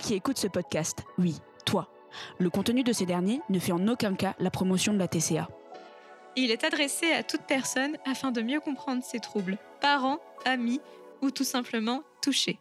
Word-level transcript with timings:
Qui 0.00 0.14
écoutes 0.14 0.38
ce 0.38 0.48
podcast, 0.48 1.04
oui, 1.18 1.36
toi. 1.66 1.88
Le 2.38 2.48
contenu 2.48 2.82
de 2.82 2.92
ces 2.92 3.04
derniers 3.04 3.42
ne 3.50 3.58
fait 3.58 3.72
en 3.72 3.86
aucun 3.86 4.14
cas 4.14 4.34
la 4.38 4.50
promotion 4.50 4.94
de 4.94 4.98
la 4.98 5.08
TCA. 5.08 5.46
Il 6.36 6.50
est 6.50 6.64
adressé 6.64 7.12
à 7.12 7.22
toute 7.22 7.42
personne 7.42 7.98
afin 8.06 8.32
de 8.32 8.40
mieux 8.40 8.60
comprendre 8.60 9.04
ses 9.04 9.20
troubles, 9.20 9.58
parents, 9.80 10.18
amis 10.46 10.80
ou 11.20 11.30
tout 11.30 11.44
simplement 11.44 12.02
touchés. 12.22 12.58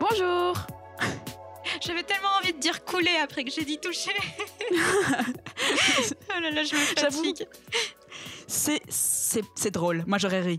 Bonjour 0.00 0.66
J'avais 1.82 2.02
tellement 2.02 2.28
envie 2.40 2.54
de 2.54 2.58
dire 2.58 2.82
couler 2.84 3.16
après 3.22 3.44
que 3.44 3.50
j'ai 3.50 3.64
dit 3.64 3.78
toucher. 3.78 4.12
là 6.42 6.50
là, 6.50 6.64
je 6.64 6.74
me 6.74 6.80
J'avoue. 7.00 7.24
fatigue. 7.24 7.46
C'est, 8.46 8.80
c'est, 8.88 9.44
c'est 9.54 9.70
drôle, 9.70 10.04
moi 10.06 10.18
j'aurais 10.18 10.42
ri. 10.42 10.58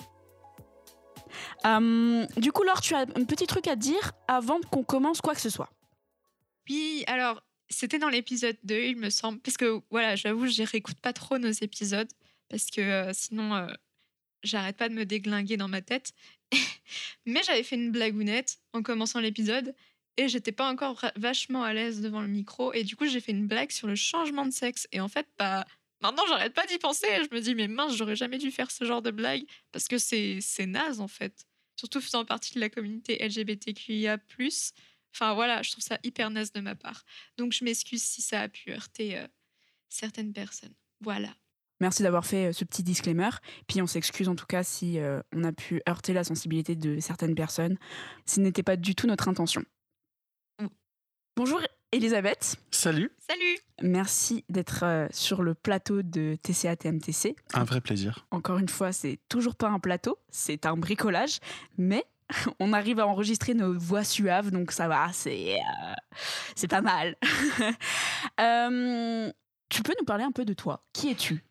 Euh, 1.66 2.26
du 2.38 2.52
coup, 2.52 2.64
Laure, 2.64 2.82
tu 2.82 2.94
as 2.94 3.02
un 3.02 3.24
petit 3.26 3.48
truc 3.48 3.68
à 3.68 3.76
dire 3.76 4.12
avant 4.28 4.60
qu'on 4.62 4.84
commence 4.84 5.22
quoi 5.22 5.34
que 5.34 5.42
ce 5.42 5.50
soit. 5.50 5.70
Oui, 6.70 7.04
alors, 7.08 7.42
c'était 7.70 8.00
dans 8.00 8.10
l'épisode 8.10 8.58
2, 8.64 8.76
il 8.76 8.98
me 8.98 9.10
semble. 9.10 9.40
Parce 9.40 9.58
que, 9.58 9.82
voilà, 9.90 10.16
j'avoue, 10.16 10.48
je 10.48 10.64
réécoute 10.64 11.00
pas 11.00 11.14
trop 11.14 11.38
nos 11.38 11.52
épisodes. 11.52 12.10
Parce 12.50 12.70
que 12.70 12.82
euh, 12.82 13.12
sinon, 13.14 13.56
euh, 13.56 13.68
j'arrête 14.44 14.78
pas 14.78 14.90
de 14.90 14.94
me 14.94 15.06
déglinguer 15.06 15.58
dans 15.58 15.68
ma 15.68 15.82
tête. 15.82 16.14
Mais 17.26 17.42
j'avais 17.44 17.64
fait 17.64 17.76
une 17.76 17.92
blagounette 17.92 18.58
en 18.74 18.82
commençant 18.82 19.20
l'épisode. 19.20 19.74
Et 20.18 20.28
j'étais 20.28 20.52
pas 20.52 20.70
encore 20.70 21.04
vachement 21.16 21.64
à 21.64 21.74
l'aise 21.74 22.02
devant 22.02 22.22
le 22.22 22.28
micro. 22.28 22.72
Et 22.74 22.84
du 22.84 22.96
coup, 22.96 23.08
j'ai 23.08 23.20
fait 23.20 23.32
une 23.32 23.48
blague 23.48 23.72
sur 23.72 23.88
le 23.88 23.96
changement 23.96 24.46
de 24.46 24.52
sexe. 24.52 24.88
Et 24.92 25.00
en 25.00 25.08
fait, 25.08 25.28
bah. 25.38 25.66
Maintenant, 26.02 26.24
j'arrête 26.28 26.54
pas 26.54 26.66
d'y 26.66 26.78
penser. 26.78 27.08
Je 27.08 27.34
me 27.34 27.40
dis, 27.40 27.56
mais 27.56 27.70
mince, 27.70 27.96
j'aurais 27.96 28.18
jamais 28.18 28.38
dû 28.38 28.52
faire 28.52 28.70
ce 28.70 28.84
genre 28.84 29.02
de 29.02 29.10
blague. 29.10 29.44
Parce 29.72 29.88
que 29.88 29.98
c'est 29.98 30.40
c'est 30.42 30.66
naze, 30.66 31.00
en 31.00 31.08
fait. 31.08 31.46
Surtout 31.78 32.02
faisant 32.02 32.26
partie 32.26 32.54
de 32.54 32.60
la 32.60 32.70
communauté 32.70 33.18
LGBTQIA. 33.26 34.18
Enfin, 35.16 35.34
voilà, 35.34 35.62
je 35.62 35.72
trouve 35.72 35.84
ça 35.84 36.00
hyper 36.04 36.30
naze 36.30 36.52
de 36.52 36.60
ma 36.60 36.76
part. 36.76 37.06
Donc, 37.38 37.54
je 37.54 37.64
m'excuse 37.64 38.04
si 38.04 38.22
ça 38.22 38.42
a 38.42 38.50
pu 38.50 38.72
heurter 38.72 39.18
euh, 39.18 39.28
certaines 39.90 40.34
personnes. 40.34 40.74
Voilà. 41.00 41.34
Merci 41.80 42.04
d'avoir 42.04 42.26
fait 42.26 42.48
euh, 42.48 42.54
ce 42.54 42.64
petit 42.64 42.82
disclaimer. 42.82 43.30
Puis 43.68 43.82
on 43.82 43.88
s'excuse 43.88 44.30
en 44.30 44.36
tout 44.36 44.46
cas 44.46 44.64
si 44.64 45.00
euh, 45.00 45.22
on 45.34 45.44
a 45.44 45.52
pu 45.52 45.82
heurter 45.88 46.14
la 46.14 46.24
sensibilité 46.24 46.76
de 46.76 47.00
certaines 47.00 47.36
personnes. 47.36 47.78
Ce 48.26 48.40
n'était 48.40 48.64
pas 48.64 48.78
du 48.78 48.96
tout 48.96 49.06
notre 49.06 49.28
intention. 49.28 49.64
Bonjour 51.36 51.60
Elisabeth. 51.92 52.56
Salut, 52.72 53.12
Salut 53.28 53.58
Merci 53.82 54.46
d'être 54.50 54.84
euh, 54.84 55.08
sur 55.12 55.42
le 55.42 55.54
plateau 55.54 56.02
de 56.02 56.38
TCA 56.42 56.76
TMTC. 56.76 57.36
un 57.54 57.64
vrai 57.64 57.82
plaisir. 57.82 58.26
Encore 58.32 58.58
une 58.60 58.70
fois, 58.70 58.92
c'est 58.92 59.20
toujours 59.30 59.56
pas 59.56 59.70
un 59.70 59.80
plateau, 59.80 60.18
c'est 60.30 60.66
un 60.66 60.78
bricolage, 60.78 61.40
mais 61.78 62.04
on 62.60 62.74
arrive 62.74 63.00
à 63.00 63.08
enregistrer 63.08 63.54
nos 63.54 63.74
voix 63.78 64.04
suaves, 64.04 64.52
donc 64.52 64.72
ça 64.72 64.88
va, 64.88 65.10
c'est 65.12 65.56
euh, 65.56 65.94
c'est 66.56 66.68
pas 66.70 66.82
mal. 66.82 67.16
Euh, 68.40 69.32
tu 69.70 69.84
peux 69.84 69.94
nous 70.00 70.06
parler 70.06 70.24
un 70.24 70.32
peu 70.32 70.44
de 70.46 70.54
toi 70.54 70.84
Qui 70.94 71.12
es-tu? 71.12 71.44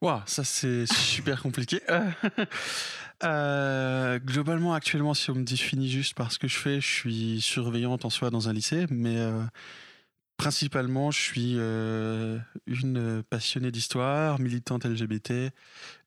Waouh, 0.00 0.20
ça 0.26 0.44
c'est 0.44 0.86
super 0.86 1.42
compliqué. 1.42 1.80
Euh, 3.22 4.18
globalement, 4.18 4.72
actuellement, 4.72 5.14
si 5.14 5.30
on 5.30 5.34
me 5.34 5.44
définit 5.44 5.88
juste 5.90 6.14
par 6.14 6.32
ce 6.32 6.38
que 6.38 6.48
je 6.48 6.56
fais, 6.58 6.80
je 6.80 6.86
suis 6.86 7.40
surveillante 7.40 8.04
en 8.04 8.10
soi 8.10 8.30
dans 8.30 8.48
un 8.48 8.52
lycée, 8.52 8.86
mais 8.90 9.18
euh, 9.18 9.42
principalement, 10.36 11.10
je 11.10 11.20
suis 11.20 11.54
euh, 11.56 12.38
une 12.66 13.22
passionnée 13.28 13.70
d'histoire, 13.70 14.40
militante 14.40 14.84
LGBT, 14.86 15.52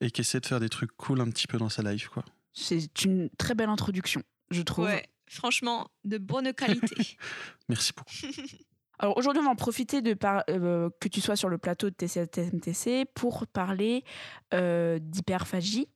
et 0.02 0.12
qui 0.12 0.22
essaie 0.22 0.40
de 0.40 0.46
faire 0.46 0.60
des 0.60 0.70
trucs 0.70 0.92
cool 0.98 1.22
un 1.22 1.30
petit 1.30 1.48
peu 1.48 1.58
dans 1.58 1.70
sa 1.70 1.84
life, 1.84 2.08
quoi. 2.08 2.26
C'est 2.54 3.04
une 3.04 3.30
très 3.38 3.56
belle 3.56 3.70
introduction, 3.70 4.22
je 4.52 4.62
trouve. 4.62 4.86
Ouais, 4.86 5.08
franchement, 5.28 5.90
de 6.06 6.18
bonne 6.18 6.54
qualité. 6.54 7.18
Merci 7.70 7.94
beaucoup. 7.96 8.12
Alors 9.00 9.18
aujourd'hui, 9.18 9.42
on 9.42 9.46
va 9.46 9.52
en 9.52 9.56
profiter 9.56 10.02
de 10.02 10.14
par- 10.14 10.44
euh, 10.50 10.90
que 11.02 11.08
tu 11.08 11.20
sois 11.20 11.36
sur 11.36 11.50
le 11.50 11.58
plateau 11.58 11.90
de 11.90 11.96
TCA 11.96 12.28
TMTC 12.28 13.06
pour 13.16 13.48
parler 13.48 14.04
euh, 14.54 15.00
d'hyperphagie, 15.02 15.88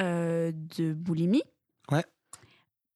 euh, 0.00 0.52
de 0.78 0.92
boulimie. 0.92 1.42
Ouais. 1.90 2.04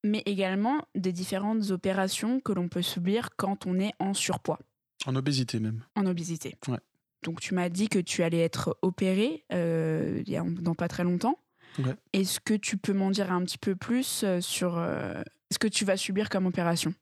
Mais 0.04 0.22
également 0.26 0.82
des 0.94 1.12
différentes 1.12 1.70
opérations 1.70 2.40
que 2.40 2.52
l'on 2.52 2.68
peut 2.68 2.82
subir 2.82 3.30
quand 3.36 3.66
on 3.66 3.78
est 3.78 3.92
en 3.98 4.14
surpoids, 4.14 4.58
En 5.06 5.14
obésité 5.16 5.60
même. 5.60 5.84
en 5.94 6.06
obésité. 6.06 6.56
Ouais. 6.68 6.78
Donc 7.22 7.40
tu 7.40 7.54
m'as 7.54 7.68
dit 7.68 7.88
que 7.88 7.98
tu 7.98 8.22
allais 8.22 8.40
être 8.40 8.78
opéré 8.82 9.44
euh, 9.52 10.22
dans 10.60 10.74
pas 10.74 10.88
très 10.88 11.04
longtemps. 11.04 11.38
Ouais. 11.78 11.94
Est-ce 12.14 12.40
que 12.40 12.54
tu 12.54 12.78
peux 12.78 12.94
m'en 12.94 13.10
dire 13.10 13.30
un 13.30 13.44
petit 13.44 13.58
peu 13.58 13.76
plus 13.76 14.22
euh, 14.24 14.40
sur 14.40 14.78
euh, 14.78 15.20
ce 15.52 15.58
que 15.58 15.68
tu 15.68 15.84
vas 15.84 15.96
subir 15.98 16.28
comme 16.30 16.46
opération? 16.46 16.94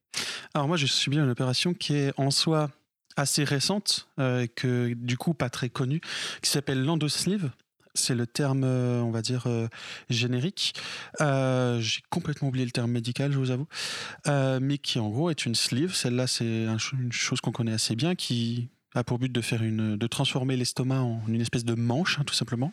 Alors 0.54 0.66
moi, 0.66 0.76
j'ai 0.76 0.86
subi 0.88 1.18
une 1.18 1.30
opération 1.30 1.74
qui 1.74 1.94
est 1.94 2.12
en 2.18 2.30
soi 2.30 2.70
assez 3.16 3.44
récente, 3.44 4.08
euh, 4.18 4.46
que 4.56 4.92
du 4.94 5.16
coup 5.16 5.34
pas 5.34 5.50
très 5.50 5.68
connue, 5.70 6.00
qui 6.42 6.50
s'appelle 6.50 6.84
l'endosleeve. 6.84 7.50
C'est 7.98 8.14
le 8.14 8.26
terme, 8.26 8.62
euh, 8.64 9.00
on 9.00 9.10
va 9.10 9.22
dire, 9.22 9.44
euh, 9.46 9.68
générique. 10.08 10.74
Euh, 11.20 11.80
j'ai 11.80 12.00
complètement 12.10 12.48
oublié 12.48 12.64
le 12.64 12.70
terme 12.70 12.92
médical, 12.92 13.32
je 13.32 13.38
vous 13.38 13.50
avoue. 13.50 13.66
Mais 14.26 14.78
qui 14.78 14.98
en 14.98 15.08
gros 15.08 15.30
est 15.30 15.46
une 15.46 15.54
sleeve. 15.54 15.94
Celle-là, 15.94 16.26
c'est 16.26 16.66
une 16.92 17.12
chose 17.12 17.40
qu'on 17.40 17.52
connaît 17.52 17.72
assez 17.72 17.96
bien, 17.96 18.14
qui 18.14 18.68
a 18.94 19.04
pour 19.04 19.18
but 19.18 19.30
de 19.30 19.40
faire 19.40 19.62
une, 19.62 19.96
de 19.96 20.06
transformer 20.06 20.56
l'estomac 20.56 21.00
en 21.00 21.20
une 21.28 21.40
espèce 21.40 21.64
de 21.64 21.74
manche, 21.74 22.18
hein, 22.18 22.24
tout 22.24 22.34
simplement. 22.34 22.72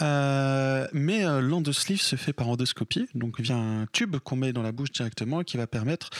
Mais 0.00 1.22
l'endosleeve 1.40 2.00
se 2.00 2.16
fait 2.16 2.32
par 2.32 2.48
endoscopie, 2.48 3.08
donc 3.14 3.40
via 3.40 3.56
un 3.56 3.86
tube 3.92 4.16
qu'on 4.18 4.36
met 4.36 4.52
dans 4.52 4.62
la 4.62 4.72
bouche 4.72 4.92
directement 4.92 5.42
qui 5.42 5.56
va 5.56 5.66
permettre 5.66 6.10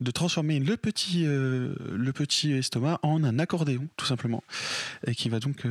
de 0.00 0.10
transformer 0.10 0.60
le 0.60 0.76
petit, 0.76 1.24
le 1.24 2.10
petit 2.14 2.52
estomac 2.52 3.00
en 3.02 3.24
un 3.24 3.38
accordéon, 3.38 3.88
tout 3.96 4.06
simplement. 4.06 4.42
Et 5.06 5.14
qui 5.14 5.28
va 5.28 5.40
donc. 5.40 5.66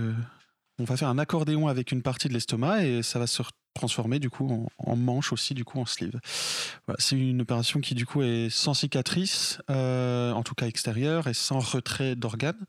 On 0.79 0.83
va 0.85 0.97
faire 0.97 1.09
un 1.09 1.17
accordéon 1.17 1.67
avec 1.67 1.91
une 1.91 2.01
partie 2.01 2.27
de 2.27 2.33
l'estomac 2.33 2.85
et 2.85 3.03
ça 3.03 3.19
va 3.19 3.27
se 3.27 3.43
transformer 3.73 4.19
du 4.19 4.29
coup 4.29 4.69
en, 4.77 4.95
manche 4.95 5.31
aussi, 5.31 5.53
du 5.53 5.63
coup 5.63 5.79
en 5.79 5.85
sleeve. 5.85 6.19
C'est 6.97 7.17
une 7.17 7.41
opération 7.41 7.79
qui 7.79 7.95
du 7.95 8.05
coup 8.05 8.21
est 8.21 8.49
sans 8.49 8.73
cicatrice, 8.73 9.61
euh, 9.69 10.31
en 10.31 10.43
tout 10.43 10.55
cas 10.55 10.67
extérieure, 10.67 11.27
et 11.27 11.33
sans 11.33 11.59
retrait 11.59 12.15
d'organes, 12.15 12.65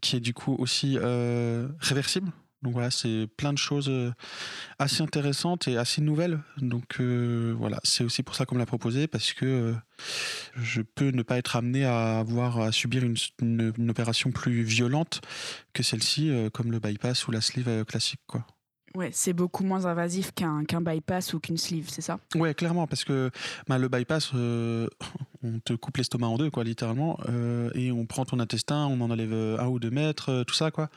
qui 0.00 0.16
est 0.16 0.20
du 0.20 0.34
coup 0.34 0.54
aussi 0.58 0.96
euh, 0.98 1.68
réversible. 1.80 2.32
Donc 2.62 2.74
voilà, 2.74 2.90
c'est 2.90 3.26
plein 3.38 3.52
de 3.54 3.58
choses 3.58 3.88
euh, 3.88 4.12
assez 4.78 5.02
intéressantes 5.02 5.66
et 5.68 5.76
assez 5.78 6.02
nouvelles. 6.02 6.40
Donc 6.58 7.00
euh, 7.00 7.54
voilà, 7.58 7.80
c'est 7.84 8.04
aussi 8.04 8.22
pour 8.22 8.34
ça 8.34 8.44
qu'on 8.46 8.54
me 8.56 8.60
l'a 8.60 8.66
proposé, 8.66 9.06
parce 9.06 9.32
que 9.32 9.46
euh, 9.46 9.74
je 10.56 10.82
peux 10.82 11.10
ne 11.10 11.22
pas 11.22 11.38
être 11.38 11.56
amené 11.56 11.84
à 11.84 12.18
avoir 12.18 12.60
à 12.60 12.72
subir 12.72 13.04
une, 13.04 13.16
une- 13.40 13.90
opération 13.90 14.30
plus 14.30 14.62
violente 14.62 15.20
que 15.72 15.82
celle-ci, 15.82 16.30
comme 16.52 16.70
le 16.70 16.80
bypass 16.80 17.26
ou 17.28 17.30
la 17.30 17.40
sleeve 17.40 17.84
classique, 17.84 18.20
quoi. 18.26 18.46
Ouais, 18.96 19.10
c'est 19.12 19.32
beaucoup 19.32 19.62
moins 19.62 19.86
invasif 19.86 20.32
qu'un 20.32 20.64
qu'un 20.64 20.80
bypass 20.80 21.32
ou 21.32 21.38
qu'une 21.40 21.56
sleeve, 21.56 21.88
c'est 21.88 22.00
ça? 22.00 22.18
Ouais, 22.34 22.54
clairement, 22.54 22.88
parce 22.88 23.04
que 23.04 23.30
bah, 23.68 23.78
le 23.78 23.88
bypass, 23.88 24.32
euh, 24.34 24.88
on 25.44 25.60
te 25.60 25.74
coupe 25.74 25.96
l'estomac 25.96 26.26
en 26.26 26.36
deux, 26.38 26.50
quoi, 26.50 26.64
littéralement, 26.64 27.20
euh, 27.28 27.70
et 27.74 27.92
on 27.92 28.06
prend 28.06 28.24
ton 28.24 28.40
intestin, 28.40 28.86
on 28.86 29.00
en 29.00 29.10
enlève 29.10 29.32
euh, 29.32 29.58
un 29.60 29.68
ou 29.68 29.78
deux 29.78 29.90
mètres, 29.90 30.42
tout 30.44 30.54
ça, 30.54 30.70
quoi. 30.70 30.90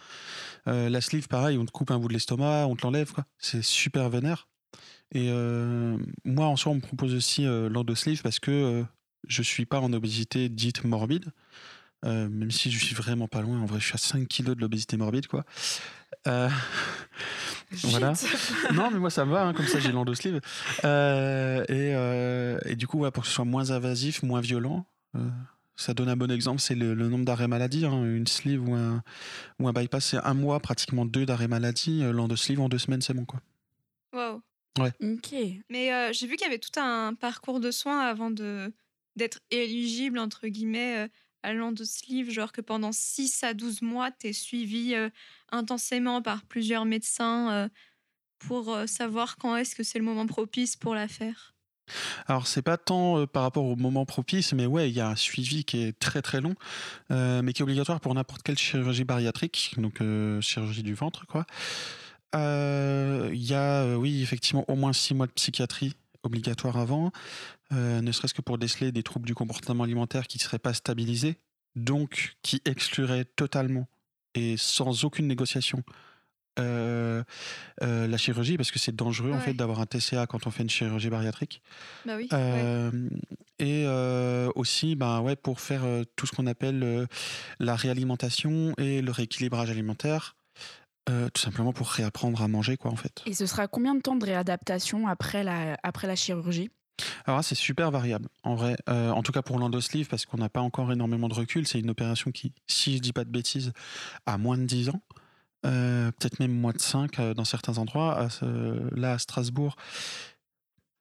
La 0.66 1.02
sleeve, 1.02 1.28
pareil, 1.28 1.58
on 1.58 1.66
te 1.66 1.72
coupe 1.72 1.92
un 1.92 2.00
bout 2.00 2.08
de 2.08 2.14
l'estomac, 2.14 2.68
on 2.68 2.76
te 2.76 2.84
l'enlève, 2.84 3.12
quoi. 3.12 3.26
C'est 3.38 3.64
super 3.64 4.10
vénère. 4.10 4.48
Et 5.12 5.30
moi, 6.24 6.46
en 6.48 6.56
soi, 6.56 6.72
on 6.72 6.76
me 6.76 6.82
propose 6.82 7.14
aussi 7.14 7.44
l'endosleeve 7.44 8.22
parce 8.22 8.40
que 8.40 8.86
je 9.28 9.42
suis 9.44 9.66
pas 9.66 9.82
en 9.82 9.92
obésité 9.92 10.48
dite 10.48 10.86
morbide. 10.86 11.26
Même 12.04 12.50
si 12.50 12.72
je 12.72 12.84
suis 12.84 12.96
vraiment 12.96 13.28
pas 13.28 13.42
loin, 13.42 13.60
en 13.60 13.66
vrai, 13.66 13.82
je 13.82 13.86
suis 13.88 13.96
à 13.96 13.98
5 13.98 14.26
kilos 14.26 14.56
de 14.56 14.62
l'obésité 14.62 14.96
morbide, 14.96 15.28
quoi. 15.28 15.44
Voilà. 17.84 18.14
non, 18.74 18.90
mais 18.92 19.00
moi 19.00 19.10
ça 19.10 19.26
me 19.26 19.32
va, 19.32 19.46
hein, 19.48 19.54
comme 19.54 19.66
ça 19.68 19.80
j'ai 19.80 19.92
l'endosleeve. 19.92 20.40
Euh, 20.86 21.64
et, 21.64 21.94
euh, 21.96 22.60
et 22.66 22.76
du 22.76 22.88
coup, 22.88 23.00
ouais, 23.00 23.12
pour 23.12 23.24
que 23.24 23.30
ce 23.30 23.36
soit 23.36 23.46
moins 23.46 23.72
invasif, 23.72 24.24
moins 24.24 24.42
violent, 24.42 24.86
euh, 25.16 25.30
ça 25.76 25.94
donne 25.94 26.10
un 26.10 26.16
bon 26.16 26.30
exemple, 26.32 26.62
c'est 26.62 26.76
le, 26.76 26.94
le 26.94 27.10
nombre 27.10 27.26
d'arrêts 27.26 27.48
maladie. 27.48 27.86
hein. 27.86 28.04
Une 28.04 28.28
sleeve 28.28 28.68
ou 28.68 28.74
un, 28.76 29.04
ou 29.60 29.68
un 29.68 29.74
bypass, 29.74 30.06
c'est 30.06 30.18
un 30.18 30.34
mois, 30.34 30.60
pratiquement 30.60 31.06
deux 31.06 31.26
d'arrêts 31.26 31.48
maladie. 31.48 32.04
Euh, 32.04 32.12
L'endosleeve, 32.12 32.62
en 32.62 32.70
deux 32.70 32.78
semaines, 32.78 33.02
c'est 33.02 33.14
bon, 33.14 33.26
quoi. 33.26 33.40
Wow. 34.14 34.42
Ok. 34.80 35.34
Mais 35.70 36.14
j'ai 36.14 36.28
vu 36.28 36.36
qu'il 36.36 36.46
y 36.46 36.50
avait 36.50 36.60
tout 36.60 36.80
un 36.80 37.14
parcours 37.14 37.60
de 37.60 37.72
soins 37.72 38.00
avant 38.02 38.32
de 38.32 38.72
d'être 39.16 39.40
éligible, 39.52 40.18
entre 40.18 40.48
guillemets, 40.48 41.08
euh, 41.44 41.50
à 41.50 41.54
l'endosleeve, 41.54 42.30
genre 42.30 42.52
que 42.52 42.62
pendant 42.62 42.92
6 42.92 43.44
à 43.44 43.54
12 43.54 43.82
mois, 43.82 44.12
tu 44.12 44.28
es 44.28 44.34
suivi 44.34 44.96
intensément 45.52 46.22
par 46.22 46.44
plusieurs 46.44 46.86
médecins 46.86 47.70
pour 48.40 48.78
savoir 48.88 49.38
quand 49.38 49.56
est-ce 49.56 49.76
que 49.76 49.84
c'est 49.84 50.00
le 50.00 50.06
moment 50.06 50.26
propice 50.26 50.76
pour 50.76 50.96
la 50.96 51.08
faire? 51.08 51.54
Alors, 52.28 52.48
c'est 52.48 52.62
pas 52.62 52.78
tant 52.78 53.28
par 53.28 53.44
rapport 53.44 53.66
au 53.66 53.76
moment 53.76 54.06
propice, 54.06 54.54
mais 54.54 54.66
ouais, 54.66 54.90
il 54.90 54.96
y 54.96 55.02
a 55.02 55.10
un 55.10 55.16
suivi 55.16 55.66
qui 55.66 55.84
est 55.84 56.00
très 56.00 56.22
très 56.22 56.42
long, 56.42 56.56
mais 57.10 57.54
qui 57.54 57.62
est 57.62 57.64
obligatoire 57.64 58.00
pour 58.00 58.14
n'importe 58.14 58.44
quelle 58.44 58.58
chirurgie 58.58 59.04
bariatrique, 59.04 59.76
donc 59.78 60.02
chirurgie 60.42 60.84
du 60.84 60.94
ventre, 60.94 61.26
quoi. 61.28 61.46
Il 62.34 63.44
y 63.44 63.54
a, 63.54 63.98
oui, 63.98 64.22
effectivement, 64.24 64.66
au 64.68 64.76
moins 64.76 64.94
six 64.94 65.14
mois 65.14 65.28
de 65.28 65.34
psychiatrie 65.34 65.94
obligatoire 66.24 66.78
avant, 66.78 67.12
euh, 67.72 68.02
ne 68.02 68.12
serait-ce 68.12 68.34
que 68.34 68.42
pour 68.42 68.58
déceler 68.58 68.92
des 68.92 69.04
troubles 69.04 69.26
du 69.26 69.36
comportement 69.36 69.84
alimentaire 69.84 70.28
qui 70.28 70.38
ne 70.38 70.44
seraient 70.44 70.60
pas 70.60 70.74
stabilisés, 70.74 71.38
donc 71.76 72.36
qui 72.42 72.62
excluraient 72.66 73.26
totalement 73.26 73.88
et 74.36 74.58
sans 74.58 75.04
aucune 75.04 75.28
négociation 75.28 75.84
euh, 76.60 77.24
euh, 77.82 78.08
la 78.08 78.18
chirurgie, 78.18 78.58
parce 78.58 78.72
que 78.72 78.78
c'est 78.78 78.96
dangereux 78.96 79.32
en 79.32 79.40
fait 79.40 79.54
d'avoir 79.54 79.80
un 79.80 79.86
TCA 79.86 80.28
quand 80.28 80.46
on 80.46 80.52
fait 80.52 80.64
une 80.64 80.70
chirurgie 80.70 81.10
bariatrique. 81.10 81.62
Bah 82.06 82.16
oui. 82.16 82.28
ouais. 82.32 82.92
Et 83.60 83.88
aussi, 84.56 84.96
ben 84.96 85.22
ouais, 85.22 85.36
pour 85.36 85.60
faire 85.60 85.84
tout 86.16 86.28
ce 86.28 86.32
qu'on 86.32 86.48
appelle 86.48 87.08
la 87.60 87.76
réalimentation 87.76 88.74
et 88.78 89.02
le 89.02 89.12
rééquilibrage 89.12 89.70
alimentaire, 89.70 90.36
euh, 91.10 91.30
tout 91.30 91.42
simplement 91.42 91.74
pour 91.74 91.88
réapprendre 91.88 92.42
à 92.42 92.48
manger, 92.48 92.78
quoi, 92.78 92.92
en 92.92 92.96
fait. 92.96 93.22
Et 93.26 93.34
ce 93.34 93.46
sera 93.46 93.68
combien 93.68 93.96
de 93.96 94.02
temps 94.02 94.16
de 94.16 94.26
réadaptation 94.26 95.08
après 95.08 95.44
la, 95.44 95.78
après 95.84 96.08
la 96.08 96.16
chirurgie? 96.16 96.70
Alors 97.26 97.44
c'est 97.44 97.56
super 97.56 97.92
variable, 97.92 98.30
en 98.44 98.56
vrai. 98.56 98.76
Euh, 98.88 99.10
en 99.10 99.24
tout 99.24 99.32
cas 99.32 99.42
pour 99.42 99.58
l'endosleeve, 99.58 100.08
parce 100.08 100.26
qu'on 100.26 100.38
n'a 100.38 100.50
pas 100.50 100.62
encore 100.62 100.92
énormément 100.92 101.28
de 101.28 101.34
recul. 101.34 101.68
C'est 101.68 101.80
une 101.80 101.90
opération 101.90 102.32
qui, 102.32 102.54
si 102.68 102.98
je 102.98 103.02
dis 103.02 103.14
pas 103.14 103.24
de 103.24 103.32
bêtises, 103.32 103.74
a 104.26 104.38
moins 104.38 104.58
de 104.58 104.66
10 104.66 104.90
ans. 104.90 105.02
Euh, 105.66 106.12
peut-être 106.12 106.40
même 106.40 106.52
moins 106.52 106.74
de 106.74 106.82
5 106.82 107.20
euh, 107.20 107.34
dans 107.34 107.46
certains 107.46 107.78
endroits. 107.78 108.28
Là, 108.92 109.14
à 109.14 109.18
Strasbourg, 109.18 109.76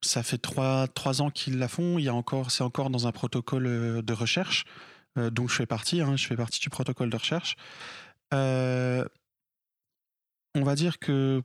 ça 0.01 0.23
fait 0.23 0.39
3, 0.39 0.89
ans 1.21 1.31
qu'ils 1.31 1.59
la 1.59 1.69
font. 1.69 1.99
Il 1.99 2.05
y 2.05 2.09
a 2.09 2.15
encore, 2.15 2.51
c'est 2.51 2.65
encore 2.65 2.91
dans 2.91 3.07
un 3.07 3.13
protocole 3.13 4.03
de 4.03 4.13
recherche, 4.13 4.65
dont 5.17 5.47
je 5.47 5.55
fais 5.55 5.67
partie. 5.67 6.01
hein, 6.01 6.17
je 6.17 6.27
fais 6.27 6.37
partie 6.37 6.61
du 6.61 6.71
protocole 6.71 7.11
de 7.11 7.17
recherche. 7.17 7.57
On 10.55 10.63
va 10.63 10.75
dire 10.75 10.99
que 10.99 11.43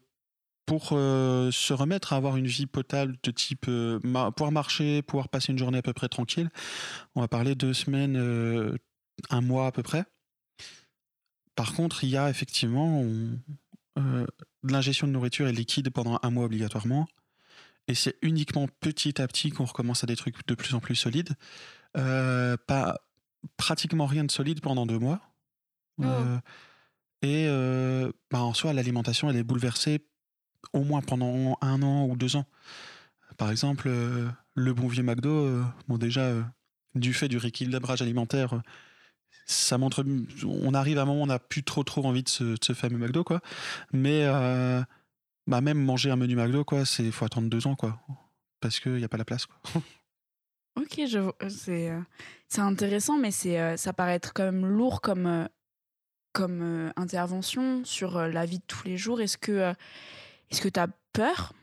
pour 0.65 0.89
euh, 0.91 1.49
se 1.51 1.73
remettre 1.73 2.11
à 2.11 2.17
avoir 2.17 2.35
une 2.35 2.47
vie 2.47 2.65
potable 2.65 3.15
de 3.23 3.31
type 3.31 3.65
euh, 3.69 3.99
ma- 4.03 4.31
pouvoir 4.31 4.51
marcher, 4.51 5.01
pouvoir 5.01 5.29
passer 5.29 5.53
une 5.53 5.57
journée 5.57 5.77
à 5.77 5.81
peu 5.81 5.93
près 5.93 6.09
tranquille, 6.09 6.49
on 7.15 7.21
va 7.21 7.27
parler 7.29 7.55
deux 7.55 7.73
semaines, 7.73 8.17
euh, 8.17 8.75
un 9.29 9.39
mois 9.41 9.67
à 9.67 9.71
peu 9.71 9.81
près. 9.81 10.03
Par 11.55 11.73
contre, 11.73 12.03
il 12.03 12.09
y 12.09 12.17
a 12.17 12.29
effectivement 12.29 12.99
on- 13.01 13.39
de 13.95 14.27
l'ingestion 14.71 15.07
de 15.07 15.11
nourriture 15.13 15.47
et 15.47 15.51
liquide 15.53 15.89
pendant 15.89 16.19
un 16.21 16.29
mois 16.29 16.45
obligatoirement. 16.45 17.07
Et 17.87 17.95
c'est 17.95 18.15
uniquement 18.21 18.67
petit 18.81 19.19
à 19.21 19.27
petit 19.27 19.49
qu'on 19.49 19.63
recommence 19.65 20.03
à 20.03 20.07
des 20.07 20.15
trucs 20.17 20.45
de 20.45 20.53
plus 20.53 20.73
en 20.75 20.79
plus 20.79 20.95
solides. 20.95 21.33
Pas 21.93 22.99
pratiquement 23.55 24.05
rien 24.05 24.23
de 24.25 24.31
solide 24.31 24.59
pendant 24.61 24.85
deux 24.85 24.99
mois. 24.99 25.21
Euh, 26.01 26.37
et 27.21 27.47
bah, 28.31 28.41
en 28.41 28.53
soi, 28.53 28.73
l'alimentation, 28.73 29.29
elle 29.29 29.37
est 29.37 29.43
bouleversée 29.43 30.05
au 30.73 30.83
moins 30.83 31.01
pendant 31.01 31.57
un 31.61 31.81
an 31.81 32.05
ou 32.05 32.15
deux 32.15 32.35
ans. 32.35 32.45
Par 33.37 33.51
exemple, 33.51 33.89
le 33.89 34.73
bon 34.73 34.87
vieux 34.87 35.03
McDo, 35.03 35.61
bon 35.87 35.97
déjà, 35.97 36.31
du 36.95 37.13
fait 37.13 37.27
du 37.27 37.37
rééquilibrage 37.37 38.01
alimentaire, 38.01 38.61
ça 39.45 39.77
montre, 39.77 40.03
on 40.45 40.73
arrive 40.73 40.97
à 40.97 41.03
un 41.03 41.05
moment 41.05 41.21
où 41.21 41.23
on 41.23 41.27
n'a 41.27 41.39
plus 41.39 41.63
trop 41.63 41.83
trop 41.83 42.05
envie 42.05 42.23
de 42.23 42.29
ce, 42.29 42.73
fameux 42.73 42.97
McDo, 42.97 43.23
quoi. 43.23 43.41
Mais 43.93 44.25
bah, 45.47 45.61
même 45.61 45.83
manger 45.83 46.11
un 46.11 46.15
menu 46.17 46.35
McDo, 46.35 46.63
quoi, 46.63 46.85
c'est 46.85 47.09
faut 47.11 47.25
attendre 47.25 47.49
deux 47.49 47.67
ans, 47.67 47.75
quoi, 47.75 47.99
parce 48.59 48.79
qu'il 48.79 48.95
n'y 48.95 49.03
a 49.03 49.09
pas 49.09 49.17
la 49.17 49.25
place, 49.25 49.45
quoi. 49.45 49.81
Ok, 50.75 51.01
c'est 52.47 52.61
intéressant, 52.61 53.17
mais 53.17 53.31
c'est 53.31 53.77
ça 53.77 53.93
paraît 53.93 54.13
être 54.13 54.31
quand 54.33 54.43
même 54.43 54.63
lourd 54.63 55.01
comme, 55.01 55.47
comme 56.37 56.61
euh, 56.61 56.91
intervention 56.97 57.83
sur 57.83 58.17
euh, 58.17 58.27
la 58.29 58.45
vie 58.45 58.59
de 58.59 58.63
tous 58.67 58.85
les 58.85 58.95
jours. 58.95 59.21
Est-ce 59.21 59.39
que 59.39 59.51
euh, 59.51 59.73
est-ce 60.51 60.61
que 60.61 60.69
tu 60.69 60.79
as 60.79 60.87
peur? 61.11 61.53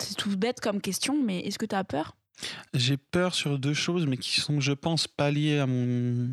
C'est 0.00 0.16
tout 0.16 0.34
bête 0.34 0.60
comme 0.60 0.80
question, 0.80 1.22
mais 1.22 1.40
est-ce 1.40 1.58
que 1.58 1.66
tu 1.66 1.74
as 1.76 1.84
peur? 1.84 2.16
J'ai 2.72 2.96
peur 2.96 3.34
sur 3.34 3.58
deux 3.58 3.74
choses, 3.74 4.06
mais 4.06 4.16
qui 4.16 4.40
sont, 4.40 4.60
je 4.60 4.72
pense, 4.72 5.06
pas 5.06 5.30
liées 5.30 5.58
à 5.58 5.66
mon 5.66 6.30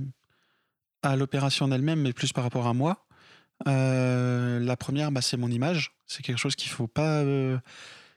à 1.03 1.17
l'opération 1.17 1.65
en 1.65 1.71
elle-même, 1.71 2.01
mais 2.01 2.13
plus 2.13 2.31
par 2.31 2.45
rapport 2.45 2.65
à 2.65 2.73
moi. 2.73 3.05
La 3.65 4.75
première, 4.77 5.11
bah, 5.11 5.21
c'est 5.21 5.37
mon 5.37 5.51
image. 5.51 5.93
C'est 6.07 6.23
quelque 6.23 6.39
chose 6.39 6.55
qu'il 6.55 6.71
faut 6.71 6.87
pas 6.87 7.23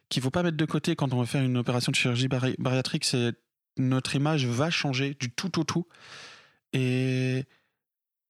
qu'il 0.09 0.23
faut 0.23 0.31
pas 0.31 0.43
mettre 0.43 0.56
de 0.56 0.65
côté 0.65 0.94
quand 0.94 1.12
on 1.12 1.19
va 1.19 1.26
faire 1.26 1.43
une 1.43 1.56
opération 1.56 1.91
de 1.91 1.97
chirurgie 1.97 2.29
bari- 2.29 2.56
bariatrique. 2.59 3.05
C'est 3.05 3.32
notre 3.76 4.15
image 4.15 4.47
va 4.47 4.71
changer 4.71 5.15
du 5.15 5.31
tout 5.31 5.59
au 5.59 5.65
tout, 5.65 5.87
et 6.73 7.44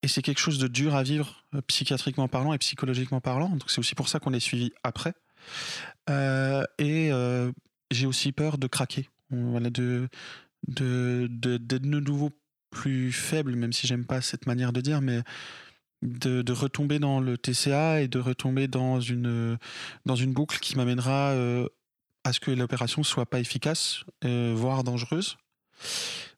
et 0.05 0.09
c'est 0.09 0.21
quelque 0.21 0.39
chose 0.39 0.59
de 0.59 0.69
dur 0.69 0.95
à 0.95 1.03
vivre 1.03 1.43
euh, 1.55 1.63
psychiatriquement 1.63 2.29
parlant 2.29 2.53
et 2.53 2.59
psychologiquement 2.59 3.23
parlant. 3.23 3.49
Donc 3.49 3.71
c'est 3.71 3.79
aussi 3.79 3.95
pour 3.95 4.11
ça 4.11 4.21
qu'on 4.21 4.35
est 4.35 4.41
suivi 4.41 4.71
après. 4.83 5.15
Euh, 6.11 6.63
et 6.79 7.11
euh, 7.11 7.51
j'ai 7.91 8.07
aussi 8.07 8.31
peur 8.33 8.59
de 8.59 8.67
craquer, 8.67 9.09
voilà, 9.31 9.71
d'être 9.71 10.11
de 10.69 12.01
nouveau 12.01 12.33
plus 12.69 13.13
faible, 13.13 13.57
même 13.57 13.73
si 13.73 13.87
j'aime 13.87 14.05
pas 14.05 14.21
cette 14.21 14.47
manière 14.47 14.75
de 14.75 14.83
dire, 14.83 15.01
mais 15.01 15.23
de, 16.03 16.53
retomber 16.53 16.99
dans 16.99 17.21
le 17.21 17.39
TCA 17.39 18.03
et 18.03 18.09
de 18.09 18.19
retomber 18.19 18.69
dans 18.69 19.01
une 19.01 19.57
dans 20.05 20.17
une 20.17 20.35
boucle 20.35 20.59
qui 20.59 20.77
m'amènera 20.77 21.31
à 22.25 22.33
ce 22.33 22.41
que 22.41 22.51
l'opération 22.51 23.03
soit 23.03 23.27
pas 23.27 23.41
efficace, 23.41 24.05
voire 24.23 24.85
dangereuse. 24.85 25.39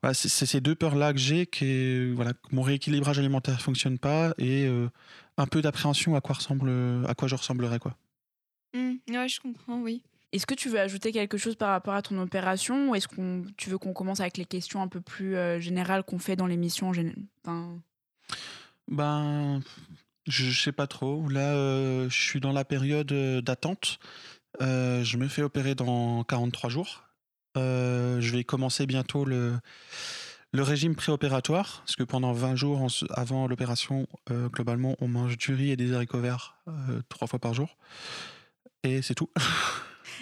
Voilà, 0.03 0.15
c'est 0.15 0.47
ces 0.47 0.61
deux 0.61 0.75
peurs-là 0.75 1.13
que 1.13 1.19
j'ai, 1.19 1.47
que 1.47 2.13
voilà, 2.15 2.33
mon 2.53 2.63
rééquilibrage 2.63 3.19
alimentaire 3.19 3.61
fonctionne 3.61 3.99
pas 3.99 4.35
et 4.39 4.67
euh, 4.67 4.89
un 5.37 5.47
peu 5.47 5.63
d'appréhension 5.63 6.15
à 6.17 6.21
quoi 6.21 6.37
ressemble, 6.37 6.71
à 7.07 7.15
quoi 7.15 7.29
je 7.29 7.35
ressemblerais 7.35 7.79
quoi. 7.79 7.97
Hmm, 8.75 8.97
ouais, 9.09 9.29
je 9.29 9.41
comprends, 9.41 9.81
oui. 9.81 10.03
Est-ce 10.33 10.47
que 10.47 10.55
tu 10.55 10.69
veux 10.69 10.79
ajouter 10.79 11.13
quelque 11.13 11.39
chose 11.39 11.57
par 11.57 11.71
rapport 11.71 11.95
à 11.95 12.03
ton 12.03 12.19
opération 12.19 12.91
ou 12.91 12.95
est-ce 12.95 13.09
qu'on 13.09 13.45
tu 13.57 13.71
veux 13.71 13.79
qu'on 13.79 13.93
commence 13.93 14.21
avec 14.21 14.37
les 14.37 14.45
questions 14.45 14.83
un 14.83 14.89
peu 14.89 15.01
plus 15.01 15.37
euh, 15.37 15.61
générales 15.61 16.03
qu'on 16.03 16.19
fait 16.19 16.37
dans 16.37 16.47
l'émission 16.47 16.93
enfin, 17.43 17.79
Ben, 18.89 19.63
je, 20.27 20.45
je 20.45 20.63
sais 20.63 20.73
pas 20.73 20.87
trop. 20.87 21.29
Là, 21.29 21.55
euh, 21.55 22.11
je 22.11 22.21
suis 22.21 22.41
dans 22.41 22.53
la 22.53 22.65
période 22.65 23.13
d'attente. 23.43 23.99
Euh, 24.61 25.03
je 25.05 25.17
me 25.17 25.29
fais 25.29 25.43
opérer 25.43 25.75
dans 25.75 26.25
43 26.25 26.71
jours. 26.71 27.05
Euh, 27.57 28.21
je 28.21 28.33
vais 28.37 28.45
commencer 28.45 28.87
bientôt 28.87 29.25
le, 29.25 29.55
le 30.53 30.63
régime 30.63 30.95
préopératoire, 30.95 31.81
parce 31.81 31.97
que 31.97 32.03
pendant 32.03 32.33
20 32.33 32.55
jours 32.57 32.87
avant 33.11 33.47
l'opération, 33.49 34.07
euh, 34.31 34.49
globalement, 34.49 34.97
on 35.01 35.09
mange 35.09 35.37
du 35.39 35.55
riz 35.55 35.71
et 35.71 35.77
des 35.77 35.93
haricots 35.95 36.21
verts 36.21 36.57
euh, 36.69 37.01
trois 37.09 37.27
fois 37.29 37.39
par 37.39 37.55
jour. 37.55 37.77
Et 38.83 39.03
c'est 39.03 39.15
tout. 39.15 39.31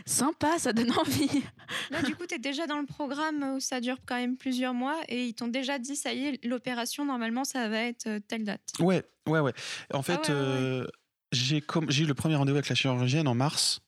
Sympa, 0.07 0.59
ça 0.59 0.73
donne 0.73 0.91
envie. 0.93 1.43
Là, 1.91 2.03
du 2.03 2.17
coup, 2.17 2.27
tu 2.27 2.35
es 2.35 2.39
déjà 2.39 2.67
dans 2.67 2.81
le 2.81 2.87
programme 2.87 3.43
où 3.55 3.61
ça 3.61 3.81
dure 3.81 3.97
quand 4.05 4.17
même 4.17 4.37
plusieurs 4.37 4.75
mois 4.75 4.99
et 5.09 5.27
ils 5.27 5.35
t'ont 5.35 5.47
déjà 5.49 5.79
dit, 5.79 5.95
ça 5.97 6.13
y 6.13 6.27
est, 6.27 6.45
l'opération, 6.45 7.05
normalement, 7.07 7.45
ça 7.45 7.69
va 7.69 7.79
être 7.83 8.19
telle 8.27 8.45
date. 8.45 8.73
Ouais, 8.81 9.05
ouais, 9.29 9.39
ouais. 9.41 9.53
En 9.93 10.03
fait, 10.03 10.15
ouais, 10.29 10.35
ouais, 10.35 10.41
ouais. 10.41 10.41
euh, 10.41 10.87
j'ai 11.33 11.61
com- 11.61 11.87
j'ai 11.89 12.05
eu 12.05 12.07
le 12.07 12.15
premier 12.15 12.35
rendez-vous 12.35 12.57
avec 12.57 12.69
la 12.69 12.75
chirurgienne 12.75 13.29
en 13.29 13.35
mars. 13.35 13.81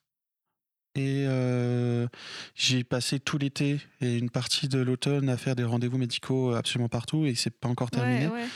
Et 0.97 1.26
euh, 1.29 2.09
j'ai 2.55 2.83
passé 2.83 3.21
tout 3.21 3.37
l'été 3.37 3.81
et 4.00 4.17
une 4.17 4.31
partie 4.31 4.67
de 4.67 4.79
l'automne 4.79 5.29
à 5.29 5.37
faire 5.37 5.55
des 5.55 5.62
rendez-vous 5.62 5.99
médicaux 5.99 6.55
absolument 6.55 6.88
partout 6.88 7.26
et 7.26 7.35
c'est 7.35 7.50
pas 7.50 7.69
encore 7.69 7.91
terminé. 7.91 8.29
Ouais, 8.29 8.33
ouais. 8.33 8.47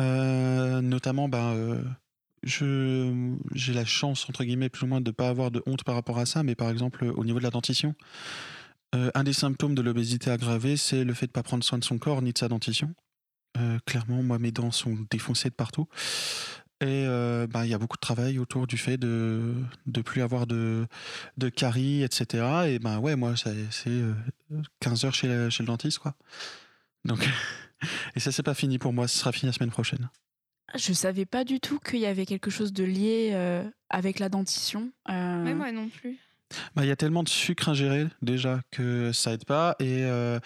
Euh, 0.00 0.80
notamment, 0.80 1.28
ben, 1.28 1.54
euh, 1.54 1.80
je 2.42 3.32
j'ai 3.54 3.72
la 3.72 3.84
chance 3.84 4.28
entre 4.28 4.42
guillemets 4.42 4.70
plus 4.70 4.82
ou 4.82 4.86
moins 4.88 5.00
de 5.00 5.12
pas 5.12 5.28
avoir 5.28 5.52
de 5.52 5.62
honte 5.66 5.84
par 5.84 5.94
rapport 5.94 6.18
à 6.18 6.26
ça, 6.26 6.42
mais 6.42 6.56
par 6.56 6.68
exemple 6.68 7.04
au 7.04 7.24
niveau 7.24 7.38
de 7.38 7.44
la 7.44 7.50
dentition, 7.50 7.94
un 8.92 9.22
des 9.22 9.32
symptômes 9.32 9.74
de 9.74 9.82
l'obésité 9.82 10.30
aggravée, 10.30 10.76
c'est 10.76 11.04
le 11.04 11.14
fait 11.14 11.26
de 11.26 11.32
pas 11.32 11.44
prendre 11.44 11.64
soin 11.64 11.78
de 11.78 11.84
son 11.84 11.96
corps 11.96 12.20
ni 12.20 12.32
de 12.32 12.38
sa 12.38 12.48
dentition. 12.48 12.92
Clairement, 13.86 14.22
moi, 14.22 14.38
mes 14.38 14.50
dents 14.50 14.70
sont 14.70 14.98
défoncées 15.10 15.48
de 15.48 15.54
partout. 15.54 15.88
Et 16.82 17.06
euh, 17.06 17.46
ben, 17.46 17.64
il 17.64 17.70
y 17.70 17.74
a 17.74 17.78
beaucoup 17.78 17.96
de 17.96 18.00
travail 18.00 18.38
autour 18.38 18.66
du 18.66 18.76
fait 18.76 18.96
de 18.96 19.54
de 19.86 20.00
plus 20.02 20.20
avoir 20.22 20.46
de, 20.46 20.86
de 21.38 21.48
caries, 21.48 22.02
etc. 22.02 22.44
Et 22.66 22.78
ben 22.78 22.98
ouais, 22.98 23.14
moi, 23.16 23.34
c'est 23.36 23.88
euh, 23.88 24.12
15 24.80 25.04
heures 25.04 25.14
chez, 25.14 25.28
la- 25.28 25.48
chez 25.50 25.62
le 25.62 25.68
dentiste, 25.68 25.98
quoi. 26.00 26.14
Donc, 27.04 27.20
et 28.16 28.20
ça, 28.20 28.32
c'est 28.32 28.42
pas 28.42 28.54
fini 28.54 28.78
pour 28.78 28.92
moi. 28.92 29.06
Ce 29.08 29.18
sera 29.18 29.32
fini 29.32 29.48
la 29.48 29.52
semaine 29.52 29.70
prochaine. 29.70 30.08
Je 30.74 30.92
savais 30.92 31.26
pas 31.26 31.44
du 31.44 31.60
tout 31.60 31.78
qu'il 31.78 32.00
y 32.00 32.06
avait 32.06 32.26
quelque 32.26 32.50
chose 32.50 32.72
de 32.72 32.84
lié 32.84 33.30
euh, 33.34 33.62
avec 33.90 34.18
la 34.18 34.28
dentition. 34.28 34.90
Euh, 35.10 35.42
Mais 35.44 35.54
moi 35.54 35.70
non 35.70 35.88
plus. 35.88 36.16
Bah, 36.74 36.84
Il 36.84 36.88
y 36.88 36.90
a 36.90 36.96
tellement 36.96 37.22
de 37.22 37.28
sucre 37.28 37.68
ingéré 37.68 38.06
déjà 38.22 38.60
que 38.70 39.12
ça 39.12 39.32
aide 39.32 39.44
pas. 39.44 39.76
Et 39.80 40.04
euh, 40.04 40.38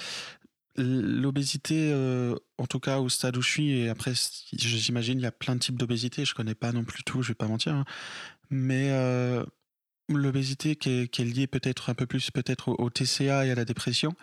l'obésité, 0.76 1.90
euh, 1.92 2.37
en 2.59 2.66
tout 2.66 2.80
cas 2.80 2.99
au 2.99 3.09
stade 3.09 3.37
où 3.37 3.42
je 3.42 3.49
suis, 3.50 3.71
et 3.78 3.88
après, 3.88 4.12
j'imagine, 4.52 5.18
il 5.18 5.23
y 5.23 5.26
a 5.26 5.33
plein 5.33 5.54
de 5.54 5.61
types 5.61 5.76
d'obésité. 5.78 6.25
Je 6.25 6.35
connais 6.35 6.54
pas 6.54 6.73
non 6.73 6.85
plus 6.85 7.02
tout, 7.04 7.23
je 7.23 7.28
vais 7.28 7.35
pas 7.35 7.49
mentir. 7.49 7.75
hein. 7.75 7.85
Mais 8.50 8.90
euh, 8.92 9.45
l'obésité 10.09 10.76
qui 10.76 10.90
est, 10.90 11.09
qui 11.09 11.23
est 11.23 11.25
liée 11.25 11.47
peut-être 11.47 11.90
un 11.90 11.95
peu 11.95 12.06
plus 12.06 12.30
peut-être 12.30 12.68
au, 12.68 12.76
au 12.78 12.90
TCA 12.90 13.45
et 13.47 13.50
à 13.50 13.54
la 13.54 13.64
dépression 13.64 14.14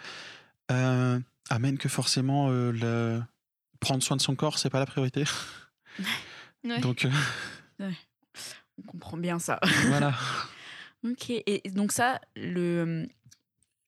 euh, 0.71 1.19
amène 1.49 1.77
que 1.77 1.89
forcément 1.89 2.49
le... 2.49 3.21
prendre 3.81 4.01
soin 4.01 4.15
de 4.17 4.21
son 4.21 4.35
corps, 4.35 4.59
c'est 4.59 4.69
pas 4.69 4.79
la 4.79 4.85
priorité. 4.85 5.23
Ouais. 6.65 6.79
Donc, 6.79 7.05
On 7.79 8.81
comprend 8.87 9.17
bien 9.17 9.37
ça. 9.37 9.59
Voilà. 9.87 10.15
ok. 11.03 11.29
Et 11.29 11.61
donc 11.71 11.91
ça, 11.91 12.21
le, 12.37 13.05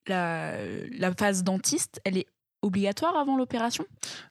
la, 0.08 0.58
la 0.92 1.16
phase 1.16 1.44
dentiste, 1.44 2.02
elle 2.04 2.18
est 2.18 2.28
obligatoire 2.66 3.16
avant 3.16 3.38
l'opération? 3.38 3.86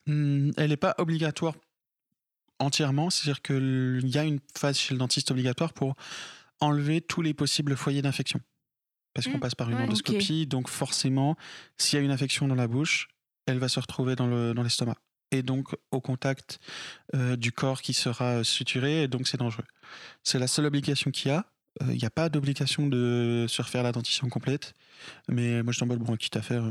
Hmm, 0.07 0.50
Elle 0.57 0.71
n'est 0.71 0.76
pas 0.76 0.95
obligatoire 0.99 1.55
entièrement, 2.59 3.11
c'est-à-dire 3.11 3.43
qu'il 3.43 4.03
y 4.05 4.19
a 4.19 4.25
une 4.25 4.41
phase 4.57 4.79
chez 4.79 4.95
le 4.95 4.99
dentiste 4.99 5.31
obligatoire 5.31 5.73
pour 5.73 5.95
enlever 6.61 7.00
tous 7.00 7.21
les 7.23 7.35
possibles 7.35 7.76
foyers 7.76 8.03
d'infection. 8.03 8.41
Parce 9.12 9.26
qu'on 9.29 9.38
Mm, 9.38 9.41
passe 9.41 9.55
par 9.55 9.71
une 9.71 9.76
ouais. 9.76 9.83
endoscopie, 9.85 10.47
donc 10.47 10.69
forcément, 10.69 11.37
s'il 11.79 11.99
y 11.99 12.03
a 12.03 12.05
une 12.05 12.11
infection 12.11 12.49
dans 12.49 12.55
la 12.55 12.67
bouche, 12.69 13.09
elle 13.47 13.59
va 13.59 13.69
se 13.69 13.79
retrouver 13.81 14.17
dans 14.17 14.26
le- 14.26 14.55
dans 14.55 14.62
l'estomac. 14.62 14.97
et 15.31 15.43
donc 15.43 15.75
au 15.91 16.00
contact 16.00 16.61
euh, 17.14 17.35
du 17.35 17.50
corps 17.50 17.83
qui 17.83 17.93
sera 17.93 18.45
suturé, 18.45 19.03
et 19.03 19.09
donc 19.09 19.26
c'est 19.26 19.37
dangereux. 19.38 19.64
C'est 20.23 20.38
la 20.38 20.47
seule 20.47 20.67
obligation 20.67 21.11
qu'il 21.11 21.31
y 21.33 21.35
a. 21.35 21.45
Euh, 21.83 21.87
Il 21.93 21.99
n'y 21.99 22.05
a 22.05 22.11
pas 22.11 22.29
d'obligation 22.29 22.87
de 22.87 23.47
se 23.49 23.61
refaire 23.61 23.83
la 23.83 23.91
dentition 23.91 24.29
complète, 24.29 24.75
mais 25.29 25.62
moi 25.64 25.73
je 25.73 25.81
t'en 25.81 25.87
bats 25.87 25.95
le 25.97 26.00
bon, 26.05 26.17
quitte 26.17 26.37
à 26.37 26.43
faire. 26.43 26.62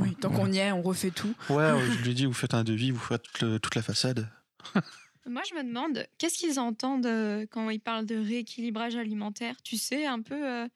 Oui, 0.00 0.14
tant 0.20 0.30
qu'on 0.30 0.50
y 0.52 0.58
est, 0.58 0.72
on 0.72 0.82
refait 0.82 1.10
tout. 1.10 1.34
Ouais, 1.50 1.72
je 1.90 1.98
lui 2.02 2.10
ai 2.10 2.14
dit, 2.14 2.26
vous 2.26 2.32
faites 2.32 2.54
un 2.54 2.64
devis, 2.64 2.90
vous 2.90 2.98
faites 3.00 3.22
toute, 3.22 3.40
le- 3.42 3.58
toute 3.58 3.74
la 3.74 3.82
façade. 3.82 4.28
Moi, 5.26 5.42
je 5.50 5.54
me 5.54 5.62
demande, 5.62 6.06
qu'est-ce 6.16 6.38
qu'ils 6.38 6.58
entendent 6.58 7.04
euh, 7.06 7.44
quand 7.50 7.68
ils 7.68 7.80
parlent 7.80 8.06
de 8.06 8.16
rééquilibrage 8.16 8.96
alimentaire? 8.96 9.56
Tu 9.62 9.76
sais, 9.76 10.06
un 10.06 10.22
peu. 10.22 10.34
euh, 10.48 10.66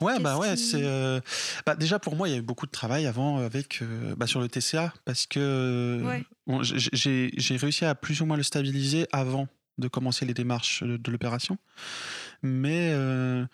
Ouais, 0.00 0.18
bah 0.20 0.38
ouais, 0.38 0.54
qui- 0.54 0.62
c'est. 0.62 0.84
euh, 0.84 1.20
bah 1.66 1.74
déjà 1.76 1.98
pour 1.98 2.16
moi, 2.16 2.28
il 2.28 2.32
y 2.32 2.34
a 2.34 2.38
eu 2.38 2.42
beaucoup 2.42 2.66
de 2.66 2.70
travail 2.70 3.06
avant 3.06 3.38
avec 3.38 3.82
euh, 3.82 4.14
bah, 4.16 4.26
sur 4.26 4.40
le 4.40 4.48
TCA 4.48 4.92
parce 5.04 5.26
que 5.26 6.02
Ouais. 6.04 6.24
bon, 6.46 6.62
j'ai- 6.62 7.56
réussi 7.56 7.84
à 7.84 7.94
plus 7.94 8.20
ou 8.20 8.26
moins 8.26 8.36
le 8.36 8.42
stabiliser 8.42 9.06
avant 9.12 9.48
de 9.78 9.86
commencer 9.88 10.24
les 10.26 10.34
démarches 10.34 10.82
de, 10.82 10.96
de 10.96 11.10
l'opération, 11.10 11.58
mais 12.42 12.90
euh, 12.92 13.44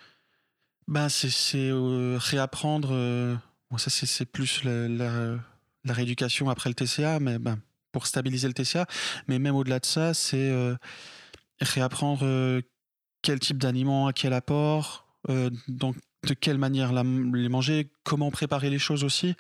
bah 0.88 1.08
c'est 1.08 1.70
euh, 1.70 2.16
réapprendre. 2.20 2.90
Bon, 3.70 3.78
ça 3.78 3.90
c'est 3.90 4.26
plus 4.26 4.64
la, 4.64 4.88
la- 4.88 5.38
la 5.84 5.92
rééducation 5.92 6.50
après 6.50 6.68
le 6.70 6.74
TCA, 6.74 7.20
mais 7.20 7.38
ben 7.38 7.58
pour 7.92 8.06
stabiliser 8.06 8.48
le 8.48 8.54
TCA, 8.54 8.86
mais 9.28 9.38
même 9.38 9.54
au-delà 9.54 9.78
de 9.78 9.86
ça, 9.86 10.12
c'est 10.14 10.50
euh, 10.50 10.74
réapprendre 11.60 12.20
euh, 12.24 12.60
quel 13.22 13.38
type 13.38 13.58
d'aliments 13.58 14.06
à 14.06 14.12
quel 14.12 14.32
apport, 14.32 15.06
euh, 15.30 15.48
dans- 15.68 15.94
de 16.26 16.34
quelle 16.34 16.58
manière 16.58 16.92
la- 16.92 17.04
les 17.04 17.48
manger, 17.48 17.88
comment 18.04 18.30
préparer 18.32 18.68
les 18.68 18.78
choses 18.80 19.04
aussi. 19.04 19.34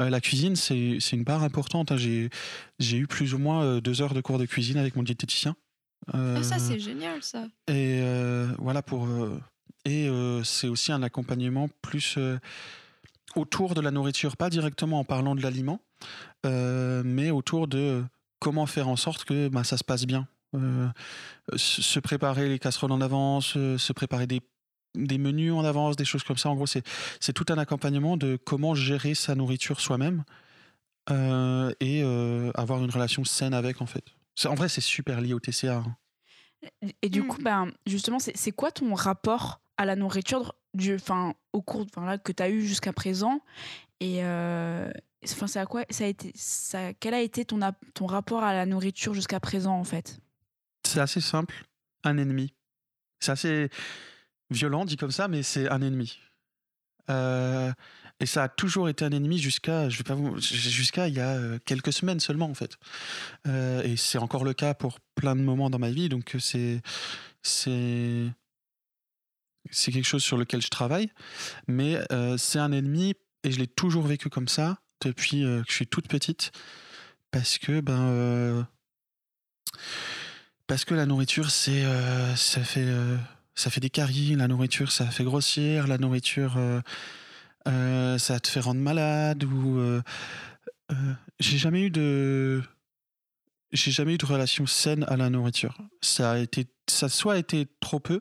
Euh, 0.00 0.10
la 0.10 0.20
cuisine, 0.20 0.56
c'est 0.56 0.98
une 1.12 1.24
part 1.24 1.44
importante. 1.44 1.92
hein. 1.92 1.96
J'ai 1.96 2.96
eu 2.96 3.06
plus 3.06 3.32
ou 3.32 3.38
moins 3.38 3.78
deux 3.78 4.02
heures 4.02 4.12
de 4.14 4.20
cours 4.20 4.38
de 4.38 4.46
cuisine 4.46 4.76
avec 4.76 4.96
mon 4.96 5.04
diététicien. 5.04 5.54
Ah, 6.12 6.42
ça, 6.42 6.58
c'est 6.58 6.80
génial, 6.80 7.22
ça. 7.22 7.46
et 7.68 8.02
voilà 8.58 8.82
pour. 8.82 9.06
et 9.84 10.08
c'est 10.42 10.66
aussi 10.66 10.90
un 10.90 11.02
accompagnement 11.04 11.68
plus 11.80 12.18
autour 13.36 13.74
de 13.74 13.80
la 13.80 13.90
nourriture, 13.90 14.36
pas 14.36 14.50
directement 14.50 15.00
en 15.00 15.04
parlant 15.04 15.34
de 15.34 15.42
l'aliment, 15.42 15.80
euh, 16.46 17.02
mais 17.04 17.30
autour 17.30 17.68
de 17.68 18.04
comment 18.40 18.66
faire 18.66 18.88
en 18.88 18.96
sorte 18.96 19.24
que 19.24 19.48
bah, 19.48 19.64
ça 19.64 19.76
se 19.76 19.84
passe 19.84 20.04
bien. 20.06 20.26
Euh, 20.54 20.88
se 21.56 21.98
préparer 22.00 22.48
les 22.48 22.58
casseroles 22.58 22.92
en 22.92 23.00
avance, 23.00 23.54
euh, 23.56 23.78
se 23.78 23.92
préparer 23.94 24.26
des, 24.26 24.42
des 24.94 25.16
menus 25.18 25.52
en 25.52 25.64
avance, 25.64 25.96
des 25.96 26.04
choses 26.04 26.24
comme 26.24 26.36
ça. 26.36 26.50
En 26.50 26.54
gros, 26.54 26.66
c'est 26.66 26.86
c'est 27.20 27.32
tout 27.32 27.46
un 27.48 27.56
accompagnement 27.58 28.16
de 28.18 28.36
comment 28.36 28.74
gérer 28.74 29.14
sa 29.14 29.34
nourriture 29.34 29.80
soi-même 29.80 30.24
euh, 31.10 31.72
et 31.80 32.02
euh, 32.02 32.50
avoir 32.54 32.82
une 32.84 32.90
relation 32.90 33.24
saine 33.24 33.54
avec, 33.54 33.80
en 33.80 33.86
fait. 33.86 34.04
En 34.44 34.54
vrai, 34.54 34.68
c'est 34.68 34.80
super 34.82 35.20
lié 35.20 35.32
au 35.34 35.40
TCA. 35.40 35.76
hein. 35.76 35.96
Et 37.02 37.08
du 37.08 37.22
Mm. 37.22 37.26
coup, 37.28 37.42
ben, 37.42 37.72
justement, 37.86 38.18
c'est 38.18 38.36
c'est 38.36 38.52
quoi 38.52 38.70
ton 38.70 38.94
rapport 38.94 39.60
à 39.78 39.84
la 39.86 39.96
nourriture? 39.96 40.54
Du, 40.74 40.94
enfin, 40.94 41.34
au 41.52 41.62
cours 41.62 41.82
enfin, 41.82 42.06
là, 42.06 42.18
que 42.18 42.32
tu 42.32 42.42
as 42.42 42.50
eu 42.50 42.62
jusqu'à 42.62 42.92
présent 42.92 43.40
Et 44.00 44.24
euh, 44.24 44.90
enfin, 45.24 45.46
c'est 45.46 45.60
à 45.60 45.66
quoi 45.66 45.84
ça 45.90 46.04
a 46.04 46.06
été, 46.06 46.32
ça, 46.34 46.92
quel 46.94 47.14
a 47.14 47.20
été 47.20 47.44
ton, 47.44 47.60
ton 47.94 48.06
rapport 48.06 48.42
à 48.42 48.54
la 48.54 48.66
nourriture 48.66 49.14
jusqu'à 49.14 49.40
présent, 49.40 49.78
en 49.78 49.84
fait? 49.84 50.20
C'est 50.86 51.00
assez 51.00 51.20
simple, 51.20 51.64
un 52.04 52.18
ennemi. 52.18 52.54
C'est 53.20 53.32
assez 53.32 53.70
violent 54.50 54.84
dit 54.84 54.96
comme 54.96 55.12
ça, 55.12 55.28
mais 55.28 55.42
c'est 55.42 55.68
un 55.68 55.80
ennemi. 55.82 56.18
Euh, 57.10 57.72
et 58.20 58.26
ça 58.26 58.44
a 58.44 58.48
toujours 58.48 58.88
été 58.88 59.04
un 59.04 59.10
ennemi 59.10 59.38
jusqu'à, 59.38 59.88
je 59.88 59.98
vais 59.98 60.04
pas 60.04 60.14
vous, 60.14 60.38
jusqu'à 60.40 61.08
il 61.08 61.14
y 61.14 61.20
a 61.20 61.30
euh, 61.30 61.58
quelques 61.64 61.92
semaines 61.92 62.20
seulement 62.20 62.46
en 62.46 62.54
fait. 62.54 62.76
Et 63.84 63.96
c'est 63.96 64.18
encore 64.18 64.44
le 64.44 64.54
cas 64.54 64.74
pour 64.74 65.00
plein 65.14 65.34
de 65.34 65.40
moments 65.40 65.70
dans 65.70 65.80
ma 65.80 65.90
vie, 65.90 66.08
donc 66.08 66.36
c'est 66.38 66.80
c'est 67.42 68.28
c'est 69.70 69.92
quelque 69.92 70.06
chose 70.06 70.22
sur 70.22 70.36
lequel 70.36 70.60
je 70.60 70.68
travaille, 70.68 71.10
mais 71.66 71.98
euh, 72.12 72.36
c'est 72.36 72.58
un 72.58 72.72
ennemi 72.72 73.14
et 73.44 73.50
je 73.50 73.58
l'ai 73.58 73.66
toujours 73.66 74.06
vécu 74.06 74.28
comme 74.28 74.48
ça 74.48 74.78
depuis 75.00 75.44
euh, 75.44 75.62
que 75.62 75.70
je 75.70 75.74
suis 75.74 75.86
toute 75.86 76.08
petite, 76.08 76.52
parce 77.30 77.58
que 77.58 77.80
ben 77.80 78.00
euh, 78.00 78.62
parce 80.66 80.84
que 80.84 80.94
la 80.94 81.06
nourriture, 81.06 81.50
c'est, 81.50 81.84
ça 82.36 82.64
fait, 82.64 82.86
ça 83.54 83.68
fait 83.68 83.80
des 83.80 83.90
caries. 83.90 84.36
La 84.36 84.48
nourriture, 84.48 84.90
ça 84.90 85.04
fait 85.06 85.24
grossir. 85.24 85.86
La 85.86 85.98
nourriture, 85.98 86.56
ça 87.66 88.40
te 88.40 88.48
fait 88.48 88.60
rendre 88.60 88.80
malade. 88.80 89.44
Ou, 89.44 90.00
j'ai 91.40 91.58
jamais 91.58 91.82
eu 91.82 91.90
de, 91.90 92.62
j'ai 93.72 93.90
jamais 93.90 94.14
eu 94.14 94.18
de 94.18 94.26
relation 94.26 94.66
saine 94.66 95.04
à 95.08 95.16
la 95.16 95.30
nourriture. 95.30 95.76
Ça 96.00 96.32
a 96.32 96.38
été, 96.38 96.66
ça 96.88 97.06
a 97.06 97.08
soit 97.08 97.38
été 97.38 97.66
trop 97.80 98.00
peu, 98.00 98.20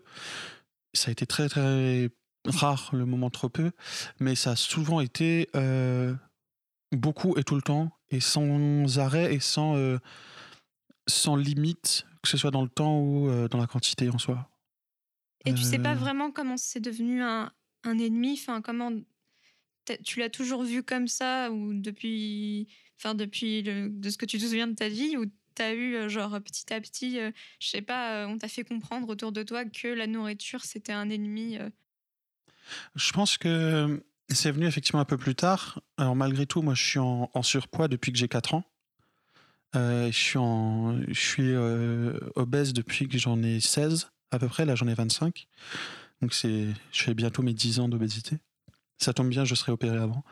ça 0.93 1.10
a 1.10 1.12
été 1.12 1.25
très 1.25 1.50
très 1.50 2.10
rare 2.45 2.89
le 2.93 3.05
moment 3.05 3.29
trop 3.29 3.50
peu, 3.50 3.71
mais 4.19 4.36
ça 4.36 4.51
a 4.51 4.55
souvent 4.55 5.00
été 5.01 5.48
euh, 5.55 6.13
beaucoup 6.91 7.38
et 7.38 7.43
tout 7.43 7.55
le 7.55 7.62
temps 7.62 7.91
et 8.10 8.19
sans 8.19 9.00
arrêt 9.00 9.33
et 9.33 9.39
sans 9.39 9.75
euh, 9.77 10.00
sans 11.07 11.36
limite, 11.36 12.05
que 12.21 12.29
ce 12.29 12.38
soit 12.38 12.51
dans 12.51 12.62
le 12.63 12.69
temps 12.69 13.00
ou 13.00 13.27
euh, 13.29 13.48
dans 13.48 13.57
la 13.57 13.67
quantité 13.67 14.10
en 14.10 14.17
soi. 14.17 14.50
Et 15.45 15.53
tu 15.53 15.63
sais 15.63 15.79
pas 15.79 15.95
vraiment 15.95 16.31
comment 16.31 16.57
c'est 16.57 16.79
devenu 16.79 17.21
un, 17.24 17.51
un 17.83 17.98
ennemi? 17.98 18.33
Enfin, 18.33 18.62
comment. 18.62 18.91
Tu 20.03 20.19
l'as 20.19 20.29
toujours 20.29 20.63
vu 20.63 20.83
comme 20.83 21.07
ça 21.07 21.51
Ou 21.51 21.74
depuis. 21.74 22.67
Enfin, 23.00 23.15
depuis 23.15 23.63
le- 23.63 23.89
de 23.89 24.10
ce 24.12 24.17
que 24.17 24.25
tu 24.27 24.38
te 24.38 24.43
souviens 24.45 24.67
de 24.67 24.75
ta 24.75 24.89
vie 24.89 25.17
Ou 25.17 25.25
t'as 25.62 25.75
eu, 25.75 25.96
euh, 25.96 26.10
genre, 26.10 26.41
petit 26.41 26.74
à 26.74 26.82
petit, 26.82 27.20
euh, 27.20 27.30
je 27.60 27.68
sais 27.68 27.84
pas, 27.84 28.24
euh, 28.24 28.25
on 28.25 28.39
t'a 28.39 28.48
fait 28.48 28.63
comprendre 28.63 29.08
autour 29.10 29.32
de 29.32 29.44
toi 29.44 29.63
que 29.63 29.88
la 29.88 30.08
nourriture, 30.08 30.63
c'était 30.63 30.91
un 30.91 31.08
ennemi 31.10 31.60
Je 32.96 33.12
pense 33.12 33.38
que 33.38 34.03
c'est 34.30 34.50
venu 34.50 34.65
effectivement 34.65 35.01
un 35.01 35.06
peu 35.06 35.18
plus 35.18 35.36
tard. 35.36 35.80
Alors 35.98 36.15
malgré 36.15 36.48
tout, 36.48 36.63
moi 36.63 36.74
je 36.74 36.84
suis 36.84 37.00
en, 37.00 37.30
surpoids 37.44 37.88
depuis 37.88 38.12
que 38.12 38.18
j'ai 38.18 38.27
4 38.27 38.56
ans. 38.56 38.63
Je 39.75 40.10
suis, 41.13 41.56
obèse 42.36 42.74
depuis 42.74 43.08
que 43.08 43.20
j'en 43.20 43.44
ai 43.44 43.60
16 43.60 44.10
à 44.32 44.39
peu 44.39 44.48
près, 44.48 44.65
là 44.65 44.74
j'en 44.74 44.88
ai 44.88 44.96
25. 44.96 45.48
Donc 46.22 46.34
c'est, 46.34 46.70
je 46.91 47.03
fais 47.03 47.13
bientôt 47.13 47.44
mes 47.44 47.53
10 47.53 47.82
ans 47.82 47.88
d'obésité. 47.88 48.38
Ça 48.98 49.13
tombe 49.13 49.30
bien, 49.30 49.46
je 49.46 49.53
serai 49.53 49.72
opéré 49.72 49.98
avant. 49.98 50.24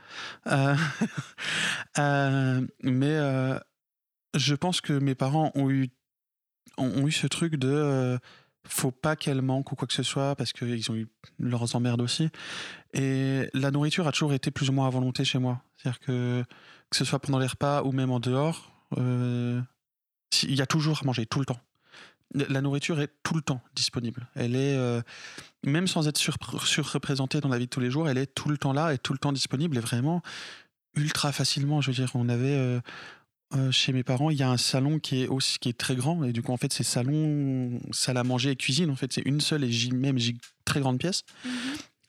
Mais 2.83 3.59
je 4.35 4.55
pense 4.55 4.81
que 4.81 4.93
mes 4.93 5.15
parents 5.15 5.51
ont 5.55 5.69
eu, 5.69 5.89
ont, 6.77 7.07
eu 7.07 7.11
ce 7.11 7.27
truc 7.27 7.55
de 7.55 7.69
euh, 7.69 8.17
faut 8.67 8.91
pas 8.91 9.15
qu'elle 9.15 9.41
manque 9.41 9.71
ou 9.71 9.75
quoi 9.75 9.87
que 9.87 9.93
ce 9.93 10.03
soit 10.03 10.35
parce 10.35 10.53
qu'ils 10.53 10.91
ont 10.91 10.95
eu 10.95 11.07
leurs 11.39 11.75
emmerdes 11.75 12.01
aussi. 12.01 12.29
Et 12.93 13.49
la 13.53 13.71
nourriture 13.71 14.07
a 14.07 14.11
toujours 14.11 14.33
été 14.33 14.51
plus 14.51 14.69
ou 14.69 14.73
moins 14.73 14.87
à 14.87 14.89
volonté 14.89 15.25
chez 15.25 15.39
moi. 15.39 15.61
C'est-à-dire 15.77 15.99
que 15.99 16.43
que 16.89 16.97
ce 16.97 17.05
soit 17.05 17.19
pendant 17.19 17.39
les 17.39 17.47
repas 17.47 17.83
ou 17.83 17.91
même 17.91 18.11
en 18.11 18.19
dehors, 18.19 18.71
euh, 18.97 19.61
il 20.43 20.55
y 20.55 20.61
a 20.61 20.65
toujours 20.65 20.99
à 21.01 21.05
manger, 21.05 21.25
tout 21.25 21.39
le 21.39 21.45
temps. 21.45 21.59
La 22.33 22.61
nourriture 22.61 22.99
est 22.99 23.11
tout 23.23 23.33
le 23.33 23.41
temps 23.41 23.61
disponible. 23.75 24.27
Elle 24.35 24.55
est, 24.55 24.75
euh, 24.75 25.01
même 25.63 25.87
sans 25.87 26.07
être 26.07 26.17
sur- 26.17 26.37
surreprésentée 26.63 27.41
dans 27.41 27.49
la 27.49 27.57
vie 27.57 27.65
de 27.65 27.69
tous 27.71 27.79
les 27.79 27.89
jours, 27.89 28.07
elle 28.07 28.19
est 28.19 28.27
tout 28.27 28.49
le 28.49 28.57
temps 28.57 28.73
là 28.73 28.93
et 28.93 28.99
tout 28.99 29.13
le 29.13 29.19
temps 29.19 29.31
disponible 29.31 29.77
et 29.77 29.79
vraiment 29.79 30.21
ultra 30.95 31.31
facilement. 31.31 31.81
Je 31.81 31.89
veux 31.89 31.95
dire, 31.95 32.11
on 32.13 32.29
avait 32.29 32.79
euh, 33.55 33.71
chez 33.71 33.93
mes 33.93 34.03
parents, 34.03 34.29
il 34.29 34.37
y 34.37 34.43
a 34.43 34.49
un 34.49 34.57
salon 34.57 34.99
qui 34.99 35.23
est 35.23 35.27
aussi 35.27 35.57
qui 35.59 35.69
est 35.69 35.77
très 35.77 35.95
grand 35.95 36.23
et 36.23 36.31
du 36.33 36.41
coup 36.43 36.51
en 36.51 36.57
fait 36.57 36.71
c'est 36.71 36.83
salon, 36.83 37.79
salle 37.91 38.17
à 38.17 38.23
manger 38.23 38.51
et 38.51 38.55
cuisine. 38.55 38.89
En 38.91 38.95
fait 38.95 39.11
c'est 39.11 39.23
une 39.25 39.41
seule 39.41 39.63
et 39.63 39.71
gi- 39.71 39.91
même 39.91 40.17
gi- 40.19 40.37
très 40.65 40.79
grande 40.79 40.99
pièce. 40.99 41.23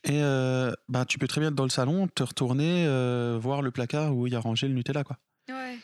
Et 0.04 0.22
euh, 0.22 0.72
bah, 0.88 1.04
tu 1.04 1.18
peux 1.18 1.28
très 1.28 1.40
bien 1.40 1.48
être 1.48 1.54
dans 1.54 1.64
le 1.64 1.70
salon, 1.70 2.08
te 2.08 2.22
retourner, 2.22 2.86
euh, 2.86 3.38
voir 3.40 3.62
le 3.62 3.70
placard 3.70 4.14
où 4.16 4.26
il 4.26 4.32
y 4.32 4.36
a 4.36 4.40
rangé 4.40 4.66
le 4.68 4.74
Nutella. 4.74 5.04
Quoi. 5.04 5.18
Ouais. 5.48 5.78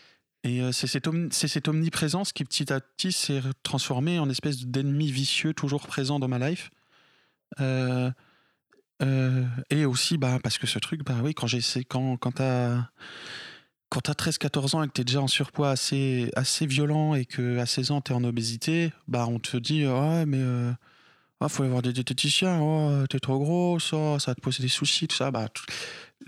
Et 0.44 0.60
c'est 0.72 0.86
cette, 0.86 1.68
omniprésence 1.68 2.32
qui 2.32 2.44
petit 2.44 2.72
à 2.72 2.80
petit 2.80 3.12
s'est 3.12 3.42
transformée 3.62 4.18
en 4.18 4.30
espèce 4.30 4.64
d'ennemi 4.64 5.10
vicieux 5.10 5.52
toujours 5.54 5.86
présent 5.86 6.18
dans 6.18 6.28
ma 6.28 6.38
life. 6.38 6.70
Et 9.70 9.84
aussi 9.84 10.18
bah, 10.18 10.38
parce 10.42 10.58
que 10.58 10.66
ce 10.66 10.78
truc, 10.78 11.04
bah 11.04 11.16
oui, 11.22 11.34
quand, 11.34 11.46
j'ai, 11.46 11.60
quand, 11.84 12.16
quand 12.16 12.32
t'as 12.32 12.88
quand 13.88 14.00
t'as 14.00 14.12
13-14 14.12 14.76
ans 14.76 14.82
et 14.82 14.88
que 14.88 14.92
t'es 14.92 15.04
déjà 15.04 15.20
en 15.20 15.28
surpoids 15.28 15.70
assez, 15.70 16.30
assez 16.34 16.66
violent 16.66 17.14
et 17.14 17.24
que 17.24 17.58
à 17.58 17.66
16 17.66 17.90
ans 17.92 18.00
t'es 18.00 18.12
en 18.12 18.24
obésité, 18.24 18.92
bah 19.08 19.26
on 19.28 19.38
te 19.38 19.56
dit 19.56 19.86
ouais 19.86 20.26
mais 20.26 20.38
euh, 20.38 20.72
faut 21.48 21.62
aller 21.62 21.70
voir 21.70 21.82
des 21.82 21.92
diététiciens, 21.92 22.60
oh, 22.60 23.06
t'es 23.08 23.20
trop 23.20 23.38
gros, 23.38 23.78
ça, 23.78 24.18
ça 24.18 24.30
va 24.30 24.34
te 24.34 24.40
poser 24.40 24.62
des 24.62 24.68
soucis, 24.68 25.06
tout 25.06 25.16
ça, 25.16 25.30
bah, 25.30 25.48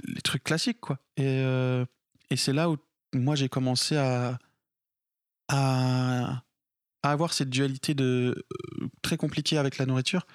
les 0.07 0.21
trucs 0.21 0.45
classiques, 0.45 0.81
quoi. 0.81 0.99
Et, 1.17 1.25
euh, 1.27 1.85
et 2.31 2.37
c'est 2.37 2.53
là 2.53 2.71
où 2.71 2.77
moi 3.15 3.35
j'ai 3.35 3.49
commencé 3.49 3.97
à, 3.97 4.39
à, 5.49 6.43
avoir 7.03 7.33
cette 7.33 7.51
dualité 7.51 7.95
de, 7.95 8.45
euh, 8.83 8.89
très 9.03 9.17
compliquée 9.17 9.59
avec 9.59 9.79
la 9.79 9.87
nourriture. 9.87 10.27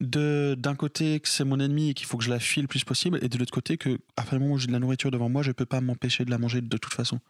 D'un 0.00 0.74
côté, 0.76 1.20
que 1.20 1.28
c'est 1.28 1.44
mon 1.44 1.58
ennemi 1.60 1.90
et 1.90 1.94
qu'il 1.94 2.06
faut 2.06 2.16
que 2.16 2.24
je 2.24 2.30
la 2.30 2.38
fuis 2.38 2.62
le 2.62 2.68
plus 2.68 2.84
possible, 2.84 3.18
et 3.22 3.28
de 3.28 3.38
l'autre 3.38 3.52
côté, 3.52 3.76
que 3.76 3.98
à 4.16 4.22
partir 4.22 4.38
du 4.38 4.44
moment 4.44 4.54
où 4.54 4.58
j'ai 4.58 4.68
de 4.68 4.72
la 4.72 4.78
nourriture 4.78 5.10
devant 5.10 5.28
moi, 5.28 5.42
je 5.42 5.52
peux 5.52 5.66
pas 5.66 5.80
m'empêcher 5.80 6.24
de 6.24 6.30
la 6.30 6.38
manger 6.38 6.60
de 6.60 6.76
toute 6.76 6.94
façon. 6.94 7.20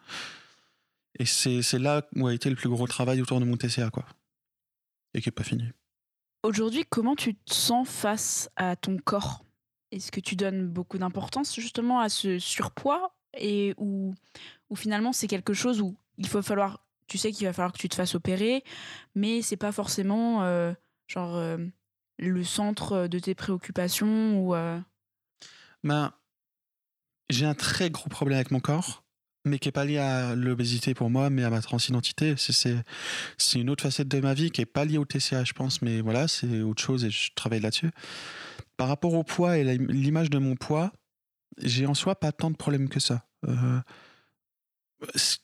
Et 1.19 1.25
c'est 1.25 1.79
là 1.79 2.07
où 2.15 2.27
a 2.27 2.33
été 2.33 2.49
le 2.49 2.55
plus 2.55 2.69
gros 2.69 2.87
travail 2.87 3.21
autour 3.21 3.39
de 3.39 3.45
mon 3.45 3.57
TCA, 3.57 3.89
quoi. 3.89 4.05
Et 5.13 5.21
qui 5.21 5.27
n'est 5.29 5.33
pas 5.33 5.43
fini. 5.43 5.63
Aujourd'hui, 6.43 6.85
comment 6.87 7.15
tu 7.15 7.35
te 7.35 7.53
sens 7.53 7.89
face 7.89 8.49
à 8.55 8.75
ton 8.75 8.97
corps? 8.97 9.43
Est-ce 9.91 10.11
que 10.11 10.19
tu 10.19 10.35
donnes 10.35 10.67
beaucoup 10.67 10.97
d'importance 10.97 11.55
justement 11.55 11.99
à 11.99 12.09
ce 12.09 12.39
surpoids? 12.39 13.13
Et 13.37 13.73
ou, 13.77 14.13
ou 14.69 14.75
finalement 14.75 15.13
c'est 15.13 15.27
quelque 15.27 15.53
chose 15.53 15.81
où 15.81 15.95
il 16.17 16.27
faut 16.27 16.41
falloir, 16.41 16.85
tu 17.07 17.17
sais 17.17 17.31
qu'il 17.31 17.45
va 17.45 17.53
falloir 17.53 17.73
que 17.73 17.77
tu 17.77 17.89
te 17.89 17.95
fasses 17.95 18.15
opérer, 18.15 18.63
mais 19.15 19.41
c'est 19.41 19.57
pas 19.57 19.71
forcément 19.71 20.43
euh, 20.43 20.73
genre 21.07 21.35
euh, 21.35 21.57
le 22.17 22.43
centre 22.43 23.07
de 23.07 23.19
tes 23.19 23.35
préoccupations 23.35 24.39
ou. 24.39 24.55
Euh? 24.55 24.79
Ben, 25.83 26.13
j'ai 27.29 27.45
un 27.45 27.53
très 27.55 27.89
gros 27.89 28.09
problème 28.09 28.37
avec 28.37 28.51
mon 28.51 28.59
corps 28.59 29.03
mais 29.47 29.59
qui 29.59 29.67
n'est 29.67 29.73
pas 29.73 29.85
lié 29.85 29.97
à 29.97 30.35
l'obésité 30.35 30.93
pour 30.93 31.09
moi, 31.09 31.29
mais 31.29 31.43
à 31.43 31.49
ma 31.49 31.61
transidentité. 31.61 32.35
C'est 32.37 33.59
une 33.59 33.69
autre 33.69 33.83
facette 33.83 34.07
de 34.07 34.19
ma 34.19 34.33
vie 34.33 34.51
qui 34.51 34.61
n'est 34.61 34.65
pas 34.65 34.85
liée 34.85 34.97
au 34.97 35.05
TCA, 35.05 35.43
je 35.43 35.53
pense, 35.53 35.81
mais 35.81 36.01
voilà, 36.01 36.27
c'est 36.27 36.61
autre 36.61 36.81
chose 36.81 37.05
et 37.05 37.09
je 37.09 37.31
travaille 37.33 37.61
là-dessus. 37.61 37.91
Par 38.75 38.87
rapport 38.87 39.13
au 39.13 39.23
poids 39.23 39.57
et 39.57 39.77
l'image 39.77 40.29
de 40.29 40.37
mon 40.37 40.55
poids, 40.55 40.91
j'ai 41.61 41.87
en 41.87 41.93
soi 41.93 42.15
pas 42.15 42.31
tant 42.31 42.51
de 42.51 42.55
problèmes 42.55 42.89
que 42.89 42.99
ça. 42.99 43.23
Euh, 43.47 43.79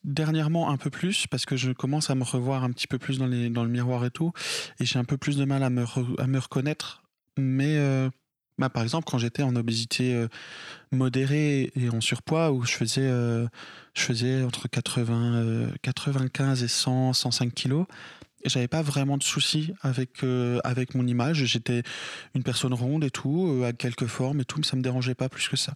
dernièrement, 0.03 0.69
un 0.69 0.77
peu 0.77 0.89
plus, 0.89 1.27
parce 1.27 1.45
que 1.45 1.55
je 1.55 1.71
commence 1.71 2.09
à 2.09 2.15
me 2.15 2.23
revoir 2.23 2.63
un 2.63 2.71
petit 2.71 2.87
peu 2.87 2.97
plus 2.97 3.19
dans, 3.19 3.27
les, 3.27 3.49
dans 3.49 3.63
le 3.63 3.69
miroir 3.69 4.05
et 4.05 4.11
tout, 4.11 4.31
et 4.79 4.85
j'ai 4.85 4.99
un 4.99 5.05
peu 5.05 5.17
plus 5.17 5.37
de 5.37 5.45
mal 5.45 5.63
à 5.63 5.69
me, 5.69 5.85
à 6.19 6.27
me 6.27 6.39
reconnaître, 6.39 7.03
mais. 7.37 7.77
Euh, 7.77 8.09
bah, 8.59 8.69
par 8.69 8.83
exemple, 8.83 9.09
quand 9.09 9.17
j'étais 9.17 9.43
en 9.43 9.55
obésité 9.55 10.13
euh, 10.13 10.27
modérée 10.91 11.71
et 11.75 11.89
en 11.89 12.01
surpoids, 12.01 12.51
où 12.51 12.63
je 12.63 12.73
faisais, 12.73 13.01
euh, 13.01 13.47
je 13.95 14.01
faisais 14.03 14.43
entre 14.43 14.67
80, 14.67 15.69
95 15.81 16.61
euh, 16.61 16.65
et 16.65 16.67
100, 16.67 17.13
105 17.13 17.53
kilos, 17.53 17.87
j'avais 18.45 18.67
pas 18.67 18.81
vraiment 18.81 19.17
de 19.17 19.23
soucis 19.23 19.73
avec, 19.81 20.21
avec 20.65 20.95
mon 20.95 21.07
image. 21.07 21.45
J'étais 21.45 21.81
une 22.35 22.43
personne 22.43 22.73
ronde 22.73 23.05
et 23.05 23.09
tout, 23.09 23.63
à 23.65 23.71
quelques 23.71 24.07
formes 24.07 24.41
et 24.41 24.45
tout, 24.45 24.59
mais 24.59 24.65
ça 24.65 24.75
me 24.75 24.81
dérangeait 24.81 25.15
pas 25.15 25.29
plus 25.29 25.47
que 25.47 25.55
ça. 25.55 25.75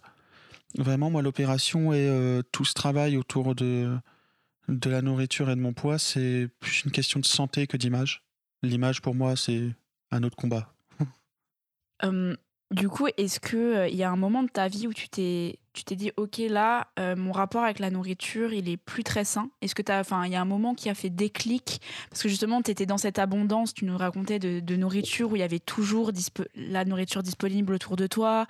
Vraiment, 0.76 1.10
moi, 1.10 1.22
l'opération 1.22 1.92
et 1.92 2.42
tout 2.52 2.64
ce 2.64 2.74
travail 2.74 3.16
autour 3.16 3.54
de, 3.54 3.96
de 4.68 4.90
la 4.90 5.02
nourriture 5.02 5.50
et 5.50 5.56
de 5.56 5.60
mon 5.60 5.72
poids, 5.72 5.98
c'est 5.98 6.48
plus 6.60 6.82
une 6.84 6.90
question 6.90 7.20
de 7.20 7.24
santé 7.24 7.66
que 7.66 7.76
d'image. 7.76 8.22
L'image, 8.62 9.00
pour 9.00 9.14
moi, 9.14 9.34
c'est 9.36 9.70
un 10.10 10.22
autre 10.22 10.36
combat. 10.36 10.74
Du 12.70 12.90
coup, 12.90 13.06
est-ce 13.16 13.40
que 13.40 13.88
il 13.88 13.96
y 13.96 14.02
a 14.02 14.10
un 14.10 14.16
moment 14.16 14.42
de 14.42 14.50
ta 14.50 14.68
vie 14.68 14.86
où 14.86 14.92
tu 14.92 15.08
t'es 15.08 15.58
dit 15.90 16.12
OK 16.18 16.36
là 16.48 16.88
mon 17.16 17.32
rapport 17.32 17.64
avec 17.64 17.78
la 17.78 17.90
nourriture, 17.90 18.52
il 18.52 18.68
est 18.68 18.76
plus 18.76 19.04
très 19.04 19.24
sain? 19.24 19.50
Est-ce 19.62 19.74
que 19.74 19.82
il 20.26 20.32
y 20.32 20.36
a 20.36 20.40
un 20.40 20.44
moment 20.44 20.74
qui 20.74 20.90
a 20.90 20.94
fait 20.94 21.08
déclic? 21.08 21.80
Parce 22.10 22.22
que 22.22 22.28
justement 22.28 22.60
tu 22.60 22.70
étais 22.70 22.84
dans 22.84 22.98
cette 22.98 23.18
abondance, 23.18 23.72
tu 23.72 23.86
nous 23.86 23.96
racontais 23.96 24.38
de, 24.38 24.76
nourriture 24.76 25.32
où 25.32 25.36
il 25.36 25.38
y 25.38 25.42
avait 25.42 25.60
toujours 25.60 26.12
la 26.54 26.84
nourriture 26.84 27.22
disponible 27.22 27.72
autour 27.72 27.96
de 27.96 28.06
toi. 28.06 28.46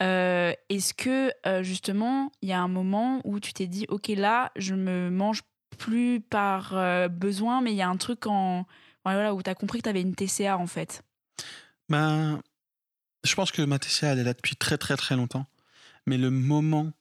est-ce 0.00 0.92
que 0.92 1.32
justement, 1.62 2.30
il 2.42 2.50
y 2.50 2.52
a 2.52 2.60
un 2.60 2.68
moment 2.68 3.22
où 3.24 3.40
tu 3.40 3.54
t'es 3.54 3.66
dit 3.66 3.86
OK 3.88 4.08
là, 4.08 4.52
je 4.56 4.74
me 4.74 5.08
mange 5.08 5.40
plus 5.78 6.20
par 6.20 6.74
besoin 7.08 7.62
mais 7.62 7.72
il 7.72 7.76
y 7.76 7.82
a 7.82 7.88
un 7.88 7.96
truc 7.96 8.26
en 8.26 8.66
voilà 9.04 9.34
où 9.34 9.42
tu 9.42 9.48
as 9.48 9.54
compris 9.54 9.78
que 9.78 9.84
tu 9.84 9.88
avais 9.88 10.02
une 10.02 10.14
TCA 10.14 10.58
en 10.58 10.66
fait? 10.66 11.02
Ben 11.88 12.42
je 13.26 13.34
pense 13.34 13.52
que 13.52 13.62
ma 13.62 13.78
TCA, 13.78 14.12
elle 14.12 14.20
est 14.20 14.24
là 14.24 14.34
depuis 14.34 14.56
très 14.56 14.78
très 14.78 14.96
très 14.96 15.16
longtemps. 15.16 15.46
Mais 16.06 16.18
le 16.18 16.30
moment 16.30 16.92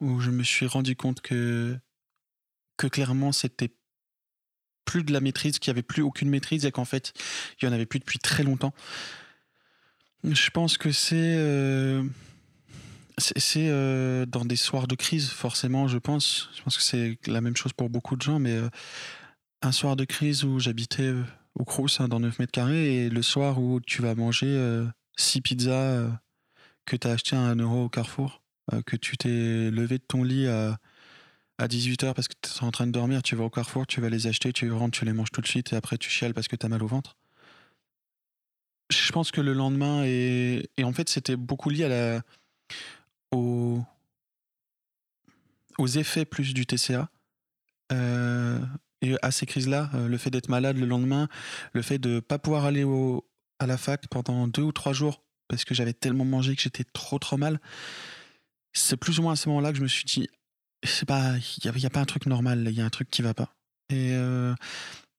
où 0.00 0.20
je 0.20 0.30
me 0.30 0.42
suis 0.42 0.66
rendu 0.66 0.96
compte 0.96 1.20
que, 1.20 1.78
que 2.76 2.86
clairement 2.86 3.32
c'était 3.32 3.70
plus 4.84 5.04
de 5.04 5.12
la 5.12 5.20
maîtrise, 5.20 5.58
qu'il 5.58 5.70
n'y 5.70 5.76
avait 5.76 5.82
plus 5.82 6.02
aucune 6.02 6.28
maîtrise 6.28 6.66
et 6.66 6.72
qu'en 6.72 6.84
fait 6.84 7.12
il 7.60 7.66
n'y 7.66 7.70
en 7.70 7.74
avait 7.74 7.86
plus 7.86 7.98
depuis 7.98 8.18
très 8.18 8.42
longtemps, 8.42 8.74
je 10.24 10.50
pense 10.50 10.76
que 10.76 10.92
c'est. 10.92 11.16
Euh, 11.16 12.02
c'est 13.18 13.68
euh, 13.68 14.24
dans 14.24 14.46
des 14.46 14.56
soirs 14.56 14.86
de 14.86 14.94
crise, 14.94 15.28
forcément, 15.28 15.88
je 15.88 15.98
pense. 15.98 16.48
Je 16.56 16.62
pense 16.62 16.78
que 16.78 16.82
c'est 16.82 17.18
la 17.26 17.42
même 17.42 17.56
chose 17.56 17.74
pour 17.74 17.90
beaucoup 17.90 18.16
de 18.16 18.22
gens, 18.22 18.38
mais 18.38 18.52
euh, 18.52 18.68
un 19.60 19.72
soir 19.72 19.94
de 19.94 20.04
crise 20.04 20.42
où 20.44 20.58
j'habitais 20.58 21.12
au 21.54 21.64
Crous, 21.64 22.00
hein, 22.00 22.08
dans 22.08 22.20
9 22.20 22.38
mètres 22.38 22.52
carrés, 22.52 22.96
et 22.96 23.10
le 23.10 23.20
soir 23.20 23.60
où 23.60 23.80
tu 23.80 24.00
vas 24.00 24.14
manger 24.14 24.46
six 25.20 25.40
pizzas 25.40 25.72
euh, 25.72 26.10
que 26.86 26.96
tu 26.96 27.06
as 27.06 27.12
à 27.12 27.36
1 27.36 27.56
euro 27.56 27.84
au 27.84 27.88
Carrefour, 27.88 28.42
euh, 28.72 28.82
que 28.82 28.96
tu 28.96 29.16
t'es 29.16 29.70
levé 29.70 29.98
de 29.98 30.04
ton 30.06 30.22
lit 30.22 30.48
à, 30.48 30.78
à 31.58 31.66
18h 31.68 32.14
parce 32.14 32.28
que 32.28 32.34
tu 32.40 32.50
es 32.50 32.64
en 32.64 32.70
train 32.70 32.86
de 32.86 32.92
dormir, 32.92 33.22
tu 33.22 33.36
vas 33.36 33.44
au 33.44 33.50
Carrefour, 33.50 33.86
tu 33.86 34.00
vas 34.00 34.08
les 34.08 34.26
acheter, 34.26 34.52
tu 34.52 34.70
rentres, 34.72 34.98
tu 34.98 35.04
les 35.04 35.12
manges 35.12 35.30
tout 35.30 35.40
de 35.40 35.46
suite 35.46 35.72
et 35.72 35.76
après 35.76 35.98
tu 35.98 36.10
chiales 36.10 36.34
parce 36.34 36.48
que 36.48 36.56
tu 36.56 36.66
as 36.66 36.68
mal 36.68 36.82
au 36.82 36.86
ventre? 36.86 37.16
Je 38.90 39.12
pense 39.12 39.30
que 39.30 39.40
le 39.40 39.52
lendemain, 39.52 40.02
et, 40.04 40.68
et 40.76 40.82
en 40.82 40.92
fait 40.92 41.08
c'était 41.08 41.36
beaucoup 41.36 41.70
lié 41.70 42.20
aux, 43.30 43.84
effets 45.78 46.24
plus 46.24 46.52
du 46.54 46.66
TCA. 46.66 47.08
Euh, 47.92 48.58
et 49.00 49.16
à 49.22 49.30
ces 49.30 49.46
crises-là, 49.46 49.90
le 49.94 50.18
fait 50.18 50.30
d'être 50.30 50.48
malade 50.48 50.76
le 50.76 50.86
lendemain, 50.86 51.28
le 51.72 51.82
fait 51.82 51.98
de 51.98 52.20
pas 52.20 52.38
pouvoir 52.38 52.64
aller 52.64 52.84
au, 52.84 53.24
à 53.60 53.66
la 53.66 53.76
fac 53.76 54.08
pendant 54.08 54.48
deux 54.48 54.62
ou 54.62 54.72
trois 54.72 54.92
jours 54.92 55.22
parce 55.46 55.64
que 55.64 55.74
j'avais 55.74 55.92
tellement 55.92 56.24
mangé 56.24 56.56
que 56.56 56.62
j'étais 56.62 56.84
trop 56.84 57.18
trop 57.18 57.36
mal. 57.36 57.60
C'est 58.72 58.96
plus 58.96 59.18
ou 59.18 59.22
moins 59.22 59.32
à 59.32 59.36
ce 59.36 59.48
moment-là 59.48 59.72
que 59.72 59.78
je 59.78 59.82
me 59.82 59.88
suis 59.88 60.04
dit, 60.04 60.28
c'est 60.84 61.06
pas, 61.06 61.34
il 61.36 61.72
n'y 61.72 61.86
a, 61.86 61.90
pas 61.90 62.00
un 62.00 62.04
truc 62.04 62.26
normal, 62.26 62.66
il 62.68 62.74
y 62.74 62.80
a 62.80 62.84
un 62.84 62.90
truc 62.90 63.10
qui 63.10 63.20
va 63.20 63.34
pas. 63.34 63.54
Et 63.90 64.12
euh, 64.12 64.54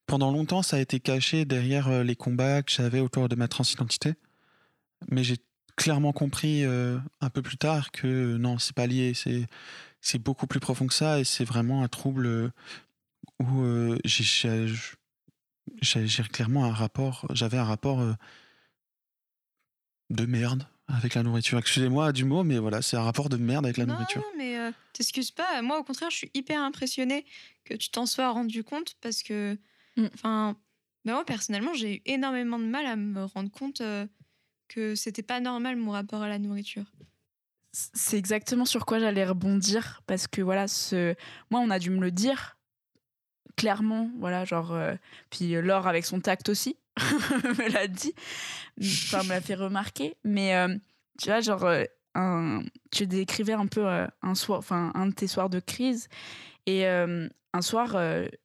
pendant 0.08 0.32
longtemps, 0.32 0.64
ça 0.64 0.78
a 0.78 0.80
été 0.80 1.00
caché 1.02 1.44
derrière 1.44 1.90
euh, 1.90 2.04
les 2.04 2.16
combats 2.16 2.64
que 2.64 2.72
j'avais 2.72 3.02
autour 3.02 3.28
de 3.28 3.36
ma 3.36 3.50
transidentité. 3.50 4.14
Mais 5.10 5.24
j'ai 5.24 5.38
clairement 5.76 6.14
compris 6.14 6.64
euh, 6.64 6.98
un 7.20 7.30
peu 7.30 7.42
plus 7.42 7.58
tard 7.58 7.92
que 7.92 8.38
non, 8.38 8.58
c'est 8.58 8.76
pas 8.76 8.88
lié, 8.88 9.14
c'est 9.14 9.48
c'est 10.00 10.18
beaucoup 10.18 10.48
plus 10.48 10.60
profond 10.60 10.88
que 10.88 10.94
ça 10.94 11.20
et 11.20 11.24
c'est 11.24 11.46
vraiment 11.46 11.84
un 11.84 11.88
trouble 11.88 12.52
où 13.40 13.96
j'ai 14.04 14.68
j'ai 15.82 16.24
clairement 16.24 16.66
un 16.66 16.72
rapport, 16.72 17.26
j'avais 17.32 17.58
un 17.58 17.64
rapport 17.64 18.02
euh, 18.02 18.14
de 20.10 20.26
merde 20.26 20.68
avec 20.88 21.16
la 21.16 21.24
nourriture. 21.24 21.58
Excusez-moi 21.58 22.12
du 22.12 22.26
mot, 22.26 22.44
mais 22.44 22.58
voilà, 22.58 22.82
c'est 22.82 22.98
un 22.98 23.04
rapport 23.04 23.30
de 23.30 23.38
merde 23.38 23.66
avec 23.66 23.78
la 23.78 23.86
nourriture. 23.86 24.22
Non, 24.22 24.38
mais 24.38 24.58
euh, 24.58 24.72
t'excuses 24.94 25.32
pas. 25.32 25.62
Moi, 25.62 25.80
au 25.80 25.84
contraire, 25.84 26.10
je 26.10 26.18
suis 26.18 26.32
hyper 26.34 26.62
impressionnée 26.62 27.26
que 27.64 27.74
tu 27.74 27.90
t'en 27.90 28.06
sois 28.06 28.30
rendu 28.30 28.64
compte 28.64 28.96
parce 29.02 29.24
que, 29.24 29.58
mm. 29.98 30.08
enfin, 30.14 30.58
bah, 31.06 31.14
moi 31.14 31.26
personnellement, 31.26 31.74
j'ai 31.74 31.98
eu 31.98 32.02
énormément 32.06 32.60
de 32.60 32.66
mal 32.66 32.86
à 32.86 32.96
me 32.96 33.24
rendre 33.26 33.52
compte 33.52 33.82
euh, 33.82 34.06
que 34.68 34.96
c'était 34.96 35.24
pas 35.24 35.40
normal 35.40 35.76
mon 35.78 35.92
rapport 35.92 36.22
à 36.22 36.28
la 36.28 36.40
nourriture. 36.40 36.86
C'est 37.74 38.18
exactement 38.18 38.66
sur 38.66 38.86
quoi 38.86 39.00
j'allais 39.00 39.26
rebondir 39.26 40.02
parce 40.06 40.28
que 40.28 40.42
voilà, 40.42 40.68
ce... 40.68 41.16
moi, 41.50 41.62
on 41.62 41.70
a 41.70 41.80
dû 41.80 41.90
me 41.90 42.02
le 42.02 42.12
dire 42.12 42.58
clairement, 43.62 44.10
voilà, 44.17 44.43
genre. 44.43 44.74
Euh, 44.74 44.95
puis 45.30 45.56
euh, 45.56 45.62
Laure, 45.62 45.88
avec 45.88 46.04
son 46.04 46.19
tact 46.19 46.50
aussi, 46.50 46.78
me 46.97 47.71
l'a 47.71 47.86
dit, 47.88 48.15
enfin, 48.82 49.21
me 49.21 49.30
l'a 49.30 49.41
fait 49.41 49.54
remarquer. 49.54 50.15
Mais 50.24 50.56
euh, 50.56 50.76
tu 51.19 51.30
vois, 51.30 51.41
genre, 51.41 51.69
un, 52.15 52.63
tu 52.91 53.06
décrivais 53.06 53.54
un 53.54 53.67
peu 53.67 53.86
un 54.24 54.36
soir, 54.36 54.58
enfin, 54.58 54.91
un 54.95 55.06
de 55.06 55.13
tes 55.13 55.28
soirs 55.28 55.52
de 55.52 55.60
crise. 55.60 56.10
Et 56.65 56.88
un 56.88 57.62
soir, 57.62 57.95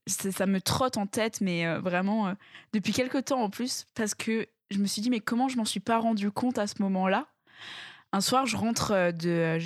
ça 0.06 0.46
me 0.46 0.60
trotte 0.60 0.98
en 0.98 1.06
tête, 1.06 1.40
mais 1.40 1.78
vraiment, 1.78 2.34
depuis 2.72 2.92
quelques 2.92 3.26
temps 3.26 3.40
en 3.40 3.50
plus, 3.50 3.86
parce 3.94 4.14
que 4.14 4.46
je 4.70 4.78
me 4.78 4.86
suis 4.86 5.00
dit, 5.00 5.10
mais 5.10 5.20
comment 5.20 5.48
je 5.48 5.56
m'en 5.56 5.64
suis 5.64 5.80
pas 5.80 5.98
rendu 5.98 6.30
compte 6.30 6.58
à 6.58 6.66
ce 6.66 6.82
moment-là? 6.82 7.26
Un 8.12 8.20
soir, 8.20 8.46
je 8.46 8.56
rentre 8.56 9.12
de. 9.12 9.58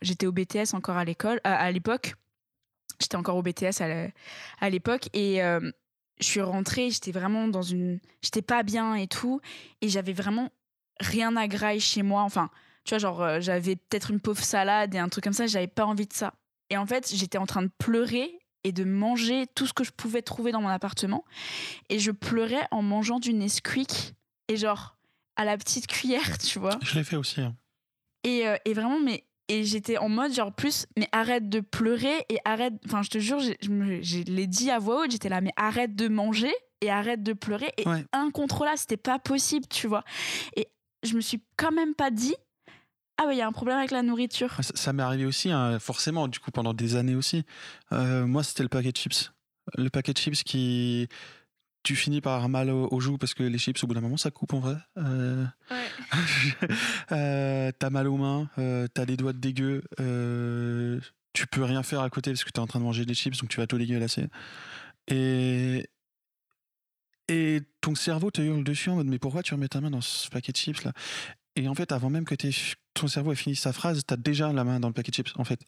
J'étais 0.00 0.26
au 0.26 0.32
BTS 0.32 0.74
encore 0.74 0.96
à 0.96 1.04
l'école, 1.04 1.40
à 1.44 1.70
l'époque. 1.70 2.14
J'étais 3.00 3.16
encore 3.16 3.36
au 3.36 3.42
BTS 3.42 3.80
à 4.60 4.70
l'époque 4.70 5.08
et 5.12 5.42
euh, 5.42 5.60
je 6.20 6.24
suis 6.26 6.40
rentrée, 6.40 6.90
j'étais 6.90 7.12
vraiment 7.12 7.46
dans 7.48 7.62
une. 7.62 8.00
J'étais 8.22 8.42
pas 8.42 8.62
bien 8.62 8.94
et 8.96 9.06
tout. 9.06 9.40
Et 9.80 9.88
j'avais 9.88 10.12
vraiment 10.12 10.50
rien 11.00 11.36
à 11.36 11.46
grailler 11.46 11.78
chez 11.80 12.02
moi. 12.02 12.22
Enfin, 12.22 12.50
tu 12.84 12.90
vois, 12.90 12.98
genre, 12.98 13.22
euh, 13.22 13.40
j'avais 13.40 13.76
peut-être 13.76 14.10
une 14.10 14.18
pauvre 14.20 14.42
salade 14.42 14.94
et 14.94 14.98
un 14.98 15.08
truc 15.08 15.22
comme 15.24 15.32
ça, 15.32 15.46
j'avais 15.46 15.68
pas 15.68 15.84
envie 15.84 16.06
de 16.06 16.12
ça. 16.12 16.34
Et 16.70 16.76
en 16.76 16.86
fait, 16.86 17.08
j'étais 17.14 17.38
en 17.38 17.46
train 17.46 17.62
de 17.62 17.70
pleurer 17.78 18.38
et 18.64 18.72
de 18.72 18.82
manger 18.82 19.46
tout 19.54 19.66
ce 19.66 19.72
que 19.72 19.84
je 19.84 19.92
pouvais 19.92 20.20
trouver 20.22 20.50
dans 20.50 20.60
mon 20.60 20.68
appartement. 20.68 21.24
Et 21.88 22.00
je 22.00 22.10
pleurais 22.10 22.66
en 22.72 22.82
mangeant 22.82 23.20
du 23.20 23.32
Nesquik 23.32 24.14
et 24.48 24.56
genre 24.56 24.96
à 25.36 25.44
la 25.44 25.56
petite 25.56 25.86
cuillère, 25.86 26.36
tu 26.38 26.58
vois. 26.58 26.76
Je 26.82 26.96
l'ai 26.96 27.04
fait 27.04 27.14
aussi. 27.16 27.40
hein. 27.40 27.54
Et, 28.24 28.48
euh, 28.48 28.56
et 28.64 28.74
vraiment, 28.74 28.98
mais. 28.98 29.24
Et 29.48 29.64
j'étais 29.64 29.96
en 29.98 30.08
mode, 30.08 30.32
genre, 30.32 30.52
plus, 30.52 30.86
mais 30.98 31.08
arrête 31.12 31.48
de 31.48 31.60
pleurer 31.60 32.24
et 32.28 32.38
arrête. 32.44 32.74
Enfin, 32.86 33.02
je 33.02 33.08
te 33.10 33.18
jure, 33.18 33.40
j'ai- 33.40 33.56
je 33.60 34.22
l'ai 34.30 34.46
dit 34.46 34.70
à 34.70 34.78
voix 34.78 35.02
haute, 35.04 35.10
j'étais 35.10 35.28
là, 35.30 35.40
mais 35.40 35.52
arrête 35.56 35.94
de 35.96 36.08
manger 36.08 36.52
et 36.82 36.90
arrête 36.90 37.22
de 37.22 37.32
pleurer. 37.32 37.72
Et 37.78 37.88
Ouais. 37.88 38.04
incontrôlable, 38.12 38.76
c'était 38.78 38.96
pas 38.98 39.18
possible, 39.18 39.66
tu 39.68 39.86
vois. 39.86 40.04
Et 40.56 40.68
je 41.02 41.14
me 41.14 41.20
suis 41.20 41.42
quand 41.56 41.72
même 41.72 41.94
pas 41.94 42.10
dit, 42.10 42.34
ah, 43.16 43.24
bah, 43.24 43.32
il 43.32 43.38
y 43.38 43.40
a 43.42 43.46
un 43.46 43.52
problème 43.52 43.78
avec 43.78 43.90
la 43.90 44.02
nourriture. 44.02 44.54
Ah, 44.58 44.62
Ça, 44.62 44.72
ça 44.76 44.92
m'est 44.92 45.02
arrivé 45.02 45.24
aussi, 45.24 45.50
hein, 45.50 45.78
forcément, 45.78 46.28
du 46.28 46.38
coup, 46.40 46.50
pendant 46.50 46.74
des 46.74 46.94
années 46.96 47.14
aussi. 47.16 47.44
Euh, 47.92 48.26
moi, 48.26 48.42
c'était 48.42 48.62
le 48.62 48.68
paquet 48.68 48.92
de 48.92 48.96
chips. 48.98 49.32
Le 49.76 49.88
paquet 49.90 50.12
de 50.12 50.18
chips 50.18 50.42
qui. 50.44 51.08
Tu 51.84 51.94
finis 51.96 52.20
par 52.20 52.34
avoir 52.34 52.48
mal 52.48 52.70
aux, 52.70 52.88
aux 52.90 53.00
joues 53.00 53.16
parce 53.18 53.34
que 53.34 53.42
les 53.42 53.56
chips, 53.58 53.82
au 53.82 53.86
bout 53.86 53.94
d'un 53.94 54.00
moment, 54.00 54.16
ça 54.16 54.30
coupe 54.30 54.52
en 54.52 54.60
vrai. 54.60 54.76
Euh, 54.98 55.44
Ouais. 55.70 55.86
euh, 57.12 57.70
t'as 57.78 57.90
mal 57.90 58.08
aux 58.08 58.16
mains, 58.16 58.50
euh, 58.58 58.86
t'as 58.92 59.04
les 59.04 59.16
doigts 59.16 59.32
de 59.32 59.38
dégueu, 59.38 59.82
euh, 60.00 61.00
tu 61.32 61.46
peux 61.46 61.62
rien 61.64 61.82
faire 61.82 62.00
à 62.00 62.10
côté 62.10 62.30
parce 62.30 62.44
que 62.44 62.50
t'es 62.50 62.58
en 62.58 62.66
train 62.66 62.78
de 62.80 62.84
manger 62.84 63.04
des 63.06 63.14
chips, 63.14 63.38
donc 63.38 63.48
tu 63.48 63.58
vas 63.58 63.66
tout 63.66 63.78
dégueulasser. 63.78 64.26
Et. 65.08 65.88
Et 67.30 67.60
ton 67.82 67.94
cerveau 67.94 68.30
te 68.30 68.40
hurle 68.40 68.64
dessus 68.64 68.88
en 68.88 68.94
mode 68.96 69.06
mais 69.06 69.18
pourquoi 69.18 69.42
tu 69.42 69.52
remets 69.52 69.68
ta 69.68 69.82
main 69.82 69.90
dans 69.90 70.00
ce 70.00 70.28
paquet 70.30 70.50
de 70.52 70.56
chips 70.56 70.82
là? 70.82 70.92
Et 71.56 71.68
en 71.68 71.74
fait, 71.74 71.92
avant 71.92 72.08
même 72.08 72.24
que 72.24 72.34
ton 72.94 73.06
cerveau 73.06 73.32
ait 73.32 73.36
fini 73.36 73.54
sa 73.54 73.72
phrase, 73.74 74.02
t'as 74.06 74.16
déjà 74.16 74.50
la 74.52 74.64
main 74.64 74.80
dans 74.80 74.88
le 74.88 74.94
paquet 74.94 75.10
de 75.10 75.16
chips 75.16 75.32
en 75.36 75.44
fait. 75.44 75.60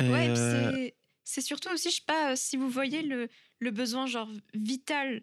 Et, 0.00 0.08
Ouais, 0.08 0.28
euh, 0.30 0.88
c'est- 1.24 1.40
surtout 1.42 1.68
aussi, 1.74 1.90
je 1.90 1.96
sais 1.96 2.02
pas, 2.06 2.36
si 2.36 2.56
vous 2.56 2.70
voyez 2.70 3.02
le, 3.02 3.28
le 3.62 3.70
besoin 3.70 4.06
genre 4.06 4.28
vital, 4.54 5.22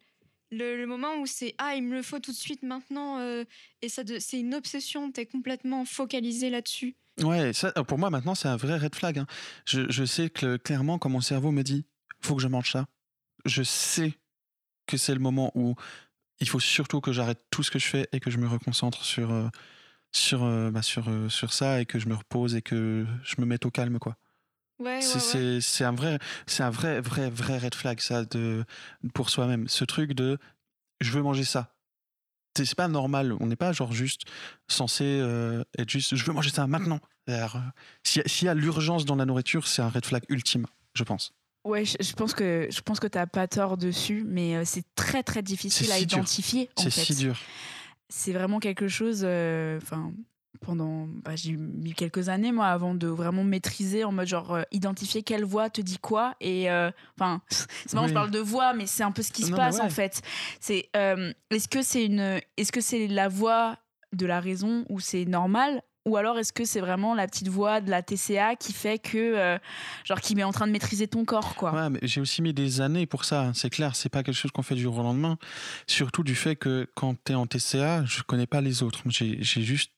le, 0.51 0.85
moment 0.85 1.15
où 1.17 1.25
c'est 1.25 1.53
ah, 1.57 1.75
il 1.75 1.83
me 1.83 1.95
le 1.95 2.01
faut 2.01 2.19
tout 2.19 2.31
de 2.31 2.37
suite 2.37 2.63
maintenant, 2.63 3.19
euh, 3.19 3.43
et 3.81 3.89
ça 3.89 4.03
c'est 4.19 4.39
une 4.39 4.55
obsession, 4.55 5.11
t'es 5.11 5.25
complètement 5.25 5.85
focalisé 5.85 6.49
là-dessus. 6.49 6.95
Ouais, 7.21 7.51
ça, 7.53 7.71
pour 7.71 7.99
moi 7.99 8.09
maintenant 8.09 8.35
c'est 8.35 8.47
un 8.47 8.55
vrai 8.55 8.77
red 8.77 8.95
flag. 8.95 9.19
hein. 9.19 9.27
Je, 9.65 9.89
je 9.89 10.05
sais 10.05 10.29
que 10.29 10.57
clairement 10.57 10.97
quand 10.97 11.09
mon 11.09 11.21
cerveau 11.21 11.51
me 11.51 11.63
dit 11.63 11.85
faut 12.21 12.35
que 12.35 12.41
je 12.41 12.47
mange 12.47 12.71
ça, 12.71 12.87
je 13.45 13.61
sais 13.61 14.13
que 14.87 14.97
c'est 14.97 15.13
le 15.13 15.19
moment 15.19 15.51
où 15.53 15.75
il 16.39 16.47
faut 16.47 16.59
surtout 16.59 17.01
que 17.01 17.11
j'arrête 17.11 17.43
tout 17.51 17.63
ce 17.63 17.71
que 17.71 17.79
je 17.79 17.87
fais 17.87 18.07
et 18.13 18.19
que 18.19 18.31
je 18.31 18.37
me 18.37 18.47
reconcentre 18.47 19.03
sur 19.03 19.31
euh, 19.31 19.49
sur 20.11 20.43
euh, 20.43 20.71
bah, 20.71 20.81
sur 20.81 21.09
euh, 21.09 21.29
sur 21.29 21.53
ça 21.53 21.81
et 21.81 21.85
que 21.85 21.99
je 21.99 22.07
me 22.07 22.15
repose 22.15 22.55
et 22.55 22.61
que 22.61 23.05
je 23.23 23.35
me 23.39 23.45
mette 23.45 23.65
au 23.65 23.71
calme 23.71 23.99
quoi. 23.99 24.15
Ouais, 24.79 25.01
C'est- 25.01 25.37
ouais. 25.79 25.85
Un 25.85 25.91
vrai 25.93 26.19
c'est 26.47 26.63
un 26.63 26.69
vrai 26.69 27.01
vrai 27.01 27.29
vrai 27.29 27.57
red 27.57 27.75
flag 27.75 27.99
ça 27.99 28.25
de 28.25 28.63
pour 29.13 29.29
soi-même. 29.29 29.67
Ce 29.67 29.83
truc 29.85 30.13
de 30.13 30.37
je 31.01 31.11
veux 31.11 31.21
manger 31.21 31.43
ça. 31.43 31.75
C'est 32.57 32.75
pas 32.75 32.87
normal. 32.87 33.33
On 33.39 33.45
n'est 33.47 33.55
pas 33.55 33.71
genre 33.71 33.93
juste 33.93 34.21
censé 34.67 35.03
euh, 35.05 35.63
être 35.77 35.89
juste 35.89 36.15
je 36.15 36.25
veux 36.25 36.33
manger 36.33 36.49
ça 36.49 36.65
maintenant. 36.67 36.99
S'il 38.03 38.23
y 38.25 38.45
y 38.45 38.47
a 38.47 38.53
l'urgence 38.53 39.05
dans 39.05 39.15
la 39.15 39.25
nourriture, 39.25 39.67
c'est 39.67 39.81
un 39.81 39.89
red 39.89 40.05
flag 40.05 40.23
ultime, 40.29 40.65
je 40.95 41.03
pense. 41.03 41.31
Ouais, 41.65 41.85
je, 41.85 41.97
je 41.99 42.13
pense 42.13 42.33
que 42.33 42.67
je 42.71 42.81
pense 42.81 42.99
que 42.99 43.07
t'as 43.07 43.27
pas 43.27 43.47
tort 43.47 43.77
dessus, 43.77 44.23
mais 44.25 44.55
euh, 44.55 44.63
c'est 44.65 44.83
très 44.95 45.23
très 45.23 45.41
difficile 45.43 45.91
à 45.91 45.95
si 45.97 46.03
identifier. 46.03 46.69
en 46.77 46.81
C'est 46.81 46.89
si 46.89 47.15
dur. 47.15 47.37
c'est 48.09 48.31
vraiment 48.33 48.59
quelque 48.59 48.87
chose. 48.87 49.21
euh, 49.23 49.77
Enfin, 49.81 50.11
pendant, 50.61 51.07
bah, 51.07 51.35
j'ai 51.35 51.53
mis 51.53 51.93
quelques 51.93 52.27
années 52.29 52.51
moi 52.51 52.67
avant 52.67 52.93
de 52.95 53.07
vraiment 53.07 53.43
maîtriser 53.43 54.03
en 54.03 54.11
mode 54.11 54.27
genre 54.27 54.53
euh, 54.55 54.63
identifier 54.71 55.23
quelle 55.23 55.45
voix 55.45 55.69
te 55.69 55.79
dit 55.81 55.99
quoi 55.99 56.35
et 56.41 56.69
euh, 56.69 56.91
enfin 57.17 57.41
c'est 57.49 57.93
marrant 57.93 58.05
Oui. 58.05 58.09
je 58.09 58.13
parle 58.15 58.31
de 58.31 58.39
voix 58.39 58.73
mais 58.73 58.85
c'est 58.87 59.03
un 59.03 59.11
peu 59.11 59.21
ce 59.21 59.31
qui 59.31 59.43
se 59.43 59.51
Non, 59.51 59.57
passe 59.57 59.79
en 59.79 59.89
fait. 59.89 60.21
C'est 60.59 60.89
euh, 60.95 61.31
est-ce 61.51 61.67
que 61.67 61.81
c'est 61.81 62.05
une 62.05 62.39
est-ce 62.57 62.71
que 62.71 62.81
c'est 62.81 63.07
la 63.07 63.27
voix 63.29 63.77
de 64.11 64.25
la 64.25 64.39
raison 64.39 64.85
ou 64.89 64.99
c'est 64.99 65.25
normal 65.25 65.81
ou 66.05 66.17
alors 66.17 66.39
est-ce 66.39 66.51
que 66.53 66.65
c'est 66.65 66.79
vraiment 66.79 67.13
la 67.13 67.27
petite 67.27 67.49
voix 67.49 67.81
de 67.81 67.91
la 67.91 68.01
TCA 68.01 68.55
qui 68.55 68.73
fait 68.73 68.97
que 68.97 69.17
euh, 69.17 69.57
genre 70.05 70.19
qui 70.19 70.33
met 70.33 70.43
en 70.43 70.51
train 70.51 70.65
de 70.65 70.71
maîtriser 70.71 71.07
ton 71.07 71.23
corps 71.25 71.55
quoi? 71.55 71.71
Ouais, 71.73 71.89
mais 71.91 71.99
j'ai 72.01 72.19
aussi 72.19 72.41
mis 72.41 72.53
des 72.53 72.81
années 72.81 73.05
pour 73.05 73.25
ça, 73.25 73.41
hein, 73.43 73.51
c'est 73.53 73.69
clair, 73.69 73.95
c'est 73.95 74.09
pas 74.09 74.23
quelque 74.23 74.35
chose 74.35 74.49
qu'on 74.51 74.63
fait 74.63 74.73
du 74.75 74.81
jour 74.81 74.97
au 74.97 75.03
lendemain. 75.03 75.37
Surtout 75.85 76.23
du 76.23 76.33
fait 76.35 76.55
que 76.55 76.87
quand 76.95 77.15
t'es 77.23 77.35
en 77.35 77.45
TCA, 77.45 78.05
je 78.05 78.23
connais 78.23 78.47
pas 78.47 78.61
les 78.61 78.81
autres. 78.81 79.03
J'ai 79.07 79.43
juste. 79.43 79.91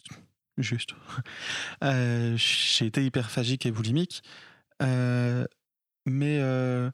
Juste. 0.58 0.92
Euh, 1.84 2.36
j'ai 2.38 2.86
été 2.86 3.04
hyperphagique 3.06 3.66
et 3.66 3.72
boulimique. 3.72 4.22
Euh, 4.84 5.46
mais 6.06 6.40
euh, 6.40 6.92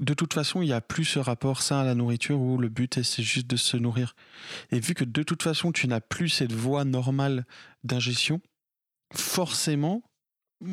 de 0.00 0.14
toute 0.14 0.34
façon, 0.34 0.62
il 0.62 0.68
y 0.68 0.72
a 0.72 0.80
plus 0.80 1.04
ce 1.04 1.18
rapport 1.20 1.62
sain 1.62 1.80
à 1.80 1.84
la 1.84 1.94
nourriture 1.94 2.40
où 2.40 2.58
le 2.58 2.68
but 2.68 2.98
est- 2.98 3.02
c'est 3.04 3.22
juste 3.22 3.46
de 3.48 3.56
se 3.56 3.76
nourrir. 3.76 4.14
Et 4.72 4.80
vu 4.80 4.94
que 4.94 5.04
de 5.04 5.22
toute 5.22 5.42
façon, 5.42 5.72
tu 5.72 5.88
n'as 5.88 6.00
plus 6.00 6.28
cette 6.30 6.52
voie 6.52 6.84
normale 6.84 7.46
d'ingestion, 7.84 8.40
forcément, 9.14 10.02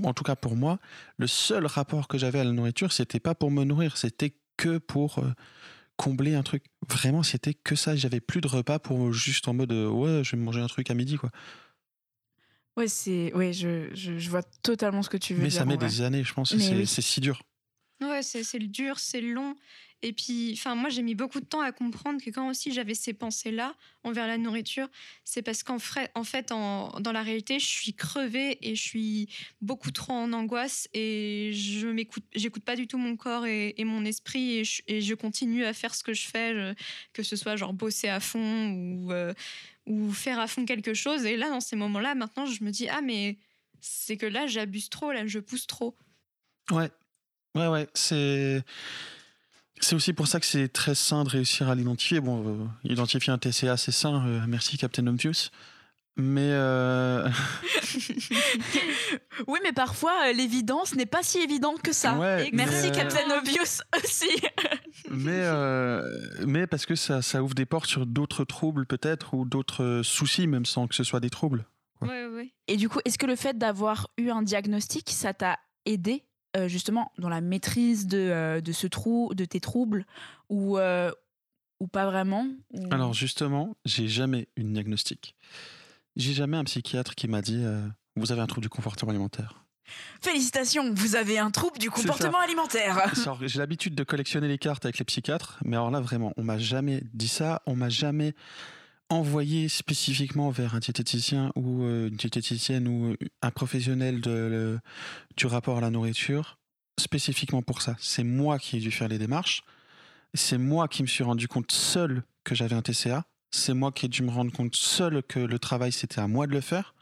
en 0.03 0.13
tout 0.13 0.23
cas 0.23 0.35
pour 0.35 0.55
moi, 0.55 0.79
le 1.17 1.27
seul 1.27 1.65
rapport 1.65 2.07
que 2.07 2.17
j'avais 2.17 2.39
à 2.39 2.43
la 2.43 2.51
nourriture, 2.51 2.91
c'était 2.93 3.19
pas 3.19 3.35
pour 3.35 3.51
me 3.51 3.63
nourrir, 3.63 3.97
c'était 3.97 4.35
que 4.57 4.77
pour 4.79 5.23
combler 5.97 6.35
un 6.35 6.43
truc. 6.43 6.65
Vraiment, 6.89 7.23
c'était 7.23 7.53
que 7.55 7.75
ça. 7.75 7.95
J'avais 7.95 8.21
plus 8.21 8.41
de 8.41 8.47
repas 8.47 8.79
pour 8.79 9.13
juste 9.13 9.47
en 9.47 9.53
mode 9.53 9.71
ouais, 9.73 10.23
je 10.23 10.35
vais 10.35 10.41
manger 10.41 10.61
un 10.61 10.67
truc 10.67 10.91
à 10.91 10.93
midi 10.95 11.17
quoi. 11.17 11.31
Ouais, 12.77 12.87
c'est 12.87 13.33
ouais, 13.33 13.53
je, 13.53 13.89
je, 13.95 14.17
je 14.19 14.29
vois 14.29 14.43
totalement 14.61 15.01
ce 15.01 15.09
que 15.09 15.17
tu 15.17 15.33
veux 15.33 15.41
Mais 15.41 15.49
dire. 15.49 15.57
ça 15.59 15.65
met 15.65 15.77
des 15.77 16.01
années, 16.01 16.23
je 16.23 16.33
pense. 16.33 16.53
Mais 16.53 16.61
C'est 16.61 16.75
oui. 16.75 16.87
c'est 16.87 17.01
si 17.01 17.19
dur. 17.19 17.41
Ouais, 18.01 18.21
c'est 18.21 18.43
c'est 18.43 18.59
le 18.59 18.67
dur, 18.67 18.99
c'est 18.99 19.19
le 19.21 19.33
long. 19.33 19.55
Et 20.03 20.13
puis, 20.13 20.53
enfin, 20.53 20.75
moi, 20.75 20.89
j'ai 20.89 21.01
mis 21.01 21.15
beaucoup 21.15 21.39
de 21.39 21.45
temps 21.45 21.61
à 21.61 21.71
comprendre 21.71 22.21
que 22.23 22.29
quand 22.29 22.49
aussi 22.49 22.71
j'avais 22.71 22.93
ces 22.93 23.13
pensées-là 23.13 23.75
envers 24.03 24.27
la 24.27 24.37
nourriture, 24.37 24.87
c'est 25.23 25.41
parce 25.41 25.63
qu'en 25.63 25.77
en 26.13 26.23
fait, 26.23 26.49
dans 26.49 27.11
la 27.11 27.23
réalité, 27.23 27.59
je 27.59 27.65
suis 27.65 27.93
crevée 27.93 28.59
et 28.61 28.75
je 28.75 28.81
suis 28.81 29.29
beaucoup 29.59 29.89
trop 29.89 30.13
en 30.13 30.33
angoisse 30.33 30.87
et 30.93 31.51
je 31.53 31.87
m'écoute, 31.87 32.23
j'écoute 32.35 32.63
pas 32.63 32.75
du 32.75 32.87
tout 32.87 32.99
mon 32.99 33.15
corps 33.15 33.47
et, 33.47 33.73
mon 33.79 34.05
esprit 34.05 34.59
et 34.59 35.01
je, 35.01 35.13
continue 35.15 35.65
à 35.65 35.73
faire 35.73 35.95
ce 35.95 36.03
que 36.03 36.13
je 36.13 36.27
fais, 36.27 36.75
que 37.13 37.23
ce 37.23 37.35
soit 37.35 37.55
genre 37.55 37.73
bosser 37.73 38.07
à 38.07 38.19
fond 38.19 38.69
ou, 38.69 39.11
euh, 39.11 39.33
ou 39.87 40.11
faire 40.11 40.39
à 40.39 40.45
fond 40.45 40.65
quelque 40.65 40.93
chose. 40.93 41.25
Et 41.25 41.37
là, 41.37 41.49
dans 41.49 41.61
ces 41.61 41.75
moments-là, 41.75 42.13
maintenant, 42.13 42.45
je 42.45 42.63
me 42.63 42.69
dis, 42.69 42.87
ah, 42.87 43.01
mais 43.01 43.39
c'est 43.81 44.17
que 44.17 44.27
là, 44.27 44.45
j'abuse 44.45 44.89
trop, 44.89 45.11
là, 45.11 45.25
je 45.25 45.39
pousse 45.39 45.65
trop. 45.65 45.97
Ouais, 46.69 46.91
ouais, 47.55 47.67
ouais. 47.67 47.87
C'est 47.95 48.63
c'est 49.79 49.95
aussi 49.95 50.13
pour 50.13 50.27
ça 50.27 50.39
que 50.39 50.45
c'est 50.45 50.67
très 50.67 50.95
sain 50.95 51.23
de 51.23 51.29
réussir 51.29 51.69
à 51.69 51.75
l'identifier. 51.75 52.19
Bon, 52.19 52.43
euh, 52.45 52.65
identifier 52.83 53.31
un 53.33 53.37
TCA, 53.37 53.77
c'est 53.77 53.91
sain. 53.91 54.25
euh, 54.27 54.41
merci, 54.47 54.77
Captain 54.77 55.07
Obvious. 55.07 55.49
Mais 56.19 56.49
euh, 56.51 57.29
Oui, 59.47 59.59
mais 59.63 59.71
parfois, 59.71 60.31
l'évidence 60.33 60.95
n'est 60.95 61.05
pas 61.05 61.21
si 61.21 61.37
évidente 61.39 61.81
que 61.83 61.93
ça. 61.93 62.17
Ouais, 62.17 62.49
Merci, 62.53 62.87
euh, 62.87 62.91
Captain 62.91 63.37
Obvious 63.37 63.81
aussi. 64.03 64.29
mais, 65.11 65.41
euh, 65.43 66.01
mais 66.47 66.65
parce 66.65 66.85
que 66.87 66.95
ça, 66.95 67.21
ça 67.21 67.43
ouvre 67.43 67.53
des 67.53 67.65
portes 67.67 67.85
sur 67.87 68.07
d'autres 68.07 68.45
troubles 68.45 68.87
peut-être 68.87 69.35
ou 69.35 69.45
d'autres 69.45 70.01
soucis 70.03 70.47
même 70.47 70.65
sans 70.65 70.87
que 70.87 70.95
ce 70.95 71.03
soit 71.03 71.19
des 71.19 71.29
troubles. 71.29 71.65
Ouais. 72.01 72.07
Ouais, 72.07 72.25
ouais. 72.25 72.53
Et 72.67 72.77
du 72.77 72.89
coup, 72.89 72.99
est-ce 73.05 73.17
que 73.19 73.25
le 73.27 73.35
fait 73.35 73.57
d'avoir 73.57 74.07
eu 74.17 74.29
un 74.29 74.41
diagnostic, 74.41 75.09
ça 75.11 75.33
t'a 75.33 75.59
aidé 75.85 76.23
euh, 76.55 76.67
justement 76.67 77.11
dans 77.17 77.29
la 77.29 77.41
maîtrise 77.41 78.07
de, 78.07 78.17
euh, 78.17 78.61
de 78.61 78.71
ce 78.71 78.87
trou, 78.87 79.33
de 79.35 79.45
tes 79.45 79.59
troubles 79.59 80.05
ou, 80.49 80.77
euh, 80.77 81.11
ou 81.79 81.87
pas 81.87 82.05
vraiment 82.05 82.47
ou- 82.71 82.87
Alors 82.91 83.13
justement, 83.13 83.75
j'ai 83.85 84.07
jamais 84.07 84.47
eu 84.55 84.63
de 84.63 84.69
diagnostic. 84.69 85.35
J'ai 86.15 86.33
jamais 86.33 86.57
un 86.57 86.63
psychiatre 86.63 87.15
qui 87.15 87.27
m'a 87.27 87.41
dit 87.41 87.63
vous 88.15 88.31
avez 88.31 88.41
un 88.41 88.47
trouble 88.47 88.63
du 88.63 88.69
comportement 88.69 89.11
alimentaire. 89.11 89.63
Félicitations, 90.21 90.93
vous 90.93 91.15
avez 91.15 91.37
un 91.39 91.51
trouble 91.51 91.77
du 91.79 91.89
comportement 91.89 92.39
alimentaire. 92.39 93.13
J'ai 93.41 93.59
l'habitude 93.59 93.95
de 93.95 94.03
collectionner 94.03 94.47
les 94.47 94.57
cartes 94.57 94.83
avec 94.85 94.97
les 94.99 95.05
psychiatres, 95.05 95.59
mais 95.63 95.75
alors 95.77 95.91
là 95.91 96.01
vraiment, 96.01 96.33
on 96.37 96.43
m'a 96.43 96.57
jamais 96.57 97.03
dit 97.13 97.27
ça, 97.27 97.61
on 97.65 97.75
m'a 97.75 97.89
jamais 97.89 98.33
envoyé 99.09 99.69
spécifiquement 99.69 100.49
vers 100.49 100.75
un 100.75 100.79
diététicien 100.79 101.51
ou 101.55 101.83
euh, 101.83 102.09
une 102.09 102.15
diététicienne 102.15 102.87
ou 102.87 103.15
un 103.41 103.51
professionnel 103.51 104.19
de, 104.21 104.29
le- 104.31 104.79
du 105.37 105.45
rapport 105.45 105.77
à 105.77 105.81
la 105.81 105.89
nourriture 105.89 106.57
spécifiquement 106.99 107.61
pour 107.61 107.81
ça. 107.81 107.95
C'est 107.99 108.23
moi 108.23 108.57
qui 108.59 108.77
ai 108.77 108.79
dû 108.79 108.91
faire 108.91 109.07
les 109.07 109.17
démarches. 109.19 109.61
C'est 110.33 110.57
moi 110.57 110.87
qui 110.87 111.03
me 111.03 111.07
suis 111.07 111.23
rendu 111.23 111.47
compte 111.47 111.71
seul 111.71 112.23
que 112.43 112.53
j'avais 112.55 112.75
un 112.75 112.81
TCA. 112.81 113.23
C'est 113.51 113.73
moi 113.73 113.91
qui 113.91 114.07
ai 114.07 114.09
dû 114.09 114.23
me 114.23 114.31
rendre 114.31 114.51
compte 114.51 114.75
seul 114.75 115.23
que 115.23 115.39
le 115.39 115.59
travail 115.59 115.91
c'était 115.91 116.19
à 116.19 116.27
moi 116.27 116.47
de 116.47 116.51
le 116.53 116.61
faire. 116.61 116.95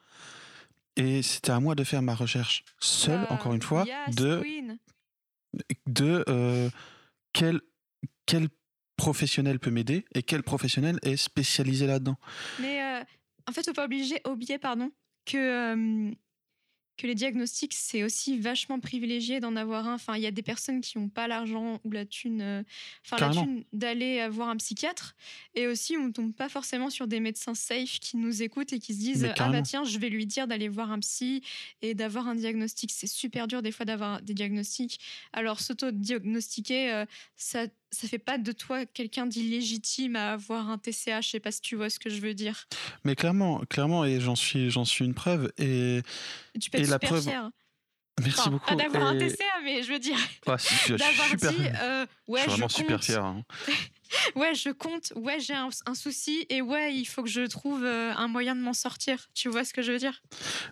Et 0.98 1.22
c'était 1.24 1.52
à 1.52 1.60
moi 1.60 1.76
de 1.76 1.84
faire 1.84 2.02
ma 2.02 2.14
recherche 2.16 2.64
seul, 2.80 3.22
Bah, 3.22 3.28
encore 3.32 3.54
une 3.54 3.62
fois, 3.62 3.84
yes, 3.86 4.16
de 4.16 4.42
queen. 4.42 4.78
de 5.88 6.24
euh, 6.30 6.70
quel, 7.34 7.60
quel 8.26 8.48
professionnel 8.96 9.60
peut 9.60 9.72
m'aider 9.72 10.06
et 10.14 10.24
quel 10.24 10.44
professionnel 10.44 11.00
est 11.04 11.18
spécialisé 11.18 11.88
là-dedans? 11.88 12.18
Mais 12.60 12.82
euh, 12.82 13.04
en 13.48 13.52
fait, 13.52 13.66
faut 13.66 13.74
pas 13.74 13.86
obliger, 13.86 14.22
oublier 14.28 14.58
pardon, 14.58 14.92
que, 15.26 15.38
euh, 15.38 16.12
que 16.98 17.08
les 17.08 17.16
diagnostics, 17.16 17.74
c'est 17.74 18.04
aussi 18.04 18.40
vachement 18.40 18.80
privilégié 18.80 19.42
d'en 19.42 19.58
avoir 19.58 19.88
un. 19.88 19.96
Enfin, 19.96 20.16
il 20.16 20.22
y 20.22 20.28
a 20.28 20.32
des 20.32 20.42
personnes 20.42 20.80
qui 20.80 20.98
n'ont 20.98 21.10
pas 21.10 21.28
l'argent 21.28 21.82
ou 21.84 21.92
la 21.92 22.06
thune, 22.06 22.42
euh, 22.42 22.64
enfin, 23.06 23.28
la 23.28 23.34
thune 23.34 23.66
d'aller 23.74 24.28
voir 24.30 24.48
un 24.48 24.56
psychiatre. 24.56 25.16
Et 25.56 25.68
aussi, 25.68 25.98
on 25.98 26.06
ne 26.06 26.12
tombe 26.12 26.34
pas 26.34 26.48
forcément 26.48 26.90
sur 26.90 27.08
des 27.08 27.20
médecins 27.20 27.54
safe 27.54 28.00
qui 28.00 28.16
nous 28.16 28.44
écoutent 28.44 28.72
et 28.72 28.80
qui 28.80 28.94
se 28.94 29.00
disent 29.00 29.28
Ah 29.38 29.50
bah 29.50 29.62
tiens, 29.62 29.84
je 29.84 30.00
vais 30.00 30.10
lui 30.10 30.26
dire 30.26 30.48
d'aller 30.48 30.70
voir 30.70 30.92
un 30.92 31.00
psy 31.00 31.44
et 31.82 31.96
d'avoir 31.96 32.28
un 32.28 32.36
diagnostic. 32.36 32.92
C'est 32.92 33.08
super 33.08 33.48
dur 33.48 33.62
des 33.62 33.74
fois 33.74 33.86
d'avoir 33.86 34.22
des 34.22 34.34
diagnostics. 34.34 35.00
Alors, 35.34 35.60
s'auto-diagnostiquer, 35.60 37.04
ça 37.36 37.68
ça 37.92 38.08
fait 38.08 38.20
pas 38.20 38.38
de 38.38 38.52
toi 38.52 38.86
quelqu'un 38.86 39.26
d'illégitime 39.26 40.16
à 40.16 40.34
avoir 40.34 40.70
un 40.70 40.78
TCA. 40.78 41.22
Je 41.22 41.30
sais 41.30 41.40
pas 41.40 41.52
si 41.52 41.62
tu 41.62 41.76
vois 41.76 41.90
ce 41.90 42.00
que 42.00 42.10
je 42.10 42.20
veux 42.20 42.34
dire. 42.34 42.68
Mais 43.04 43.16
clairement, 43.16 43.60
clairement, 43.70 44.06
et 44.06 44.20
j'en 44.20 44.36
suis, 44.36 44.70
j'en 44.70 44.86
suis 44.86 45.06
une 45.06 45.14
preuve. 45.14 45.52
Et 45.58 46.02
tu 46.60 46.70
peux 46.70 46.80
être 46.80 46.86
super 46.86 47.00
preuve... 47.00 47.24
fier. 47.24 47.50
Merci 48.22 48.50
beaucoup. 48.50 48.66
Pas 48.66 48.76
d'avoir 48.76 49.08
un 49.08 49.18
TCA, 49.18 49.44
mais 49.64 49.84
je 49.84 49.92
veux 49.92 50.00
dire. 50.00 50.18
Ah, 50.46 50.58
si, 50.58 50.74
je 50.88 50.96
d'avoir 50.96 51.28
super... 51.28 51.52
dit, 51.52 51.68
euh, 51.82 52.06
ouais, 52.28 52.40
je 52.40 52.44
suis 52.44 52.50
vraiment 52.52 52.70
super 52.70 53.04
fier. 53.04 53.26
Hein. 53.26 53.44
ouais, 54.36 54.56
je 54.56 54.70
compte. 54.70 55.12
Ouais, 55.18 55.40
j'ai 55.40 55.54
un, 55.54 55.70
souci 55.94 56.46
et 56.50 56.62
ouais, 56.62 56.96
il 56.96 57.06
faut 57.06 57.24
que 57.24 57.30
je 57.30 57.42
trouve 57.42 57.84
euh, 57.84 58.14
un 58.16 58.30
moyen 58.30 58.56
de 58.56 58.62
m'en 58.62 58.74
sortir. 58.74 59.28
Tu 59.34 59.50
vois 59.50 59.66
ce 59.66 59.74
que 59.74 59.82
je 59.82 59.92
veux 59.92 59.98
dire? 59.98 60.22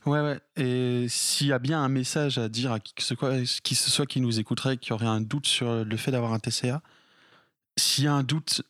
Ouais, 0.06 0.21
ouais. 0.21 0.39
Et 0.56 1.08
s'il 1.10 1.47
y 1.47 1.54
a 1.54 1.60
bien 1.60 1.84
un 1.84 1.89
message 1.89 2.38
à 2.38 2.47
dire 2.47 2.71
à 2.71 2.80
qui 2.80 2.93
que 2.93 3.04
ce 3.04 3.13
soit 3.15 3.62
qui, 3.62 3.76
ce 3.76 3.89
soit 3.89 4.06
qui 4.06 4.21
nous 4.21 4.39
écouterait, 4.39 4.78
qui 4.78 4.93
aurait 4.93 5.06
un 5.06 5.19
doute 5.19 5.47
sur 5.47 5.84
le 5.84 5.97
fait 5.97 6.12
d'avoir 6.12 6.32
un 6.32 6.39
TCA, 6.39 6.82
s'il 7.78 8.06
y 8.06 8.08
a 8.08 8.14
un 8.14 8.24
doute, 8.24 8.62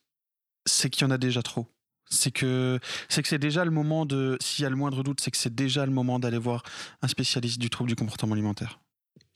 c'est 0.66 0.90
qu'il 0.90 1.04
y 1.04 1.06
en 1.06 1.12
a 1.12 1.18
déjà 1.18 1.42
trop. 1.42 1.68
C'est 2.10 2.32
que 2.32 2.80
c'est 3.10 3.24
que 3.24 3.28
c'est 3.28 3.40
déjà 3.40 3.66
le 3.66 3.72
moment 3.72 4.06
de. 4.06 4.38
S'il 4.40 4.64
y 4.64 4.66
a 4.66 4.70
le 4.70 4.76
moindre 4.76 5.04
doute, 5.04 5.20
c'est 5.22 5.32
que 5.32 5.38
c'est 5.38 5.56
déjà 5.56 5.86
le 5.86 5.92
moment 5.92 6.20
d'aller 6.20 6.38
voir 6.38 6.64
un 7.02 7.08
spécialiste 7.08 7.60
du 7.60 7.70
trouble 7.70 7.90
du 7.90 7.96
comportement 7.96 8.34
alimentaire. 8.34 8.80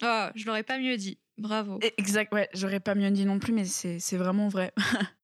Oh, 0.04 0.28
je 0.36 0.46
l'aurais 0.46 0.64
pas 0.64 0.78
mieux 0.78 0.96
dit. 0.96 1.18
Bravo. 1.38 1.80
Exact, 1.98 2.34
ouais, 2.34 2.50
j'aurais 2.54 2.80
pas 2.80 2.96
mieux 2.96 3.10
dit 3.12 3.26
non 3.26 3.40
plus, 3.40 3.54
mais 3.54 3.66
c'est 3.66 4.18
vraiment 4.18 4.48
vrai. 4.48 4.74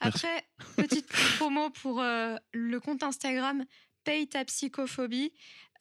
Après, 0.00 0.44
petite 0.76 1.08
promo 1.36 1.70
pour 1.70 2.00
euh, 2.00 2.36
le 2.52 2.78
compte 2.80 3.02
Instagram 3.02 3.64
Paye 4.04 4.28
ta 4.28 4.44
psychophobie. 4.44 5.32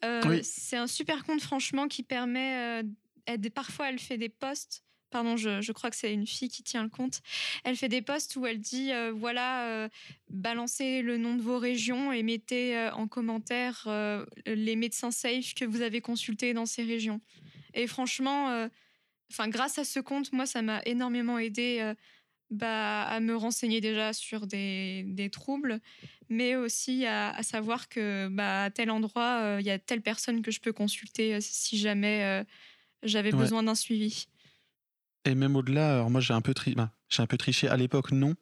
Euh, 0.03 0.39
c'est 0.43 0.77
un 0.77 0.87
super 0.87 1.23
compte, 1.23 1.41
franchement, 1.41 1.87
qui 1.87 2.03
permet. 2.03 2.81
Euh, 2.81 3.49
parfois, 3.53 3.89
elle 3.89 3.99
fait 3.99 4.17
des 4.17 4.29
posts 4.29 4.83
pardon, 5.09 5.37
je, 5.37 5.71
crois 5.71 5.89
que 5.89 5.95
c'est 5.95 6.13
une 6.13 6.27
fille 6.27 6.49
qui 6.49 6.63
tient 6.63 6.83
le 6.83 6.89
compte. 6.89 7.21
Elle 7.63 7.75
fait 7.75 7.89
des 7.89 8.01
posts 8.01 8.35
où 8.35 8.45
elle 8.45 8.59
dit 8.59 8.91
euh, 8.91 9.11
voilà, 9.11 9.65
euh, 9.67 9.89
balancez 10.29 11.01
le 11.01 11.17
nom 11.17 11.35
de 11.35 11.41
vos 11.41 11.57
régions 11.57 12.11
et 12.11 12.23
mettez 12.23 12.77
euh, 12.77 12.91
en 12.93 13.07
commentaire 13.07 13.87
les 14.45 14.75
médecins 14.75 15.11
safe 15.11 15.53
que 15.53 15.65
vous 15.65 15.81
avez 15.81 16.01
consultés 16.01 16.53
dans 16.53 16.65
ces 16.65 16.83
régions. 16.83 17.21
Et 17.73 17.87
franchement, 17.87 18.67
enfin, 19.31 19.47
grâce 19.49 19.77
à 19.77 19.83
ce 19.83 19.99
compte, 19.99 20.33
moi, 20.33 20.45
ça 20.45 20.61
m'a 20.61 20.81
énormément 20.85 21.37
aidé. 21.37 21.93
Bah, 22.49 23.03
à 23.03 23.19
me 23.19 23.35
renseigner 23.35 23.81
déjà 23.81 24.13
sur 24.13 24.47
des, 24.47 25.29
troubles, 25.33 25.81
mais 26.29 26.55
aussi 26.55 27.05
à, 27.05 27.43
savoir 27.43 27.89
que 27.89 28.29
bah, 28.29 28.63
à 28.63 28.69
tel 28.69 28.89
endroit, 28.89 29.57
il 29.59 29.65
y 29.65 29.69
a 29.69 29.77
telle 29.77 30.01
personne 30.01 30.41
que 30.41 30.49
je 30.49 30.61
peux 30.61 30.71
consulter 30.71 31.41
si 31.41 31.77
jamais 31.77 32.45
j'avais 33.03 33.31
besoin 33.31 33.63
d'un 33.63 33.75
suivi. 33.75 34.27
Et 35.27 35.35
même 35.35 35.57
au-delà, 35.57 35.95
alors 35.95 36.09
moi 36.09 36.21
j'ai 36.21 36.33
un 36.33 36.39
peu 36.39 36.53
bah, 36.77 36.89
j'ai 37.09 37.21
un 37.21 37.25
peu 37.27 37.37
triché 37.37 37.67
à 37.67 37.75
l'époque, 37.75 38.13
non, 38.13 38.35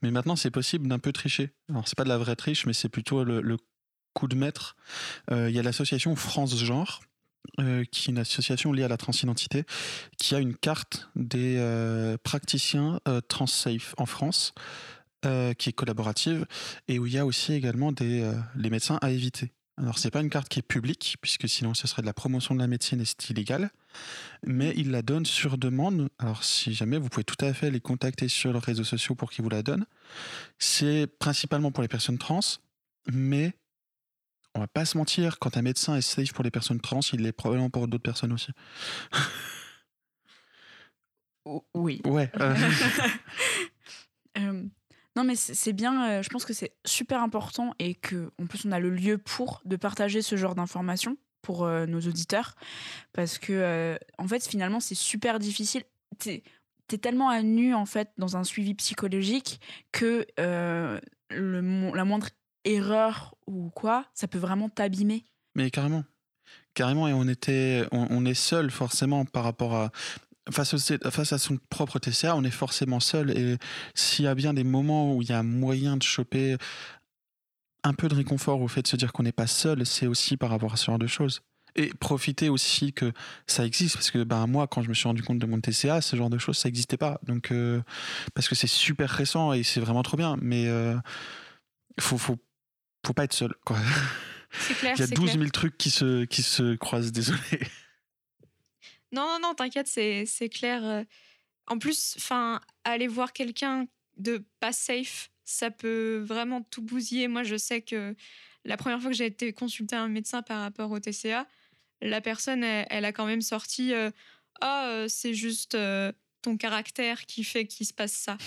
mais 0.00 0.10
maintenant 0.10 0.34
c'est 0.34 0.50
possible 0.50 0.88
d'un 0.88 0.98
peu 0.98 1.12
tricher. 1.12 1.50
Alors 1.68 1.86
c'est 1.86 1.94
pas 1.96 2.04
de 2.04 2.08
la 2.08 2.16
vraie 2.16 2.36
triche, 2.36 2.64
mais 2.64 2.72
c'est 2.72 2.88
plutôt 2.88 3.22
le, 3.22 3.56
coup 4.14 4.28
de 4.28 4.34
maître. 4.34 4.76
Euh, 5.30 5.50
il 5.50 5.56
y 5.56 5.58
a 5.58 5.62
l'association 5.62 6.16
France 6.16 6.56
Genre, 6.56 7.02
euh, 7.60 7.84
qui 7.84 8.08
est 8.08 8.12
une 8.12 8.18
association 8.18 8.72
liée 8.72 8.82
à 8.82 8.88
la 8.88 8.96
transidentité, 8.96 9.64
qui 10.16 10.34
a 10.34 10.38
une 10.38 10.54
carte 10.54 11.10
des 11.16 11.56
euh, 11.58 12.16
praticiens 12.22 13.00
trans-safe 13.28 13.94
en 13.98 14.06
France, 14.06 14.54
qui 15.22 15.68
est 15.68 15.74
collaborative, 15.74 16.46
et 16.88 16.98
où 16.98 17.06
il 17.06 17.12
y 17.12 17.18
a 17.18 17.26
aussi 17.26 17.52
également 17.52 17.92
des, 17.92 18.28
les 18.56 18.70
médecins 18.70 18.98
à 19.02 19.10
éviter. 19.10 19.52
Alors, 19.78 19.98
c'est 19.98 20.10
pas 20.10 20.20
une 20.20 20.28
carte 20.28 20.48
qui 20.48 20.58
est 20.58 20.62
publique, 20.62 21.16
puisque 21.22 21.48
sinon 21.48 21.72
ce 21.72 21.86
serait 21.86 22.02
de 22.02 22.06
la 22.06 22.12
promotion 22.12 22.54
de 22.54 22.60
la 22.60 22.66
médecine 22.66 23.00
et 23.00 23.04
c'est 23.04 23.30
illégal. 23.30 23.70
Mais 24.46 24.74
il 24.76 24.90
la 24.90 25.02
donne 25.02 25.24
sur 25.24 25.56
demande. 25.56 26.10
Alors, 26.18 26.44
si 26.44 26.74
jamais, 26.74 26.98
vous 26.98 27.08
pouvez 27.08 27.24
tout 27.24 27.42
à 27.42 27.54
fait 27.54 27.70
les 27.70 27.80
contacter 27.80 28.28
sur 28.28 28.52
leurs 28.52 28.62
réseaux 28.62 28.84
sociaux 28.84 29.14
pour 29.14 29.30
qu'ils 29.30 29.42
vous 29.42 29.50
la 29.50 29.62
donnent. 29.62 29.86
C'est 30.58 31.06
principalement 31.18 31.72
pour 31.72 31.82
les 31.82 31.88
personnes 31.88 32.18
trans, 32.18 32.40
mais 33.10 33.54
on 34.54 34.60
va 34.60 34.68
pas 34.68 34.84
se 34.84 34.98
mentir, 34.98 35.38
quand 35.38 35.56
un 35.56 35.62
médecin 35.62 35.96
est 35.96 36.02
safe 36.02 36.32
pour 36.32 36.44
les 36.44 36.50
personnes 36.50 36.80
trans, 36.80 37.00
il 37.12 37.20
l'est 37.22 37.32
probablement 37.32 37.70
pour 37.70 37.88
d'autres 37.88 38.02
personnes 38.02 38.32
aussi. 38.32 38.52
oui. 41.74 42.00
Ouais. 42.04 42.30
Euh. 42.40 42.54
Euh, 44.38 44.64
non, 45.16 45.24
mais 45.24 45.36
c'est 45.36 45.72
bien. 45.72 46.08
Euh, 46.08 46.22
je 46.22 46.28
pense 46.30 46.44
que 46.44 46.54
c'est 46.54 46.72
super 46.86 47.22
important 47.22 47.74
et 47.78 47.94
que, 47.94 48.30
en 48.40 48.46
plus, 48.46 48.64
on 48.64 48.72
a 48.72 48.80
le 48.80 48.90
lieu 48.90 49.18
pour 49.18 49.60
de 49.64 49.76
partager 49.76 50.22
ce 50.22 50.36
genre 50.36 50.54
d'informations 50.54 51.16
pour 51.42 51.64
euh, 51.64 51.86
nos 51.86 52.00
auditeurs, 52.00 52.54
parce 53.12 53.38
que, 53.38 53.52
euh, 53.52 53.96
en 54.18 54.28
fait, 54.28 54.46
finalement, 54.46 54.80
c'est 54.80 54.94
super 54.94 55.38
difficile. 55.38 55.82
T'es 56.18 56.42
es 56.92 56.98
tellement 56.98 57.30
à 57.30 57.40
nu 57.40 57.74
en 57.74 57.86
fait 57.86 58.10
dans 58.18 58.36
un 58.36 58.44
suivi 58.44 58.74
psychologique 58.74 59.62
que 59.92 60.26
la 60.36 62.04
moindre 62.04 62.28
erreur 62.64 63.34
ou 63.46 63.70
quoi, 63.70 64.04
ça 64.12 64.28
peut 64.28 64.38
vraiment 64.38 64.68
t'abîmer. 64.68 65.24
Mais 65.54 65.70
carrément. 65.70 66.04
Carrément, 66.74 67.08
et 67.08 67.14
on 67.14 67.28
était, 67.28 67.86
on, 67.92 68.26
est 68.26 68.34
seul 68.34 68.70
forcément 68.70 69.24
par 69.24 69.44
rapport 69.44 69.74
à 69.74 69.90
face, 70.50 70.98
face 71.10 71.32
à 71.32 71.38
son 71.38 71.58
propre 71.70 71.98
TCA, 71.98 72.36
on 72.36 72.44
est 72.44 72.50
forcément 72.50 73.00
seul. 73.00 73.36
Et 73.36 73.58
s'il 73.94 74.24
y 74.24 74.28
a 74.28 74.34
bien 74.34 74.54
des 74.54 74.64
moments 74.64 75.14
où 75.14 75.22
il 75.22 75.28
y 75.28 75.32
a 75.32 75.42
moyen 75.42 75.96
de 75.96 76.02
choper 76.02 76.56
un 77.84 77.94
peu 77.94 78.08
de 78.08 78.14
réconfort 78.14 78.60
au 78.60 78.68
fait 78.68 78.82
de 78.82 78.88
se 78.88 78.96
dire 78.96 79.12
qu'on 79.12 79.22
n'est 79.22 79.32
pas 79.32 79.46
seul, 79.46 79.84
c'est 79.86 80.06
aussi 80.06 80.36
par 80.36 80.50
rapport 80.50 80.72
à 80.72 80.76
ce 80.76 80.86
genre 80.86 80.98
de 80.98 81.06
choses. 81.06 81.42
Et 81.74 81.90
profiter 81.94 82.50
aussi 82.50 82.92
que 82.92 83.12
ça 83.46 83.64
existe, 83.64 83.94
parce 83.94 84.10
que 84.10 84.24
ben, 84.24 84.46
moi, 84.46 84.66
quand 84.66 84.82
je 84.82 84.88
me 84.90 84.94
suis 84.94 85.08
rendu 85.08 85.22
compte 85.22 85.38
de 85.38 85.46
mon 85.46 85.58
TCA, 85.60 86.02
ce 86.02 86.16
genre 86.16 86.28
de 86.28 86.38
choses, 86.38 86.58
ça 86.58 86.68
n'existait 86.68 86.98
pas. 86.98 87.18
Donc, 87.22 87.50
euh, 87.50 87.80
parce 88.34 88.48
que 88.48 88.54
c'est 88.54 88.66
super 88.66 89.08
récent 89.08 89.52
et 89.54 89.62
c'est 89.62 89.80
vraiment 89.80 90.02
trop 90.02 90.18
bien, 90.18 90.36
mais 90.42 90.64
il 90.64 90.68
euh, 90.68 90.96
faut, 91.98 92.18
faut, 92.18 92.36
faut 93.06 93.14
pas 93.14 93.24
être 93.24 93.32
seul. 93.32 93.54
Quoi. 93.64 93.78
Clair, 94.80 94.94
il 94.96 95.00
y 95.00 95.02
a 95.02 95.06
12 95.06 95.32
000 95.32 95.44
trucs 95.46 95.78
qui 95.78 95.88
se, 95.88 96.24
qui 96.24 96.42
se 96.42 96.74
croisent, 96.74 97.10
désolé. 97.10 97.40
Non, 99.12 99.26
non, 99.26 99.38
non, 99.40 99.54
t'inquiète, 99.54 99.86
c'est, 99.86 100.48
clair. 100.50 100.84
Euh. 100.84 101.04
En 101.66 101.78
plus, 101.78 102.14
enfin, 102.16 102.60
aller 102.84 103.06
voir 103.06 103.32
quelqu'un 103.32 103.86
de 104.16 104.44
pas 104.58 104.72
safe, 104.72 105.30
ça 105.44 105.70
peut 105.70 106.24
vraiment 106.26 106.62
tout 106.62 106.82
bousiller. 106.82 107.28
Moi, 107.28 107.42
je 107.42 107.56
sais 107.56 107.82
que 107.82 108.14
la 108.64 108.76
première 108.76 109.00
fois 109.00 109.10
que 109.10 109.16
j'ai 109.16 109.26
été 109.26 109.52
consulter 109.52 109.96
un 109.96 110.08
médecin 110.08 110.42
par 110.42 110.60
rapport 110.60 110.90
au 110.90 110.98
TCA, 110.98 111.46
la 112.00 112.20
personne, 112.20 112.64
elle, 112.64 113.04
a 113.04 113.12
quand 113.12 113.26
même 113.26 113.42
sorti 113.42 113.92
euh, 113.92 114.10
Ah, 114.60 114.88
euh, 114.88 115.06
c'est 115.08 115.34
juste 115.34 115.76
ton 116.40 116.56
caractère 116.56 117.26
qui 117.26 117.44
fait 117.44 117.66
qu'il 117.66 117.86
se 117.86 117.92
passe 117.92 118.12
ça. 118.12 118.38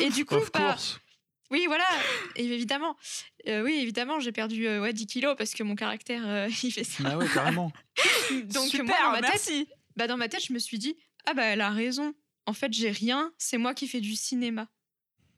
Et 0.00 0.08
du 0.08 0.24
coup, 0.24 0.40
bah, 0.52 0.76
oui, 1.50 1.64
voilà, 1.66 1.86
évidemment. 2.36 2.96
oui, 3.46 3.74
évidemment, 3.80 4.18
j'ai 4.18 4.32
perdu 4.32 4.66
ouais, 4.66 4.92
10 4.92 5.06
kilos 5.06 5.36
parce 5.36 5.52
que 5.52 5.62
mon 5.62 5.76
caractère, 5.76 6.48
il 6.64 6.72
fait 6.72 6.84
ça. 6.84 7.04
Ah 7.06 7.18
ouais, 7.18 7.28
carrément. 7.32 7.70
Donc 8.46 8.66
Super, 8.66 8.86
moi, 8.86 9.20
dans 9.20 9.20
ma 9.20 9.30
tête, 9.30 9.68
bah 9.96 10.06
dans 10.06 10.16
ma 10.16 10.28
tête, 10.28 10.44
je 10.44 10.52
me 10.52 10.58
suis 10.58 10.78
dit 10.78 10.96
ah 11.26 11.34
bah 11.34 11.44
elle 11.44 11.60
a 11.60 11.70
raison. 11.70 12.14
En 12.46 12.52
fait, 12.52 12.72
j'ai 12.72 12.90
rien. 12.90 13.32
C'est 13.38 13.58
moi 13.58 13.74
qui 13.74 13.88
fais 13.88 14.00
du 14.00 14.14
cinéma. 14.14 14.68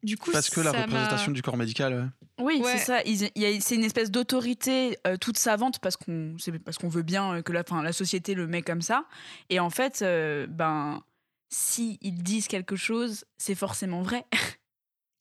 Du 0.02 0.16
coup, 0.16 0.30
parce 0.30 0.50
que 0.50 0.60
la 0.60 0.72
représentation 0.72 1.32
du 1.32 1.42
corps 1.42 1.56
médical. 1.56 2.12
Oui, 2.38 2.62
c'est 2.64 2.78
ça. 2.78 3.00
C'est 3.04 3.74
une 3.74 3.84
espèce 3.84 4.10
d'autorité 4.10 4.98
euh, 5.06 5.16
toute 5.16 5.38
savante 5.38 5.80
parce 5.80 5.96
qu'on 5.96 6.36
parce 6.64 6.78
qu'on 6.78 6.88
veut 6.88 7.02
bien 7.02 7.42
que 7.42 7.52
la, 7.52 7.64
fin, 7.64 7.82
la 7.82 7.92
société 7.92 8.34
le 8.34 8.46
met 8.46 8.62
comme 8.62 8.82
ça. 8.82 9.06
Et 9.48 9.58
en 9.58 9.70
fait, 9.70 10.02
euh, 10.02 10.46
ben 10.46 11.02
si 11.48 11.98
ils 12.02 12.22
disent 12.22 12.46
quelque 12.46 12.76
chose, 12.76 13.24
c'est 13.38 13.54
forcément 13.54 14.02
vrai. 14.02 14.24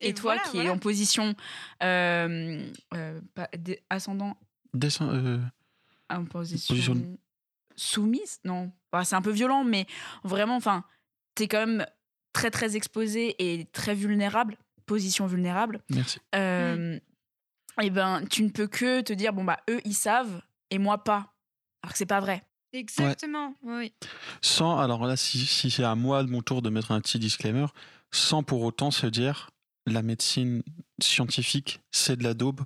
Et, 0.01 0.13
toi 0.13 0.37
qui 0.37 0.59
es 0.59 0.69
en 0.69 0.77
position 0.77 1.35
euh, 1.81 2.69
ascendant. 3.89 4.37
Descend, 4.73 5.41
en 6.09 6.25
position 6.25 7.17
soumise 7.75 8.39
non. 8.43 8.71
C'est 9.03 9.15
un 9.15 9.21
peu 9.21 9.31
violent 9.31 9.63
mais 9.63 9.87
vraiment 10.23 10.55
enfin 10.55 10.83
t'es 11.35 11.47
quand 11.47 11.65
même 11.65 11.85
très 12.33 12.51
très 12.51 12.75
exposé 12.75 13.35
et 13.39 13.65
très 13.65 13.95
vulnérable 13.95 14.57
position 14.85 15.25
vulnérable. 15.25 15.81
Merci. 15.89 16.19
Euh, 16.35 16.99
et 17.81 17.89
ben 17.89 18.23
tu 18.29 18.43
ne 18.43 18.49
peux 18.49 18.67
que 18.67 19.01
te 19.01 19.13
dire 19.13 19.33
bon 19.33 19.43
bah 19.43 19.59
eux 19.69 19.81
ils 19.85 19.95
savent 19.95 20.41
et 20.69 20.77
moi 20.77 21.03
pas. 21.03 21.33
Alors 21.83 21.91
que 21.91 21.97
c'est 21.97 22.05
pas 22.05 22.19
vrai. 22.19 22.43
Exactement 22.73 23.55
oui. 23.63 23.93
Sans 24.41 24.79
alors 24.79 25.05
là 25.05 25.15
si, 25.15 25.39
si 25.39 25.71
c'est 25.71 25.83
à 25.83 25.95
moi 25.95 26.23
de 26.23 26.29
mon 26.29 26.41
tour 26.41 26.61
de 26.61 26.69
mettre 26.69 26.91
un 26.91 27.01
petit 27.01 27.19
disclaimer 27.19 27.67
sans 28.11 28.43
pour 28.43 28.61
autant 28.63 28.91
se 28.91 29.07
dire 29.07 29.49
la 29.85 30.01
médecine 30.01 30.61
scientifique 31.01 31.79
c'est 31.91 32.17
de 32.17 32.23
la 32.23 32.33
daube 32.33 32.61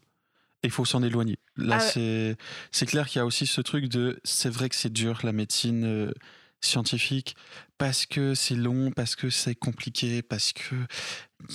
il 0.64 0.72
faut 0.72 0.86
s'en 0.86 1.04
éloigner. 1.04 1.38
Là, 1.56 1.78
Ah 1.82 1.98
ouais. 2.00 2.36
c'est 2.72 2.86
clair 2.86 3.08
qu'il 3.08 3.20
y 3.20 3.22
a 3.22 3.26
aussi 3.26 3.48
ce 3.48 3.62
truc 3.62 3.88
de. 3.88 4.20
C'est 4.24 4.50
vrai 4.50 4.70
que 4.70 4.76
c'est 4.76 4.92
dur, 4.92 5.20
la 5.24 5.32
médecine 5.32 5.86
euh, 5.86 6.12
scientifique, 6.62 7.36
parce 7.78 8.06
que 8.06 8.34
c'est 8.34 8.56
long, 8.56 8.92
parce 8.92 9.16
que 9.16 9.30
c'est 9.30 9.56
compliqué, 9.56 10.22
parce 10.22 10.52
que 10.54 10.76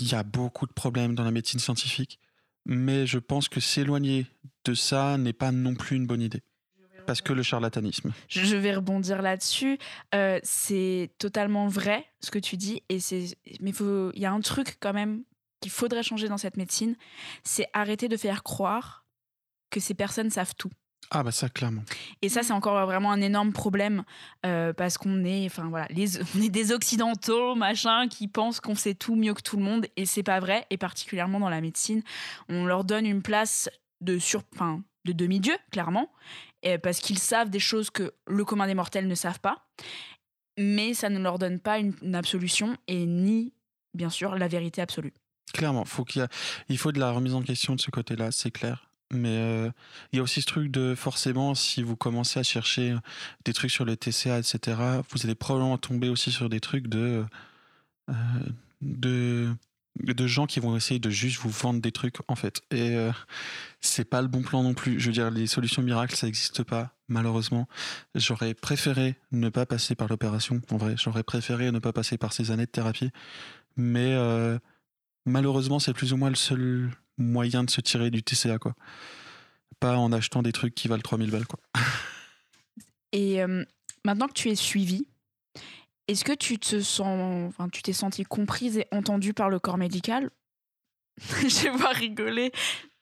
il 0.01 0.11
y 0.11 0.15
a 0.15 0.23
beaucoup 0.23 0.67
de 0.67 0.73
problèmes 0.73 1.15
dans 1.15 1.25
la 1.25 1.31
médecine 1.31 1.61
scientifique. 1.61 2.19
Mais 2.67 3.07
je 3.07 3.19
pense 3.19 3.51
que 3.51 3.61
s'éloigner 3.61 4.27
de 4.65 4.73
ça 4.73 5.19
n'est 5.19 5.35
pas 5.35 5.53
non 5.53 5.75
plus 5.75 5.97
une 5.97 6.07
bonne 6.07 6.23
idée. 6.23 6.41
Parce 7.07 7.21
que 7.21 7.35
le 7.35 7.43
charlatanisme. 7.43 8.15
Je 8.29 8.57
vais 8.57 8.75
rebondir 8.75 9.21
là-dessus. 9.21 9.79
Euh, 10.15 10.41
c'est 10.43 11.11
totalement 11.19 11.69
vrai 11.69 12.07
ce 12.21 12.31
que 12.31 12.39
tu 12.39 12.57
dis, 12.57 12.83
et 12.89 12.99
c'est. 12.99 13.37
Mais 13.61 13.73
il 13.79 14.19
y 14.19 14.25
a 14.25 14.33
un 14.33 14.41
truc 14.41 14.79
quand 14.81 14.95
même 14.95 15.23
qu'il 15.65 15.73
faudrait 15.73 16.03
changer 16.03 16.29
dans 16.29 16.37
cette 16.37 16.59
médecine, 16.59 16.95
c'est 17.43 17.67
arrêter 17.73 18.09
de 18.09 18.19
faire 18.19 18.43
croire 18.43 19.07
que 19.71 19.81
ces 19.81 19.95
personnes 19.95 20.29
savent 20.29 20.55
tout. 20.57 20.71
Ah, 21.11 21.23
bah 21.23 21.33
ça, 21.33 21.49
clairement. 21.49 21.83
Et 22.21 22.29
ça, 22.29 22.43
c'est 22.43 22.53
encore 22.53 22.85
vraiment 22.85 23.11
un 23.13 23.23
énorme 23.23 23.53
problème 23.55 24.05
euh, 24.45 24.75
parce 24.75 24.99
qu'on 24.99 25.25
est, 25.25 25.47
enfin 25.47 25.69
voilà, 25.71 25.87
les, 25.89 26.21
on 26.37 26.43
est 26.43 26.51
des 26.51 26.71
occidentaux, 26.71 27.55
machin, 27.55 28.09
qui 28.09 28.29
pensent 28.29 28.61
qu'on 28.61 28.75
sait 28.75 28.95
tout 28.95 29.17
mieux 29.17 29.33
que 29.33 29.41
tout 29.41 29.57
le 29.57 29.63
monde, 29.63 29.87
et 29.97 30.05
c'est 30.05 30.23
pas 30.23 30.39
vrai. 30.39 30.67
Et 30.69 30.77
particulièrement 30.77 31.41
dans 31.41 31.49
la 31.49 31.63
médecine, 31.63 32.03
on 32.51 32.67
leur 32.67 32.85
donne 32.85 33.07
une 33.07 33.23
place 33.23 33.71
de 34.03 34.19
sur, 34.19 34.43
enfin, 34.55 34.83
de 35.07 35.13
demi-dieu, 35.13 35.57
clairement, 35.73 36.13
et 36.63 36.77
parce 36.77 36.99
qu'ils 36.99 37.19
savent 37.19 37.49
des 37.49 37.59
choses 37.59 37.89
que 37.89 38.13
le 38.27 38.45
commun 38.45 38.67
des 38.67 38.75
mortels 38.75 39.09
ne 39.09 39.15
savent 39.15 39.41
pas. 39.41 39.67
Mais 40.59 40.93
ça 40.93 41.09
ne 41.09 41.19
leur 41.19 41.39
donne 41.39 41.59
pas 41.59 41.79
une, 41.79 41.95
une 42.03 42.15
absolution 42.15 42.77
et 42.87 43.07
ni, 43.07 43.55
bien 43.95 44.11
sûr, 44.11 44.37
la 44.37 44.47
vérité 44.47 44.83
absolue. 44.83 45.15
Clairement, 45.53 45.85
faut 45.85 46.05
qu'il 46.05 46.23
a- 46.23 46.29
il 46.69 46.79
faut 46.79 46.91
de 46.93 46.99
la 46.99 47.11
remise 47.11 47.35
en 47.35 47.43
question 47.43 47.75
de 47.77 47.81
ce 47.81 47.91
côté-là, 47.91 48.33
c'est 48.33 48.51
clair. 48.51 48.89
Mais 49.13 49.29
euh, 49.39 49.71
il 50.13 50.17
y 50.17 50.21
a 50.21 50.23
aussi 50.23 50.41
ce 50.41 50.47
truc 50.47 50.71
de 50.73 50.95
forcément, 50.97 51.55
si 51.55 51.83
vous 51.83 51.95
commencez 51.95 52.41
à 52.41 52.43
chercher 52.43 52.97
des 53.45 53.53
trucs 53.53 53.71
sur 53.71 53.85
le 53.85 53.97
TCA, 53.97 54.39
etc., 54.39 54.77
vous 55.11 55.25
allez 55.25 55.35
probablement 55.37 55.79
tomber 55.79 56.09
aussi 56.09 56.33
sur 56.33 56.49
des 56.49 56.59
trucs 56.59 56.89
de, 56.89 57.25
euh, 58.11 58.13
de, 58.83 59.55
de 60.03 60.27
gens 60.27 60.47
qui 60.47 60.59
vont 60.59 60.77
essayer 60.77 60.99
de 60.99 61.11
juste 61.11 61.39
vous 61.41 61.51
vendre 61.51 61.81
des 61.81 61.93
trucs, 61.93 62.17
en 62.29 62.35
fait. 62.35 62.63
Et 62.73 62.97
euh, 62.97 63.13
c'est 63.81 64.05
pas 64.09 64.23
le 64.23 64.29
bon 64.29 64.43
plan 64.43 64.63
non 64.65 64.75
plus. 64.75 64.99
Je 64.99 65.07
veux 65.07 65.13
dire, 65.13 65.31
les 65.31 65.47
solutions 65.47 65.83
miracles, 65.83 66.17
ça 66.17 66.27
n'existe 66.27 66.65
pas, 66.65 66.97
malheureusement. 67.07 67.69
J'aurais 68.17 68.55
préféré 68.55 69.17
ne 69.31 69.49
pas 69.51 69.67
passer 69.67 69.95
par 69.95 70.09
l'opération, 70.09 70.61
en 70.73 70.77
vrai. 70.79 70.97
J'aurais 70.99 71.23
préféré 71.23 71.71
ne 71.71 71.79
pas 71.79 71.93
passer 71.93 72.19
par 72.19 72.33
ces 72.33 72.51
années 72.51 72.67
de 72.67 72.71
thérapie. 72.71 73.11
Mais. 73.77 74.17
Malheureusement, 75.25 75.79
c'est 75.79 75.93
plus 75.95 76.13
ou 76.13 76.17
moins 76.17 76.31
le 76.31 76.37
seul 76.37 76.91
moyen 77.19 77.65
de 77.65 77.71
se 77.71 77.81
tirer 77.81 78.11
du 78.11 78.23
TCA, 78.23 78.59
quoi. 78.59 78.75
Pas 79.81 79.97
en 79.97 80.13
achetant 80.13 80.43
des 80.43 80.53
trucs 80.53 80.75
qui 80.75 80.89
valent 80.89 81.03
3000 81.03 81.31
balles, 81.31 81.47
quoi. 81.47 81.61
Et 83.13 83.43
euh, 83.43 83.65
maintenant 84.05 84.27
que 84.27 84.33
tu 84.33 84.51
es 84.51 84.57
suivie, 84.57 85.07
est-ce 86.09 86.25
que 86.25 86.33
tu 86.33 86.59
te 86.59 86.81
sens, 86.81 87.49
enfin, 87.49 87.69
tu 87.69 87.83
t'es 87.83 87.93
sentie 87.93 88.25
comprise 88.25 88.79
et 88.79 88.87
entendue 88.91 89.33
par 89.35 89.49
le 89.51 89.59
corps 89.59 89.79
médical? 89.79 90.31
Je 91.19 91.71
vais 91.71 91.79
pas 91.79 91.93
rigoler, 91.93 92.51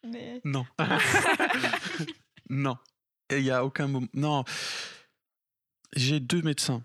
mais 0.04 0.40
Non. 0.44 0.66
non. 2.50 2.76
Il 3.30 3.42
n'y 3.42 3.50
a 3.50 3.64
aucun 3.64 3.88
moment. 3.88 4.08
Non. 4.12 4.44
J'ai 5.96 6.20
deux 6.20 6.42
médecins. 6.42 6.84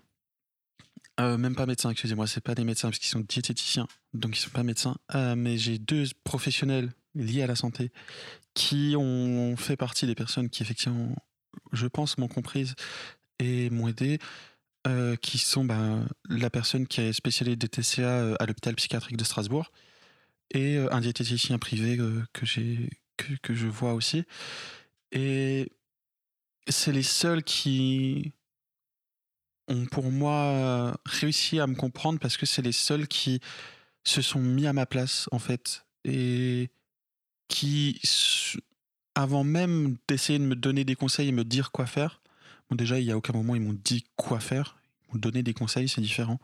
Euh, 1.20 1.36
même 1.36 1.56
pas 1.56 1.66
médecins, 1.66 1.90
excusez-moi, 1.90 2.26
c'est 2.28 2.40
pas 2.42 2.54
des 2.54 2.64
médecins 2.64 2.88
parce 2.88 2.98
qu'ils 3.00 3.08
sont 3.10 3.20
diététiciens, 3.20 3.88
donc 4.14 4.36
ils 4.36 4.40
sont 4.40 4.50
pas 4.50 4.62
médecins. 4.62 4.96
Euh, 5.14 5.34
mais 5.36 5.58
j'ai 5.58 5.78
deux 5.78 6.04
professionnels 6.24 6.92
liés 7.14 7.42
à 7.42 7.46
la 7.48 7.56
santé 7.56 7.90
qui 8.54 8.94
ont 8.96 9.56
fait 9.56 9.76
partie 9.76 10.06
des 10.06 10.14
personnes 10.14 10.48
qui 10.50 10.62
effectivement, 10.62 11.14
je 11.72 11.86
pense, 11.86 12.18
m'ont 12.18 12.28
comprise 12.28 12.74
et 13.38 13.70
m'ont 13.70 13.88
aidé. 13.88 14.18
euh, 14.86 15.16
qui 15.16 15.38
sont 15.38 15.64
bah, 15.64 16.00
la 16.28 16.50
personne 16.50 16.86
qui 16.86 17.00
est 17.02 17.12
spécialisée 17.12 17.56
des 17.56 17.68
TCA 17.68 18.34
à 18.40 18.46
l'hôpital 18.46 18.74
psychiatrique 18.76 19.16
de 19.16 19.24
Strasbourg 19.24 19.70
et 20.54 20.78
un 20.78 21.00
diététicien 21.00 21.58
privé 21.58 21.98
que 22.32 22.46
j'ai 22.46 22.90
que 23.42 23.54
je 23.54 23.66
vois 23.66 23.94
aussi. 23.94 24.24
Et 25.12 25.72
c'est 26.68 26.92
les 26.92 27.02
seuls 27.02 27.42
qui 27.42 28.32
ont 29.68 29.86
pour 29.86 30.10
moi 30.10 30.34
euh, 30.34 30.92
réussi 31.04 31.60
à 31.60 31.66
me 31.66 31.74
comprendre 31.74 32.18
parce 32.18 32.36
que 32.36 32.46
c'est 32.46 32.62
les 32.62 32.72
seuls 32.72 33.06
qui 33.06 33.40
se 34.04 34.22
sont 34.22 34.40
mis 34.40 34.66
à 34.66 34.72
ma 34.72 34.86
place 34.86 35.28
en 35.32 35.38
fait. 35.38 35.84
Et 36.04 36.70
qui 37.48 38.00
avant 39.14 39.44
même 39.44 39.96
d'essayer 40.06 40.38
de 40.38 40.44
me 40.44 40.54
donner 40.54 40.84
des 40.84 40.94
conseils 40.94 41.28
et 41.28 41.32
me 41.32 41.44
dire 41.44 41.72
quoi 41.72 41.86
faire 41.86 42.20
bon 42.68 42.76
déjà 42.76 43.00
il 43.00 43.06
y 43.06 43.10
a 43.10 43.16
aucun 43.16 43.32
moment 43.32 43.54
ils 43.54 43.62
m'ont 43.62 43.78
dit 43.84 44.04
quoi 44.16 44.40
faire. 44.40 44.76
Ils 45.02 45.14
m'ont 45.14 45.20
donné 45.20 45.42
des 45.42 45.54
conseils 45.54 45.88
c'est 45.88 46.00
différent. 46.00 46.38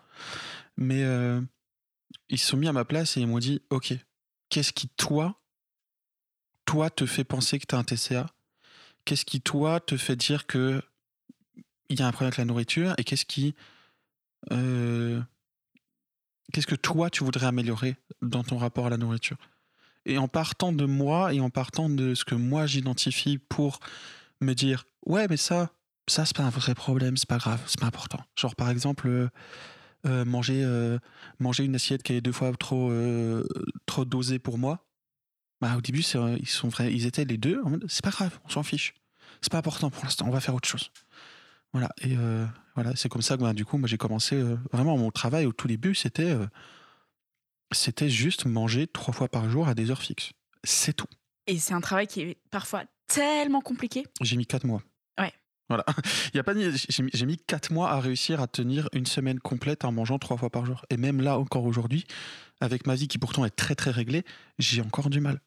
Mais 0.77 1.03
euh, 1.03 1.41
ils 2.29 2.39
se 2.39 2.49
sont 2.49 2.57
mis 2.57 2.69
à 2.69 2.73
ma 2.73 2.85
place 2.85 3.17
et 3.17 3.21
ils 3.21 3.27
m'ont 3.27 3.39
dit 3.39 3.63
ok 3.71 3.95
qu'est-ce 4.49 4.73
qui 4.73 4.89
toi 4.89 5.41
toi 6.65 6.91
te 6.91 7.07
fait 7.07 7.25
penser 7.25 7.59
que 7.59 7.67
tu 7.67 7.75
as 7.75 7.79
un 7.79 7.85
TCA 7.85 8.27
Qu'est-ce 9.05 9.27
qui 9.27 9.43
toi 9.43 9.81
te 9.81 9.97
fait 9.99 10.17
dire 10.17 10.47
que 10.47 10.83
il 11.95 12.01
y 12.01 12.03
a 12.03 12.07
un 12.07 12.13
problème 12.13 12.29
avec 12.29 12.39
la 12.39 12.45
nourriture 12.45 12.95
et 12.99 13.05
qu'est-ce 13.05 13.25
qui 13.25 13.55
euh, 14.53 15.21
qu'est-ce 16.53 16.67
que 16.67 16.75
toi 16.75 17.11
tu 17.11 17.25
voudrais 17.25 17.47
améliorer 17.47 17.97
dans 18.23 18.45
ton 18.45 18.59
rapport 18.59 18.87
à 18.87 18.91
la 18.91 18.97
nourriture? 18.97 19.39
Et 20.07 20.19
en 20.19 20.29
partant 20.29 20.73
de 20.73 20.85
moi 20.85 21.33
et 21.33 21.41
en 21.41 21.51
partant 21.51 21.89
de 21.89 22.15
ce 22.15 22.25
que 22.25 22.35
moi 22.35 22.67
j'identifie 22.67 23.39
pour 23.39 23.81
me 24.41 24.55
dire 24.55 24.85
ouais 25.07 25.27
mais 25.29 25.37
ça 25.37 25.71
ça 26.09 26.27
c'est 26.27 26.37
pas 26.37 26.43
un 26.43 26.51
vrai 26.51 26.75
problème 26.75 27.17
c'est 27.17 27.29
pas 27.29 27.39
grave 27.39 27.63
c'est 27.67 27.81
pas 27.81 27.87
important 27.87 28.21
genre 28.37 28.55
par 28.55 28.69
exemple 28.69 29.09
euh, 29.09 29.29
euh, 30.07 30.25
manger 30.27 30.63
manger 31.39 31.65
une 31.65 31.75
assiette 31.77 32.03
qui 32.03 32.13
est 32.13 32.21
deux 32.21 32.33
fois 32.33 32.53
trop 32.53 32.93
trop 33.87 34.05
dosée 34.05 34.39
pour 34.39 34.59
moi 34.59 34.85
bah, 35.65 35.77
au 35.79 35.81
début, 35.81 36.01
ils, 36.01 36.47
sont 36.47 36.69
vrais, 36.69 36.93
ils 36.93 37.07
étaient 37.07 37.25
les 37.25 37.39
deux. 37.39 37.63
C'est 37.89 38.05
pas 38.05 38.11
grave, 38.11 38.39
on 38.45 38.51
s'en 38.51 38.63
fiche. 38.63 38.93
C'est 39.41 39.51
pas 39.51 39.57
important 39.57 39.89
pour 39.89 40.05
l'instant, 40.05 40.27
on 40.29 40.31
va 40.31 40.41
faire 40.41 40.55
autre 40.55 40.69
chose. 40.69 40.91
Voilà, 41.75 41.91
et 42.01 42.17
euh, 42.17 42.47
voilà, 42.77 42.95
c'est 42.97 43.09
comme 43.11 43.21
ça 43.21 43.37
que 43.37 43.43
bah, 43.43 43.53
du 43.53 43.65
coup, 43.67 43.77
moi 43.77 43.87
j'ai 43.89 43.99
commencé 43.99 44.37
euh, 44.37 44.57
vraiment 44.73 44.97
mon 44.97 45.11
travail 45.11 45.45
au 45.45 45.53
tout 45.53 45.69
début, 45.69 45.95
c'était, 45.95 46.31
euh, 46.31 46.47
c'était 47.73 48.09
juste 48.09 48.47
manger 48.47 48.87
trois 48.87 49.13
fois 49.13 49.29
par 49.29 49.51
jour 49.51 49.69
à 49.69 49.75
des 49.75 49.91
heures 49.91 50.01
fixes. 50.03 50.33
C'est 50.63 50.95
tout. 50.95 51.07
et 51.47 51.59
c'est 51.59 51.75
un 51.75 51.81
travail 51.83 52.07
qui 52.07 52.23
est 52.23 52.39
parfois 52.51 52.85
tellement 53.09 53.61
compliqué. 53.61 54.05
J'ai 54.23 54.37
mis 54.37 54.47
quatre 54.47 54.65
mois. 54.67 54.83
Ouais. 55.19 55.33
Voilà. 55.69 55.85
Il 56.33 56.37
y 56.37 56.41
a 56.41 56.45
pas, 56.45 56.55
de- 56.55 56.71
j'ai, 56.71 57.03
mis- 57.03 57.11
j'ai 57.13 57.27
mis 57.27 57.37
quatre 57.37 57.71
mois 57.73 57.91
à 57.91 58.01
réussir 58.01 58.41
à 58.41 58.47
tenir 58.47 58.89
une 58.93 59.05
semaine 59.07 59.41
complète 59.41 59.85
en 59.85 59.93
mangeant 59.93 60.19
trois 60.19 60.37
fois 60.39 60.49
par 60.51 60.65
jour. 60.65 60.87
Et 60.91 60.97
même 60.97 61.21
là, 61.21 61.39
encore 61.39 61.65
aujourd'hui, 61.65 62.07
avec 62.61 62.87
ma 62.87 62.95
vie 62.95 63.09
qui 63.09 63.19
pourtant 63.19 63.45
est 63.45 63.51
très 63.51 63.75
très 63.75 63.91
réglée, 63.91 64.25
j'ai 64.59 64.81
encore 64.81 65.11
du 65.11 65.21
mal. 65.21 65.41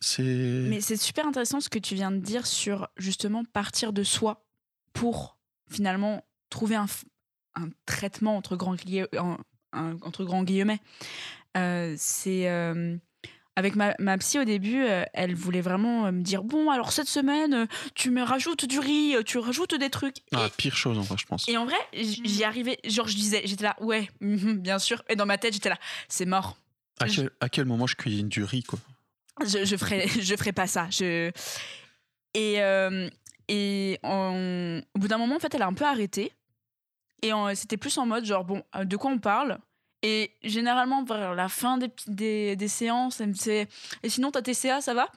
C'est. 0.00 0.22
Mais 0.24 0.80
c'est 0.80 0.96
super 0.96 1.26
intéressant 1.26 1.60
ce 1.60 1.68
que 1.68 1.78
tu 1.78 1.94
viens 1.94 2.10
de 2.10 2.18
dire 2.18 2.46
sur 2.46 2.88
justement 2.96 3.44
partir 3.44 3.92
de 3.92 4.02
soi 4.02 4.44
pour 5.02 5.36
finalement 5.68 6.24
trouver 6.48 6.76
un, 6.76 6.86
traitement 7.86 8.36
entre 8.36 8.54
grands, 8.54 8.76
un- 9.18 9.38
un- 9.72 9.96
entre 10.02 10.22
grands 10.22 10.44
guillemets. 10.44 10.78
Euh, 11.56 11.96
c'est 11.98 12.48
euh, 12.48 12.96
avec 13.56 13.74
ma, 13.74 13.96
ma 13.98 14.16
psy 14.18 14.38
au 14.38 14.44
début, 14.44 14.84
euh, 14.84 15.04
elle 15.12 15.34
voulait 15.34 15.60
vraiment 15.60 16.06
euh, 16.06 16.12
me 16.12 16.22
dire 16.22 16.44
bon 16.44 16.70
alors 16.70 16.92
cette 16.92 17.08
semaine 17.08 17.66
tu 17.96 18.12
me 18.12 18.22
rajoutes 18.22 18.64
du 18.64 18.78
riz, 18.78 19.16
tu 19.26 19.38
rajoutes 19.38 19.74
des 19.74 19.90
trucs. 19.90 20.18
Ah, 20.32 20.46
Et- 20.46 20.50
pire 20.56 20.76
chose 20.76 20.96
en 20.96 21.02
vrai, 21.02 21.16
je 21.18 21.26
pense. 21.26 21.48
Et 21.48 21.56
en 21.56 21.64
vrai, 21.64 21.74
j'y 21.94 22.44
arrivais, 22.44 22.78
genre 22.84 23.08
je 23.08 23.16
disais, 23.16 23.42
j'étais 23.44 23.64
là, 23.64 23.74
ouais, 23.80 24.08
mhm, 24.20 24.58
bien 24.58 24.78
sûr. 24.78 25.02
Et 25.08 25.16
dans 25.16 25.26
ma 25.26 25.36
tête, 25.36 25.52
j'étais 25.54 25.68
là, 25.70 25.78
c'est 26.08 26.26
mort. 26.26 26.56
À 27.00 27.08
quel, 27.08 27.30
à 27.40 27.48
quel 27.48 27.64
moment 27.64 27.88
je 27.88 27.96
cuisine 27.96 28.28
du 28.28 28.44
riz, 28.44 28.62
quoi? 28.62 28.78
Je, 29.44 29.64
je 29.64 29.76
ferai, 29.76 30.06
je 30.20 30.36
ferai 30.36 30.52
pas 30.52 30.68
ça. 30.68 30.86
Je... 30.90 31.32
Et, 32.34 32.62
euh, 32.62 33.10
et 33.54 34.00
au 34.02 34.98
bout 34.98 35.08
d'un 35.08 35.18
moment, 35.18 35.36
en 35.36 35.38
fait, 35.38 35.54
elle 35.54 35.60
a 35.60 35.66
un 35.66 35.74
peu 35.74 35.84
arrêté. 35.84 36.32
Et 37.20 37.30
c'était 37.54 37.76
plus 37.76 37.96
en 37.98 38.06
mode, 38.06 38.24
genre, 38.24 38.44
bon, 38.44 38.62
euh, 38.74 38.84
de 38.84 38.96
quoi 38.96 39.10
on 39.10 39.18
parle? 39.18 39.58
Et 40.02 40.32
généralement, 40.42 41.04
vers 41.04 41.34
la 41.34 41.50
fin 41.50 41.78
des, 42.08 42.56
des, 42.56 42.68
séances, 42.68 43.20
elle 43.20 43.28
me 43.28 43.32
disait, 43.34 43.68
et 44.02 44.08
sinon, 44.08 44.30
ta 44.30 44.40
TCA, 44.40 44.80
ça 44.80 44.94
va 44.94 45.12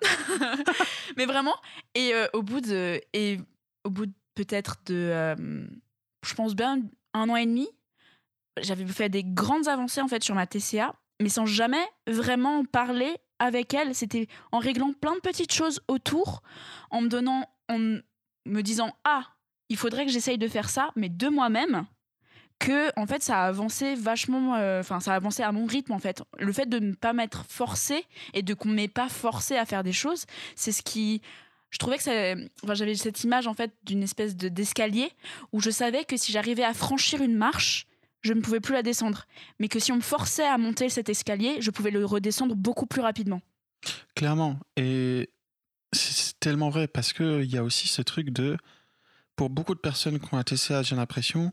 Mais 1.17 1.25
vraiment. 1.25 1.55
Et 1.95 2.13
euh, 2.13 2.27
au 2.33 2.43
bout 2.43 2.59
de. 2.59 3.01
Et 3.13 3.39
au 3.85 3.89
bout 3.89 4.11
peut-être 4.35 4.79
de. 4.85 4.93
euh, 4.95 5.65
je 6.27 6.33
pense 6.35 6.55
bien 6.55 6.81
un 7.13 7.29
an 7.29 7.37
et 7.37 7.45
demi, 7.45 7.69
j'avais 8.61 8.85
fait 8.85 9.07
des 9.07 9.23
grandes 9.23 9.69
avancées, 9.69 10.01
en 10.01 10.09
fait, 10.09 10.23
sur 10.23 10.35
ma 10.35 10.45
TCA, 10.45 10.93
mais 11.21 11.29
sans 11.29 11.45
jamais 11.45 11.87
vraiment 12.05 12.59
en 12.59 12.65
parler 12.65 13.15
avec 13.39 13.73
elle. 13.73 13.95
C'était 13.95 14.27
en 14.51 14.59
réglant 14.59 14.91
plein 14.91 15.15
de 15.15 15.21
petites 15.21 15.53
choses 15.53 15.81
autour, 15.87 16.43
en 16.91 16.99
me 17.01 17.07
donnant, 17.07 17.45
me 18.45 18.61
disant 18.61 18.95
ah, 19.03 19.23
il 19.69 19.77
faudrait 19.77 20.05
que 20.05 20.11
j'essaye 20.11 20.37
de 20.37 20.47
faire 20.47 20.69
ça, 20.69 20.91
mais 20.95 21.09
de 21.09 21.27
moi-même, 21.27 21.85
que 22.59 22.91
en 22.99 23.05
fait 23.05 23.21
ça 23.21 23.43
a 23.43 23.47
avancé 23.47 23.95
vachement 23.95 24.55
euh, 24.55 24.79
enfin 24.79 24.99
ça 24.99 25.13
a 25.13 25.15
avancé 25.15 25.43
à 25.43 25.51
mon 25.51 25.65
rythme 25.65 25.91
en 25.91 25.99
fait. 25.99 26.23
Le 26.39 26.51
fait 26.51 26.67
de 26.67 26.79
ne 26.79 26.93
pas 26.93 27.13
m'être 27.13 27.45
forcé 27.49 28.05
et 28.33 28.43
de 28.43 28.53
qu'on 28.53 28.69
m'ait 28.69 28.87
pas 28.87 29.09
forcé 29.09 29.57
à 29.57 29.65
faire 29.65 29.83
des 29.83 29.93
choses 29.93 30.25
c'est 30.55 30.71
ce 30.71 30.81
qui 30.81 31.21
je 31.69 31.77
trouvais 31.77 31.97
que 31.97 32.45
enfin, 32.63 32.73
j'avais 32.73 32.95
cette 32.95 33.23
image 33.23 33.47
en 33.47 33.53
fait 33.53 33.73
d'une 33.83 34.03
espèce 34.03 34.37
de 34.37 34.47
d'escalier 34.47 35.11
où 35.51 35.59
je 35.59 35.69
savais 35.69 36.05
que 36.05 36.15
si 36.15 36.31
j'arrivais 36.31 36.63
à 36.63 36.73
franchir 36.73 37.21
une 37.21 37.35
marche 37.35 37.87
je 38.21 38.33
ne 38.33 38.41
pouvais 38.41 38.59
plus 38.59 38.73
la 38.73 38.81
descendre. 38.81 39.27
Mais 39.59 39.67
que 39.67 39.77
si 39.77 39.91
on 39.91 39.97
me 39.97 40.01
forçait 40.01 40.47
à 40.47 40.57
monter 40.57 40.89
cet 40.89 41.09
escalier 41.09 41.57
je 41.59 41.71
pouvais 41.71 41.91
le 41.91 42.05
redescendre 42.05 42.55
beaucoup 42.55 42.85
plus 42.85 43.01
rapidement. 43.01 43.41
Clairement. 44.15 44.57
Et 44.77 45.29
c'est 45.93 46.39
tellement 46.39 46.69
vrai 46.69 46.87
parce 46.87 47.13
qu'il 47.13 47.45
y 47.45 47.57
a 47.57 47.63
aussi 47.63 47.87
ce 47.87 48.01
truc 48.01 48.29
de. 48.29 48.57
Pour 49.35 49.49
beaucoup 49.49 49.75
de 49.75 49.79
personnes 49.79 50.19
qui 50.19 50.33
ont 50.33 50.37
un 50.37 50.43
TCA, 50.43 50.81
j'ai 50.81 50.95
l'impression, 50.95 51.51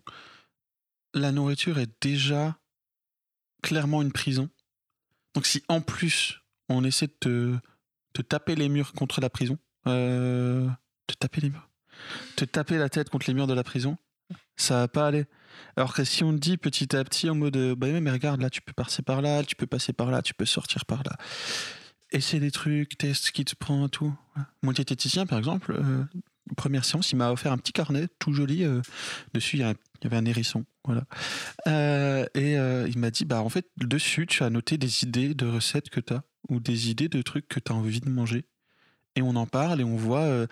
la 1.15 1.33
nourriture 1.33 1.79
est 1.79 1.91
déjà 2.01 2.57
clairement 3.63 4.03
une 4.03 4.13
prison. 4.13 4.49
Donc 5.35 5.47
si 5.47 5.63
en 5.69 5.81
plus 5.81 6.41
on 6.69 6.85
essaie 6.85 7.09
de 7.09 7.59
te, 8.13 8.23
taper 8.23 8.55
les 8.55 8.69
murs 8.69 8.93
contre 8.93 9.21
la 9.21 9.31
prison, 9.31 9.59
euh, 9.87 10.69
te 11.07 11.15
taper 11.15 11.41
les 11.41 11.51
murs, 11.51 11.69
te 12.37 12.45
taper 12.45 12.79
la 12.79 12.89
tête 12.89 13.11
contre 13.11 13.27
les 13.29 13.35
murs 13.35 13.47
de 13.47 13.55
la 13.55 13.65
prison, 13.65 13.97
ça 14.57 14.81
va 14.81 14.89
pas 14.89 15.07
aller. 15.07 15.27
Alors 15.77 15.95
que 15.95 16.05
si 16.05 16.25
on 16.25 16.33
te 16.33 16.39
dit 16.39 16.57
petit 16.57 16.95
à 16.95 17.05
petit 17.05 17.29
en 17.31 17.35
mode, 17.35 17.57
bah 17.75 17.89
mais 18.01 18.11
regarde 18.11 18.41
là, 18.41 18.51
tu 18.51 18.63
peux 18.63 18.73
passer 18.73 19.03
par 19.03 19.23
là, 19.23 19.43
tu 19.45 19.57
peux 19.57 19.67
passer 19.67 19.93
par 19.93 20.11
là, 20.11 20.23
tu 20.23 20.35
peux 20.35 20.47
sortir 20.47 20.85
par 20.85 21.03
là. 21.03 21.17
Essaie 22.13 22.41
des 22.41 22.51
trucs, 22.51 22.99
teste 22.99 23.25
ce 23.25 23.33
qui 23.33 23.45
te 23.45 23.55
prend, 23.55 23.89
tout. 23.89 24.15
Mon 24.63 24.73
diététicien, 24.73 25.27
par 25.27 25.39
exemple, 25.39 25.73
euh, 25.73 26.05
première 26.57 26.85
séance, 26.85 27.11
il 27.11 27.17
m'a 27.17 27.33
offert 27.33 27.53
un 27.53 27.59
petit 27.59 27.73
carnet 27.73 28.07
tout 28.19 28.35
joli. 28.35 28.65
euh, 28.65 28.83
dessus, 29.33 29.57
il 29.57 29.61
y, 29.61 29.63
y 29.63 30.07
avait 30.07 30.17
un 30.17 30.25
hérisson. 30.27 30.65
Voilà. 30.85 31.05
Euh, 31.69 32.27
et 32.35 32.55
il 32.91 32.99
m'a 32.99 33.11
dit, 33.11 33.25
bah 33.25 33.43
en 33.43 33.49
fait, 33.49 33.67
dessus, 33.79 34.27
tu 34.27 34.43
as 34.43 34.51
noté 34.51 34.77
des 34.77 35.05
idées 35.05 35.35
de 35.35 35.47
recettes 35.47 35.89
que 35.89 36.01
tu 36.01 36.13
as, 36.13 36.23
ou 36.49 36.61
des 36.61 36.91
idées 36.91 37.09
de 37.09 37.23
trucs 37.23 37.49
que 37.49 37.61
tu 37.61 37.73
as 37.73 37.75
envie 37.75 38.01
de 38.01 38.11
manger. 38.11 38.45
Et 39.17 39.23
on 39.23 39.37
en 39.37 39.47
parle 39.47 39.81
et 39.81 39.85
on 39.85 39.97
voit 39.97 40.47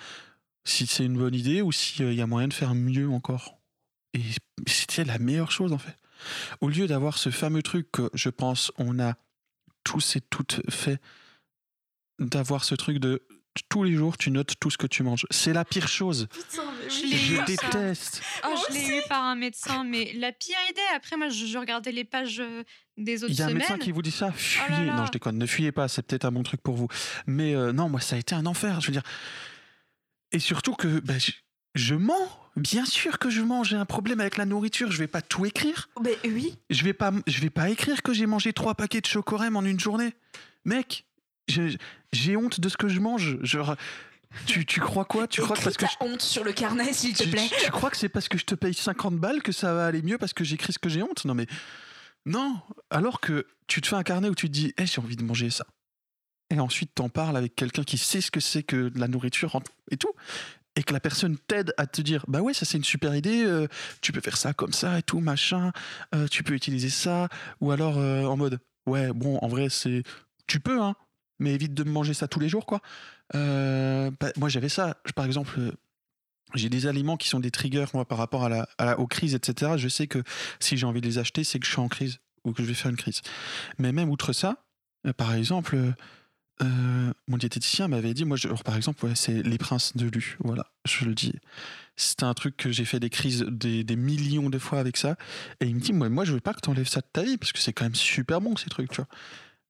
si 0.64 0.86
c'est 0.86 1.04
une 1.04 1.16
bonne 1.16 1.34
idée 1.34 1.62
ou 1.62 1.72
s'il 1.72 2.12
y 2.12 2.20
a 2.22 2.26
moyen 2.26 2.48
de 2.48 2.54
faire 2.54 2.74
mieux 2.74 3.08
encore. 3.10 3.58
Et 4.14 4.22
c'était 4.66 5.04
la 5.04 5.18
meilleure 5.18 5.50
chose, 5.52 5.72
en 5.72 5.78
fait. 5.78 5.96
Au 6.60 6.68
lieu 6.68 6.86
d'avoir 6.86 7.18
ce 7.18 7.30
fameux 7.30 7.62
truc 7.62 7.90
que 7.92 8.10
je 8.14 8.28
pense 8.28 8.72
on 8.78 8.98
a 8.98 9.14
tous 9.84 10.16
et 10.16 10.20
toutes 10.20 10.60
fait, 10.70 11.00
d'avoir 12.20 12.64
ce 12.64 12.74
truc 12.74 12.98
de 12.98 13.22
tous 13.68 13.82
les 13.82 13.94
jours 13.94 14.16
tu 14.16 14.30
notes 14.30 14.54
tout 14.60 14.70
ce 14.70 14.78
que 14.78 14.86
tu 14.86 15.02
manges. 15.02 15.26
C'est 15.30 15.52
la 15.52 15.64
pire 15.64 15.88
chose. 15.88 16.28
Je 16.88 17.02
l'ai 17.06 17.16
Je 17.16 17.44
déteste. 17.44 18.22
Oh, 18.46 18.54
je 18.68 18.74
l'ai 18.74 18.98
eu 18.98 19.02
par 19.08 19.24
un 19.24 19.34
médecin, 19.34 19.82
mais 19.82 20.12
la 20.14 20.30
pire 20.30 20.56
idée, 20.70 20.80
après, 20.94 21.16
moi, 21.16 21.28
je, 21.30 21.46
je 21.46 21.58
regardais 21.58 21.90
les 21.90 22.04
pages 22.04 22.38
euh, 22.38 22.62
des 22.96 23.24
autres 23.24 23.32
Il 23.32 23.38
y 23.38 23.42
a 23.42 23.46
un 23.46 23.48
semaines. 23.48 23.58
médecin 23.58 23.78
qui 23.78 23.90
vous 23.90 24.02
dit 24.02 24.12
ça, 24.12 24.30
fuyez. 24.30 24.64
Oh 24.68 24.72
là 24.72 24.84
là. 24.84 24.94
Non, 24.94 25.06
je 25.06 25.10
déconne, 25.10 25.36
ne 25.36 25.46
fuyez 25.46 25.72
pas, 25.72 25.88
c'est 25.88 26.02
peut-être 26.02 26.24
un 26.26 26.30
bon 26.32 26.44
truc 26.44 26.62
pour 26.62 26.76
vous. 26.76 26.86
Mais 27.26 27.54
euh, 27.56 27.72
non, 27.72 27.88
moi, 27.88 28.00
ça 28.00 28.14
a 28.14 28.18
été 28.20 28.36
un 28.36 28.46
enfer. 28.46 28.80
Je 28.80 28.86
veux 28.86 28.92
dire. 28.92 29.02
Et 30.32 30.38
surtout 30.38 30.74
que 30.74 31.00
bah, 31.00 31.18
je, 31.18 31.32
je 31.74 31.94
mens. 31.96 32.28
Bien 32.56 32.84
sûr 32.84 33.18
que 33.18 33.30
je 33.30 33.42
mens. 33.42 33.64
J'ai 33.64 33.76
un 33.76 33.84
problème 33.84 34.20
avec 34.20 34.36
la 34.36 34.44
nourriture. 34.44 34.92
Je 34.92 34.98
vais 34.98 35.06
pas 35.08 35.22
tout 35.22 35.44
écrire. 35.44 35.88
mais 36.02 36.16
oui 36.24 36.56
Je 36.70 36.84
vais 36.84 36.92
pas, 36.92 37.12
je 37.26 37.40
vais 37.40 37.50
pas 37.50 37.68
écrire 37.70 38.02
que 38.02 38.12
j'ai 38.12 38.26
mangé 38.26 38.52
trois 38.52 38.74
paquets 38.74 39.00
de 39.00 39.06
chocorème 39.06 39.56
en 39.56 39.62
une 39.64 39.78
journée. 39.80 40.14
Mec, 40.64 41.04
j'ai 42.12 42.36
honte 42.36 42.60
de 42.60 42.68
ce 42.68 42.76
que 42.76 42.88
je 42.88 43.00
mange. 43.00 43.38
Genre, 43.42 43.76
tu, 44.46 44.64
tu 44.64 44.80
crois 44.80 45.04
quoi? 45.04 45.26
Tu 45.26 45.40
crois 45.40 45.56
que 45.56 45.62
parce 45.64 45.76
que 45.76 45.86
ta 45.86 46.04
honte 46.04 46.22
sur 46.22 46.44
le 46.44 46.52
carnet 46.52 46.92
s'il 46.92 47.14
te 47.14 47.24
tu, 47.24 47.30
plaît? 47.30 47.48
tu- 47.48 47.64
tu 47.64 47.70
crois 47.70 47.90
que 47.90 47.96
c'est 47.96 48.08
parce 48.08 48.28
que 48.28 48.38
je 48.38 48.44
te 48.44 48.54
paye 48.54 48.74
50 48.74 49.16
balles 49.16 49.42
que 49.42 49.52
ça 49.52 49.74
va 49.74 49.86
aller 49.86 50.02
mieux 50.02 50.18
parce 50.18 50.32
que 50.32 50.44
j'écris 50.44 50.72
ce 50.72 50.78
que 50.78 50.88
j'ai 50.88 51.02
honte? 51.02 51.24
Non 51.24 51.34
mais 51.34 51.46
non. 52.26 52.56
Alors 52.90 53.20
que 53.20 53.46
tu 53.66 53.80
te 53.80 53.88
fais 53.88 53.96
un 53.96 54.02
carnet 54.02 54.28
où 54.28 54.34
tu 54.34 54.46
te 54.48 54.52
dis, 54.52 54.72
Eh, 54.78 54.86
j'ai 54.86 55.00
envie 55.00 55.16
de 55.16 55.24
manger 55.24 55.50
ça. 55.50 55.66
Et 56.50 56.58
ensuite 56.60 56.92
t'en 56.94 57.08
parles 57.08 57.36
avec 57.36 57.54
quelqu'un 57.54 57.84
qui 57.84 57.98
sait 57.98 58.20
ce 58.20 58.30
que 58.30 58.40
c'est 58.40 58.62
que 58.62 58.88
de 58.88 58.98
la 59.00 59.08
nourriture 59.08 59.60
et 59.90 59.96
tout. 59.96 60.12
Et 60.76 60.84
que 60.84 60.92
la 60.92 61.00
personne 61.00 61.36
t'aide 61.48 61.74
à 61.78 61.86
te 61.86 62.00
dire, 62.00 62.24
bah 62.28 62.40
ouais, 62.42 62.54
ça 62.54 62.64
c'est 62.64 62.78
une 62.78 62.84
super 62.84 63.14
idée, 63.16 63.42
euh, 63.44 63.66
tu 64.02 64.12
peux 64.12 64.20
faire 64.20 64.36
ça 64.36 64.52
comme 64.52 64.72
ça 64.72 65.00
et 65.00 65.02
tout, 65.02 65.18
machin, 65.18 65.72
euh, 66.14 66.28
tu 66.28 66.44
peux 66.44 66.54
utiliser 66.54 66.90
ça. 66.90 67.28
Ou 67.60 67.72
alors 67.72 67.98
euh, 67.98 68.24
en 68.24 68.36
mode, 68.36 68.60
ouais, 68.86 69.12
bon, 69.12 69.38
en 69.42 69.48
vrai, 69.48 69.68
c'est. 69.68 70.04
Tu 70.46 70.60
peux, 70.60 70.80
hein, 70.80 70.94
mais 71.40 71.52
évite 71.52 71.74
de 71.74 71.82
manger 71.82 72.14
ça 72.14 72.28
tous 72.28 72.38
les 72.38 72.48
jours, 72.48 72.66
quoi. 72.66 72.80
Euh, 73.34 74.10
bah, 74.20 74.28
moi 74.36 74.48
j'avais 74.48 74.68
ça, 74.68 74.96
par 75.16 75.24
exemple. 75.24 75.58
euh, 75.58 75.72
j'ai 76.54 76.68
des 76.68 76.88
aliments 76.88 77.16
qui 77.16 77.28
sont 77.28 77.38
des 77.38 77.52
triggers, 77.52 77.86
moi, 77.94 78.04
par 78.04 78.18
rapport 78.18 78.44
à 78.44 78.48
la, 78.48 78.98
aux 78.98 79.06
crises, 79.06 79.34
etc. 79.34 79.74
Je 79.76 79.88
sais 79.88 80.08
que 80.08 80.22
si 80.58 80.76
j'ai 80.76 80.84
envie 80.84 81.00
de 81.00 81.06
les 81.06 81.18
acheter, 81.18 81.44
c'est 81.44 81.60
que 81.60 81.66
je 81.66 81.70
suis 81.70 81.80
en 81.80 81.86
crise 81.86 82.18
ou 82.44 82.52
que 82.52 82.62
je 82.62 82.66
vais 82.66 82.74
faire 82.74 82.90
une 82.90 82.96
crise. 82.96 83.20
Mais 83.78 83.92
même 83.92 84.10
outre 84.10 84.32
ça, 84.32 84.56
euh, 85.06 85.12
par 85.12 85.32
exemple, 85.34 85.78
mon 87.28 87.38
diététicien 87.38 87.88
m'avait 87.88 88.14
dit, 88.14 88.24
moi, 88.24 88.36
par 88.64 88.76
exemple, 88.76 89.08
c'est 89.14 89.42
les 89.44 89.58
princes 89.58 89.96
de 89.96 90.08
Lu, 90.08 90.36
voilà, 90.40 90.66
je 90.84 91.04
le 91.04 91.14
dis. 91.14 91.34
C'était 91.96 92.24
un 92.24 92.34
truc 92.34 92.56
que 92.56 92.72
j'ai 92.72 92.84
fait 92.84 93.00
des 93.00 93.10
crises 93.10 93.44
des, 93.48 93.96
millions 93.96 94.50
de 94.50 94.58
fois 94.58 94.80
avec 94.80 94.96
ça. 94.96 95.16
Et 95.60 95.66
il 95.66 95.76
me 95.76 95.80
dit, 95.80 95.92
moi, 95.92 96.08
moi 96.08 96.24
je 96.24 96.32
veux 96.32 96.40
pas 96.40 96.52
que 96.52 96.60
tu 96.60 96.68
enlèves 96.68 96.88
ça 96.88 97.00
de 97.00 97.06
ta 97.12 97.22
vie, 97.22 97.38
parce 97.38 97.52
que 97.52 97.60
c'est 97.60 97.72
quand 97.72 97.84
même 97.84 97.94
super 97.94 98.40
bon, 98.40 98.56
ces 98.56 98.68
trucs. 98.70 98.90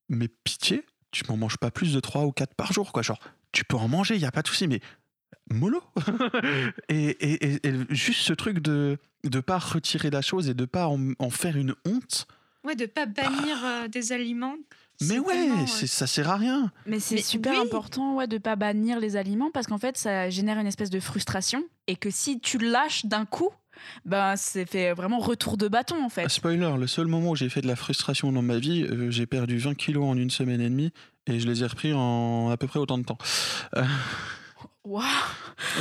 Mais 0.08 0.28
pitié, 0.28 0.84
tu 1.10 1.24
m'en 1.28 1.36
manges 1.36 1.56
pas 1.58 1.70
plus 1.70 1.92
de 1.94 2.00
3 2.00 2.24
ou 2.24 2.32
4 2.32 2.54
par 2.54 2.72
jour, 2.72 2.92
quoi. 2.92 3.02
Genre, 3.02 3.18
tu 3.52 3.64
peux 3.64 3.76
en 3.76 3.88
manger, 3.88 4.14
il 4.16 4.20
y 4.20 4.26
a 4.26 4.30
pas 4.32 4.42
de 4.42 4.48
souci, 4.48 4.68
mais 4.68 4.80
mollo 5.50 5.82
et, 6.88 6.94
et- 7.08 7.54
et- 7.56 7.66
et 7.68 7.72
juste 7.90 8.20
ce 8.22 8.32
truc 8.32 8.58
de 8.60 8.98
de 9.24 9.40
pas 9.40 9.58
retirer 9.58 10.08
la 10.10 10.22
chose 10.22 10.48
et 10.48 10.54
de 10.54 10.64
pas 10.64 10.86
en, 10.88 11.12
en 11.18 11.28
faire 11.30 11.56
une 11.56 11.74
honte 11.84 12.26
Ouais, 12.64 12.74
de 12.76 12.86
pas 12.86 13.06
bannir 13.06 13.56
euh, 13.64 13.88
des 13.88 14.12
aliments. 14.12 14.54
mais 15.02 15.18
ouais 15.18 15.50
euh, 15.50 15.66
ça 15.66 16.06
sert 16.06 16.28
à 16.30 16.36
rien 16.36 16.70
Mais 16.86 17.00
c'est 17.00 17.18
super 17.22 17.52
oui. 17.54 17.66
important 17.66 18.16
ouais, 18.16 18.26
de 18.26 18.38
pas 18.38 18.56
bannir 18.56 18.98
les 19.00 19.16
aliments 19.16 19.50
parce 19.50 19.66
qu'en 19.66 19.78
fait, 19.78 19.96
ça 19.98 20.30
génère 20.30 20.58
une 20.58 20.66
espèce 20.66 20.90
de 20.90 21.00
frustration 21.00 21.64
et 21.86 21.96
que 21.96 22.10
si 22.10 22.38
tu 22.40 22.58
lâches 22.58 23.06
d'un 23.06 23.24
coup, 23.26 23.50
ben 24.04 24.36
c'est 24.36 24.66
fait 24.66 24.92
vraiment 24.92 25.18
retour 25.18 25.56
de 25.56 25.68
bâton 25.68 26.04
en 26.04 26.08
fait. 26.08 26.28
spoiler 26.28 26.74
le 26.78 26.86
seul 26.86 27.06
moment 27.06 27.30
où 27.30 27.36
j'ai 27.36 27.48
fait 27.48 27.60
de 27.60 27.66
la 27.66 27.76
frustration 27.76 28.32
dans 28.32 28.42
ma 28.42 28.58
vie 28.58 28.84
euh, 28.84 29.10
j'ai 29.10 29.26
perdu 29.26 29.58
20 29.58 29.74
kilos 29.74 30.04
en 30.04 30.16
une 30.16 30.30
semaine 30.30 30.60
et 30.60 30.68
demie 30.68 30.92
et 31.26 31.38
je 31.40 31.46
les 31.46 31.62
ai 31.62 31.66
repris 31.66 31.92
en 31.94 32.50
à 32.50 32.56
peu 32.56 32.66
près 32.66 32.78
autant 32.78 32.98
de 32.98 33.04
temps 33.04 33.18
Euh, 33.76 33.84
Waouh 34.84 35.04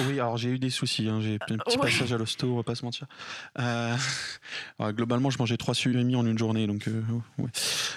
oui 0.07 0.13
alors 0.19 0.35
j'ai 0.37 0.49
eu 0.49 0.59
des 0.59 0.69
soucis 0.69 1.07
hein, 1.07 1.19
j'ai 1.21 1.35
un 1.49 1.57
petit 1.57 1.77
Ouais. 1.77 1.85
passage 1.89 2.11
à 2.13 2.17
l'hosto 2.17 2.51
on 2.51 2.57
va 2.57 2.63
pas 2.63 2.75
se 2.75 2.83
mentir 2.83 3.07
Euh, 3.59 3.95
globalement 4.91 5.29
je 5.29 5.37
mangeais 5.39 5.57
trois 5.57 5.73
surimi 5.73 6.15
en 6.15 6.25
une 6.25 6.37
journée 6.37 6.67
donc 6.67 6.87
euh, 6.87 7.01
ouais. 7.37 7.49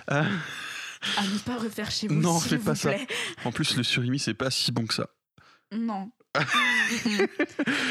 À 0.08 1.22
ne 1.22 1.38
pas 1.44 1.56
refaire 1.56 1.90
chez 1.90 2.06
vous. 2.06 2.14
Non, 2.14 2.38
faites 2.38 2.62
pas 2.62 2.72
vous 2.72 2.78
ça. 2.78 2.90
plaît. 2.92 3.06
en 3.44 3.50
plus 3.50 3.76
le 3.76 3.82
surimi 3.82 4.20
c'est 4.20 4.34
pas 4.34 4.50
si 4.50 4.70
bon 4.70 4.86
que 4.86 4.94
ça 4.94 5.08
Non. 5.72 6.10
Mm-mm. 6.34 7.28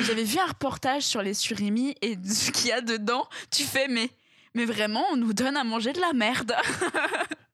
J'avais 0.04 0.24
vu 0.24 0.38
un 0.40 0.46
reportage 0.48 1.04
sur 1.04 1.22
les 1.22 1.34
surimi 1.34 1.96
et 2.02 2.18
ce 2.24 2.52
qu'il 2.52 2.68
y 2.68 2.72
a 2.72 2.82
dedans. 2.82 3.28
Tu 3.52 3.64
fais, 3.64 3.88
mais, 3.88 4.10
mais 4.56 4.66
vraiment, 4.66 5.04
on 5.12 5.18
nous 5.18 5.34
donne 5.34 5.58
à 5.58 5.64
manger 5.64 5.94
de 5.94 6.00
la 6.02 6.14
merde. 6.14 6.54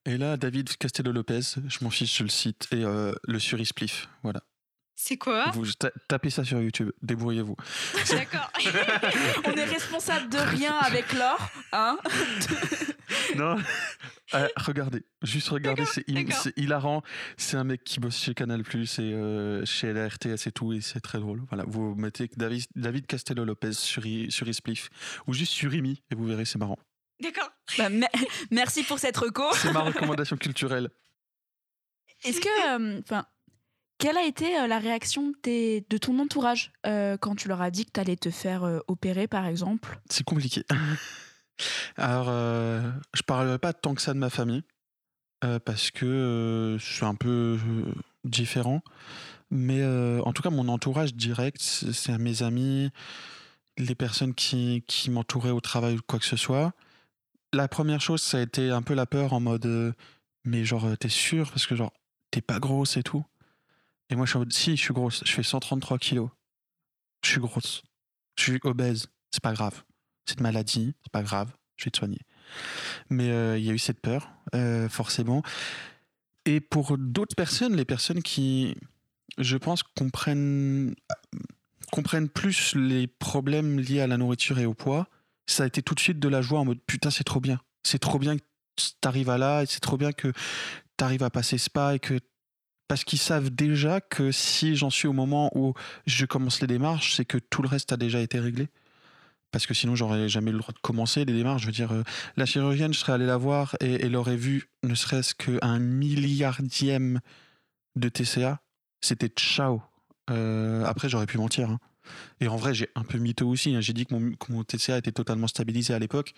Et 0.06 0.18
là, 0.18 0.38
David 0.38 0.78
Castello-Lopez, 0.78 1.56
je 1.68 1.78
m'en 1.82 1.90
fiche, 1.90 2.18
je 2.18 2.24
le 2.24 2.30
cite, 2.30 2.68
et 2.72 2.84
euh, 2.84 3.12
le 3.28 3.40
surispliff, 3.40 4.08
voilà. 4.24 4.42
C'est 4.96 5.18
quoi? 5.18 5.52
Vous 5.54 5.66
ta- 5.74 5.92
tapez 6.08 6.30
ça 6.30 6.44
sur 6.44 6.60
YouTube, 6.62 6.92
débrouillez-vous. 7.02 7.56
D'accord. 8.10 8.50
on 9.46 9.52
est 9.52 9.64
responsable 9.66 10.30
de 10.30 10.38
rien 10.38 10.74
avec 10.76 11.12
l'or, 11.14 11.38
hein 11.74 11.98
Non, 13.38 13.56
Euh, 14.34 14.48
regardez, 14.58 15.06
juste 15.24 15.48
regardez, 15.50 15.86
c'est 15.86 16.04
hilarant. 16.58 17.02
C'est 17.38 17.56
un 17.58 17.64
mec 17.64 17.84
qui 17.84 18.00
bosse 18.02 18.18
chez 18.18 18.34
Canal+, 18.34 18.62
et 18.62 19.00
euh, 19.00 19.66
chez 19.66 19.94
la 19.94 20.08
RTS 20.10 20.48
et 20.48 20.52
tout, 20.52 20.74
et 20.74 20.82
c'est 20.82 21.00
très 21.00 21.20
drôle. 21.20 21.44
Voilà, 21.50 21.64
vous 21.68 21.96
mettez 21.96 22.30
David, 22.36 22.66
David 22.76 23.08
Castello-Lopez 23.08 23.72
suri, 23.74 24.28
surispliff, 24.30 24.90
ou 25.28 25.34
juste 25.34 25.54
surimi, 25.54 26.04
et 26.12 26.16
vous 26.16 26.26
verrez, 26.26 26.44
c'est 26.46 26.58
marrant. 26.60 26.78
D'accord. 27.22 27.50
Bah, 27.78 27.90
me- 27.90 28.06
Merci 28.52 28.84
pour 28.84 29.00
cette 29.00 29.16
reco. 29.18 29.44
C'est 29.54 29.72
ma 29.72 29.80
recommandation 29.92 30.36
culturelle. 30.38 30.90
Est-ce 32.24 32.42
que, 32.42 32.76
euh, 32.98 33.00
enfin, 33.04 33.26
quelle 34.00 34.18
a 34.18 34.24
été 34.26 34.58
euh, 34.60 34.68
la 34.68 34.80
réaction 34.80 35.30
de, 35.30 35.36
tes- 35.42 35.86
de 35.90 35.98
ton 35.98 36.20
entourage 36.20 36.72
euh, 36.86 37.16
quand 37.18 37.36
tu 37.36 37.48
leur 37.48 37.62
as 37.62 37.72
dit 37.72 37.86
que 37.86 37.92
tu 37.94 38.00
allais 38.00 38.16
te 38.18 38.30
faire 38.30 38.64
euh, 38.66 38.80
opérer, 38.88 39.28
par 39.28 39.46
exemple? 39.46 40.00
C'est 40.10 40.24
compliqué. 40.26 40.64
Alors, 41.96 42.28
euh, 42.30 42.92
je 43.14 43.22
parlerai 43.24 43.60
pas 43.60 43.74
tant 43.74 43.96
que 43.96 44.02
ça 44.02 44.14
de 44.14 44.20
ma 44.20 44.30
famille, 44.30 44.64
euh, 45.44 45.60
parce 45.60 45.92
que 45.92 46.06
euh, 46.06 46.78
je 46.78 46.86
suis 46.86 47.06
un 47.06 47.16
peu 47.16 47.58
euh, 47.60 47.94
différent. 48.24 48.82
Mais 49.50 49.82
euh, 49.82 50.22
en 50.24 50.34
tout 50.34 50.42
cas, 50.42 50.50
mon 50.50 50.68
entourage 50.68 51.14
direct, 51.16 51.62
c'est 51.62 52.18
mes 52.18 52.44
amis, 52.44 52.90
les 53.78 53.96
personnes 53.96 54.34
qui, 54.34 54.84
qui 54.88 55.10
m'entouraient 55.10 55.52
au 55.52 55.62
travail 55.62 55.96
ou 55.96 56.02
quoi 56.06 56.20
que 56.20 56.26
ce 56.26 56.38
soit. 56.38 56.74
La 57.54 57.68
première 57.68 58.02
chose, 58.02 58.22
ça 58.22 58.40
a 58.40 58.42
été 58.42 58.72
un 58.72 58.82
peu 58.82 58.94
la 58.94 59.06
peur 59.06 59.34
en 59.34 59.40
mode, 59.40 59.96
mais 60.44 60.66
genre, 60.66 60.98
t'es 60.98 61.10
sûr? 61.10 61.50
Parce 61.50 61.66
que 61.66 61.76
genre, 61.76 61.94
t'es 62.32 62.42
pas 62.42 62.60
grosse 62.60 62.98
et 62.98 63.04
tout. 63.04 63.26
Et 64.10 64.16
moi, 64.16 64.26
je 64.26 64.32
suis 64.32 64.38
en 64.38 64.42
mode, 64.42 64.54
si, 64.54 64.76
je 64.76 64.82
suis 64.82 64.94
grosse, 64.94 65.24
je 65.26 65.32
fais 65.32 65.44
133 65.44 65.98
kilos. 65.98 66.30
Je 67.24 67.30
suis 67.32 67.40
grosse. 67.40 67.84
Je 68.38 68.44
suis 68.44 68.60
obèse, 68.64 69.08
c'est 69.32 69.42
pas 69.42 69.54
grave. 69.54 69.84
Cette 70.28 70.42
maladie, 70.42 70.94
c'est 71.04 71.12
pas 71.12 71.24
grave, 71.24 71.52
je 71.78 71.86
vais 71.86 71.92
te 71.92 71.98
soigner. 71.98 72.20
Mais 73.10 73.30
euh, 73.32 73.58
il 73.58 73.66
y 73.66 73.70
a 73.70 73.74
eu 73.74 73.80
cette 73.80 74.02
peur, 74.02 74.30
euh, 74.56 74.90
forcément. 74.90 75.42
Et 76.46 76.60
pour 76.60 76.98
d'autres 76.98 77.36
personnes, 77.36 77.76
les 77.76 77.86
personnes 77.86 78.22
qui, 78.22 78.76
je 79.38 79.58
pense, 79.58 79.84
comprennent, 79.84 80.96
comprennent 81.92 82.30
plus 82.30 82.76
les 82.76 83.08
problèmes 83.08 83.80
liés 83.80 84.02
à 84.02 84.08
la 84.08 84.18
nourriture 84.18 84.60
et 84.60 84.66
au 84.66 84.74
poids, 84.74 85.08
ça 85.46 85.64
a 85.64 85.68
été 85.68 85.82
tout 85.82 85.96
de 85.96 86.00
suite 86.00 86.20
de 86.20 86.28
la 86.28 86.42
joie 86.42 86.60
en 86.60 86.66
mode 86.66 86.80
putain, 86.86 87.10
c'est 87.10 87.24
trop 87.24 87.40
bien. 87.40 87.60
C'est 87.84 88.00
trop 88.00 88.20
bien 88.20 88.38
que 88.38 88.44
t'arrives 89.02 89.30
à 89.30 89.38
là 89.38 89.64
et 89.64 89.66
c'est 89.66 89.80
trop 89.80 89.98
bien 89.98 90.12
que 90.12 90.32
t'arrives 90.98 91.24
à 91.24 91.30
passer 91.30 91.58
ce 91.58 91.70
pas 91.70 91.96
et 91.96 92.00
que 92.00 92.20
parce 92.88 93.04
qu'ils 93.04 93.20
savent 93.20 93.50
déjà 93.50 94.00
que 94.00 94.32
si 94.32 94.76
j'en 94.76 94.90
suis 94.90 95.08
au 95.08 95.14
moment 95.14 95.52
où 95.56 95.74
je 96.06 96.26
commence 96.26 96.62
les 96.62 96.68
démarches, 96.68 97.16
c'est 97.16 97.26
que 97.26 97.38
tout 97.38 97.62
le 97.62 97.68
reste 97.68 97.92
a 97.92 97.98
déjà 97.98 98.22
été 98.22 98.40
réglé. 98.40 98.70
Parce 99.58 99.66
que 99.66 99.74
sinon, 99.74 99.96
j'aurais 99.96 100.30
jamais 100.30 100.52
le 100.52 100.60
droit 100.60 100.72
de 100.72 100.78
commencer 100.78 101.26
les 101.26 101.34
démarches. 101.34 101.64
Je 101.64 101.66
veux 101.66 101.74
dire, 101.74 101.92
euh, 101.92 102.04
la 102.36 102.46
chirurgienne, 102.46 102.94
je 102.94 103.00
serais 103.00 103.14
allé 103.14 103.26
la 103.26 103.38
voir 103.38 103.76
et 103.82 104.06
elle 104.06 104.16
aurait 104.16 104.36
vu 104.36 104.70
ne 104.84 104.94
serait-ce 104.94 105.34
qu'un 105.34 105.80
milliardième 105.80 107.22
de 107.96 108.08
TCA. 108.08 108.62
C'était 109.02 109.30
ciao. 109.30 109.82
Euh, 110.30 110.86
après, 110.86 111.10
j'aurais 111.10 111.26
pu 111.26 111.40
mentir. 111.40 111.72
hein. 111.72 111.80
Et 112.40 112.48
en 112.48 112.56
vrai, 112.56 112.76
j'ai 112.76 112.90
un 112.94 113.02
peu 113.02 113.18
mytho 113.18 113.50
aussi. 113.50 113.74
hein. 113.76 113.82
J'ai 113.82 113.94
dit 113.94 114.06
que 114.06 114.14
mon, 114.14 114.64
TCA 114.64 115.00
était 115.00 115.12
totalement 115.12 115.48
stabilisé 115.48 115.92
à 115.96 115.98
l'époque. 115.98 116.36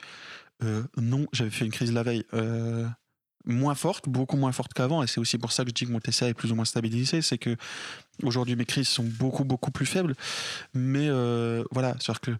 Euh, 0.63 0.84
non, 0.95 1.26
j'avais 1.34 1.49
fait 1.49 1.65
une 1.65 1.72
crise 1.72 1.91
la 1.91 2.03
veille. 2.03 2.24
Moins 3.43 3.76
forte, 3.76 4.07
beaucoup 4.07 4.38
moins 4.38 4.53
forte 4.53 4.74
qu'avant. 4.74 5.03
Et 5.03 5.07
c'est 5.07 5.20
aussi 5.20 5.38
pour 5.38 5.51
ça 5.51 5.65
que 5.65 5.72
je 5.72 5.74
dis 5.74 5.86
que 5.86 5.91
mon 5.91 5.99
TCA 5.99 6.30
est 6.30 6.34
plus 6.34 6.53
ou 6.53 6.55
moins 6.55 6.63
stabilisé. 6.63 7.22
C'est 7.22 7.38
que 7.38 7.57
aujourd'hui, 8.24 8.55
mes 8.55 8.65
crises 8.65 8.88
sont 8.88 9.03
beaucoup, 9.03 9.43
beaucoup 9.43 9.72
plus 9.72 9.86
faibles. 9.86 10.15
Mais 10.74 11.09
voilà, 11.72 11.97
c'est-à-dire 11.99 12.22
que 12.22 12.32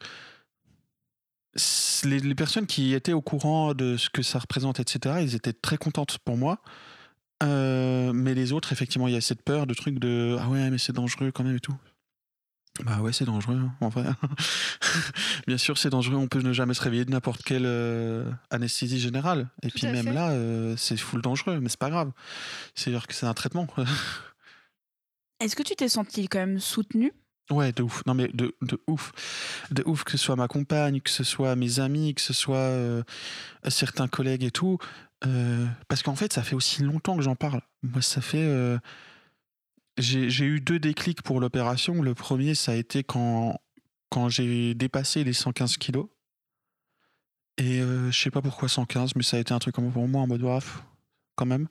les, 2.04 2.20
les 2.20 2.36
personnes 2.36 2.68
qui 2.68 2.93
étaient 2.93 3.14
au 3.14 3.22
courant 3.22 3.74
de 3.74 3.97
ce 3.97 4.10
que 4.10 4.22
ça 4.22 4.39
représente, 4.39 4.80
etc., 4.80 5.18
ils 5.22 5.36
étaient 5.36 5.54
très 5.54 5.78
contentes 5.78 6.18
pour 6.20 6.38
moi. 6.38 6.62
Euh, 7.41 8.12
mais 8.14 8.34
les 8.34 8.52
autres, 8.52 8.74
effectivement, 8.74 9.08
il 9.08 9.14
y 9.14 9.18
a 9.18 9.22
cette 9.22 9.41
peur 9.43 9.66
de 9.66 9.74
truc 9.74 10.00
de 10.00 10.38
ah 10.39 10.50
ouais, 10.50 10.70
mais 10.70 10.78
c'est 10.78 10.93
dangereux 10.93 11.32
quand 11.32 11.43
même 11.43 11.56
et 11.56 11.60
tout. 11.60 11.76
Bah 12.84 13.00
ouais, 13.02 13.12
c'est 13.12 13.26
dangereux, 13.26 13.58
hein, 13.58 13.74
en 13.82 13.89
vrai. 13.89 14.06
Bien 15.47 15.58
sûr, 15.58 15.78
c'est 15.78 15.89
dangereux. 15.89 16.16
On 16.16 16.28
peut 16.28 16.41
ne 16.41 16.54
jamais 16.54 16.74
se 16.74 16.82
réveiller 16.82 17.04
de 17.04 17.12
n'importe 17.12 17.43
quelle 17.43 17.66
euh, 17.66 18.30
anesthésie 18.52 19.00
générale. 19.00 19.50
Et 19.64 19.70
Tout 19.70 19.80
puis 19.80 19.88
même 19.88 20.06
fait. 20.06 20.14
là, 20.14 20.30
euh, 20.32 20.76
c'est 20.78 20.95
full 20.95 21.22
dangereux, 21.22 21.60
mais 21.60 21.68
c'est 21.70 21.80
pas 21.80 21.89
grave. 21.89 22.12
C'est-à-dire 22.76 23.08
que 23.08 23.14
c'est 23.14 23.26
un 23.26 23.34
traitement. 23.34 23.68
Est-ce 25.39 25.56
que 25.56 25.64
tu 25.64 25.76
t'es 25.76 25.89
senti 25.89 26.28
quand 26.28 26.39
même 26.39 26.60
soutenu 26.60 27.14
Ouais, 27.52 27.72
de 27.72 27.82
ouf. 27.82 28.04
Non, 28.06 28.14
mais 28.14 28.28
de, 28.28 28.56
de 28.62 28.80
ouf. 28.88 29.12
De 29.72 29.84
ouf, 29.88 30.04
que 30.04 30.12
ce 30.12 30.18
soit 30.18 30.36
ma 30.36 30.47
compagne, 30.47 31.02
que 31.02 31.10
ce 31.10 31.24
soit 31.24 31.56
mes 31.56 31.80
amis, 31.80 32.14
que 32.14 32.22
ce 32.22 32.34
soit 32.34 32.58
euh, 32.58 33.02
certains 33.68 34.08
collègues 34.08 34.43
et 34.43 34.52
tout. 34.52 34.78
Euh, 35.26 35.66
parce 35.88 36.04
qu'en 36.04 36.16
fait, 36.16 36.32
ça 36.32 36.43
fait 36.43 36.56
aussi 36.56 36.84
longtemps 36.84 37.16
que 37.18 37.24
j'en 37.24 37.36
parle. 37.36 37.62
Moi, 37.82 38.02
ça 38.02 38.22
fait. 38.22 38.43
euh, 38.43 38.78
j'ai 39.97 40.45
eu 40.45 40.62
deux 40.62 40.80
déclics 40.80 41.24
pour 41.24 41.39
l'opération. 41.39 42.02
Le 42.02 42.14
premier, 42.14 42.54
ça 42.56 42.74
a 42.74 42.76
été 42.76 43.04
quand, 43.04 43.60
quand 44.10 44.30
j'ai 44.30 44.74
dépassé 44.76 45.24
les 45.24 45.34
115 45.34 45.78
kilos. 45.78 46.08
Et 47.58 47.80
je 47.82 48.12
sais 48.18 48.32
pas 48.32 48.41
pourquoi 48.41 48.70
115, 48.70 49.16
mais 49.18 49.24
ça 49.24 49.36
a 49.36 49.39
été 49.41 49.54
un 49.54 49.60
truc 49.60 49.76
comme 49.76 49.91
pour 49.91 50.08
moi 50.08 50.22
en 50.22 50.28
mode 50.28 50.41
waf, 50.41 50.82
quand 51.36 51.45
même. 51.45 51.68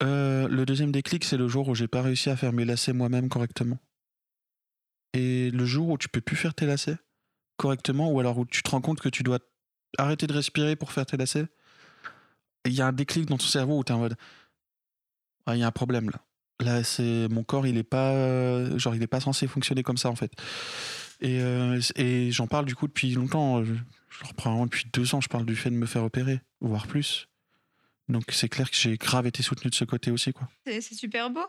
Le 0.00 0.64
deuxième 0.64 0.90
déclic, 0.90 1.22
c'est 1.24 1.36
le 1.36 1.46
jour 1.46 1.68
où 1.68 1.76
j'ai 1.76 1.86
pas 1.86 2.02
réussi 2.02 2.28
à 2.30 2.36
faire 2.36 2.52
mes 2.52 2.64
lacets 2.64 2.92
moi-même 2.92 3.28
correctement. 3.28 3.78
Et 5.16 5.50
le 5.50 5.64
jour 5.64 5.88
où 5.88 5.98
tu 5.98 6.08
peux 6.08 6.20
plus 6.20 6.36
faire 6.36 6.54
tes 6.54 6.66
lacets 6.66 6.98
correctement, 7.56 8.10
ou 8.10 8.20
alors 8.20 8.38
où 8.38 8.44
tu 8.44 8.62
te 8.62 8.70
rends 8.70 8.82
compte 8.82 9.00
que 9.00 9.08
tu 9.08 9.22
dois 9.22 9.38
arrêter 9.96 10.26
de 10.26 10.32
respirer 10.32 10.76
pour 10.76 10.92
faire 10.92 11.06
tes 11.06 11.16
lacets, 11.16 11.46
il 12.66 12.74
y 12.74 12.82
a 12.82 12.86
un 12.86 12.92
déclic 12.92 13.26
dans 13.26 13.38
ton 13.38 13.46
cerveau 13.46 13.78
où 13.78 13.84
tu 13.84 13.92
es 13.92 13.94
en 13.94 14.00
mode 14.00 14.16
il 15.54 15.58
y 15.58 15.62
a 15.62 15.66
un 15.66 15.72
problème 15.72 16.10
là. 16.10 16.20
Là, 16.60 16.82
c'est 16.82 17.28
mon 17.30 17.44
corps, 17.44 17.66
il 17.66 17.76
est 17.76 17.82
pas 17.82 18.76
genre 18.78 18.94
il 18.94 19.02
est 19.02 19.06
pas 19.06 19.20
censé 19.20 19.46
fonctionner 19.46 19.82
comme 19.82 19.96
ça 19.96 20.10
en 20.10 20.16
fait. 20.16 20.32
Et, 21.20 21.40
euh, 21.40 21.80
j'en 22.30 22.46
parle 22.46 22.66
du 22.66 22.74
coup 22.74 22.86
depuis 22.86 23.12
longtemps. 23.12 23.62
Je, 23.64 23.74
je 23.74 24.24
reprends 24.24 24.64
depuis 24.64 24.86
deux 24.92 25.14
ans. 25.14 25.20
Je 25.20 25.28
parle 25.28 25.46
du 25.46 25.56
fait 25.56 25.70
de 25.70 25.76
me 25.76 25.86
faire 25.86 26.04
opérer, 26.04 26.40
voire 26.60 26.86
plus. 26.86 27.28
Donc 28.08 28.24
c'est 28.30 28.48
clair 28.48 28.70
que 28.70 28.76
j'ai 28.76 28.96
grave 28.96 29.26
été 29.26 29.42
soutenu 29.42 29.70
de 29.70 29.74
ce 29.74 29.84
côté 29.84 30.10
aussi 30.10 30.32
quoi. 30.32 30.48
C'est 30.64 30.80
super 30.80 31.30
beau, 31.30 31.44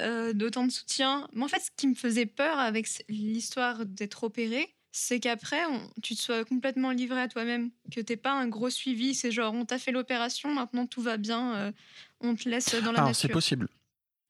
euh, 0.00 0.32
d'autant 0.32 0.66
de 0.66 0.72
soutien. 0.72 1.28
Mais 1.32 1.44
en 1.44 1.48
fait, 1.48 1.60
ce 1.60 1.70
qui 1.76 1.86
me 1.86 1.94
faisait 1.94 2.26
peur 2.26 2.58
avec 2.58 2.88
l'histoire 3.08 3.86
d'être 3.86 4.24
opéré, 4.24 4.74
c'est 4.92 5.18
qu'après, 5.20 5.64
on- 5.66 5.90
tu 6.02 6.14
te 6.14 6.20
sois 6.20 6.44
complètement 6.44 6.90
livré 6.92 7.20
à 7.20 7.28
toi-même, 7.28 7.70
que 7.90 8.00
t'aies 8.00 8.16
pas 8.16 8.32
un 8.32 8.46
gros 8.48 8.70
suivi. 8.70 9.14
C'est 9.14 9.32
genre, 9.32 9.52
on 9.54 9.64
t'a 9.64 9.78
fait 9.78 9.90
l'opération, 9.92 10.52
maintenant 10.54 10.86
tout 10.86 11.02
va 11.02 11.16
bien, 11.16 11.54
euh, 11.56 11.72
on 12.20 12.34
te 12.36 12.48
laisse 12.48 12.74
dans 12.84 12.92
la 12.92 13.00
Alors, 13.00 13.14
c'est 13.14 13.26
nature. 13.28 13.34
possible. 13.34 13.68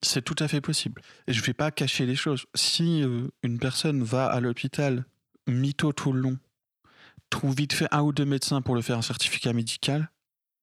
C'est 0.03 0.23
tout 0.23 0.37
à 0.39 0.49
fait 0.49 0.61
possible. 0.61 1.01
Et 1.27 1.33
je 1.33 1.43
vais 1.43 1.55
pas 1.55 1.71
cacher 1.71 2.05
les 2.07 2.17
choses. 2.17 2.45
Si 2.55 3.03
euh, 3.03 3.29
une 3.43 3.59
personne 3.59 4.03
va 4.03 4.27
à 4.27 4.41
l'hôpital, 4.41 5.05
mytho 5.47 5.93
tout 5.93 6.13
le 6.13 6.21
long, 6.21 6.39
trouve 7.31 7.55
vite 7.55 7.73
fait 7.73 7.89
un 7.91 8.03
ou 8.03 8.13
deux 8.13 8.25
médecins 8.27 8.63
pour 8.63 8.75
le 8.75 8.83
faire 8.83 8.99
un 8.99 9.03
certificat 9.03 9.53
médical, 9.53 10.11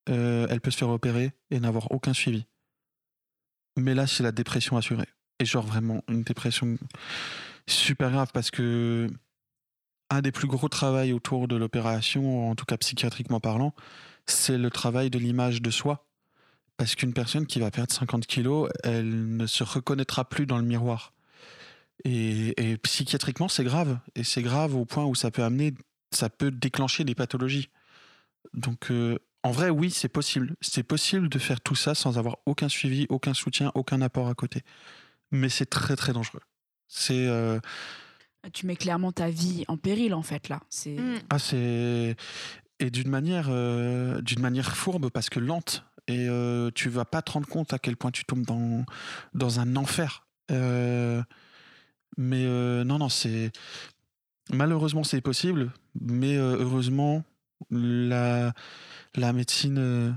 euh, 0.08 0.46
elle 0.50 0.60
peut 0.60 0.70
se 0.70 0.78
faire 0.78 0.88
opérer 0.88 1.32
et 1.50 1.60
n'avoir 1.60 1.90
aucun 1.92 2.12
suivi. 2.12 2.46
Mais 3.76 3.94
là, 3.94 4.06
c'est 4.06 4.22
la 4.22 4.32
dépression 4.32 4.76
assurée. 4.76 5.08
Et 5.38 5.44
genre 5.44 5.66
vraiment 5.66 6.02
une 6.08 6.22
dépression 6.22 6.76
super 7.66 8.10
grave 8.10 8.30
parce 8.32 8.50
que 8.50 9.08
un 10.10 10.20
des 10.20 10.32
plus 10.32 10.46
gros 10.46 10.68
travails 10.68 11.12
autour 11.12 11.48
de 11.48 11.56
l'opération, 11.56 12.50
en 12.50 12.54
tout 12.54 12.66
cas 12.66 12.76
psychiatriquement 12.76 13.40
parlant, 13.40 13.74
c'est 14.26 14.58
le 14.58 14.70
travail 14.70 15.10
de 15.10 15.18
l'image 15.18 15.62
de 15.62 15.70
soi. 15.70 16.06
Parce 16.76 16.94
qu'une 16.94 17.14
personne 17.14 17.46
qui 17.46 17.60
va 17.60 17.70
perdre 17.70 17.92
50 17.92 18.26
kilos, 18.26 18.70
elle 18.82 19.36
ne 19.36 19.46
se 19.46 19.62
reconnaîtra 19.62 20.28
plus 20.28 20.46
dans 20.46 20.58
le 20.58 20.64
miroir. 20.64 21.12
Et, 22.04 22.54
et 22.60 22.76
psychiatriquement, 22.78 23.48
c'est 23.48 23.64
grave. 23.64 23.98
Et 24.14 24.24
c'est 24.24 24.42
grave 24.42 24.74
au 24.74 24.84
point 24.84 25.04
où 25.04 25.14
ça 25.14 25.30
peut 25.30 25.44
amener, 25.44 25.74
ça 26.10 26.28
peut 26.28 26.50
déclencher 26.50 27.04
des 27.04 27.14
pathologies. 27.14 27.70
Donc, 28.52 28.90
euh, 28.90 29.18
en 29.42 29.50
vrai, 29.50 29.70
oui, 29.70 29.90
c'est 29.90 30.08
possible. 30.08 30.54
C'est 30.60 30.82
possible 30.82 31.28
de 31.28 31.38
faire 31.38 31.60
tout 31.60 31.74
ça 31.74 31.94
sans 31.94 32.18
avoir 32.18 32.36
aucun 32.46 32.68
suivi, 32.68 33.06
aucun 33.08 33.34
soutien, 33.34 33.72
aucun 33.74 34.00
apport 34.02 34.28
à 34.28 34.34
côté. 34.34 34.62
Mais 35.30 35.48
c'est 35.48 35.66
très, 35.66 35.96
très 35.96 36.12
dangereux. 36.12 36.40
C'est. 36.88 37.26
euh, 37.26 37.58
Tu 38.52 38.66
mets 38.66 38.76
clairement 38.76 39.12
ta 39.12 39.30
vie 39.30 39.64
en 39.68 39.76
péril 39.76 40.14
en 40.14 40.22
fait 40.22 40.48
là. 40.48 40.60
C'est 40.70 40.96
Mm. 40.96 41.18
Ah, 41.30 41.38
c'est. 41.38 42.16
Et 42.80 42.90
d'une 42.90 43.08
manière, 43.08 43.46
euh, 43.50 44.20
d'une 44.20 44.40
manière 44.40 44.76
fourbe 44.76 45.08
parce 45.10 45.28
que 45.30 45.40
lente. 45.40 45.84
Et 46.08 46.26
euh, 46.28 46.70
tu 46.74 46.88
vas 46.88 47.04
pas 47.04 47.22
te 47.22 47.30
rendre 47.32 47.46
compte 47.48 47.72
à 47.72 47.78
quel 47.78 47.96
point 47.96 48.10
tu 48.10 48.24
tombes 48.24 48.44
dans, 48.44 48.84
dans 49.34 49.60
un 49.60 49.76
enfer. 49.76 50.26
Euh, 50.50 51.22
mais 52.16 52.44
euh, 52.44 52.82
non, 52.84 52.98
non, 52.98 53.08
c'est. 53.08 53.52
Malheureusement, 54.50 55.04
c'est 55.04 55.20
possible. 55.20 55.72
Mais 56.00 56.36
euh, 56.36 56.56
heureusement, 56.58 57.22
la, 57.70 58.52
la 59.16 59.32
médecine 59.32 59.78
euh, 59.78 60.12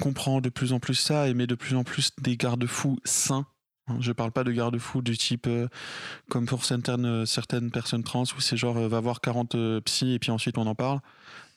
comprend 0.00 0.40
de 0.40 0.48
plus 0.48 0.72
en 0.72 0.80
plus 0.80 0.94
ça 0.94 1.28
et 1.28 1.34
met 1.34 1.46
de 1.46 1.54
plus 1.54 1.74
en 1.74 1.84
plus 1.84 2.10
des 2.20 2.36
garde-fous 2.36 2.98
sains. 3.04 3.46
Hein, 3.88 3.96
Je 4.00 4.12
parle 4.12 4.32
pas 4.32 4.44
de 4.44 4.52
garde-fous 4.52 5.02
du 5.02 5.16
type 5.16 5.46
euh, 5.46 5.68
comme 6.28 6.46
pour 6.46 6.64
certaines, 6.64 7.06
euh, 7.06 7.26
certaines 7.26 7.70
personnes 7.70 8.02
trans 8.02 8.24
où 8.24 8.40
c'est 8.40 8.56
genre 8.56 8.74
va 8.88 9.00
voir 9.00 9.20
40 9.20 9.54
euh, 9.54 9.80
psy 9.80 10.12
et 10.12 10.18
puis 10.18 10.30
ensuite 10.30 10.58
on 10.58 10.66
en 10.66 10.74
parle. 10.74 11.00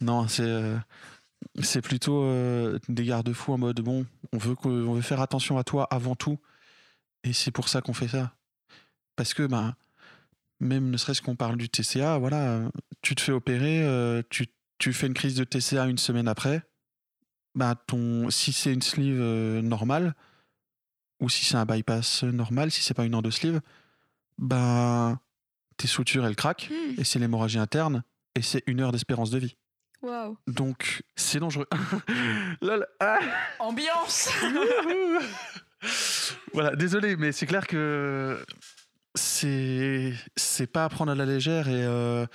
Non, 0.02 0.28
c'est 0.28 1.82
plutôt 1.82 2.24
des 2.88 3.06
garde-fous 3.06 3.54
en 3.54 3.58
mode 3.58 3.82
bon, 3.82 4.06
on 4.34 4.38
veut, 4.38 4.56
on 4.66 4.94
veut 4.94 5.02
faire 5.02 5.22
attention 5.22 5.58
à 5.58 5.64
toi 5.64 5.88
avant 5.92 6.16
tout 6.16 6.40
et 7.24 7.34
c'est 7.34 7.52
pour 7.52 7.68
ça 7.70 7.82
qu'on 7.82 7.94
fait 7.94 8.08
ça. 8.08 8.34
Parce 9.16 9.34
que 9.34 9.44
ben 9.44 9.76
même 10.62 10.90
ne 10.90 10.98
serait-ce 10.98 11.22
qu'on 11.22 11.36
parle 11.36 11.58
du 11.58 11.70
TCA, 11.70 12.18
voilà, 12.18 12.70
tu 13.02 13.16
te 13.16 13.22
fais 13.22 13.32
opérer, 13.32 14.22
tu, 14.30 14.48
tu 14.80 14.92
fais 14.94 15.08
une 15.08 15.14
crise 15.14 15.36
de 15.36 15.44
TCA 15.44 15.86
une 15.88 15.98
semaine 15.98 16.28
après, 16.28 16.64
bah 17.56 17.76
ton, 17.88 18.30
si 18.30 18.52
c'est 18.54 18.74
une 18.74 18.82
sleeve 18.82 19.20
euh, 19.22 19.62
normale, 19.62 20.16
ou 21.20 21.30
si 21.30 21.46
c'est 21.46 21.58
un 21.58 21.66
bypass 21.66 22.24
normal, 22.24 22.72
si 22.72 22.82
c'est 22.82 22.94
pas 22.94 23.06
une 23.06 23.14
endosleeve, 23.16 23.60
ben 24.38 25.20
tes 25.78 25.88
soutures 25.88 26.26
elles 26.26 26.36
craquent, 26.36 26.70
Mm. 26.72 27.00
et 27.00 27.04
c'est 27.04 27.20
l'hémorragie 27.20 27.60
interne, 27.60 28.04
et 28.36 28.42
c'est 28.42 28.64
une 28.68 28.80
heure 28.82 28.92
d'espérance 28.92 29.30
de 29.32 29.38
vie. 29.40 29.56
Waouh. 30.02 30.38
Donc 30.48 31.04
c'est 31.18 31.40
dangereux. 31.40 31.68
Lol. 32.62 32.88
Ah 33.02 33.20
ambiance. 33.60 34.30
voilà, 36.54 36.76
désolé, 36.76 37.18
mais 37.18 37.32
c'est 37.34 37.46
clair 37.46 37.68
que 37.68 38.44
c'est 39.16 40.14
c'est 40.38 40.68
pas 40.68 40.86
à 40.86 40.90
prendre 40.90 41.12
à 41.12 41.16
la 41.16 41.26
légère 41.26 41.68
et 41.68 41.84
euh, 41.84 42.26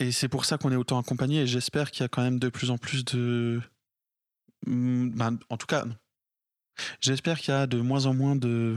et 0.00 0.12
c'est 0.12 0.28
pour 0.28 0.44
ça 0.44 0.58
qu'on 0.58 0.72
est 0.72 0.76
autant 0.76 0.98
accompagné. 0.98 1.42
Et 1.42 1.46
j'espère 1.46 1.90
qu'il 1.90 2.02
y 2.02 2.04
a 2.04 2.08
quand 2.08 2.22
même 2.22 2.38
de 2.38 2.48
plus 2.48 2.70
en 2.70 2.78
plus 2.78 3.04
de, 3.04 3.60
Hmm, 4.66 5.10
ben, 5.10 5.38
en 5.50 5.56
tout 5.56 5.66
cas, 5.66 5.84
non. 5.84 5.94
j'espère 7.00 7.38
qu'il 7.38 7.52
y 7.52 7.56
a 7.56 7.66
de 7.66 7.80
moins 7.80 8.06
en 8.06 8.14
moins 8.14 8.36
de 8.36 8.76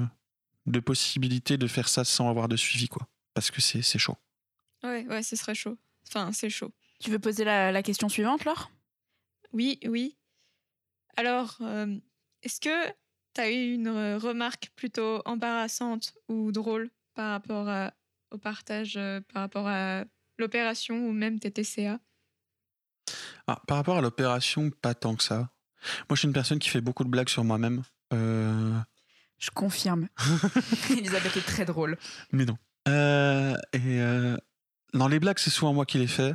de 0.65 0.82
possibilités 0.82 1.57
de 1.57 1.65
faire 1.65 1.88
ça 1.88 2.03
sans 2.03 2.30
avoir 2.30 2.49
de 2.49 2.57
suivi, 2.57 2.89
quoi. 2.89 3.07
Parce 3.34 3.51
que 3.51 3.61
c'est 3.61 3.82
c'est 3.82 3.99
chaud. 3.99 4.18
Ouais, 4.84 5.05
ouais, 5.07 5.24
ce 5.24 5.38
serait 5.38 5.55
chaud. 5.55 5.78
Enfin, 6.07 6.32
c'est 6.34 6.49
chaud. 6.49 6.74
Tu 6.99 7.09
veux 7.09 7.20
poser 7.20 7.45
la, 7.45 7.72
la 7.72 7.84
question 7.84 8.09
suivante, 8.09 8.43
Laure? 8.43 8.70
Oui, 9.53 9.80
oui. 9.86 10.18
Alors, 11.15 11.57
euh, 11.61 11.97
est-ce 12.43 12.59
que 12.59 12.88
tu 13.34 13.41
as 13.41 13.49
eu 13.49 13.74
une 13.74 13.89
remarque 14.18 14.72
plutôt 14.76 15.22
embarrassante 15.26 16.13
ou 16.28 16.51
drôle 16.51 16.89
par 17.13 17.32
rapport 17.32 17.68
à- 17.70 17.93
au 18.32 18.38
partage, 18.38 18.97
euh, 18.97 19.22
par 19.34 19.43
rapport 19.43 19.68
à 19.68 20.03
l'opération 20.38 21.07
ou 21.07 21.11
même 21.11 21.39
tes 21.39 21.51
TCA 21.51 21.99
Ah, 23.47 23.61
par 23.67 23.77
rapport 23.77 23.97
à 23.97 24.01
l'opération, 24.01 24.69
pas 24.69 24.93
tant 24.93 25.15
que 25.15 25.23
ça. 25.23 25.49
Moi, 26.09 26.15
je 26.15 26.17
suis 26.17 26.27
une 26.27 26.33
personne 26.33 26.59
qui 26.59 26.69
fait 26.69 26.81
beaucoup 26.81 27.03
de 27.03 27.09
blagues 27.09 27.29
sur 27.29 27.43
moi-même. 27.43 27.83
Euh, 28.13 28.77
Je 29.38 29.49
confirme. 29.51 30.07
Elisabeth 30.89 31.38
est 31.38 31.45
très 31.45 31.65
drôle. 31.65 31.97
Mais 32.31 32.45
non. 32.45 32.57
Euh, 32.88 33.55
et 33.73 34.01
euh, 34.01 34.38
dans 34.93 35.07
les 35.07 35.19
blagues, 35.19 35.39
c'est 35.39 35.49
souvent 35.49 35.73
moi 35.73 35.85
qui 35.85 35.97
les 35.97 36.07
fais, 36.07 36.33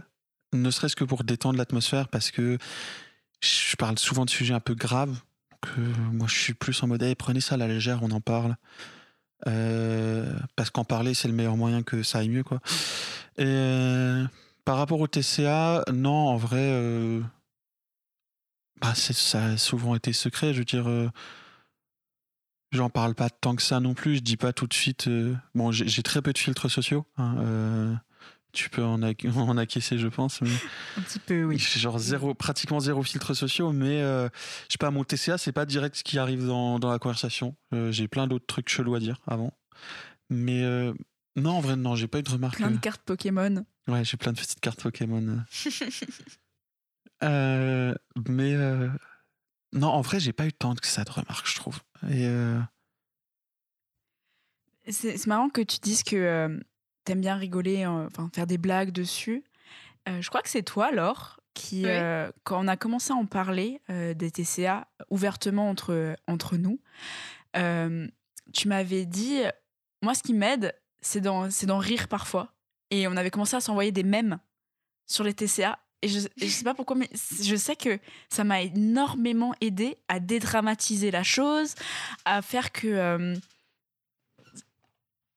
ne 0.52 0.70
serait-ce 0.70 0.96
que 0.96 1.04
pour 1.04 1.24
détendre 1.24 1.58
l'atmosphère, 1.58 2.08
parce 2.08 2.30
que 2.30 2.58
je 3.40 3.76
parle 3.76 3.98
souvent 3.98 4.24
de 4.24 4.30
sujets 4.30 4.54
un 4.54 4.60
peu 4.60 4.74
graves. 4.74 5.20
Que 5.60 5.80
moi, 5.80 6.26
je 6.28 6.36
suis 6.36 6.54
plus 6.54 6.82
en 6.82 6.88
mode, 6.88 7.02
Hey, 7.02 7.14
prenez 7.14 7.40
ça 7.40 7.54
à 7.54 7.58
la 7.58 7.68
légère, 7.68 8.02
on 8.02 8.10
en 8.10 8.20
parle. 8.20 8.56
Euh, 9.48 10.32
parce 10.56 10.70
qu'en 10.70 10.84
parler, 10.84 11.14
c'est 11.14 11.28
le 11.28 11.34
meilleur 11.34 11.56
moyen 11.56 11.82
que 11.82 12.02
ça 12.02 12.18
aille 12.18 12.28
mieux, 12.28 12.44
quoi. 12.44 12.60
Et 13.38 13.44
euh, 13.46 14.24
par 14.64 14.76
rapport 14.76 15.00
au 15.00 15.06
TCA, 15.06 15.84
non, 15.92 16.28
en 16.28 16.36
vrai, 16.36 16.70
euh, 16.72 17.20
bah, 18.80 18.94
ça 18.94 19.44
a 19.44 19.56
souvent 19.56 19.94
été 19.94 20.12
secret. 20.12 20.52
Je 20.52 20.58
veux 20.58 20.64
dire, 20.64 20.88
j'en 22.70 22.90
parle 22.90 23.14
pas 23.14 23.30
tant 23.30 23.56
que 23.56 23.62
ça 23.62 23.80
non 23.80 23.94
plus. 23.94 24.16
Je 24.16 24.22
dis 24.22 24.36
pas 24.36 24.52
tout 24.52 24.66
de 24.66 24.74
suite. 24.74 25.08
bon, 25.54 25.72
j'ai 25.72 26.02
très 26.02 26.22
peu 26.22 26.32
de 26.32 26.38
filtres 26.38 26.70
sociaux. 26.70 27.06
hein, 27.16 27.98
tu 28.52 28.68
peux 28.70 28.82
en, 28.84 29.00
ac- 29.00 29.30
en 29.36 29.56
acquiescer, 29.56 29.98
je 29.98 30.08
pense. 30.08 30.40
mais 30.42 30.50
Un 30.98 31.02
petit 31.02 31.18
peu, 31.18 31.44
oui. 31.44 31.58
j'ai 31.58 31.80
genre 31.80 31.98
zéro, 31.98 32.34
pratiquement 32.34 32.80
zéro 32.80 33.02
filtres 33.02 33.34
sociaux, 33.36 33.72
mais 33.72 34.00
euh, 34.02 34.28
je 34.68 34.72
sais 34.72 34.78
pas, 34.78 34.90
mon 34.90 35.04
TCA, 35.04 35.38
c'est 35.38 35.52
pas 35.52 35.64
direct 35.66 35.96
ce 35.96 36.04
qui 36.04 36.18
arrive 36.18 36.46
dans, 36.46 36.78
dans 36.78 36.90
la 36.90 36.98
conversation. 36.98 37.56
Euh, 37.74 37.90
j'ai 37.92 38.08
plein 38.08 38.26
d'autres 38.26 38.46
trucs 38.46 38.68
chelous 38.68 38.94
à 38.94 39.00
dire 39.00 39.20
avant. 39.26 39.52
Mais 40.30 40.62
euh, 40.62 40.92
non, 41.36 41.52
en 41.52 41.60
vrai, 41.60 41.76
non, 41.76 41.94
j'ai 41.94 42.08
pas 42.08 42.18
eu 42.18 42.22
de 42.22 42.30
remarques. 42.30 42.56
Plein 42.56 42.70
de 42.70 42.76
euh, 42.76 42.80
cartes 42.80 43.02
Pokémon. 43.02 43.64
Ouais, 43.88 44.04
j'ai 44.04 44.16
plein 44.16 44.32
de 44.32 44.38
petites 44.38 44.60
cartes 44.60 44.82
Pokémon. 44.82 45.44
mais 47.22 48.54
non, 49.72 49.88
en 49.88 50.00
vrai, 50.02 50.20
j'ai 50.20 50.32
pas 50.32 50.46
eu 50.46 50.52
tant 50.52 50.74
que 50.74 50.86
ça 50.86 51.04
de 51.04 51.10
remarques, 51.10 51.48
je 51.48 51.56
trouve. 51.56 51.80
Et 52.10 52.28
C'est 54.88 55.16
c'est 55.16 55.26
marrant 55.28 55.48
que 55.48 55.60
tu 55.60 55.78
dises 55.80 56.02
que 56.02 56.60
t'aimes 57.04 57.20
bien 57.20 57.36
rigoler, 57.36 57.84
euh, 57.84 58.06
enfin 58.06 58.30
faire 58.34 58.46
des 58.46 58.58
blagues 58.58 58.90
dessus. 58.90 59.44
Euh, 60.08 60.20
je 60.20 60.28
crois 60.28 60.42
que 60.42 60.48
c'est 60.48 60.62
toi, 60.62 60.90
Laure, 60.90 61.40
qui, 61.54 61.82
Oui. 61.84 61.90
euh, 61.90 62.30
quand 62.44 62.64
on 62.64 62.68
a 62.68 62.76
commencé 62.76 63.12
à 63.12 63.16
en 63.16 63.26
parler 63.26 63.80
euh, 63.90 64.14
des 64.14 64.30
TCA 64.30 64.88
ouvertement 65.10 65.68
entre, 65.70 66.16
entre 66.26 66.56
nous, 66.56 66.80
tu 68.52 68.68
m'avais 68.68 69.06
dit, 69.06 69.40
moi, 70.02 70.14
ce 70.14 70.22
qui 70.22 70.34
m'aide, 70.34 70.74
c'est 71.00 71.20
d'en 71.20 71.50
c'est 71.50 71.66
d'en 71.66 71.78
rire 71.78 72.08
parfois. 72.08 72.52
Et 72.90 73.08
on 73.08 73.16
avait 73.16 73.30
commencé 73.30 73.56
à 73.56 73.60
s'envoyer 73.60 73.92
des 73.92 74.02
mèmes 74.02 74.38
sur 75.06 75.24
les 75.24 75.34
TCA. 75.34 75.78
Et 76.02 76.08
je, 76.08 76.18
et 76.18 76.46
je 76.46 76.48
sais 76.48 76.64
pas 76.64 76.74
pourquoi, 76.74 76.96
mais 76.96 77.08
je 77.42 77.54
sais 77.54 77.76
que 77.76 77.98
ça 78.28 78.42
m'a 78.42 78.62
énormément 78.62 79.54
aidé 79.60 79.96
à 80.08 80.18
dédramatiser 80.18 81.10
la 81.12 81.22
chose, 81.22 81.74
à 82.24 82.42
faire 82.42 82.72
que. 82.72 82.88
euh, 82.88 83.36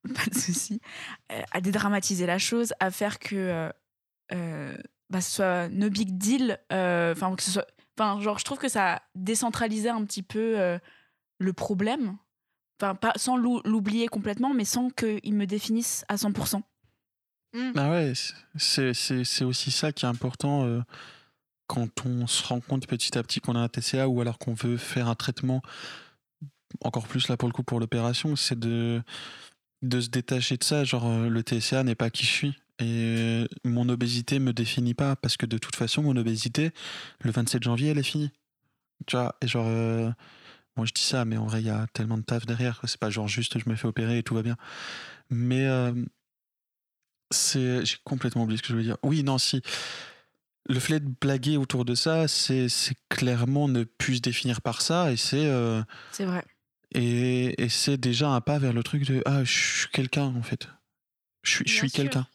pas 0.13 0.25
de 0.29 0.35
souci. 0.37 0.79
Euh, 1.31 1.41
à 1.51 1.61
dédramatiser 1.61 2.25
la 2.25 2.37
chose, 2.37 2.73
à 2.79 2.91
faire 2.91 3.19
que 3.19 3.35
euh, 3.35 3.69
euh, 4.33 4.77
bah, 5.09 5.21
ce 5.21 5.31
soit 5.31 5.69
no 5.69 5.89
big 5.89 6.17
deal. 6.17 6.59
euh, 6.71 7.13
Enfin, 7.13 7.35
que 7.35 7.43
ce 7.43 7.51
soit. 7.51 7.67
Enfin, 7.97 8.19
genre, 8.21 8.37
je 8.39 8.43
trouve 8.45 8.57
que 8.57 8.67
ça 8.67 8.95
a 8.95 9.01
décentralisé 9.15 9.89
un 9.89 10.03
petit 10.05 10.23
peu 10.23 10.59
euh, 10.59 10.77
le 11.39 11.53
problème. 11.53 12.17
Enfin, 12.81 12.93
pas, 12.95 13.13
sans 13.15 13.37
l'ou- 13.37 13.61
l'oublier 13.63 14.07
complètement, 14.07 14.53
mais 14.53 14.65
sans 14.65 14.89
qu'il 14.89 15.33
me 15.33 15.45
définisse 15.45 16.03
à 16.09 16.17
100%. 16.17 16.61
ah 17.77 17.89
ouais, 17.91 18.11
c'est 18.57 18.93
c'est- 18.93 19.23
c'est 19.23 19.45
aussi 19.45 19.71
ça 19.71 19.93
qui 19.93 20.03
est 20.05 20.09
important 20.09 20.65
euh, 20.65 20.81
quand 21.67 22.05
on 22.05 22.27
se 22.27 22.43
rend 22.45 22.59
compte 22.59 22.85
petit 22.85 23.17
à 23.17 23.23
petit 23.23 23.39
qu'on 23.39 23.55
a 23.55 23.59
un 23.59 23.69
TCA 23.69 24.09
ou 24.09 24.19
alors 24.19 24.37
qu'on 24.39 24.53
veut 24.53 24.75
faire 24.75 25.07
un 25.07 25.15
traitement, 25.15 25.61
encore 26.83 27.07
plus 27.07 27.29
là 27.29 27.37
pour 27.37 27.47
le 27.47 27.53
coup 27.53 27.63
pour 27.63 27.79
l'opération, 27.79 28.35
c'est 28.35 28.59
de, 28.59 29.01
de 29.81 30.01
se 30.01 30.09
détacher 30.09 30.57
de 30.57 30.63
ça. 30.63 30.83
Genre, 30.83 31.05
euh, 31.05 31.29
le 31.29 31.43
TCA 31.43 31.83
n'est 31.83 31.95
pas 31.95 32.09
qui 32.09 32.25
je 32.25 32.31
suis. 32.31 32.55
Et 32.79 32.83
euh, 32.83 33.47
mon 33.63 33.87
obésité 33.87 34.39
me 34.39 34.51
définit 34.51 34.93
pas 34.93 35.15
parce 35.15 35.37
que 35.37 35.45
de 35.45 35.57
toute 35.57 35.75
façon, 35.75 36.03
mon 36.03 36.15
obésité, 36.17 36.71
le 37.21 37.31
27 37.31 37.63
janvier, 37.63 37.89
elle 37.91 37.97
est 37.97 38.03
finie. 38.03 38.31
Tu 39.07 39.15
vois, 39.15 39.35
et 39.41 39.47
genre, 39.47 39.67
euh, 39.67 40.11
je 40.83 40.91
dis 40.91 41.01
ça, 41.01 41.23
mais 41.23 41.37
en 41.37 41.45
vrai, 41.45 41.61
il 41.61 41.67
y 41.67 41.69
a 41.69 41.87
tellement 41.93 42.17
de 42.17 42.23
taf 42.23 42.45
derrière 42.45 42.81
c'est 42.85 42.99
pas 42.99 43.09
genre 43.09 43.27
juste 43.27 43.59
je 43.59 43.69
me 43.69 43.75
fais 43.75 43.87
opérer 43.87 44.17
et 44.17 44.23
tout 44.23 44.35
va 44.35 44.41
bien. 44.41 44.57
Mais 45.29 45.65
euh. 45.67 45.93
J'ai 47.31 47.97
complètement 48.03 48.43
oublié 48.43 48.57
ce 48.57 48.61
que 48.61 48.67
je 48.69 48.73
voulais 48.73 48.85
dire. 48.85 48.97
Oui, 49.03 49.23
non, 49.23 49.37
si. 49.37 49.61
Le 50.67 50.79
fait 50.79 50.99
de 50.99 51.13
blaguer 51.21 51.57
autour 51.57 51.85
de 51.85 51.95
ça, 51.95 52.27
c'est 52.27 52.67
clairement 53.09 53.67
ne 53.67 53.83
plus 53.83 54.17
se 54.17 54.21
définir 54.21 54.61
par 54.61 54.81
ça 54.81 55.11
et 55.11 55.17
c'est. 55.17 55.51
C'est 56.11 56.25
vrai. 56.25 56.45
Et, 56.95 57.63
et 57.63 57.69
c'est 57.69 57.97
déjà 57.97 58.29
un 58.29 58.41
pas 58.41 58.57
vers 58.59 58.73
le 58.73 58.83
truc 58.83 59.05
de 59.05 59.21
Ah, 59.25 59.43
je 59.43 59.51
suis 59.79 59.89
quelqu'un 59.91 60.33
en 60.35 60.41
fait. 60.43 60.67
Je 61.43 61.51
suis, 61.51 61.67
je 61.67 61.73
suis 61.73 61.91
quelqu'un. 61.91 62.27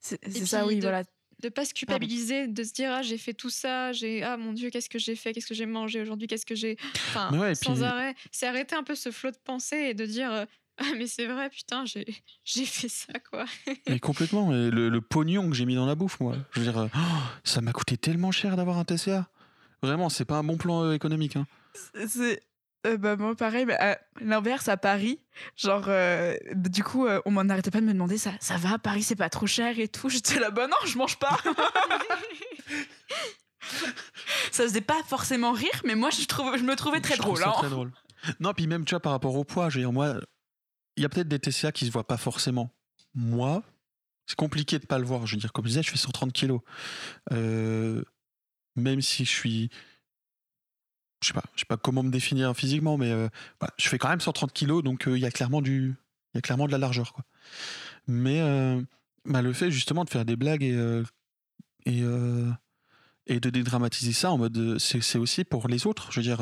C'est 0.00 0.18
ça, 0.46 0.66
oui, 0.66 0.76
de- 0.76 0.82
voilà. 0.82 1.02
de 1.42 1.48
pas 1.48 1.64
se 1.64 1.74
culpabiliser, 1.74 2.46
de 2.46 2.62
se 2.62 2.72
dire 2.72 2.92
ah 2.92 3.02
j'ai 3.02 3.18
fait 3.18 3.34
tout 3.34 3.50
ça, 3.50 3.92
j'ai 3.92 4.22
ah 4.22 4.36
mon 4.36 4.52
dieu 4.52 4.70
qu'est-ce 4.70 4.88
que 4.88 4.98
j'ai 4.98 5.16
fait, 5.16 5.32
qu'est-ce 5.32 5.46
que 5.46 5.54
j'ai 5.54 5.66
mangé 5.66 6.00
aujourd'hui, 6.00 6.28
qu'est-ce 6.28 6.46
que 6.46 6.54
j'ai, 6.54 6.76
enfin 7.08 7.36
ouais, 7.36 7.54
sans 7.56 7.74
puis- 7.74 7.82
arrêt, 7.84 8.14
c'est 8.30 8.46
arrêter 8.46 8.76
un 8.76 8.84
peu 8.84 8.94
ce 8.94 9.10
flot 9.10 9.32
de 9.32 9.36
pensée 9.44 9.76
et 9.76 9.94
de 9.94 10.06
dire 10.06 10.32
euh, 10.32 10.44
ah 10.78 10.84
mais 10.96 11.06
c'est 11.08 11.26
vrai 11.26 11.50
putain 11.50 11.84
j'ai 11.86 12.04
j'ai 12.44 12.64
fait 12.64 12.88
ça 12.88 13.14
quoi. 13.30 13.46
Mais 13.88 13.98
complètement. 13.98 14.52
Et 14.52 14.70
le, 14.70 14.88
le 14.88 15.00
pognon 15.00 15.48
que 15.50 15.56
j'ai 15.56 15.66
mis 15.66 15.74
dans 15.74 15.86
la 15.86 15.94
bouffe, 15.96 16.20
moi. 16.20 16.36
Je 16.52 16.60
veux 16.60 16.66
dire, 16.66 16.78
euh, 16.78 16.88
oh, 16.94 16.98
ça 17.44 17.60
m'a 17.60 17.72
coûté 17.72 17.96
tellement 17.96 18.30
cher 18.30 18.56
d'avoir 18.56 18.78
un 18.78 18.84
TCA. 18.84 19.28
Vraiment, 19.82 20.08
c'est 20.08 20.24
pas 20.24 20.36
un 20.38 20.44
bon 20.44 20.56
plan 20.56 20.82
euh, 20.84 20.92
économique. 20.94 21.36
hein. 21.36 21.46
C'est. 22.08 22.42
Euh, 22.86 22.96
bah, 22.96 23.16
moi, 23.16 23.34
pareil, 23.36 23.66
mais 23.66 23.74
à 23.74 23.98
l'inverse, 24.20 24.68
à 24.68 24.76
Paris, 24.76 25.20
genre, 25.56 25.84
euh, 25.88 26.36
du 26.54 26.82
coup, 26.84 27.06
euh, 27.06 27.20
on 27.26 27.30
m'en 27.30 27.42
arrêtait 27.48 27.70
pas 27.70 27.80
de 27.80 27.86
me 27.86 27.92
demander 27.92 28.18
ça, 28.18 28.32
ça 28.40 28.56
va, 28.56 28.78
Paris, 28.78 29.02
c'est 29.02 29.16
pas 29.16 29.28
trop 29.28 29.46
cher 29.46 29.78
et 29.78 29.88
tout. 29.88 30.08
J'étais 30.16 30.38
là, 30.40 30.50
bah 30.50 30.66
non, 30.66 30.76
je 30.86 30.96
mange 30.96 31.18
pas. 31.18 31.36
ça 34.52 34.62
faisait 34.64 34.80
pas 34.80 35.02
forcément 35.06 35.52
rire, 35.52 35.80
mais 35.84 35.94
moi, 35.94 36.10
je, 36.10 36.24
trouve, 36.26 36.56
je 36.56 36.62
me 36.62 36.76
trouvais 36.76 37.00
très 37.00 37.16
Je 37.16 37.22
drôle. 37.22 37.42
hein. 37.44 37.52
très 37.58 37.70
drôle. 37.70 37.92
Non, 38.40 38.52
puis 38.54 38.66
même, 38.66 38.84
tu 38.84 38.90
vois, 38.94 39.00
par 39.00 39.12
rapport 39.12 39.34
au 39.34 39.44
poids, 39.44 39.68
je 39.68 39.76
veux 39.78 39.82
dire, 39.84 39.92
moi, 39.92 40.16
il 40.96 41.02
y 41.02 41.06
a 41.06 41.08
peut-être 41.08 41.28
des 41.28 41.38
TCA 41.38 41.72
qui 41.72 41.86
se 41.86 41.90
voient 41.90 42.06
pas 42.06 42.16
forcément. 42.16 42.70
Moi, 43.14 43.62
c'est 44.26 44.36
compliqué 44.36 44.78
de 44.78 44.86
pas 44.86 44.98
le 44.98 45.04
voir. 45.04 45.26
Je 45.26 45.34
veux 45.36 45.40
dire, 45.40 45.52
comme 45.52 45.64
je 45.64 45.70
disais, 45.70 45.82
je 45.82 45.90
fais 45.90 45.96
130 45.96 46.32
kilos. 46.32 46.60
Euh, 47.32 48.02
même 48.74 49.00
si 49.00 49.24
je 49.24 49.30
suis. 49.30 49.70
Je 51.22 51.28
sais 51.28 51.34
pas, 51.34 51.44
je 51.54 51.60
sais 51.60 51.66
pas 51.66 51.76
comment 51.76 52.02
me 52.02 52.10
définir 52.10 52.54
physiquement, 52.54 52.98
mais 52.98 53.10
euh, 53.10 53.28
voilà, 53.60 53.72
je 53.78 53.88
fais 53.88 53.98
quand 53.98 54.08
même 54.08 54.20
130 54.20 54.52
kilos, 54.52 54.82
donc 54.82 55.08
euh, 55.08 55.16
il 55.16 55.22
y 55.22 55.26
a 55.26 55.30
clairement 55.30 55.62
du, 55.62 55.94
il 56.34 56.36
y 56.36 56.38
a 56.38 56.42
clairement 56.42 56.66
de 56.66 56.72
la 56.72 56.78
largeur, 56.78 57.12
quoi. 57.12 57.24
Mais 58.06 58.40
euh, 58.40 58.80
bah, 59.24 59.42
le 59.42 59.52
fait 59.52 59.70
justement 59.70 60.04
de 60.04 60.10
faire 60.10 60.24
des 60.24 60.36
blagues 60.36 60.62
et 60.62 61.02
et 61.86 62.02
et 63.28 63.40
de 63.40 63.50
dédramatiser 63.50 64.12
ça 64.12 64.30
en 64.30 64.38
mode, 64.38 64.78
c'est 64.78 65.18
aussi 65.18 65.44
pour 65.44 65.66
les 65.66 65.86
autres. 65.86 66.12
Je 66.12 66.20
veux 66.20 66.24
dire, 66.24 66.40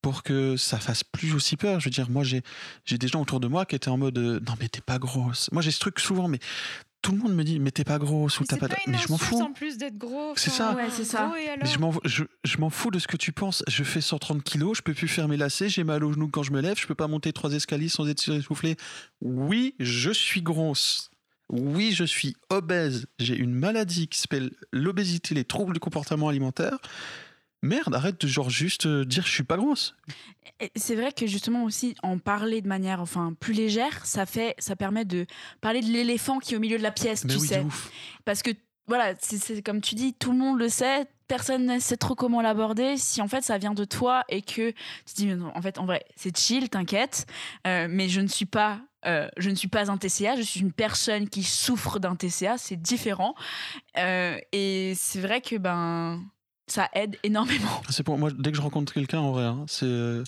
pour 0.00 0.22
que 0.22 0.56
ça 0.56 0.78
fasse 0.78 1.04
plus 1.04 1.34
aussi 1.34 1.56
peur. 1.56 1.80
Je 1.80 1.86
veux 1.86 1.90
dire, 1.90 2.08
moi, 2.08 2.24
j'ai 2.24 2.42
j'ai 2.84 2.96
des 2.96 3.08
gens 3.08 3.20
autour 3.20 3.40
de 3.40 3.48
moi 3.48 3.66
qui 3.66 3.76
étaient 3.76 3.90
en 3.90 3.98
mode 3.98 4.18
non, 4.18 4.54
mais 4.60 4.68
t'es 4.68 4.80
pas 4.80 4.98
grosse. 4.98 5.50
Moi, 5.52 5.60
j'ai 5.60 5.70
ce 5.70 5.80
truc 5.80 6.00
souvent, 6.00 6.28
mais 6.28 6.38
tout 7.06 7.12
le 7.12 7.18
monde 7.18 7.34
me 7.34 7.44
dit 7.44 7.60
mais 7.60 7.70
t'es 7.70 7.84
pas 7.84 7.98
grosse 7.98 8.40
ou 8.40 8.42
Mais 8.42 8.46
t'as 8.48 8.56
c'est 8.56 8.60
pas. 8.60 8.68
pas, 8.68 8.74
de- 8.74 8.80
une 8.86 8.92
Mais 8.92 8.98
je 8.98 9.10
m'en 9.12 9.18
fous. 9.18 9.40
en 9.40 9.52
plus 9.52 9.78
d'être 9.78 9.96
gros. 9.96 10.32
C'est 10.36 10.50
ça. 10.50 10.74
Ouais, 10.74 10.88
c'est 10.90 11.04
ça. 11.04 11.26
gros, 11.26 11.36
et 11.36 11.46
Mais 11.62 11.66
je 11.68 11.76
alors 11.78 11.92
m'en 11.94 12.00
je, 12.04 12.24
je 12.44 12.58
m'en 12.58 12.68
fous 12.70 12.90
de 12.90 12.98
ce 12.98 13.06
que 13.06 13.16
tu 13.16 13.32
penses. 13.32 13.62
Je 13.68 13.84
fais 13.84 14.00
130 14.00 14.42
kilos, 14.42 14.78
je 14.78 14.82
peux 14.82 14.92
plus 14.94 15.06
faire 15.08 15.28
mes 15.28 15.36
lacets, 15.36 15.68
j'ai 15.68 15.84
mal 15.84 16.02
aux 16.04 16.12
genoux 16.12 16.28
quand 16.28 16.42
je 16.42 16.52
me 16.52 16.60
lève, 16.60 16.78
je 16.80 16.86
peux 16.86 16.94
pas 16.96 17.06
monter 17.06 17.32
trois 17.32 17.52
escaliers 17.52 17.88
sans 17.88 18.08
être 18.08 18.28
essoufflé. 18.32 18.76
Oui, 19.20 19.74
je 19.78 20.10
suis 20.10 20.42
grosse. 20.42 21.10
Oui, 21.48 21.92
je 21.92 22.02
suis 22.02 22.34
obèse. 22.50 23.06
J'ai 23.20 23.36
une 23.36 23.54
maladie 23.54 24.08
qui 24.08 24.18
s'appelle 24.18 24.50
l'obésité, 24.72 25.32
les 25.34 25.44
troubles 25.44 25.74
du 25.74 25.80
comportement 25.80 26.28
alimentaire. 26.28 26.76
Merde, 27.66 27.94
arrête 27.94 28.20
de 28.20 28.26
genre 28.26 28.48
juste 28.50 28.86
euh, 28.86 29.04
dire 29.04 29.26
je 29.26 29.32
suis 29.32 29.42
pas 29.42 29.56
grosse. 29.56 29.94
C'est 30.76 30.94
vrai 30.94 31.12
que 31.12 31.26
justement 31.26 31.64
aussi 31.64 31.94
en 32.02 32.18
parler 32.18 32.62
de 32.62 32.68
manière 32.68 33.00
enfin 33.00 33.34
plus 33.38 33.52
légère, 33.52 34.06
ça 34.06 34.24
fait 34.24 34.54
ça 34.58 34.76
permet 34.76 35.04
de 35.04 35.26
parler 35.60 35.80
de 35.80 35.86
l'éléphant 35.92 36.38
qui 36.38 36.54
est 36.54 36.56
au 36.56 36.60
milieu 36.60 36.78
de 36.78 36.82
la 36.82 36.92
pièce, 36.92 37.24
Mais 37.24 37.34
tu 37.34 37.40
oui, 37.40 37.48
sais. 37.48 37.60
ouf. 37.60 37.90
Parce 38.24 38.42
que 38.42 38.50
voilà, 38.88 39.14
c'est- 39.20 39.62
comme 39.62 39.80
tu 39.80 39.96
dis, 39.96 40.14
tout 40.14 40.30
le 40.30 40.38
monde 40.38 40.58
le 40.60 40.68
sait, 40.68 41.06
personne 41.26 41.66
ne 41.66 41.78
sait 41.80 41.96
trop 41.96 42.14
comment 42.14 42.40
l'aborder. 42.40 42.96
Si 42.96 43.20
en 43.20 43.26
fait 43.28 43.42
ça 43.42 43.58
vient 43.58 43.74
de 43.74 43.84
toi 43.84 44.22
et 44.28 44.40
que 44.42 44.70
tu 44.70 44.74
te 45.04 45.14
dis, 45.16 45.26
non, 45.26 45.50
en 45.54 45.60
fait, 45.60 45.78
en 45.78 45.84
vrai, 45.84 46.04
c'est 46.14 46.34
chill, 46.36 46.70
t'inquiète, 46.70 47.26
euh, 47.66 47.88
mais 47.90 48.08
je 48.08 48.20
ne 48.20 48.28
suis 48.28 48.46
pas 48.46 48.80
euh, 49.04 49.28
je 49.36 49.50
ne 49.50 49.54
suis 49.54 49.68
pas 49.68 49.90
un 49.90 49.98
TCA, 49.98 50.34
je 50.36 50.42
suis 50.42 50.60
une 50.60 50.72
personne 50.72 51.28
qui 51.28 51.42
souffre 51.44 51.98
d'un 52.00 52.16
TCA, 52.16 52.58
c'est 52.58 52.74
différent. 52.80 53.34
Euh, 53.98 54.36
et 54.52 54.94
c'est 54.96 55.20
vrai 55.20 55.40
que 55.40 55.56
ben 55.56 56.22
ça 56.66 56.88
aide 56.94 57.16
énormément. 57.22 57.82
C'est 57.90 58.02
pour 58.02 58.18
moi, 58.18 58.30
dès 58.36 58.50
que 58.50 58.56
je 58.56 58.62
rencontre 58.62 58.92
quelqu'un, 58.92 59.18
en 59.20 59.32
vrai, 59.32 59.44
hein, 59.44 59.64
c'est. 59.68 59.86
euh, 59.86 60.24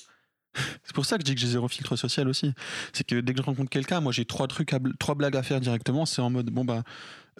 C'est 0.84 0.94
pour 0.94 1.04
ça 1.06 1.16
que 1.16 1.22
je 1.22 1.24
dis 1.26 1.34
que 1.34 1.40
j'ai 1.40 1.46
zéro 1.48 1.68
filtre 1.68 1.94
social 1.96 2.26
aussi. 2.28 2.52
C'est 2.92 3.04
que 3.06 3.20
dès 3.20 3.32
que 3.32 3.38
je 3.40 3.44
rencontre 3.44 3.70
quelqu'un, 3.70 4.00
moi 4.00 4.12
j'ai 4.12 4.24
trois 4.24 4.46
trucs, 4.48 4.72
à 4.72 4.78
trois 4.98 5.14
blagues 5.14 5.36
à 5.36 5.42
faire 5.42 5.60
directement. 5.60 6.06
C'est 6.06 6.22
en 6.22 6.30
mode 6.30 6.50
bon 6.50 6.64
bah, 6.64 6.82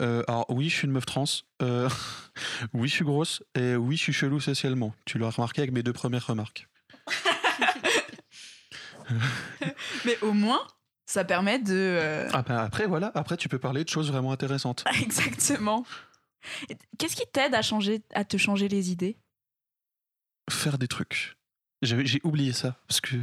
euh, 0.01 0.23
alors 0.29 0.47
oui, 0.51 0.69
je 0.69 0.75
suis 0.77 0.87
une 0.87 0.93
meuf 0.93 1.07
trans. 1.07 1.25
euh, 1.63 1.89
oui, 2.75 2.89
je 2.89 2.95
suis 2.95 3.05
grosse. 3.05 3.43
Et 3.57 3.75
oui, 3.77 3.97
je 3.97 4.03
suis 4.03 4.13
chelou 4.13 4.41
socialement. 4.41 4.95
Tu 5.07 5.19
l'as 5.19 5.31
remarqué 5.31 5.63
avec 5.63 5.73
mes 5.73 5.83
deux 5.83 5.93
premières 5.95 6.27
remarques. 6.27 6.69
Mais 10.05 10.19
au 10.23 10.33
moins, 10.33 10.61
ça 11.07 11.25
permet 11.25 11.59
de. 11.59 11.73
euh, 11.75 12.29
Ah 12.33 12.43
bah, 12.43 12.63
après 12.63 12.87
voilà, 12.87 13.11
après 13.15 13.37
tu 13.37 13.49
peux 13.49 13.59
parler 13.59 13.85
de 13.85 13.89
choses 13.89 14.11
vraiment 14.11 14.33
intéressantes. 14.33 14.85
Exactement. 15.03 15.85
Qu'est-ce 16.99 17.17
qui 17.17 17.27
t'aide 17.33 17.55
à 17.55 17.63
changer, 17.63 18.03
à 18.15 18.25
te 18.25 18.37
changer 18.37 18.69
les 18.69 18.91
idées? 18.91 19.17
Faire 20.51 20.79
des 20.79 20.89
trucs. 20.89 21.37
J'ai 21.83 22.21
oublié 22.25 22.53
ça 22.53 22.81
parce 22.89 23.01
que 23.01 23.17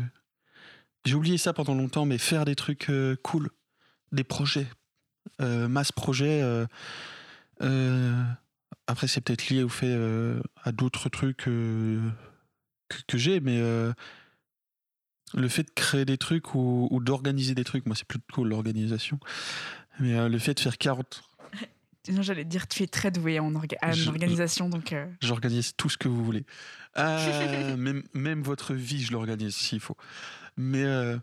j'ai 1.05 1.13
oublié 1.13 1.37
ça 1.37 1.53
pendant 1.53 1.75
longtemps, 1.75 2.05
mais 2.05 2.17
faire 2.17 2.45
des 2.45 2.55
trucs 2.55 2.89
euh, 2.89 3.15
cool, 3.21 3.49
des 4.11 4.23
projets, 4.23 4.67
euh, 5.39 5.67
masse 5.67 5.91
projet. 5.91 6.41
euh, 7.61 8.23
après, 8.87 9.07
c'est 9.07 9.21
peut-être 9.21 9.49
lié 9.49 9.63
au 9.63 9.69
fait 9.69 9.95
à 10.63 10.71
d'autres 10.71 11.09
trucs 11.09 11.37
que, 11.37 11.99
j'ai, 13.13 13.39
mais 13.39 13.59
le 15.33 15.47
fait 15.47 15.63
de 15.63 15.71
créer 15.71 16.05
des 16.05 16.17
trucs 16.17 16.53
ou, 16.55 16.99
d'organiser 17.01 17.55
des 17.55 17.63
trucs, 17.63 17.85
moi 17.85 17.95
c'est 17.95 18.07
plutôt 18.07 18.25
cool 18.33 18.49
l'organisation, 18.49 19.19
mais 19.99 20.29
le 20.29 20.37
fait 20.39 20.53
de 20.53 20.59
faire 20.59 20.77
40 20.77 21.23
Sinon, 21.25 21.34
J'allais 22.21 22.45
dire, 22.45 22.67
tu 22.67 22.83
es 22.83 22.87
très 22.87 23.11
doué 23.11 23.39
en, 23.39 23.51
orga- 23.51 23.77
en 23.81 23.91
Je- 23.91 24.09
organisation, 24.09 24.69
donc. 24.69 24.93
euh, 24.93 25.05
J'organise 25.21 25.73
tout 25.75 25.89
ce 25.89 25.97
que 25.97 26.07
vous 26.07 26.23
voulez. 26.23 26.45
Euh, 26.97 27.75
même, 27.77 28.03
même 28.13 28.41
votre 28.43 28.73
vie, 28.73 29.03
je 29.03 29.11
l'organise 29.11 29.55
s'il 29.55 29.79
faut. 29.79 29.97
Mais 30.57 30.83
euh, 30.83 31.17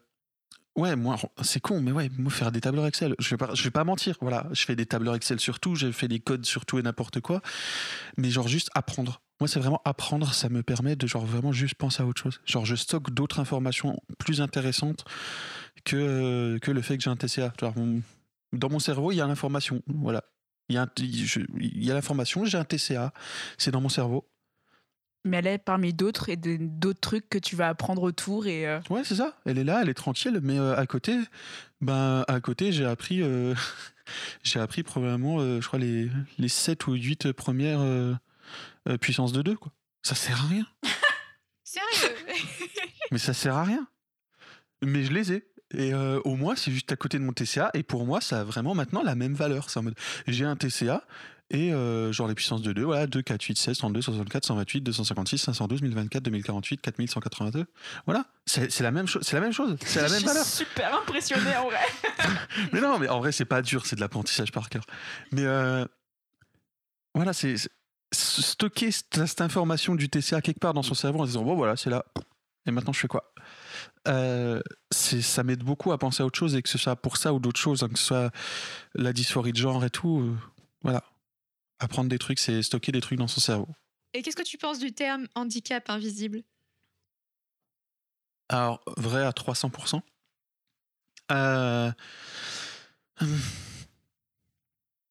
ouais, 0.76 0.96
moi, 0.96 1.16
c'est 1.42 1.60
con, 1.60 1.80
mais 1.80 1.92
ouais, 1.92 2.10
moi, 2.18 2.30
faire 2.30 2.52
des 2.52 2.60
tableurs 2.60 2.86
Excel, 2.86 3.14
je 3.18 3.30
vais 3.30 3.36
pas, 3.36 3.54
je 3.54 3.62
vais 3.62 3.70
pas 3.70 3.84
mentir. 3.84 4.16
Voilà, 4.20 4.46
je 4.52 4.64
fais 4.64 4.76
des 4.76 4.86
tableurs 4.86 5.14
Excel 5.14 5.40
sur 5.40 5.60
tout, 5.60 5.74
j'ai 5.74 5.92
fait 5.92 6.08
des 6.08 6.20
codes 6.20 6.44
sur 6.44 6.66
tout 6.66 6.78
et 6.78 6.82
n'importe 6.82 7.20
quoi. 7.20 7.40
Mais 8.16 8.30
genre, 8.30 8.48
juste 8.48 8.70
apprendre. 8.74 9.22
Moi, 9.40 9.48
c'est 9.48 9.58
vraiment 9.60 9.80
apprendre, 9.84 10.32
ça 10.34 10.48
me 10.48 10.62
permet 10.62 10.94
de 10.94 11.06
genre 11.06 11.26
vraiment 11.26 11.52
juste 11.52 11.74
penser 11.74 12.02
à 12.02 12.06
autre 12.06 12.22
chose. 12.22 12.40
Genre, 12.44 12.64
je 12.64 12.76
stocke 12.76 13.10
d'autres 13.10 13.40
informations 13.40 14.00
plus 14.18 14.40
intéressantes 14.40 15.04
que, 15.84 16.58
que 16.62 16.70
le 16.70 16.82
fait 16.82 16.96
que 16.96 17.02
j'ai 17.02 17.10
un 17.10 17.16
TCA. 17.16 17.52
Genre, 17.60 17.76
mon- 17.76 18.02
dans 18.52 18.68
mon 18.68 18.78
cerveau, 18.78 19.10
il 19.12 19.16
y 19.16 19.20
a 19.20 19.26
l'information. 19.26 19.82
Voilà. 19.86 20.22
Il 20.72 20.74
y 20.74 20.78
a, 20.78 20.82
un- 20.82 20.90
je- 20.98 21.40
il 21.60 21.84
y 21.84 21.90
a 21.90 21.94
l'information, 21.94 22.44
j'ai 22.44 22.58
un 22.58 22.64
TCA, 22.64 23.12
c'est 23.58 23.70
dans 23.70 23.80
mon 23.80 23.88
cerveau. 23.88 24.26
Mais 25.24 25.36
elle 25.36 25.46
est 25.46 25.58
parmi 25.58 25.92
d'autres 25.92 26.28
et 26.30 26.36
d'autres 26.36 26.98
trucs 27.00 27.28
que 27.28 27.38
tu 27.38 27.54
vas 27.54 27.68
apprendre 27.68 28.02
autour. 28.02 28.46
Et 28.46 28.66
euh, 28.66 28.80
Ouais, 28.90 29.04
c'est 29.04 29.14
ça. 29.14 29.36
Elle 29.46 29.58
est 29.58 29.64
là, 29.64 29.80
elle 29.82 29.88
est 29.88 29.94
tranquille, 29.94 30.40
mais 30.42 30.58
euh, 30.58 30.76
à 30.76 30.84
côté, 30.86 31.16
ben 31.80 32.24
à 32.26 32.40
côté, 32.40 32.72
j'ai 32.72 32.84
appris, 32.86 33.22
euh, 33.22 33.54
j'ai 34.42 34.58
appris 34.58 34.82
probablement, 34.82 35.38
euh, 35.40 35.60
je 35.60 35.66
crois 35.68 35.78
les 35.78 36.10
les 36.38 36.48
7 36.48 36.86
ou 36.88 36.94
8 36.94 37.30
premières 37.32 37.80
euh, 37.80 38.14
euh, 38.88 38.98
puissances 38.98 39.32
de 39.32 39.42
2 39.42 39.54
quoi. 39.56 39.72
Ça 40.02 40.16
sert 40.16 40.42
à 40.44 40.48
rien. 40.48 40.66
Sérieux? 41.62 42.16
Mais 43.12 43.18
ça 43.18 43.32
sert 43.32 43.54
à 43.56 43.62
rien. 43.64 43.86
Mais 44.82 45.04
je 45.04 45.12
les 45.12 45.32
ai. 45.32 45.46
Et 45.74 45.94
euh, 45.94 46.20
au 46.24 46.36
moins, 46.36 46.54
c'est 46.56 46.70
juste 46.70 46.92
à 46.92 46.96
côté 46.96 47.18
de 47.18 47.24
mon 47.24 47.32
TCA. 47.32 47.70
Et 47.74 47.82
pour 47.82 48.04
moi, 48.04 48.20
ça 48.20 48.40
a 48.40 48.44
vraiment 48.44 48.74
maintenant 48.74 49.02
la 49.02 49.14
même 49.14 49.34
valeur. 49.34 49.70
C'est 49.70 49.78
en 49.78 49.82
mode, 49.82 49.94
j'ai 50.26 50.44
un 50.44 50.56
TCA 50.56 51.02
et 51.50 51.72
euh, 51.74 52.12
genre 52.12 52.28
les 52.28 52.34
puissances 52.34 52.62
de 52.62 52.72
2, 52.72 52.82
voilà, 52.82 53.06
2, 53.06 53.20
4, 53.20 53.42
8, 53.42 53.58
16, 53.58 53.78
32, 53.78 54.00
64, 54.00 54.46
128, 54.46 54.80
256, 54.80 55.38
512, 55.38 55.82
1024, 55.82 56.22
2048, 56.22 56.80
4182. 56.80 57.66
Voilà, 58.06 58.24
c'est 58.46 58.80
la 58.80 58.90
même 58.90 59.06
chose. 59.06 59.22
C'est 59.24 59.34
la 59.36 59.42
même 59.42 59.52
chose. 59.52 59.76
C'est 59.84 60.00
la 60.00 60.06
je 60.08 60.12
même 60.12 60.20
suis 60.20 60.28
valeur. 60.28 60.44
super 60.44 60.94
impressionnée 60.98 61.56
en 61.56 61.64
vrai. 61.66 61.80
Mais 62.72 62.80
non, 62.80 62.98
mais 62.98 63.08
en 63.08 63.18
vrai, 63.20 63.32
c'est 63.32 63.44
pas 63.44 63.60
dur, 63.62 63.84
c'est 63.86 63.96
de 63.96 64.00
l'apprentissage 64.00 64.50
par 64.52 64.68
cœur. 64.70 64.84
Mais 65.30 65.44
euh, 65.44 65.84
voilà, 67.14 67.32
c'est 67.32 67.56
c'est- 67.56 67.70
stocker 68.12 68.90
cette, 68.90 69.26
cette 69.26 69.40
information 69.40 69.94
du 69.94 70.08
TCA 70.08 70.40
quelque 70.42 70.60
part 70.60 70.74
dans 70.74 70.82
son 70.82 70.94
cerveau 70.94 71.20
en 71.20 71.24
se 71.24 71.28
disant 71.30 71.42
bon 71.44 71.54
voilà, 71.54 71.76
c'est 71.76 71.90
là. 71.90 72.04
Et 72.66 72.70
maintenant, 72.70 72.92
je 72.92 73.00
fais 73.00 73.08
quoi? 73.08 73.32
Euh, 74.08 74.60
Ça 74.90 75.42
m'aide 75.44 75.62
beaucoup 75.62 75.92
à 75.92 75.98
penser 75.98 76.22
à 76.22 76.26
autre 76.26 76.38
chose 76.38 76.54
et 76.54 76.62
que 76.62 76.68
ce 76.68 76.78
soit 76.78 76.96
pour 76.96 77.16
ça 77.16 77.32
ou 77.32 77.38
d'autres 77.40 77.60
choses, 77.60 77.82
hein, 77.82 77.88
que 77.88 77.98
ce 77.98 78.04
soit 78.06 78.30
la 78.94 79.12
dysphorie 79.12 79.52
de 79.52 79.58
genre 79.58 79.84
et 79.84 79.90
tout. 79.90 80.20
euh, 80.20 80.36
voilà. 80.82 81.04
Apprendre 81.78 82.08
des 82.08 82.18
trucs, 82.18 82.38
c'est 82.38 82.62
stocker 82.62 82.92
des 82.92 83.00
trucs 83.00 83.18
dans 83.18 83.26
son 83.28 83.40
cerveau. 83.40 83.68
Et 84.14 84.22
qu'est-ce 84.22 84.36
que 84.36 84.42
tu 84.42 84.58
penses 84.58 84.78
du 84.78 84.92
terme 84.92 85.26
handicap 85.34 85.88
invisible? 85.90 86.42
Alors, 88.48 88.80
vrai 88.96 89.24
à 89.24 89.32
300%. 89.32 90.02
Euh, 91.30 91.90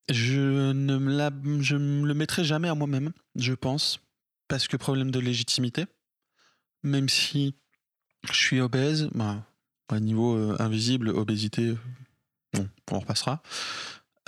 Je 0.08 0.72
ne 0.72 0.98
me, 0.98 1.16
la, 1.16 1.30
je 1.60 1.76
me 1.76 2.06
le 2.06 2.14
mettrai 2.14 2.44
jamais 2.44 2.68
à 2.68 2.74
moi-même, 2.74 3.12
je 3.36 3.54
pense, 3.54 4.00
parce 4.48 4.68
que 4.68 4.76
problème 4.76 5.10
de 5.10 5.18
légitimité. 5.18 5.86
Même 6.82 7.08
si 7.08 7.54
je 8.30 8.34
suis 8.34 8.60
obèse, 8.60 9.08
bah, 9.14 9.44
à 9.88 10.00
niveau 10.00 10.34
euh, 10.36 10.56
invisible, 10.58 11.08
obésité, 11.10 11.74
bon, 12.54 12.68
on 12.90 12.98
repassera. 13.00 13.42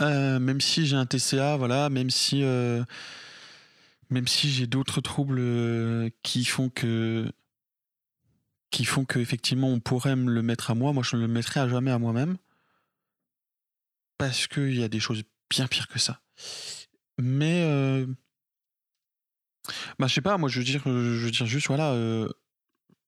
Euh, 0.00 0.38
même 0.38 0.60
si 0.60 0.86
j'ai 0.86 0.96
un 0.96 1.06
TCA, 1.06 1.56
voilà, 1.56 1.88
même 1.88 2.10
si, 2.10 2.42
euh, 2.42 2.84
même 4.10 4.26
si 4.26 4.50
j'ai 4.50 4.66
d'autres 4.66 5.00
troubles 5.00 6.10
qui 6.22 6.44
font 6.44 6.68
que 6.68 7.30
qui 8.70 8.84
font 8.84 9.04
qu'effectivement 9.04 9.68
on 9.68 9.78
pourrait 9.78 10.16
me 10.16 10.32
le 10.32 10.42
mettre 10.42 10.72
à 10.72 10.74
moi, 10.74 10.92
moi 10.92 11.04
je 11.04 11.14
ne 11.14 11.20
le 11.20 11.28
mettrai 11.28 11.60
à 11.60 11.68
jamais 11.68 11.92
à 11.92 11.98
moi-même. 11.98 12.36
Parce 14.18 14.48
qu'il 14.48 14.74
y 14.74 14.82
a 14.82 14.88
des 14.88 15.00
choses 15.00 15.22
bien 15.48 15.68
pires 15.68 15.86
que 15.86 16.00
ça. 16.00 16.20
Mais 17.18 18.04
bah 19.98 20.08
je 20.08 20.14
sais 20.14 20.20
pas, 20.20 20.36
moi 20.38 20.48
je 20.48 20.58
veux 20.58 20.64
dire, 20.64 20.82
je 20.84 20.90
veux 20.90 21.30
dire 21.30 21.46
juste 21.46 21.68
voilà, 21.68 21.94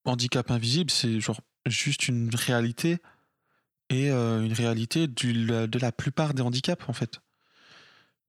handicap 0.09 0.51
invisible, 0.51 0.91
c'est 0.91 1.21
genre 1.21 1.41
juste 1.67 2.09
une 2.09 2.35
réalité 2.35 2.99
et 3.91 4.11
euh, 4.11 4.45
une 4.45 4.53
réalité 4.53 5.07
du, 5.09 5.33
la- 5.33 5.67
de 5.67 5.79
la 5.79 5.93
plupart 5.93 6.35
des 6.35 6.43
handicaps 6.43 6.89
en 6.89 6.93
fait. 6.93 7.21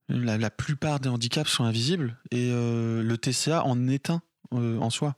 La, 0.08 0.38
la 0.38 0.50
plupart 0.50 1.00
des 1.00 1.08
handicaps 1.10 1.50
sont 1.50 1.64
invisibles 1.64 2.16
et 2.30 2.50
euh, 2.50 3.02
le 3.02 3.18
TCA 3.18 3.64
en 3.64 3.88
est 3.88 4.08
un 4.10 4.22
euh, 4.54 4.78
en 4.78 4.88
soi. 4.90 5.16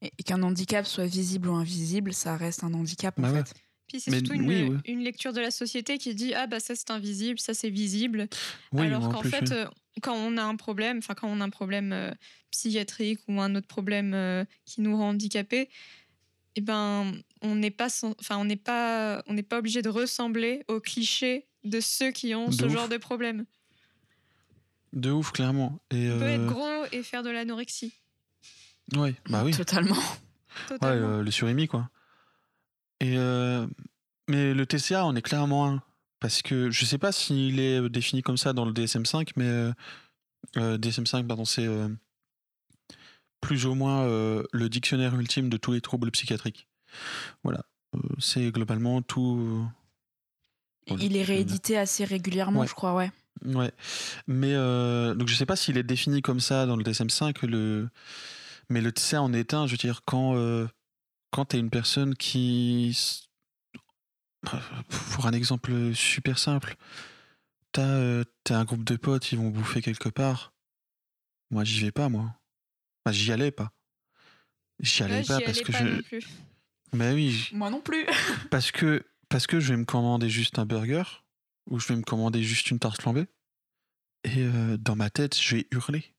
Et, 0.00 0.10
et 0.18 0.22
qu'un 0.22 0.42
handicap 0.42 0.86
soit 0.86 1.04
visible 1.06 1.48
ou 1.48 1.54
invisible, 1.54 2.14
ça 2.14 2.36
reste 2.36 2.64
un 2.64 2.72
handicap 2.72 3.18
en 3.18 3.22
Bah 3.22 3.32
ouais. 3.32 3.44
fait. 3.44 3.54
Puis 3.92 4.00
c'est 4.00 4.10
surtout 4.10 4.32
une, 4.32 4.48
oui, 4.48 4.68
oui. 4.70 4.76
une 4.86 5.00
lecture 5.04 5.34
de 5.34 5.40
la 5.40 5.50
société 5.50 5.98
qui 5.98 6.14
dit 6.14 6.32
ah 6.32 6.46
bah 6.46 6.60
ça 6.60 6.74
c'est 6.74 6.90
invisible, 6.90 7.38
ça 7.38 7.52
c'est 7.52 7.68
visible. 7.68 8.26
Oui, 8.72 8.86
Alors 8.86 9.10
qu'en 9.10 9.20
fait, 9.22 9.42
oui. 9.42 9.52
euh, 9.52 9.66
quand 10.00 10.14
on 10.14 10.38
a 10.38 10.42
un 10.42 10.56
problème, 10.56 10.96
enfin 10.98 11.12
quand 11.14 11.28
on 11.28 11.40
a 11.42 11.44
un 11.44 11.50
problème 11.50 11.92
euh, 11.92 12.10
psychiatrique 12.50 13.20
ou 13.28 13.38
un 13.40 13.54
autre 13.54 13.66
problème 13.66 14.14
euh, 14.14 14.44
qui 14.64 14.80
nous 14.80 14.96
rend 14.96 15.10
handicapés, 15.10 15.68
eh 16.56 16.62
ben 16.62 17.12
on 17.42 17.54
n'est 17.54 17.70
pas, 17.70 17.88
enfin 18.18 18.38
on 18.38 18.46
n'est 18.46 18.56
pas, 18.56 19.22
on 19.26 19.34
n'est 19.34 19.42
pas 19.42 19.58
obligé 19.58 19.82
de 19.82 19.90
ressembler 19.90 20.64
aux 20.68 20.80
clichés 20.80 21.46
de 21.64 21.80
ceux 21.80 22.12
qui 22.12 22.34
ont 22.34 22.48
De 22.48 22.52
ce 22.54 22.64
ouf. 22.64 22.72
genre 22.72 22.88
de 22.88 22.96
problème. 22.96 23.44
De 24.94 25.10
ouf, 25.10 25.32
clairement. 25.32 25.80
Et 25.90 26.10
On 26.10 26.18
peut 26.18 26.24
être 26.24 26.46
gros 26.46 26.84
et 26.92 27.02
faire 27.02 27.22
de 27.22 27.28
l'anorexie. 27.30 27.92
ouais, 28.96 29.14
bah 29.28 29.42
oui. 29.44 29.52
Totalement. 29.52 29.94
Ouais, 29.96 30.68
Totalement. 30.68 31.08
euh, 31.08 31.22
le 31.22 31.30
surimi, 31.30 31.66
quoi. 31.68 31.88
Et 33.02 33.16
euh, 33.18 33.66
mais 34.28 34.54
le 34.54 34.64
TCA 34.64 35.04
en 35.04 35.14
est 35.16 35.22
clairement 35.22 35.66
un. 35.68 35.82
Parce 36.20 36.40
que 36.40 36.70
je 36.70 36.84
sais 36.84 36.98
pas 36.98 37.10
s'il 37.10 37.58
est 37.58 37.80
euh, 37.80 37.88
défini 37.90 38.22
comme 38.22 38.36
ça 38.36 38.52
dans 38.52 38.64
le 38.64 38.72
DSM-5, 38.72 39.30
mais 39.36 39.44
euh, 39.44 39.72
euh, 40.56 40.78
DSM-5, 40.78 41.26
pardon, 41.26 41.44
c'est 41.44 41.66
euh, 41.66 41.88
plus 43.40 43.66
ou 43.66 43.74
moins 43.74 44.02
euh, 44.02 44.44
le 44.52 44.68
dictionnaire 44.68 45.18
ultime 45.18 45.48
de 45.48 45.56
tous 45.56 45.72
les 45.72 45.80
troubles 45.80 46.10
psychiatriques. 46.12 46.68
Voilà. 47.42 47.64
Euh, 47.96 47.98
c'est 48.20 48.50
globalement 48.52 49.02
tout. 49.02 49.36
euh, 49.40 49.64
Voilà, 50.86 51.02
Il 51.04 51.16
est 51.16 51.24
réédité 51.24 51.76
assez 51.76 52.04
régulièrement, 52.04 52.60
Ouais. 52.60 52.68
je 52.68 52.74
crois, 52.74 52.94
ouais. 52.94 53.10
Ouais, 53.44 53.72
mais 54.28 54.54
euh, 54.54 55.14
donc 55.14 55.26
je 55.26 55.34
sais 55.34 55.46
pas 55.46 55.56
s'il 55.56 55.76
est 55.76 55.82
défini 55.82 56.22
comme 56.22 56.38
ça 56.38 56.66
dans 56.66 56.76
le 56.76 56.84
DSM-5, 56.84 57.44
le... 57.46 57.88
mais 58.68 58.80
le 58.80 58.92
TCA 58.92 59.20
en 59.20 59.32
est 59.32 59.52
un. 59.54 59.66
Je 59.66 59.72
veux 59.72 59.78
dire, 59.78 60.02
quand, 60.04 60.36
euh, 60.36 60.68
quand 61.32 61.46
tu 61.46 61.56
es 61.56 61.60
une 61.60 61.70
personne 61.70 62.14
qui. 62.14 62.96
Pour 65.14 65.26
un 65.26 65.32
exemple 65.32 65.94
super 65.94 66.38
simple, 66.38 66.76
tu 67.72 67.80
as, 67.80 68.24
un 68.50 68.64
groupe 68.64 68.84
de 68.84 68.96
potes, 68.96 69.32
ils 69.32 69.38
vont 69.38 69.50
bouffer 69.50 69.82
quelque 69.82 70.08
part. 70.08 70.52
Moi, 71.50 71.64
j'y 71.64 71.80
vais 71.80 71.92
pas, 71.92 72.08
moi. 72.08 72.34
Enfin, 73.04 73.12
j'y 73.12 73.32
allais 73.32 73.50
pas. 73.50 73.72
J'y 74.80 75.02
allais 75.02 75.18
Ouais, 75.18 75.24
pas 75.24 75.40
parce 75.40 75.58
allais 75.58 75.62
que 75.62 75.72
pas 75.72 75.78
je. 75.78 75.84
non 75.84 76.02
plus. 76.02 76.28
Bah 76.92 77.12
oui, 77.14 77.48
Moi 77.52 77.70
non 77.70 77.80
plus. 77.80 78.06
parce 78.50 78.70
que 78.70 79.04
parce 79.28 79.46
que 79.46 79.60
je 79.60 79.72
vais 79.72 79.78
me 79.78 79.84
commander 79.84 80.28
juste 80.28 80.58
un 80.58 80.66
burger 80.66 81.04
ou 81.70 81.78
je 81.78 81.88
vais 81.88 81.96
me 81.96 82.02
commander 82.02 82.42
juste 82.42 82.70
une 82.70 82.78
tarte 82.78 83.00
flambée. 83.00 83.26
Et 84.24 84.38
euh, 84.38 84.76
dans 84.76 84.96
ma 84.96 85.08
tête, 85.08 85.40
je 85.40 85.56
vais 85.56 85.66
hurler. 85.70 86.14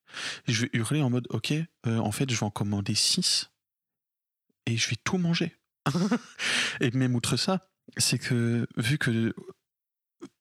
Je 0.47 0.63
vais 0.63 0.69
hurler 0.73 1.01
en 1.01 1.09
mode, 1.09 1.27
ok, 1.29 1.51
euh, 1.51 1.97
en 1.97 2.11
fait, 2.11 2.29
je 2.29 2.35
vais 2.35 2.43
en 2.45 2.51
commander 2.51 2.95
6 2.95 3.52
et 4.65 4.77
je 4.77 4.89
vais 4.89 4.97
tout 5.03 5.17
manger. 5.17 5.55
et 6.81 6.91
même 6.91 7.15
outre 7.15 7.37
ça, 7.37 7.59
c'est 7.97 8.19
que 8.19 8.67
vu 8.77 8.97
que 8.97 9.33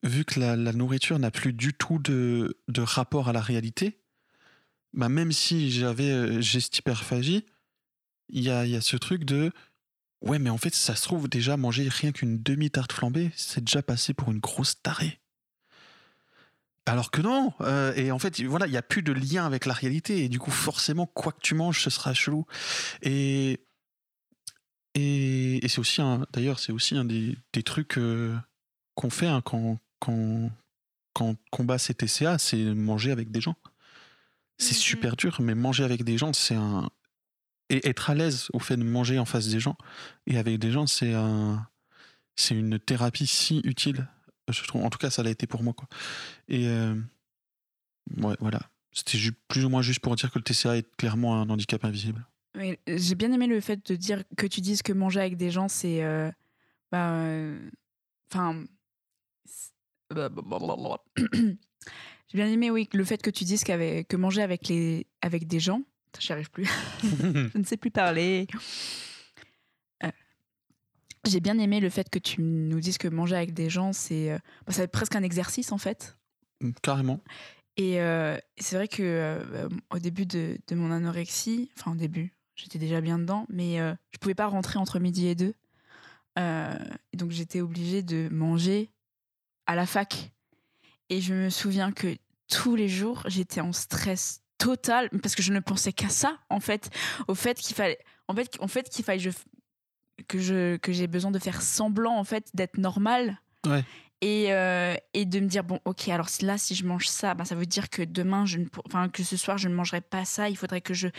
vu 0.01 0.23
que 0.23 0.39
la, 0.39 0.55
la 0.55 0.71
nourriture 0.73 1.19
n'a 1.19 1.31
plus 1.31 1.53
du 1.53 1.73
tout 1.73 1.99
de, 1.99 2.57
de 2.67 2.81
rapport 2.81 3.29
à 3.29 3.33
la 3.33 3.41
réalité, 3.41 3.99
bah 4.93 5.09
même 5.09 5.31
si 5.31 5.71
j'avais 5.71 6.11
euh, 6.11 6.41
j'ai 6.41 6.61
cette 6.61 6.77
hyperphagie, 6.77 7.45
il 8.29 8.43
y 8.43 8.49
a, 8.49 8.65
y 8.65 8.75
a 8.75 8.81
ce 8.81 8.95
truc 8.95 9.25
de 9.25 9.51
ouais 10.21 10.39
mais 10.39 10.49
en 10.49 10.57
fait 10.57 10.73
ça 10.73 10.95
se 10.95 11.03
trouve 11.03 11.27
déjà 11.27 11.57
manger 11.57 11.89
rien 11.89 12.11
qu'une 12.11 12.41
demi 12.41 12.69
tarte 12.71 12.93
flambée, 12.93 13.31
c'est 13.35 13.63
déjà 13.63 13.81
passé 13.81 14.13
pour 14.13 14.31
une 14.31 14.39
grosse 14.39 14.81
tarée. 14.81 15.19
Alors 16.85 17.11
que 17.11 17.21
non, 17.21 17.53
euh, 17.61 17.93
et 17.95 18.11
en 18.11 18.19
fait 18.19 18.41
voilà 18.41 18.67
il 18.67 18.73
y 18.73 18.77
a 18.77 18.81
plus 18.81 19.03
de 19.03 19.13
lien 19.13 19.45
avec 19.45 19.65
la 19.65 19.73
réalité 19.73 20.23
et 20.23 20.29
du 20.29 20.39
coup 20.39 20.51
forcément 20.51 21.05
quoi 21.05 21.31
que 21.31 21.41
tu 21.41 21.55
manges 21.55 21.81
ce 21.81 21.89
sera 21.89 22.13
chelou 22.13 22.45
et 23.01 23.65
et, 24.95 25.63
et 25.63 25.67
c'est 25.67 25.79
aussi 25.79 26.01
un 26.01 26.25
d'ailleurs 26.33 26.59
c'est 26.59 26.71
aussi 26.71 26.95
un 26.95 27.05
des, 27.05 27.37
des 27.53 27.63
trucs 27.63 27.97
euh, 27.97 28.35
qu'on 28.95 29.09
fait 29.09 29.27
hein, 29.27 29.41
quand 29.41 29.79
quand 29.99 30.51
quand 31.13 31.25
on 31.29 31.37
combat 31.51 31.77
ces 31.77 31.93
TCA, 31.93 32.37
c'est 32.39 32.57
manger 32.73 33.11
avec 33.11 33.31
des 33.31 33.41
gens. 33.41 33.55
C'est 34.57 34.71
Mhm. 34.75 34.79
super 34.81 35.15
dur, 35.15 35.37
mais 35.41 35.55
manger 35.55 35.83
avec 35.83 36.03
des 36.03 36.17
gens, 36.17 36.33
c'est 36.33 36.55
un. 36.55 36.89
Et 37.69 37.87
être 37.87 38.09
à 38.09 38.15
l'aise 38.15 38.47
au 38.53 38.59
fait 38.59 38.77
de 38.77 38.83
manger 38.83 39.19
en 39.19 39.25
face 39.25 39.47
des 39.47 39.59
gens 39.59 39.77
et 40.27 40.37
avec 40.37 40.57
des 40.59 40.71
gens, 40.71 40.87
c'est 40.87 41.13
un. 41.13 41.67
C'est 42.35 42.55
une 42.55 42.79
thérapie 42.79 43.27
si 43.27 43.61
utile, 43.63 44.07
je 44.49 44.63
trouve. 44.63 44.83
En 44.83 44.89
tout 44.89 44.97
cas, 44.97 45.11
ça 45.11 45.21
l'a 45.23 45.29
été 45.29 45.45
pour 45.47 45.63
moi, 45.63 45.73
quoi. 45.73 45.87
Et. 46.47 46.67
euh, 46.67 46.95
Ouais, 48.17 48.35
voilà. 48.39 48.59
C'était 48.91 49.17
plus 49.47 49.65
ou 49.65 49.69
moins 49.69 49.81
juste 49.81 49.99
pour 50.01 50.15
dire 50.15 50.29
que 50.31 50.37
le 50.37 50.43
TCA 50.43 50.77
est 50.77 50.95
clairement 50.97 51.41
un 51.41 51.49
handicap 51.49 51.83
invisible. 51.85 52.25
Mais 52.55 52.79
J'ai 52.87 53.15
bien 53.15 53.31
aimé 53.31 53.47
le 53.47 53.59
fait 53.61 53.85
de 53.91 53.95
dire 53.95 54.23
que 54.37 54.45
tu 54.47 54.61
dises 54.61 54.81
que 54.81 54.93
manger 54.93 55.19
avec 55.21 55.37
des 55.37 55.49
gens, 55.51 55.67
c'est. 55.67 56.03
euh, 56.03 56.29
bah, 56.91 57.13
euh, 57.13 57.69
Enfin. 58.31 58.63
blablabla. 60.09 60.97
J'ai 61.17 62.37
bien 62.37 62.47
aimé, 62.47 62.71
oui, 62.71 62.89
le 62.93 63.03
fait 63.03 63.21
que 63.21 63.29
tu 63.29 63.43
dises 63.43 63.63
qu'avec, 63.63 64.07
que 64.07 64.15
manger 64.17 64.41
avec, 64.41 64.67
les, 64.67 65.05
avec 65.21 65.47
des 65.47 65.59
gens. 65.59 65.81
J'y 66.19 66.31
arrive 66.31 66.49
plus. 66.51 66.65
Je 67.03 67.57
ne 67.57 67.63
sais 67.63 67.77
plus 67.77 67.91
parler. 67.91 68.47
Euh, 70.03 70.09
J'ai 71.25 71.39
bien 71.39 71.57
aimé 71.59 71.79
le 71.79 71.89
fait 71.89 72.09
que 72.09 72.19
tu 72.19 72.41
nous 72.41 72.79
dises 72.79 72.97
que 72.97 73.07
manger 73.07 73.35
avec 73.35 73.53
des 73.53 73.69
gens, 73.69 73.93
c'est 73.93 74.31
euh, 74.31 74.37
bah, 74.65 74.73
c'est 74.73 74.87
presque 74.87 75.15
un 75.15 75.23
exercice 75.23 75.71
en 75.71 75.77
fait. 75.77 76.17
Carrément. 76.81 77.19
Et 77.77 77.99
euh, 78.01 78.37
c'est 78.57 78.75
vrai 78.75 78.87
que 78.87 79.01
euh, 79.03 79.67
au 79.91 79.97
début 79.99 80.25
de, 80.27 80.57
de 80.67 80.75
mon 80.75 80.91
anorexie, 80.91 81.71
enfin 81.77 81.91
au 81.93 81.95
début, 81.95 82.33
j'étais 82.55 82.79
déjà 82.79 83.01
bien 83.01 83.19
dedans, 83.19 83.45
mais 83.49 83.79
euh, 83.79 83.93
je 84.11 84.17
pouvais 84.19 84.35
pas 84.35 84.47
rentrer 84.47 84.79
entre 84.79 84.99
midi 84.99 85.27
et 85.27 85.35
deux. 85.35 85.53
Euh, 86.39 86.73
donc 87.13 87.31
j'étais 87.31 87.61
obligée 87.61 88.01
de 88.01 88.27
manger 88.31 88.91
à 89.67 89.75
la 89.75 89.85
fac. 89.85 90.31
Et 91.09 91.21
je 91.21 91.33
me 91.33 91.49
souviens 91.49 91.91
que 91.91 92.15
tous 92.49 92.75
les 92.75 92.89
jours, 92.89 93.23
j'étais 93.27 93.61
en 93.61 93.71
stress 93.73 94.41
total 94.57 95.09
parce 95.21 95.35
que 95.35 95.43
je 95.43 95.53
ne 95.53 95.59
pensais 95.59 95.93
qu'à 95.93 96.09
ça, 96.09 96.37
en 96.49 96.59
fait, 96.59 96.89
au 97.27 97.35
fait 97.35 97.59
qu'il 97.59 97.75
fallait, 97.75 97.99
en 98.27 98.35
fait, 98.35 98.57
fait 98.67 98.89
qu'il 98.89 99.03
fallait 99.05 99.19
je- 99.19 99.29
que 100.27 100.39
je 100.39 100.77
que 100.77 100.91
j'ai 100.91 101.07
besoin 101.07 101.31
de 101.31 101.39
faire 101.39 101.61
semblant 101.61 102.15
en 102.17 102.23
fait 102.23 102.49
d'être 102.53 102.77
normal 102.77 103.39
Ouais. 103.65 103.83
Et, 104.25 104.53
euh, 104.53 104.95
et 105.13 105.25
de 105.25 105.39
me 105.41 105.47
dire 105.47 105.63
bon 105.65 105.79
ok 105.83 106.07
alors 106.07 106.27
là 106.41 106.57
si 106.57 106.75
je 106.75 106.85
mange 106.85 107.07
ça 107.07 107.33
bah, 107.33 107.43
ça 107.43 107.55
veut 107.55 107.65
dire 107.65 107.89
que 107.89 108.01
demain 108.01 108.45
je 108.45 108.57
ne 108.59 108.65
enfin 108.85 109.09
que 109.09 109.21
ce 109.21 109.35
soir 109.35 109.57
je 109.57 109.67
ne 109.67 109.73
mangerai 109.75 109.99
pas 109.99 110.23
ça 110.23 110.47
il 110.49 110.55
faudrait 110.55 110.79
que 110.79 110.93
je 110.93 111.09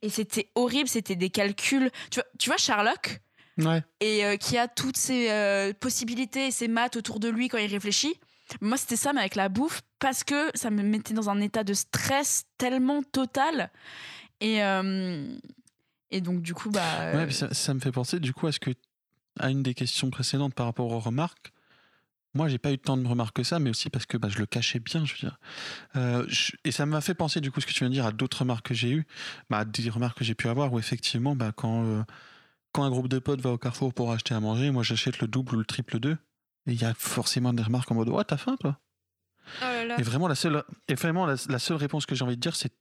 et 0.00 0.08
c'était 0.08 0.48
horrible 0.54 0.88
c'était 0.88 1.16
des 1.16 1.28
calculs 1.28 1.90
tu 2.10 2.20
vois, 2.20 2.26
tu 2.38 2.48
vois 2.50 2.56
Sherlock 2.58 3.20
Ouais. 3.58 3.82
et 4.00 4.24
euh, 4.24 4.36
qui 4.36 4.56
a 4.56 4.66
toutes 4.66 4.96
ces 4.96 5.28
euh, 5.30 5.72
possibilités 5.74 6.46
et 6.46 6.50
ces 6.50 6.68
maths 6.68 6.96
autour 6.96 7.20
de 7.20 7.28
lui 7.28 7.48
quand 7.48 7.58
il 7.58 7.66
réfléchit 7.70 8.14
moi 8.60 8.76
c'était 8.76 8.96
ça 8.96 9.12
mais 9.12 9.20
avec 9.20 9.34
la 9.34 9.48
bouffe 9.48 9.82
parce 9.98 10.22
que 10.24 10.50
ça 10.54 10.70
me 10.70 10.82
mettait 10.82 11.14
dans 11.14 11.28
un 11.30 11.40
état 11.40 11.64
de 11.64 11.74
stress 11.74 12.44
tellement 12.58 13.02
total 13.02 13.70
et 14.40 14.60
et 16.10 16.20
donc 16.20 16.42
du 16.42 16.54
coup 16.54 16.70
bah 16.70 17.12
Ouais, 17.14 17.30
ça, 17.30 17.52
ça 17.52 17.74
me 17.74 17.80
fait 17.80 17.92
penser 17.92 18.20
du 18.20 18.32
coup 18.32 18.46
à 18.46 18.52
ce 18.52 18.60
que 18.60 18.70
à 19.38 19.50
une 19.50 19.62
des 19.62 19.74
questions 19.74 20.10
précédentes 20.10 20.54
par 20.54 20.66
rapport 20.66 20.90
aux 20.92 21.00
remarques. 21.00 21.51
Moi, 22.34 22.48
j'ai 22.48 22.58
pas 22.58 22.72
eu 22.72 22.78
temps 22.78 22.96
de 22.96 23.02
me 23.02 23.08
remarquer 23.08 23.44
ça, 23.44 23.58
mais 23.58 23.68
aussi 23.70 23.90
parce 23.90 24.06
que 24.06 24.16
bah, 24.16 24.28
je 24.30 24.38
le 24.38 24.46
cachais 24.46 24.78
bien, 24.78 25.04
je 25.04 25.12
veux 25.12 25.18
dire. 25.20 25.38
Euh, 25.96 26.24
je- 26.28 26.52
et 26.64 26.72
ça 26.72 26.86
m'a 26.86 27.00
fait 27.02 27.14
penser 27.14 27.40
du 27.42 27.50
coup 27.50 27.60
ce 27.60 27.66
que 27.66 27.72
tu 27.72 27.80
viens 27.80 27.88
de 27.90 27.94
dire 27.94 28.06
à 28.06 28.12
d'autres 28.12 28.38
remarques 28.40 28.66
que 28.68 28.74
j'ai 28.74 28.90
eues, 28.90 29.06
bah, 29.50 29.58
à 29.58 29.64
des 29.66 29.90
remarques 29.90 30.18
que 30.18 30.24
j'ai 30.24 30.34
pu 30.34 30.48
avoir 30.48 30.72
où 30.72 30.78
effectivement, 30.78 31.36
bah, 31.36 31.52
quand 31.54 31.84
euh, 31.84 32.02
quand 32.72 32.84
un 32.84 32.90
groupe 32.90 33.08
de 33.08 33.18
potes 33.18 33.42
va 33.42 33.50
au 33.50 33.58
Carrefour 33.58 33.92
pour 33.92 34.12
acheter 34.12 34.34
à 34.34 34.40
manger, 34.40 34.70
moi 34.70 34.82
j'achète 34.82 35.18
le 35.20 35.28
double 35.28 35.56
ou 35.56 35.58
le 35.58 35.64
triple 35.66 36.00
d'eux, 36.00 36.16
et 36.66 36.72
il 36.72 36.80
y 36.80 36.86
a 36.86 36.94
forcément 36.94 37.52
des 37.52 37.62
remarques 37.62 37.90
en 37.92 37.96
mode 37.96 38.08
ouais 38.08 38.24
t'as 38.24 38.38
faim 38.38 38.56
toi? 38.58 38.78
Oh 39.60 39.64
là 39.64 39.84
là. 39.84 39.96
Et 39.98 40.02
vraiment 40.02 40.26
la 40.28 40.34
seule 40.34 40.64
et 40.88 40.94
vraiment 40.94 41.26
la, 41.26 41.34
la 41.50 41.58
seule 41.58 41.76
réponse 41.76 42.06
que 42.06 42.14
j'ai 42.14 42.24
envie 42.24 42.36
de 42.36 42.40
dire 42.40 42.56
c'est 42.56 42.72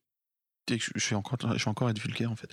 je, 0.70 1.00
suis 1.00 1.16
encore 1.16 1.38
je 1.42 1.64
vais 1.64 1.68
encore 1.68 1.90
être 1.90 2.00
vulgaire 2.00 2.32
en 2.32 2.36
fait. 2.36 2.50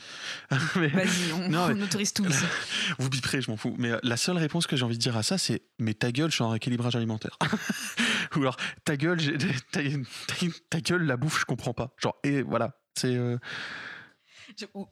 Vas-y 0.50 1.32
on, 1.32 1.48
Non, 1.48 1.68
on 1.70 1.80
autorise 1.82 2.12
tout 2.12 2.24
ici 2.24 2.44
vous 2.98 3.08
biperez, 3.08 3.40
je 3.42 3.50
m'en 3.50 3.56
fous. 3.56 3.74
Mais 3.78 3.90
euh, 3.92 3.98
la 4.02 4.16
seule 4.16 4.36
réponse 4.38 4.66
que 4.66 4.76
j'ai 4.76 4.84
envie 4.84 4.96
de 4.96 5.02
dire 5.02 5.16
à 5.16 5.22
ça, 5.22 5.38
c'est 5.38 5.62
Mais 5.78 5.94
ta 5.94 6.10
gueule, 6.12 6.30
je 6.30 6.36
suis 6.36 6.44
en 6.44 6.50
rééquilibrage 6.50 6.96
alimentaire. 6.96 7.36
Ou 8.36 8.40
alors, 8.40 8.56
ta 8.84 8.96
gueule, 8.96 9.20
j'ai- 9.20 9.36
ta, 9.38 9.80
ta- 9.82 10.46
ta 10.70 10.80
gueule, 10.80 11.02
la 11.04 11.16
bouffe, 11.16 11.40
je 11.40 11.44
comprends 11.44 11.74
pas. 11.74 11.94
Genre, 11.98 12.16
et 12.24 12.42
voilà. 12.42 12.80
C'est. 12.94 13.14
euh, 13.14 13.38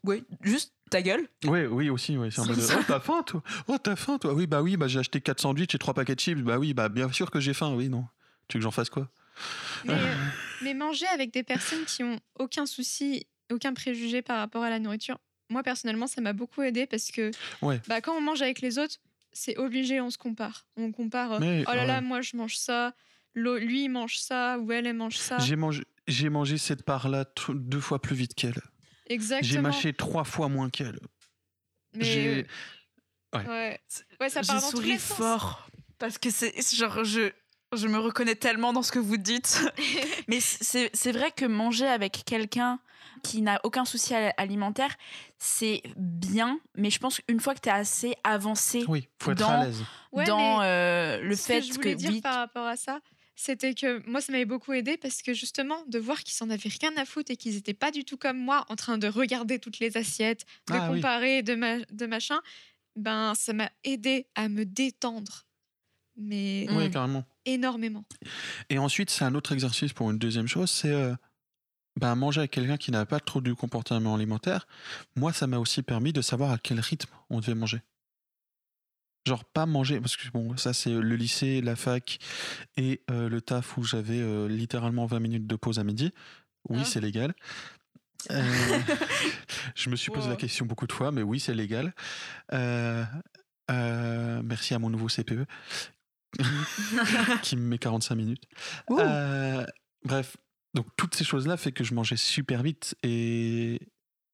oui 0.04 0.24
juste 0.42 0.74
ta 0.90 1.02
gueule? 1.02 1.26
Ouais, 1.44 1.66
oui, 1.66 1.90
aussi. 1.90 2.16
Ouais, 2.16 2.30
c'est. 2.30 2.40
Oh, 2.42 2.80
t'as 2.86 3.00
faim, 3.00 3.22
toi? 3.24 3.42
Oh, 3.68 3.76
t'as 3.82 3.96
faim, 3.96 4.18
toi? 4.18 4.34
Oui, 4.34 4.46
bah 4.46 4.62
oui, 4.62 4.76
bah 4.76 4.86
j'ai 4.86 5.00
acheté 5.00 5.20
4 5.20 5.40
sandwichs 5.40 5.74
et 5.74 5.78
3 5.78 5.94
paquets 5.94 6.14
de 6.14 6.20
chips. 6.20 6.38
Bah 6.42 6.58
oui, 6.58 6.74
bah 6.74 6.88
bien 6.88 7.10
sûr 7.10 7.30
que 7.30 7.40
j'ai 7.40 7.54
faim. 7.54 7.72
Oui, 7.74 7.88
non. 7.88 8.06
Tu 8.48 8.56
veux 8.56 8.60
que 8.60 8.64
j'en 8.64 8.70
fasse 8.70 8.90
quoi? 8.90 9.08
Mais, 9.84 9.92
euh, 9.94 10.14
mais 10.62 10.74
manger 10.74 11.06
avec 11.08 11.32
des 11.32 11.42
personnes 11.42 11.84
qui 11.84 12.02
ont 12.04 12.18
aucun 12.38 12.66
souci, 12.66 13.26
aucun 13.52 13.72
préjugé 13.74 14.22
par 14.22 14.38
rapport 14.38 14.62
à 14.62 14.70
la 14.70 14.78
nourriture, 14.78 15.18
moi 15.50 15.62
personnellement, 15.62 16.06
ça 16.06 16.20
m'a 16.20 16.32
beaucoup 16.32 16.62
aidé 16.62 16.86
parce 16.86 17.10
que 17.10 17.30
Ouais. 17.62 17.80
bah, 17.88 18.00
quand 18.00 18.14
on 18.16 18.20
mange 18.20 18.42
avec 18.42 18.60
les 18.60 18.78
autres, 18.78 18.96
c'est 19.32 19.56
obligé, 19.58 20.00
on 20.00 20.10
se 20.10 20.18
compare. 20.18 20.66
On 20.76 20.90
compare, 20.92 21.32
euh, 21.34 21.38
Mais, 21.40 21.64
oh 21.68 21.72
là 21.74 21.84
là, 21.84 22.00
moi 22.00 22.20
je 22.22 22.36
mange 22.36 22.56
ça, 22.56 22.94
lui 23.34 23.84
il 23.84 23.88
mange 23.90 24.18
ça, 24.18 24.58
ou 24.58 24.72
elle, 24.72 24.86
elle 24.86 24.96
mange 24.96 25.16
ça. 25.18 25.38
J'ai 25.38 25.56
mangé, 25.56 25.84
j'ai 26.08 26.30
mangé 26.30 26.56
cette 26.58 26.82
part-là 26.84 27.26
deux 27.50 27.80
fois 27.80 28.00
plus 28.00 28.16
vite 28.16 28.34
qu'elle. 28.34 28.60
J'ai 29.08 29.14
Exactement. 29.14 29.62
mâché 29.62 29.92
trois 29.92 30.24
fois 30.24 30.48
moins 30.48 30.68
qu'elle. 30.70 30.98
Mais 31.94 32.04
j'ai- 32.04 32.28
euh, 33.34 33.38
ouais. 33.38 33.46
ouais. 33.46 33.80
Ouais, 34.20 34.28
ça 34.30 34.40
part 34.42 34.60
dans 34.60 34.70
tous 34.70 34.80
les 34.80 34.98
sens. 34.98 35.16
fort 35.18 35.68
parce 35.98 36.18
que 36.18 36.30
c'est 36.30 36.52
c'est 36.60 36.76
genre 36.76 37.04
je 37.04 37.30
je 37.74 37.88
me 37.88 37.98
reconnais 37.98 38.34
tellement 38.36 38.72
dans 38.72 38.82
ce 38.82 38.92
que 38.92 38.98
vous 38.98 39.16
dites 39.16 39.60
mais 40.28 40.40
c'est 40.40 40.90
c'est 40.94 41.12
vrai 41.12 41.30
que 41.30 41.44
manger 41.44 41.86
avec 41.86 42.22
quelqu'un 42.24 42.78
qui 43.22 43.42
n'a 43.42 43.60
aucun 43.64 43.84
souci 43.84 44.14
al- 44.14 44.32
alimentaire 44.36 44.94
c'est 45.38 45.82
bien 45.96 46.60
mais 46.76 46.90
je 46.90 46.98
pense 46.98 47.20
qu'une 47.20 47.40
fois 47.40 47.54
que 47.54 47.60
tu 47.60 47.68
es 47.68 47.72
assez 47.72 48.14
avancé 48.24 48.84
Oui, 48.88 49.08
faut 49.20 49.32
être 49.32 49.38
Dans- 49.38 49.60
à 49.60 49.64
l'aise. 49.64 49.82
Ouais, 50.12 50.24
dans 50.24 50.62
euh, 50.62 51.20
le 51.20 51.34
ce 51.34 51.42
fait 51.42 51.60
que 51.60 51.66
je 51.66 51.72
voulais 51.74 51.94
dire 51.96 52.10
oui, 52.12 52.20
par 52.22 52.36
rapport 52.36 52.66
à 52.66 52.76
ça, 52.76 53.00
c'était 53.34 53.74
que 53.74 54.02
moi, 54.08 54.22
ça 54.22 54.32
m'avait 54.32 54.46
beaucoup 54.46 54.72
aidé 54.72 54.96
parce 54.96 55.20
que 55.20 55.34
justement, 55.34 55.76
de 55.88 55.98
voir 55.98 56.20
qu'ils 56.22 56.32
s'en 56.32 56.48
avaient 56.48 56.70
rien 56.80 56.96
à 56.96 57.04
foutre 57.04 57.30
et 57.32 57.36
qu'ils 57.36 57.54
n'étaient 57.54 57.74
pas 57.74 57.90
du 57.90 58.02
tout 58.04 58.16
comme 58.16 58.38
moi 58.38 58.64
en 58.70 58.76
train 58.76 58.96
de 58.96 59.08
regarder 59.08 59.58
toutes 59.58 59.78
les 59.78 59.98
assiettes, 59.98 60.46
de 60.68 60.74
Ah 60.74 60.88
oui. 60.90 60.96
comparer, 60.96 61.42
de, 61.42 61.54
ma- 61.54 61.80
de 61.90 62.06
machin, 62.06 62.40
ben 62.94 63.34
ça 63.34 63.52
m'a 63.52 63.68
aidé 63.84 64.26
à 64.36 64.48
me 64.48 64.64
détendre. 64.64 65.42
Mais 66.16 66.66
Mm. 66.70 66.76
Oui, 66.78 66.90
carrément. 66.90 67.24
Énormément. 67.46 68.04
Et 68.68 68.78
ensuite, 68.78 69.10
c'est 69.10 69.24
un 69.24 69.34
autre 69.34 69.52
exercice 69.52 69.92
pour 69.92 70.10
une 70.10 70.18
deuxième 70.18 70.46
chose, 70.48 70.70
c'est 70.70 70.92
euh, 70.92 71.14
ben, 71.98 72.14
manger 72.14 72.40
avec 72.40 72.50
quelqu'un 72.50 72.76
qui 72.76 72.90
n'a 72.90 73.06
pas 73.06 73.20
trop 73.20 73.40
du 73.40 73.54
comportement 73.54 74.14
alimentaire. 74.14 74.66
Moi, 75.16 75.32
ça 75.32 75.46
m'a 75.46 75.58
aussi 75.58 75.82
permis 75.82 76.12
de 76.12 76.20
savoir 76.20 76.50
à 76.50 76.58
quel 76.58 76.80
rythme 76.80 77.10
on 77.30 77.40
devait 77.40 77.54
manger. 77.54 77.80
Genre 79.26 79.44
pas 79.44 79.66
manger, 79.66 80.00
parce 80.00 80.16
que 80.16 80.28
bon, 80.30 80.56
ça 80.56 80.72
c'est 80.72 80.90
le 80.90 81.16
lycée, 81.16 81.60
la 81.60 81.74
fac 81.74 82.18
et 82.76 83.00
euh, 83.10 83.28
le 83.28 83.40
taf 83.40 83.76
où 83.76 83.82
j'avais 83.82 84.20
euh, 84.20 84.46
littéralement 84.46 85.06
20 85.06 85.18
minutes 85.18 85.46
de 85.48 85.56
pause 85.56 85.78
à 85.80 85.84
midi. 85.84 86.12
Oui, 86.68 86.78
Ah. 86.82 86.84
c'est 86.84 87.00
légal. 87.00 87.34
Euh, 88.30 88.42
je 89.74 89.90
me 89.90 89.96
suis 89.96 90.12
posé 90.12 90.28
la 90.28 90.36
question 90.36 90.64
beaucoup 90.64 90.86
de 90.86 90.92
fois, 90.92 91.10
mais 91.10 91.22
oui, 91.22 91.40
c'est 91.40 91.54
légal. 91.54 91.92
Euh, 92.52 93.04
euh, 93.70 94.42
merci 94.44 94.74
à 94.74 94.78
mon 94.78 94.90
nouveau 94.90 95.08
CPE 95.08 95.44
qui 97.42 97.56
me 97.56 97.62
met 97.62 97.78
45 97.78 98.14
minutes. 98.14 98.44
Euh, 98.90 99.64
bref, 100.04 100.36
donc 100.74 100.86
toutes 100.96 101.14
ces 101.14 101.24
choses-là 101.24 101.56
fait 101.56 101.72
que 101.72 101.84
je 101.84 101.94
mangeais 101.94 102.16
super 102.16 102.62
vite 102.62 102.94
et, 103.02 103.80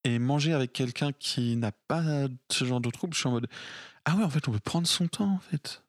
et 0.05 0.18
manger 0.18 0.53
avec 0.53 0.72
quelqu'un 0.72 1.12
qui 1.12 1.57
n'a 1.57 1.72
pas 1.72 2.26
ce 2.50 2.64
genre 2.64 2.80
de 2.80 2.90
trouble, 2.90 3.14
je 3.14 3.20
suis 3.20 3.28
en 3.28 3.32
mode 3.32 3.48
ah 4.05 4.16
ouais 4.16 4.24
en 4.24 4.30
fait 4.30 4.46
on 4.48 4.53
peut 4.53 4.61
prendre 4.61 4.86
son 4.86 5.09
temps 5.09 5.32
en 5.32 5.38
fait. 5.38 5.82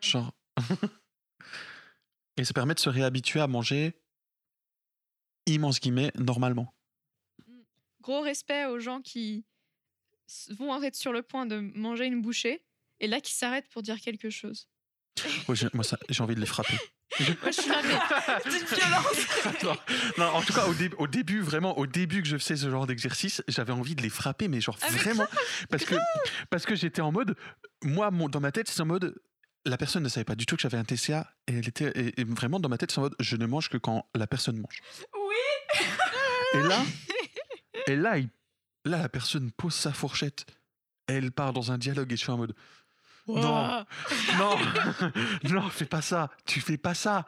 Genre. 0.00 0.32
et 2.36 2.44
ça 2.44 2.54
permet 2.54 2.74
de 2.74 2.80
se 2.80 2.88
réhabituer 2.88 3.40
à 3.40 3.46
manger, 3.46 4.00
immense 5.46 5.80
guillemets, 5.80 6.12
normalement. 6.16 6.74
Gros 8.00 8.20
respect 8.20 8.66
aux 8.66 8.78
gens 8.78 9.02
qui 9.02 9.44
vont 10.50 10.82
être 10.82 10.94
sur 10.94 11.12
le 11.12 11.22
point 11.22 11.46
de 11.46 11.58
manger 11.58 12.06
une 12.06 12.22
bouchée 12.22 12.64
et 13.00 13.06
là 13.06 13.20
qui 13.20 13.32
s'arrêtent 13.32 13.68
pour 13.68 13.82
dire 13.82 14.00
quelque 14.00 14.30
chose. 14.30 14.68
Ouais, 15.48 15.56
j'ai- 15.56 15.68
moi, 15.72 15.84
ça- 15.84 15.98
j'ai 16.08 16.22
envie 16.22 16.34
de 16.34 16.40
les 16.40 16.46
frapper. 16.46 16.74
Moi, 17.20 17.28
je 17.46 17.50
suis 17.52 17.70
là, 17.70 17.80
mais 17.82 17.98
C'est 18.50 18.58
une 18.60 18.66
violence. 18.66 19.62
non, 19.64 19.76
non, 20.18 20.24
en 20.34 20.42
tout 20.42 20.52
cas, 20.52 20.66
au, 20.66 20.74
dé- 20.74 20.90
au 20.98 21.06
début, 21.06 21.40
vraiment, 21.40 21.76
au 21.78 21.86
début 21.86 22.22
que 22.22 22.28
je 22.28 22.36
faisais 22.38 22.56
ce 22.56 22.70
genre 22.70 22.86
d'exercice, 22.86 23.42
j'avais 23.48 23.72
envie 23.72 23.94
de 23.94 24.02
les 24.02 24.10
frapper, 24.10 24.48
mais 24.48 24.60
genre 24.60 24.78
Ah, 24.82 24.90
vraiment. 24.90 25.26
parce 25.70 25.84
que, 25.84 25.94
parce 26.50 26.66
que 26.66 26.74
j'étais 26.74 27.00
en 27.00 27.12
mode. 27.12 27.34
Moi, 27.82 28.10
mon- 28.10 28.28
dans 28.28 28.40
ma 28.40 28.52
tête, 28.52 28.68
c'est 28.68 28.80
en 28.82 28.86
mode. 28.86 29.14
La 29.64 29.76
personne 29.76 30.02
ne 30.02 30.08
savait 30.08 30.24
pas 30.24 30.34
du 30.36 30.46
tout 30.46 30.56
que 30.56 30.62
j'avais 30.62 30.78
un 30.78 30.84
TCA 30.84 31.30
et 31.46 31.54
elle 31.58 31.68
était 31.68 31.90
et, 31.94 32.20
et 32.20 32.24
vraiment 32.24 32.60
dans 32.60 32.68
ma 32.68 32.78
tête 32.78 32.90
c'est 32.92 32.98
en 32.98 33.02
mode 33.02 33.16
je 33.18 33.36
ne 33.36 33.44
mange 33.44 33.68
que 33.68 33.76
quand 33.76 34.08
la 34.14 34.26
personne 34.26 34.56
mange. 34.58 34.80
Oui. 35.14 35.84
Et 36.54 36.62
là, 36.62 36.78
et 37.88 37.96
là, 37.96 38.18
il- 38.18 38.30
là 38.84 38.98
la 38.98 39.08
personne 39.08 39.50
pose 39.50 39.74
sa 39.74 39.92
fourchette, 39.92 40.46
elle 41.06 41.32
part 41.32 41.52
dans 41.52 41.70
un 41.72 41.76
dialogue 41.76 42.10
et 42.12 42.16
je 42.16 42.22
suis 42.22 42.30
en 42.30 42.38
mode 42.38 42.54
Non. 43.28 43.84
non, 44.38 44.56
non, 45.50 45.68
fais 45.70 45.84
pas 45.84 46.02
ça, 46.02 46.30
tu 46.46 46.60
fais 46.60 46.78
pas 46.78 46.94
ça, 46.94 47.26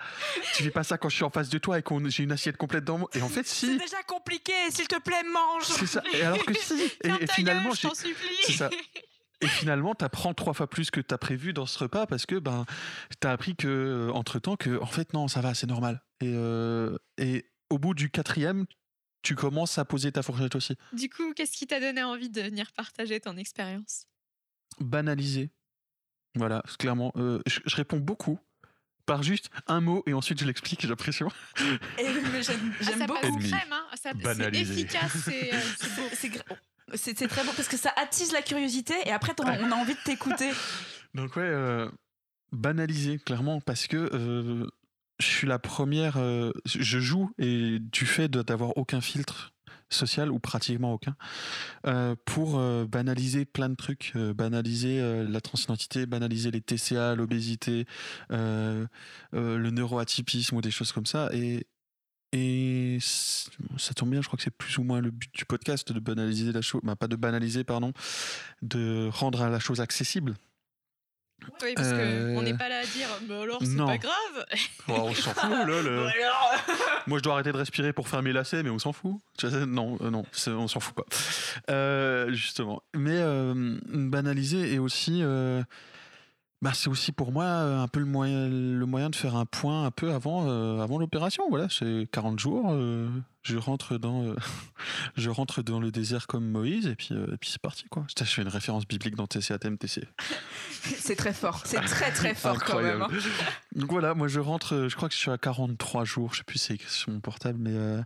tu 0.54 0.62
fais 0.62 0.70
pas 0.70 0.82
ça 0.84 0.98
quand 0.98 1.08
je 1.08 1.16
suis 1.16 1.24
en 1.24 1.30
face 1.30 1.48
de 1.48 1.58
toi 1.58 1.78
et 1.78 1.82
qu'on 1.82 2.08
j'ai 2.08 2.22
une 2.22 2.32
assiette 2.32 2.56
complète 2.56 2.84
dans 2.84 2.98
moi. 2.98 3.10
Et 3.14 3.22
en 3.22 3.28
fait 3.28 3.46
C'est 3.46 3.66
si, 3.66 3.78
déjà 3.78 4.02
compliqué. 4.04 4.52
S'il 4.70 4.88
te 4.88 4.98
plaît, 5.00 5.22
mange. 5.24 5.64
c'est 5.64 5.86
ça. 5.86 6.02
Et 6.14 6.22
alors 6.22 6.44
que 6.44 6.54
si, 6.54 6.74
et, 7.04 7.26
finalement 7.28 7.70
gueule, 7.70 7.76
je 7.76 7.80
j'ai 7.82 7.88
t'en 7.88 7.94
supplie. 7.94 8.36
c'est 8.44 8.52
ça. 8.52 8.70
Et 9.42 9.46
finalement, 9.46 9.94
t'apprends 9.94 10.34
trois 10.34 10.54
fois 10.54 10.68
plus 10.68 10.90
que 10.90 11.00
t'as 11.00 11.18
prévu 11.18 11.52
dans 11.52 11.66
ce 11.66 11.78
repas 11.78 12.06
parce 12.06 12.26
que 12.26 12.36
ben 12.36 12.64
t'as 13.20 13.32
appris 13.32 13.56
que 13.56 14.10
entre 14.14 14.38
temps 14.38 14.56
que 14.56 14.80
en 14.80 14.86
fait 14.86 15.12
non 15.12 15.28
ça 15.28 15.40
va 15.40 15.54
c'est 15.54 15.66
normal. 15.66 16.02
Et, 16.20 16.32
euh, 16.34 16.96
et 17.18 17.46
au 17.70 17.78
bout 17.78 17.94
du 17.94 18.10
quatrième, 18.10 18.66
tu 19.22 19.34
commences 19.34 19.78
à 19.78 19.84
poser 19.84 20.12
ta 20.12 20.22
fourchette 20.22 20.56
aussi. 20.56 20.76
Du 20.92 21.08
coup, 21.08 21.32
qu'est-ce 21.34 21.52
qui 21.52 21.66
t'a 21.66 21.80
donné 21.80 22.02
envie 22.02 22.30
de 22.30 22.40
venir 22.40 22.72
partager 22.72 23.20
ton 23.20 23.36
expérience? 23.36 24.06
Banaliser. 24.80 25.50
Voilà, 26.36 26.62
clairement. 26.78 27.12
euh, 27.16 27.40
je, 27.46 27.60
je 27.66 27.76
réponds 27.76 27.98
beaucoup 27.98 28.38
par 29.06 29.22
juste 29.22 29.50
un 29.66 29.80
mot 29.80 30.02
et 30.06 30.12
ensuite 30.14 30.38
je 30.40 30.44
l'explique. 30.44 30.82
J'ai 30.82 30.88
l'impression. 30.88 31.28
Et 31.98 32.08
oui, 32.08 32.20
mais 32.32 32.42
j'aime 32.42 32.72
Ah, 33.02 33.06
beaucoup. 33.06 33.26
hein 33.72 33.84
C'est 34.22 34.60
efficace, 34.60 35.16
c'est 35.24 35.52
euh, 35.52 35.58
très 37.28 37.42
beau 37.44 37.50
parce 37.56 37.68
que 37.68 37.76
ça 37.76 37.92
attise 37.96 38.32
la 38.32 38.42
curiosité 38.42 38.94
et 39.06 39.10
après 39.12 39.34
on 39.60 39.72
a 39.72 39.74
envie 39.74 39.94
de 39.94 40.00
t'écouter. 40.04 40.50
Donc 41.14 41.34
ouais, 41.36 41.42
euh, 41.42 41.88
banaliser 42.52 43.18
clairement 43.18 43.60
parce 43.60 43.86
que 43.86 43.96
euh, 44.12 44.66
je 45.18 45.26
suis 45.26 45.46
la 45.46 45.58
première. 45.58 46.16
euh, 46.18 46.52
je 46.64 46.98
joue 47.00 47.30
et 47.38 47.78
du 47.80 48.06
fait 48.06 48.28
de- 48.28 48.42
d'avoir 48.42 48.76
aucun 48.76 49.00
filtre 49.00 49.52
social 49.90 50.30
ou 50.30 50.38
pratiquement 50.38 50.92
aucun 50.92 51.16
euh, 51.86 52.14
pour 52.24 52.58
euh, 52.58 52.86
banaliser 52.86 53.44
plein 53.44 53.68
de 53.68 53.74
trucs, 53.74 54.12
euh, 54.16 54.32
banaliser 54.32 55.00
la 55.28 55.40
transidentité, 55.40 56.06
banaliser 56.06 56.50
les 56.50 56.60
TCA, 56.60 57.14
l'obésité, 57.14 57.86
le 58.30 58.88
neuroatypisme 59.70 60.56
ou 60.56 60.60
des 60.60 60.70
choses 60.70 60.92
comme 60.92 61.06
ça 61.06 61.28
et 61.32 61.66
et 62.32 62.98
ça 63.00 63.92
tombe 63.92 64.10
bien, 64.10 64.22
je 64.22 64.28
crois 64.28 64.36
que 64.36 64.44
c'est 64.44 64.56
plus 64.56 64.78
ou 64.78 64.84
moins 64.84 65.00
le 65.00 65.10
but 65.10 65.34
du 65.34 65.44
podcast 65.44 65.92
de 65.92 65.98
banaliser 65.98 66.52
la 66.52 66.62
chose, 66.62 66.80
bah, 66.84 66.94
pas 66.94 67.08
de 67.08 67.16
banaliser, 67.16 67.64
pardon, 67.64 67.92
de 68.62 69.08
rendre 69.12 69.48
la 69.48 69.58
chose 69.58 69.80
accessible. 69.80 70.36
Oui, 71.62 71.72
parce 71.74 71.88
Euh, 71.92 72.34
qu'on 72.34 72.42
n'est 72.42 72.56
pas 72.56 72.68
là 72.68 72.78
à 72.80 72.84
dire, 72.84 73.08
mais 73.28 73.34
alors 73.42 73.58
c'est 73.62 73.76
pas 73.76 73.98
grave. 73.98 74.46
On 74.88 75.14
s'en 75.14 75.32
fout, 75.34 75.50
là. 75.50 75.64
le- 75.64 76.06
alors 76.06 76.54
Moi, 77.06 77.18
je 77.18 77.22
dois 77.22 77.34
arrêter 77.34 77.52
de 77.52 77.56
respirer 77.56 77.92
pour 77.92 78.08
faire 78.08 78.22
mes 78.22 78.32
lacets, 78.32 78.62
mais 78.62 78.70
on 78.70 78.78
s'en 78.78 78.92
fout. 78.92 79.16
Non, 79.66 79.98
euh, 80.02 80.10
non, 80.10 80.24
on 80.48 80.68
s'en 80.68 80.80
fout 80.80 80.94
pas. 80.94 81.04
Euh, 81.70 82.32
justement. 82.32 82.82
Mais 82.94 83.16
euh, 83.18 83.78
banaliser 83.88 84.72
et 84.74 84.78
aussi. 84.78 85.20
euh, 85.22 85.62
bah, 86.62 86.72
c'est 86.74 86.90
aussi 86.90 87.10
pour 87.12 87.32
moi 87.32 87.44
euh, 87.44 87.80
un 87.82 87.88
peu 87.88 88.00
le 88.00 88.06
moyen, 88.06 88.46
le 88.48 88.84
moyen 88.84 89.08
de 89.08 89.16
faire 89.16 89.34
un 89.34 89.46
point 89.46 89.86
un 89.86 89.90
peu 89.90 90.12
avant, 90.12 90.44
euh, 90.46 90.80
avant 90.80 90.98
l'opération. 90.98 91.44
Voilà, 91.48 91.68
c'est 91.70 92.06
40 92.12 92.38
jours. 92.38 92.70
Je, 93.42 93.56
rentre 93.56 93.98
dans, 93.98 94.24
euh, 94.24 94.36
je 95.16 95.30
rentre 95.30 95.62
dans 95.62 95.80
le 95.80 95.90
désert 95.90 96.26
comme 96.26 96.48
Moïse 96.48 96.86
et 96.86 96.94
puis, 96.96 97.08
euh, 97.12 97.34
et 97.34 97.36
puis 97.36 97.50
c'est 97.50 97.60
parti. 97.60 97.84
Quoi. 97.90 98.06
Je 98.18 98.24
fais 98.24 98.42
une 98.42 98.48
référence 98.48 98.86
biblique 98.86 99.14
dans 99.16 99.26
TCATM, 99.26 99.76
TC. 99.78 100.04
C'est 100.82 101.16
très 101.16 101.32
fort. 101.34 101.62
C'est 101.66 101.80
très 101.82 102.10
très 102.10 102.34
fort 102.34 102.62
quand 102.64 102.80
même. 102.82 103.02
hein. 103.02 103.08
Donc 103.74 103.90
voilà, 103.90 104.14
moi 104.14 104.28
je 104.28 104.40
rentre, 104.40 104.74
euh, 104.74 104.88
je 104.88 104.96
crois 104.96 105.08
que 105.08 105.14
je 105.14 105.20
suis 105.20 105.30
à 105.30 105.38
43 105.38 106.04
jours, 106.04 106.32
je 106.32 106.38
sais 106.38 106.44
plus 106.44 106.58
si 106.58 106.66
c'est 106.68 106.74
écrit 106.74 106.90
sur 106.90 107.10
mon 107.10 107.20
portable, 107.20 107.58
mais 107.60 107.74
euh, 107.74 108.02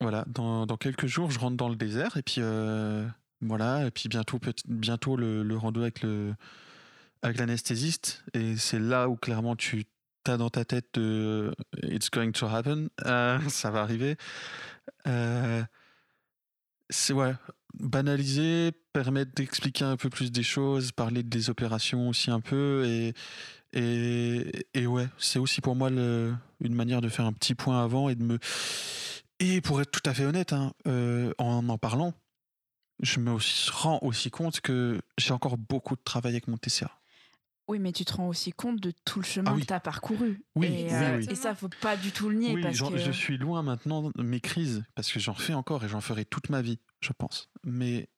voilà, 0.00 0.24
dans, 0.28 0.66
dans 0.66 0.76
quelques 0.76 1.06
jours, 1.06 1.30
je 1.30 1.38
rentre 1.38 1.56
dans 1.56 1.68
le 1.68 1.76
désert 1.76 2.16
et 2.16 2.22
puis 2.22 2.40
voilà, 3.42 3.86
et 3.86 3.90
puis 3.90 4.08
bientôt, 4.10 4.38
bientôt 4.68 5.16
le, 5.16 5.42
le 5.42 5.56
rando 5.56 5.80
avec 5.80 6.02
le 6.02 6.34
avec 7.22 7.36
l'anesthésiste 7.38 8.24
et 8.34 8.56
c'est 8.56 8.78
là 8.78 9.08
où 9.08 9.16
clairement 9.16 9.54
tu 9.56 9.84
t'as 10.24 10.36
dans 10.36 10.50
ta 10.50 10.64
tête 10.64 10.86
de 10.94 11.52
it's 11.82 12.10
going 12.10 12.32
to 12.32 12.46
happen, 12.46 12.88
euh, 13.06 13.38
ça 13.48 13.70
va 13.70 13.82
arriver. 13.82 14.16
Euh, 15.06 15.62
c'est 16.88 17.12
ouais, 17.12 17.34
banaliser, 17.74 18.72
permettre 18.92 19.32
d'expliquer 19.34 19.84
un 19.84 19.96
peu 19.96 20.10
plus 20.10 20.32
des 20.32 20.42
choses, 20.42 20.92
parler 20.92 21.22
des 21.22 21.50
opérations 21.50 22.08
aussi 22.08 22.30
un 22.30 22.40
peu 22.40 22.84
et 22.86 23.14
et, 23.72 24.66
et 24.74 24.86
ouais, 24.86 25.08
c'est 25.18 25.38
aussi 25.38 25.60
pour 25.60 25.76
moi 25.76 25.90
une 25.90 26.74
manière 26.74 27.00
de 27.00 27.08
faire 27.08 27.24
un 27.24 27.32
petit 27.32 27.54
point 27.54 27.82
avant 27.82 28.08
et 28.08 28.14
de 28.16 28.22
me. 28.24 28.38
Et 29.38 29.60
pour 29.60 29.80
être 29.80 29.90
tout 29.90 30.08
à 30.08 30.12
fait 30.12 30.24
honnête, 30.24 30.52
hein, 30.52 30.72
euh, 30.86 31.32
en 31.38 31.68
en 31.68 31.78
parlant, 31.78 32.12
je 33.00 33.20
me 33.20 33.36
rends 33.72 33.98
aussi 34.02 34.30
compte 34.30 34.60
que 34.60 35.00
j'ai 35.18 35.32
encore 35.32 35.56
beaucoup 35.56 35.96
de 35.96 36.02
travail 36.02 36.32
avec 36.32 36.48
mon 36.48 36.56
TCA. 36.56 36.99
Oui, 37.70 37.78
mais 37.78 37.92
tu 37.92 38.04
te 38.04 38.12
rends 38.14 38.26
aussi 38.26 38.50
compte 38.50 38.80
de 38.80 38.92
tout 39.04 39.20
le 39.20 39.24
chemin 39.24 39.52
Ah 39.52 39.54
oui. 39.54 39.60
que 39.62 39.66
tu 39.68 39.72
as 39.72 39.78
parcouru. 39.78 40.42
Oui, 40.56 40.66
et, 40.66 40.70
oui, 40.70 40.88
euh, 40.90 41.18
oui. 41.18 41.26
et 41.30 41.36
ça, 41.36 41.54
faut 41.54 41.68
pas 41.80 41.96
du 41.96 42.10
tout 42.10 42.28
le 42.28 42.34
nier. 42.34 42.52
Oui, 42.52 42.62
parce 42.62 42.80
que... 42.80 42.96
je 42.96 43.12
suis 43.12 43.38
loin 43.38 43.62
maintenant 43.62 44.10
de 44.12 44.22
mes 44.24 44.40
crises, 44.40 44.82
parce 44.96 45.12
que 45.12 45.20
j'en 45.20 45.34
fais 45.34 45.54
encore 45.54 45.84
et 45.84 45.88
j'en 45.88 46.00
ferai 46.00 46.24
toute 46.24 46.48
ma 46.50 46.62
vie, 46.62 46.80
je 47.00 47.12
pense. 47.12 47.48
Mais 47.64 48.08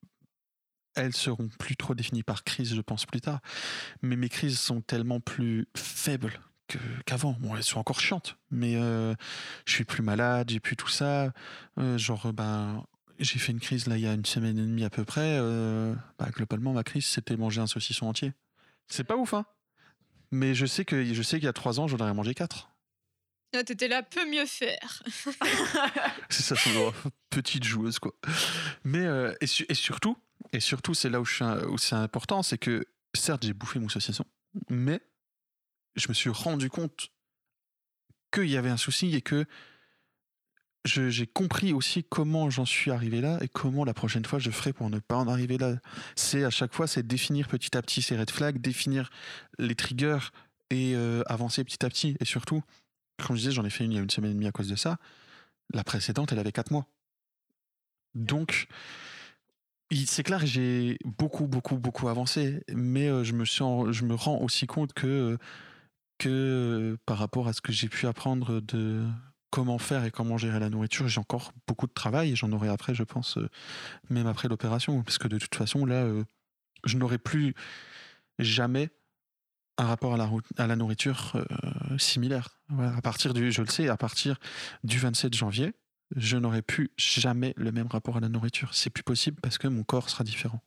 elles 0.95 1.15
seront 1.15 1.51
plus 1.59 1.77
trop 1.77 1.95
définies 1.95 2.23
par 2.23 2.45
crise, 2.45 2.75
je 2.75 2.81
pense, 2.81 3.05
plus 3.05 3.21
tard. 3.21 3.41
Mais 4.01 4.17
mes 4.17 4.31
crises 4.31 4.59
sont 4.59 4.81
tellement 4.81 5.21
plus 5.21 5.67
faibles 5.77 6.41
qu'avant. 7.05 7.37
Bon, 7.41 7.55
elles 7.55 7.63
sont 7.63 7.79
encore 7.79 8.01
chiantes, 8.01 8.39
mais 8.51 8.77
euh, 8.77 9.15
je 9.67 9.75
suis 9.75 9.85
plus 9.85 10.03
malade, 10.03 10.49
j'ai 10.49 10.61
plus 10.61 10.77
tout 10.77 10.89
ça. 10.89 11.31
Euh, 11.77 11.99
genre, 11.99 12.33
ben, 12.33 12.87
j'ai 13.19 13.39
fait 13.39 13.53
une 13.53 13.61
crise 13.61 13.87
là 13.87 13.99
il 13.99 14.03
y 14.03 14.07
a 14.07 14.15
une 14.15 14.25
semaine 14.25 14.59
et 14.59 14.63
demie 14.63 14.85
à 14.85 14.91
peu 14.91 15.05
près. 15.05 15.37
euh, 15.39 15.95
bah, 16.19 16.31
globalement, 16.31 16.73
ma 16.73 16.85
crise, 16.85 17.05
c'était 17.05 17.37
manger 17.37 17.61
un 17.61 17.67
saucisson 17.67 18.07
entier. 18.07 18.33
C'est 18.89 19.05
pas 19.05 19.17
ouf, 19.17 19.35
hein 19.35 19.47
Mais 20.31 20.55
je 20.55 20.67
sais 20.67 20.85
que 20.85 21.05
je 21.13 21.23
sais 21.23 21.37
qu'il 21.39 21.45
y 21.47 21.49
a 21.49 21.53
trois 21.53 21.81
ans, 21.81 21.87
j'en 21.89 21.99
aurais 21.99 22.15
mangé 22.15 22.35
quatre. 22.35 22.71
Ah, 23.55 23.63
T'étais 23.65 23.89
là, 23.89 24.03
peut 24.03 24.29
mieux 24.31 24.47
faire. 24.47 25.03
C'est 26.31 26.43
ça, 26.43 26.55
droit. 26.73 26.95
petite 27.31 27.65
joueuse 27.65 27.99
quoi. 27.99 28.15
Mais 28.85 29.05
euh, 29.05 29.35
et, 29.41 29.47
su- 29.47 29.67
et 29.69 29.75
surtout, 29.75 30.17
et 30.53 30.61
surtout, 30.61 30.95
c'est 30.95 31.11
là 31.11 31.21
où, 31.21 31.25
un- 31.41 31.77
c'est 31.77 31.95
important, 31.95 32.43
c'est 32.43 32.59
que 32.59 32.87
certes 33.15 33.45
j'ai 33.45 33.53
bouffé 33.53 33.79
mon 33.79 33.89
saucisson, 33.91 34.25
mais 34.71 35.01
je 35.97 36.09
me 36.09 36.15
suis 36.15 36.31
rendu 36.31 36.71
compte 36.71 37.11
qu'il 38.33 38.49
y 38.49 38.57
avait 38.57 38.71
un 38.71 38.79
souci 38.79 39.15
et 39.15 39.21
que 39.21 39.45
j'ai 40.85 41.27
compris 41.27 41.73
aussi 41.73 42.03
comment 42.03 42.51
j'en 42.51 42.65
suis 42.65 42.91
arrivé 42.91 43.21
là 43.21 43.39
et 43.41 43.49
comment 43.49 43.85
la 43.85 43.95
prochaine 43.95 44.25
fois 44.25 44.39
je 44.39 44.51
ferai 44.51 44.73
pour 44.73 44.91
ne 44.91 44.99
pas 44.99 45.17
en 45.17 45.29
arriver 45.29 45.59
là. 45.59 45.77
C'est 46.17 46.45
à 46.45 46.51
chaque 46.51 46.75
fois, 46.75 46.87
c'est 46.87 47.07
définir 47.07 47.49
petit 47.49 47.77
à 47.77 47.83
petit 47.83 48.03
ces 48.03 48.17
red 48.17 48.31
flags, 48.31 48.61
définir 48.61 49.11
les 49.59 49.75
triggers 49.75 50.19
et 50.71 50.95
euh, 50.97 51.23
avancer 51.27 51.63
petit 51.65 51.85
à 51.85 51.89
petit. 51.89 52.17
Et 52.21 52.25
surtout, 52.25 52.63
comme 53.25 53.37
je 53.37 53.43
disais, 53.43 53.53
j'en 53.53 53.65
ai 53.65 53.71
fait 53.71 53.85
une 53.85 53.93
il 53.93 53.97
y 53.97 53.99
a 53.99 54.03
une 54.03 54.11
semaine 54.11 54.33
et 54.33 54.35
demie 54.35 54.49
à 54.49 54.53
cause 54.53 54.69
de 54.69 54.77
ça. 54.77 54.99
La 55.73 55.85
précédente, 55.85 56.33
elle 56.33 56.39
avait 56.41 56.53
4 56.53 56.73
mois. 56.73 56.87
Donc, 58.15 58.67
c'est 60.07 60.23
clair, 60.23 60.45
j'ai 60.45 60.99
beaucoup, 61.05 61.47
beaucoup, 61.47 61.77
beaucoup 61.77 62.09
avancé, 62.09 62.63
mais 62.75 63.09
euh, 63.09 63.25
je, 63.25 63.33
me 63.35 63.45
en- 63.63 63.93
je 63.93 64.05
me 64.05 64.15
rends 64.15 64.39
aussi 64.41 64.67
compte 64.67 64.93
que, 64.95 65.39
que 66.19 66.97
par 67.07 67.19
rapport 67.19 67.49
à 67.49 67.53
ce 67.53 67.61
que 67.61 67.73
j'ai 67.73 67.89
pu 67.89 68.07
apprendre 68.07 68.61
de 68.61 69.05
comment 69.53 69.79
faire 69.79 70.05
et 70.05 70.11
comment 70.11 70.39
gérer 70.39 70.59
la 70.59 70.71
nourriture, 70.71 71.07
j'ai 71.09 71.21
encore 71.21 71.53
beaucoup 71.69 71.87
de 71.87 71.93
travail 71.93 72.33
et 72.33 72.37
j'en 72.37 72.51
aurai 72.53 72.69
après, 72.69 72.95
je 72.95 73.03
pense, 73.05 73.37
euh, 73.37 73.49
même 74.09 74.27
après 74.27 74.49
l'opération, 74.49 75.03
parce 75.03 75.19
que 75.19 75.29
de 75.29 75.39
toute 75.39 75.55
façon, 75.55 75.85
là, 75.85 76.03
euh, 76.05 76.25
je 76.85 76.97
n'aurai 76.97 77.19
plus 77.19 77.55
jamais 78.39 78.89
un 79.77 79.85
rapport 79.85 80.15
à 80.15 80.67
la, 80.67 80.77
nourriture 80.77 81.33
euh, 81.35 81.99
similaire. 81.99 82.61
À 82.79 83.03
partir 83.03 83.35
du, 83.35 83.53
je 83.53 83.61
le 83.61 83.69
sais, 83.69 83.89
à 83.89 83.97
partir 83.99 84.39
du 84.85 84.99
27 84.99 85.35
janvier, 85.35 85.75
je 86.17 86.39
n'aurai 86.39 86.63
plus 86.63 86.91
jamais 86.97 87.53
le 87.57 87.73
même 87.73 87.89
rapport 87.89 88.17
à 88.17 88.21
la 88.21 88.31
nourriture. 88.31 88.75
C'est 88.75 88.91
plus 88.91 89.03
possible 89.03 89.39
parce 89.43 89.59
que 89.59 89.69
mon 89.69 89.83
corps 89.85 90.09
sera 90.09 90.25
différent. 90.25 90.63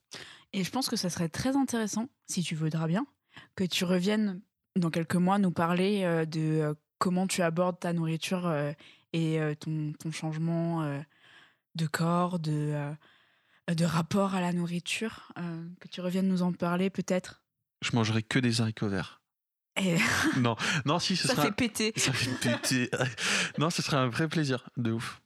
Et 0.52 0.62
je 0.62 0.70
pense 0.70 0.88
que 0.88 0.96
ça 0.96 1.10
serait 1.10 1.28
très 1.28 1.56
intéressant, 1.56 2.08
si 2.28 2.42
tu 2.42 2.54
voudras 2.54 2.86
bien, 2.86 3.04
que 3.56 3.64
tu 3.64 3.84
reviennes 3.84 4.40
dans 4.76 4.90
quelques 4.90 5.16
mois, 5.16 5.38
nous 5.38 5.50
parler 5.50 6.24
de 6.26 6.76
comment 6.98 7.26
tu 7.26 7.42
abordes 7.42 7.78
ta 7.78 7.92
nourriture 7.92 8.52
et 9.12 9.38
ton, 9.60 9.92
ton, 9.98 10.10
changement 10.10 11.02
de 11.74 11.86
corps, 11.86 12.38
de, 12.38 12.74
de 13.68 13.84
rapport 13.84 14.34
à 14.34 14.40
la 14.40 14.52
nourriture. 14.52 15.32
que 15.80 15.88
tu 15.88 16.00
reviennes 16.00 16.28
nous 16.28 16.42
en 16.42 16.52
parler 16.52 16.90
peut-être? 16.90 17.42
Je 17.82 17.94
mangerai 17.94 18.22
que 18.22 18.38
des 18.38 18.60
haricots 18.60 18.88
verts. 18.88 19.20
non, 20.38 20.56
non, 20.84 20.98
si 20.98 21.16
ce 21.16 21.28
ça 21.28 21.34
sera... 21.34 21.46
fait 21.46 21.52
péter. 21.52 21.92
Ça 21.96 22.12
fait 22.12 22.30
péter. 22.40 22.90
non, 23.58 23.70
ce 23.70 23.82
serait 23.82 23.96
un 23.96 24.08
vrai 24.08 24.28
plaisir, 24.28 24.68
de 24.76 24.92
ouf. 24.92 25.20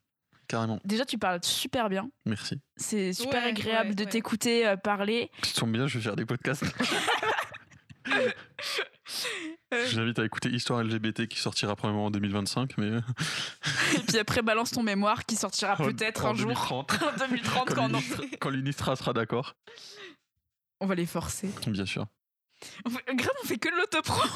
Carrément. 0.49 0.81
Déjà, 0.85 1.05
tu 1.05 1.17
parles 1.17 1.39
super 1.45 1.89
bien. 1.89 2.11
Merci. 2.27 2.61
C'est 2.77 3.13
super 3.13 3.45
agréable 3.45 3.95
de 3.95 4.03
t'écouter 4.03 4.75
parler. 4.83 5.31
Ça 5.45 5.61
tombe 5.61 5.73
bien, 5.73 5.87
je 5.87 5.99
vais 5.99 6.05
faire 6.05 6.17
des 6.17 6.27
podcasts. 6.27 6.65
Je 9.91 9.97
t'invite 9.97 10.19
à 10.19 10.25
écouter 10.25 10.49
Histoire 10.51 10.83
LGBT 10.83 11.27
qui 11.27 11.39
sortira 11.39 11.77
probablement 11.77 12.07
en 12.07 12.11
2025. 12.11 12.79
Mais... 12.79 12.99
Et 13.97 14.01
puis 14.07 14.19
après, 14.19 14.43
balance 14.43 14.71
ton 14.71 14.83
mémoire 14.83 15.27
qui 15.27 15.37
sortira 15.37 15.77
peut-être 15.77 16.27
un 16.27 16.35
2030. 16.35 16.93
jour. 16.93 17.09
en 17.15 17.19
2030, 17.19 17.75
quand, 17.75 17.91
quand 18.41 18.51
l'UNISTRA 18.51 18.97
sera 18.97 19.13
d'accord. 19.13 19.57
On 20.81 20.87
va 20.87 20.95
les 20.95 21.07
forcer. 21.07 21.51
Bien 21.67 21.87
sûr. 21.87 22.07
On 22.85 22.91
fait, 22.91 23.15
grave, 23.15 23.33
on 23.43 23.47
fait 23.47 23.59
que 23.59 23.69
de 23.71 23.77
l'autopromo 23.77 24.29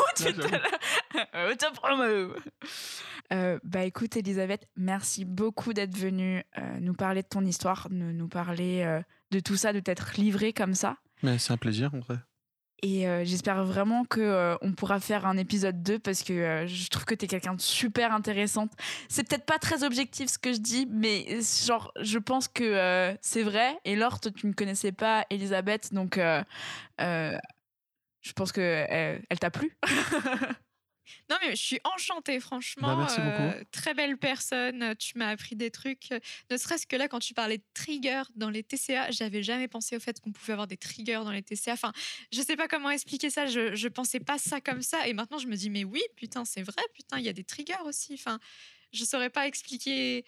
euh, 3.33 3.59
Bah 3.65 3.85
écoute, 3.85 4.17
Elisabeth, 4.17 4.67
merci 4.77 5.25
beaucoup 5.25 5.73
d'être 5.73 5.97
venue 5.97 6.43
euh, 6.59 6.79
nous 6.81 6.95
parler 6.95 7.23
de 7.23 7.29
ton 7.29 7.45
histoire, 7.45 7.89
de 7.91 7.95
nous 7.95 8.29
parler 8.29 8.83
euh, 8.83 9.03
de 9.31 9.41
tout 9.41 9.57
ça, 9.57 9.73
de 9.73 9.81
t'être 9.81 10.15
livrée 10.17 10.53
comme 10.53 10.75
ça. 10.75 10.97
Mais 11.23 11.39
c'est 11.39 11.53
un 11.53 11.57
plaisir 11.57 11.95
en 11.95 12.01
vrai. 12.01 12.17
Et 12.83 13.09
euh, 13.09 13.25
j'espère 13.25 13.65
vraiment 13.65 14.05
que 14.05 14.21
euh, 14.21 14.57
on 14.61 14.73
pourra 14.73 15.01
faire 15.01 15.27
un 15.27 15.37
épisode 15.37 15.83
2 15.83 15.99
parce 15.99 16.23
que 16.23 16.33
euh, 16.33 16.67
je 16.67 16.89
trouve 16.89 17.05
que 17.05 17.15
tu 17.15 17.25
es 17.25 17.29
quelqu'un 17.29 17.55
de 17.55 17.61
super 17.61 18.13
intéressante. 18.13 18.73
C'est 19.09 19.27
peut-être 19.27 19.47
pas 19.47 19.59
très 19.59 19.85
objectif 19.85 20.29
ce 20.29 20.39
que 20.39 20.53
je 20.53 20.59
dis, 20.59 20.87
mais 20.91 21.41
genre 21.67 21.93
je 22.01 22.19
pense 22.19 22.49
que 22.49 23.17
c'est 23.23 23.43
vrai. 23.43 23.79
Et 23.85 23.97
Laure, 23.97 24.21
tu 24.21 24.47
ne 24.47 24.53
connaissais 24.53 24.93
pas 24.93 25.25
Elisabeth, 25.31 25.95
donc 25.95 26.19
je 26.99 27.39
pense 28.35 28.53
que 28.53 28.61
elle 28.89 29.39
t'a 29.39 29.51
plu. 29.51 29.77
Non, 31.31 31.37
mais 31.43 31.51
je 31.51 31.63
suis 31.63 31.81
enchantée, 31.85 32.41
franchement. 32.41 32.97
Bah, 32.97 33.07
euh, 33.19 33.65
très 33.71 33.95
belle 33.95 34.17
personne. 34.19 34.95
Tu 34.97 35.19
m'as 35.19 35.29
appris 35.29 35.57
des 35.57 35.71
trucs. 35.71 36.09
Ne 36.51 36.57
serait-ce 36.57 36.87
que 36.87 36.97
là, 36.97 37.09
quand 37.09 37.19
tu 37.19 37.35
parlais 37.35 37.59
de 37.59 37.65
triggers 37.75 38.23
dans 38.37 38.51
les 38.51 38.63
TCA, 38.63 39.11
j'avais 39.11 39.43
jamais 39.43 39.69
pensé 39.69 39.97
au 39.97 40.01
fait 40.01 40.21
qu'on 40.21 40.33
pouvait 40.33 40.53
avoir 40.53 40.67
des 40.67 40.77
triggers 40.77 41.23
dans 41.25 41.33
les 41.33 41.43
TCA. 41.43 41.73
Enfin, 41.73 41.93
je 42.33 42.41
sais 42.41 42.57
pas 42.57 42.69
comment 42.69 42.91
expliquer 42.91 43.31
ça. 43.31 43.47
Je, 43.47 43.75
je 43.75 43.89
pensais 43.89 44.21
pas 44.21 44.39
ça 44.39 44.61
comme 44.61 44.83
ça. 44.83 45.07
Et 45.07 45.13
maintenant, 45.13 45.39
je 45.39 45.47
me 45.47 45.57
dis, 45.57 45.71
mais 45.71 45.85
oui, 45.85 46.03
putain, 46.17 46.45
c'est 46.45 46.63
vrai. 46.63 46.83
Putain, 46.95 47.19
il 47.19 47.25
y 47.25 47.29
a 47.29 47.33
des 47.33 47.45
triggers 47.45 47.83
aussi. 47.85 48.15
Enfin, 48.15 48.39
je 48.93 49.05
saurais 49.05 49.31
pas 49.31 49.47
expliquer. 49.47 50.25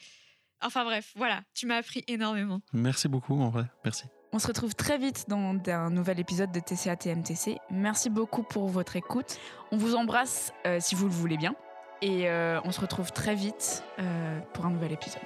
Enfin, 0.61 0.85
bref, 0.85 1.13
voilà. 1.17 1.43
Tu 1.55 1.67
m'as 1.67 1.77
appris 1.77 2.05
énormément. 2.07 2.61
Merci 2.73 3.09
beaucoup, 3.09 3.41
en 3.41 3.51
vrai. 3.51 3.65
Merci. 3.85 4.05
On 4.37 4.39
se 4.39 4.49
retrouve 4.49 4.75
très 4.75 4.99
vite 4.99 5.31
dans 5.31 5.57
un 5.67 5.89
nouvel 5.89 6.21
épisode 6.21 6.53
de 6.53 6.61
TCA 6.61 6.95
TMTC. 6.95 7.57
Merci 7.71 8.11
beaucoup 8.11 8.43
pour 8.43 8.69
votre 8.69 8.95
écoute. 8.97 9.39
On 9.73 9.79
vous 9.79 9.95
embrasse 9.95 10.53
euh, 10.67 10.77
si 10.79 10.95
vous 10.95 11.07
le 11.07 11.11
voulez 11.11 11.39
bien. 11.39 11.55
Et 12.03 12.29
euh, 12.29 12.61
on 12.63 12.71
se 12.71 12.83
retrouve 12.83 13.13
très 13.13 13.35
vite 13.35 13.83
euh, 13.99 14.39
pour 14.53 14.67
un 14.67 14.71
nouvel 14.71 14.93
épisode. 14.93 15.23